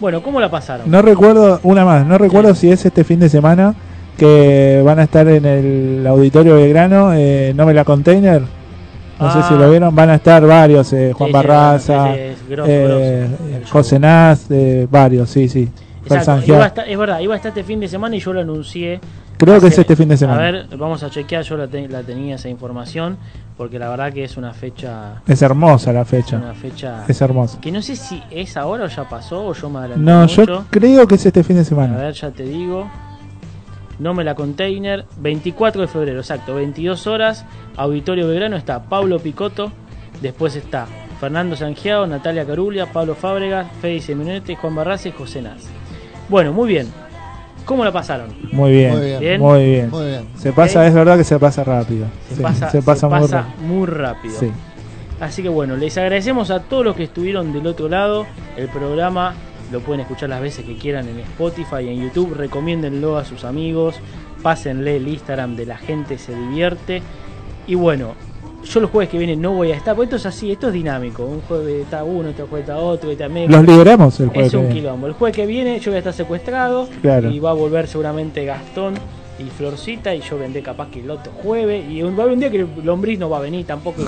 Bueno, 0.00 0.22
¿cómo 0.22 0.40
la 0.40 0.48
pasaron? 0.48 0.88
No 0.88 1.02
recuerdo, 1.02 1.58
una 1.64 1.84
más, 1.84 2.06
no 2.06 2.16
recuerdo 2.18 2.54
si 2.54 2.70
es 2.70 2.86
este 2.86 3.02
fin 3.02 3.18
de 3.18 3.28
semana 3.28 3.74
que 4.16 4.82
van 4.84 4.98
a 4.98 5.04
estar 5.04 5.26
en 5.28 5.44
el 5.44 6.06
Auditorio 6.06 6.56
Belgrano, 6.56 7.12
eh, 7.14 7.52
No 7.56 7.66
me 7.66 7.74
la 7.74 7.84
container. 7.84 8.42
No 9.20 9.32
sé 9.32 9.42
si 9.42 9.54
Ah. 9.54 9.56
lo 9.56 9.70
vieron, 9.70 9.94
van 9.94 10.10
a 10.10 10.14
estar 10.16 10.44
varios, 10.44 10.92
eh, 10.92 11.12
Juan 11.14 11.28
Sí, 11.28 11.32
Barraza, 11.32 12.16
es 12.16 12.48
grosso, 12.48 12.70
eh, 12.70 13.28
grosso. 13.58 13.72
José 13.72 13.98
Naz, 14.00 14.46
eh, 14.50 14.86
varios, 14.90 15.30
sí, 15.30 15.48
sí. 15.48 15.68
Exacto, 16.04 16.42
iba 16.52 16.64
a 16.64 16.66
estar- 16.66 16.88
es 16.88 16.98
verdad, 16.98 17.20
iba 17.20 17.34
a 17.34 17.36
estar 17.36 17.50
este 17.50 17.62
fin 17.62 17.78
de 17.78 17.86
semana 17.86 18.16
y 18.16 18.18
yo 18.18 18.32
lo 18.32 18.40
anuncié. 18.40 19.00
Creo 19.38 19.60
que 19.60 19.68
es 19.68 19.78
este 19.78 19.94
fin 19.94 20.08
de 20.08 20.16
semana. 20.16 20.38
A 20.40 20.50
ver, 20.50 20.66
vamos 20.76 21.02
a 21.04 21.10
chequear, 21.10 21.44
yo 21.44 21.56
la, 21.56 21.68
te- 21.68 21.88
la 21.88 22.02
tenía 22.02 22.34
esa 22.34 22.48
información, 22.48 23.16
porque 23.56 23.78
la 23.78 23.88
verdad 23.88 24.12
que 24.12 24.24
es 24.24 24.36
una 24.36 24.52
fecha... 24.52 25.22
Es 25.26 25.40
hermosa 25.42 25.92
la 25.92 26.04
fecha. 26.04 26.36
Una 26.38 26.54
fecha... 26.54 27.04
Es 27.06 27.20
hermosa. 27.20 27.60
Que 27.60 27.70
no 27.70 27.80
sé 27.82 27.94
si 27.96 28.20
es 28.30 28.56
ahora 28.56 28.84
o 28.84 28.88
ya 28.88 29.08
pasó 29.08 29.46
o 29.46 29.54
yo 29.54 29.70
me 29.70 29.78
adelanté 29.80 30.04
No, 30.04 30.20
mucho. 30.22 30.44
yo 30.44 30.64
creo 30.70 31.06
que 31.06 31.14
es 31.14 31.26
este 31.26 31.44
fin 31.44 31.56
de 31.56 31.62
A 31.62 31.64
semana. 31.64 31.96
ver, 31.96 32.12
ya 32.14 32.30
te 32.30 32.42
digo. 32.42 32.88
No 33.98 34.14
me 34.14 34.24
la 34.24 34.34
container. 34.34 35.04
24 35.18 35.82
de 35.82 35.88
febrero, 35.88 36.20
exacto. 36.20 36.54
22 36.54 37.06
horas. 37.06 37.44
Auditorio 37.76 38.28
Belgrano 38.28 38.56
está 38.56 38.82
Pablo 38.84 39.18
Picotto. 39.18 39.70
Después 40.20 40.56
está 40.56 40.86
Fernando 41.20 41.56
Sangiao, 41.56 42.06
Natalia 42.06 42.44
Carulia, 42.46 42.86
Pablo 42.92 43.14
Fábregas, 43.14 43.66
Fede 43.80 44.00
Seminete, 44.00 44.56
Juan 44.56 44.74
Barraza 44.74 45.08
y 45.08 45.12
José 45.12 45.42
Naz. 45.42 45.62
Bueno, 46.28 46.52
muy 46.52 46.68
bien. 46.68 46.88
¿Cómo 47.64 47.84
la 47.84 47.92
pasaron? 47.92 48.34
Muy 48.50 48.72
bien, 48.72 48.90
Muy 48.92 49.00
bien. 49.06 49.20
Bien. 49.20 49.40
muy 49.40 49.64
bien. 49.64 49.90
Muy 49.90 50.06
bien. 50.06 50.28
Se 50.36 50.52
pasa, 50.52 50.80
Ok. 50.80 50.86
es 50.86 50.94
verdad 50.94 51.16
que 51.16 51.24
se 51.24 51.38
pasa 51.38 51.62
rápido. 51.62 52.06
Se 52.28 52.36
Sí, 52.36 52.42
pasa, 52.42 52.70
se 52.70 52.82
pasa 52.82 53.00
se 53.00 53.06
muy 53.06 53.20
pasa 53.20 53.36
rápido. 53.42 53.66
muy 53.68 53.86
rápido. 53.86 54.34
Sí. 54.40 54.50
Así 55.20 55.42
que 55.44 55.48
bueno, 55.48 55.76
les 55.76 55.96
agradecemos 55.96 56.50
a 56.50 56.60
todos 56.60 56.84
los 56.84 56.96
que 56.96 57.04
estuvieron 57.04 57.52
del 57.52 57.66
otro 57.68 57.88
lado. 57.88 58.26
El 58.56 58.68
programa 58.68 59.34
lo 59.72 59.80
pueden 59.80 60.00
escuchar 60.02 60.28
las 60.28 60.40
veces 60.40 60.64
que 60.64 60.76
quieran 60.76 61.08
en 61.08 61.18
Spotify 61.20 61.76
y 61.84 61.88
en 61.88 62.02
YouTube. 62.02 62.34
Recomiéndenlo 62.34 63.16
a 63.16 63.24
sus 63.24 63.44
amigos. 63.44 63.96
Pásenle 64.42 64.96
el 64.96 65.08
Instagram 65.08 65.56
de 65.56 65.66
la 65.66 65.76
gente 65.78 66.18
se 66.18 66.34
divierte. 66.34 67.02
Y 67.66 67.74
bueno, 67.74 68.14
yo 68.64 68.80
los 68.80 68.90
jueves 68.90 69.08
que 69.08 69.18
vienen 69.18 69.40
no 69.40 69.52
voy 69.52 69.72
a 69.72 69.76
estar, 69.76 69.94
porque 69.96 70.04
esto 70.06 70.16
es 70.16 70.26
así, 70.26 70.50
esto 70.52 70.68
es 70.68 70.72
dinámico. 70.74 71.24
Un 71.24 71.40
jueves 71.42 71.82
está 71.82 72.04
uno, 72.04 72.30
otro 72.30 72.46
jueves 72.46 72.68
está 72.68 72.78
otro, 72.78 73.10
está 73.10 73.28
medio. 73.28 73.48
Los 73.48 73.66
liberamos 73.66 74.18
el 74.20 74.28
jueves 74.28 74.48
Es 74.48 74.54
un 74.54 74.60
que 74.62 74.66
viene. 74.66 74.80
quilombo. 74.80 75.06
El 75.08 75.12
jueves 75.14 75.36
que 75.36 75.46
viene 75.46 75.78
yo 75.80 75.90
voy 75.90 75.96
a 75.96 75.98
estar 75.98 76.12
secuestrado 76.12 76.88
Claro. 77.00 77.30
y 77.30 77.38
va 77.40 77.50
a 77.50 77.54
volver 77.54 77.86
seguramente 77.88 78.44
Gastón 78.44 78.94
y 79.46 79.50
Florcita 79.50 80.14
y 80.14 80.20
yo 80.20 80.38
vendré 80.38 80.62
capaz 80.62 80.88
que 80.90 81.00
el 81.00 81.10
otro 81.10 81.32
jueves 81.42 81.84
y 81.90 82.02
un- 82.02 82.14
va 82.16 82.20
a 82.20 82.22
haber 82.22 82.34
un 82.34 82.40
día 82.40 82.50
que 82.50 82.58
el 82.60 82.68
lombriz 82.84 83.18
no 83.18 83.28
va 83.28 83.38
a 83.38 83.40
venir 83.40 83.66
tampoco 83.66 84.02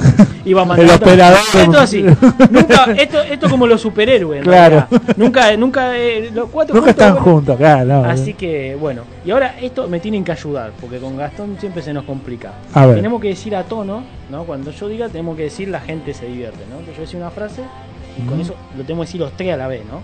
y 0.44 0.52
va 0.54 0.62
a 0.62 0.64
mandar 0.64 0.86
El 0.86 0.92
otro- 0.92 1.08
operador. 1.08 1.38
esto 1.54 1.78
así 1.78 2.02
nunca 2.50 2.84
esto 2.96 3.22
esto 3.22 3.50
como 3.50 3.66
los 3.66 3.80
superhéroes 3.80 4.38
en 4.38 4.44
Claro. 4.50 4.86
realidad. 4.90 5.14
nunca 5.16 5.56
nunca 5.56 5.98
eh, 5.98 6.30
los 6.32 6.48
cuatro 6.50 6.74
Nunca 6.74 6.86
juntos, 6.92 7.02
están 7.04 7.14
bueno. 7.14 7.24
juntos, 7.38 7.56
claro. 7.56 7.84
no. 8.02 8.04
Así 8.04 8.34
que 8.34 8.76
bueno, 8.80 9.02
y 9.24 9.30
ahora 9.30 9.56
esto 9.60 9.88
me 9.88 10.00
tienen 10.00 10.24
que 10.24 10.32
ayudar, 10.32 10.72
porque 10.80 10.98
con 10.98 11.16
Gastón 11.16 11.56
siempre 11.58 11.82
se 11.82 11.92
nos 11.92 12.04
complica. 12.04 12.52
A 12.74 12.86
ver. 12.86 12.96
Tenemos 12.96 13.20
que 13.20 13.28
decir 13.28 13.54
a 13.56 13.62
tono, 13.64 14.02
¿no? 14.30 14.44
Cuando 14.44 14.70
yo 14.70 14.88
diga, 14.88 15.08
tenemos 15.08 15.36
que 15.36 15.44
decir 15.44 15.68
la 15.68 15.80
gente 15.80 16.12
se 16.14 16.26
divierte, 16.26 16.58
¿no? 16.70 16.74
Entonces 16.78 16.96
yo 16.96 17.00
decir 17.02 17.20
una 17.20 17.30
frase 17.30 17.62
y 18.18 18.26
con 18.28 18.40
eso 18.40 18.54
lo 18.76 18.82
tenemos 18.82 19.06
que 19.06 19.08
decir 19.08 19.20
los 19.20 19.32
tres 19.32 19.54
a 19.54 19.56
la 19.56 19.66
vez, 19.68 19.82
¿no? 19.90 20.02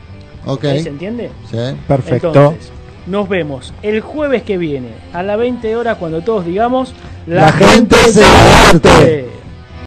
Ok. 0.53 0.65
¿Ahí 0.65 0.83
¿Se 0.83 0.89
entiende? 0.89 1.31
Sí. 1.51 1.59
Perfecto. 1.87 2.29
Entonces, 2.29 2.73
nos 3.07 3.29
vemos 3.29 3.73
el 3.83 4.01
jueves 4.01 4.43
que 4.43 4.59
viene 4.59 4.89
a 5.13 5.23
las 5.23 5.39
20 5.39 5.77
horas 5.77 5.99
cuando 5.99 6.21
todos 6.21 6.45
digamos 6.45 6.95
La 7.27 7.53
gente 7.53 7.97
se 7.97 8.23
divierte". 8.23 9.29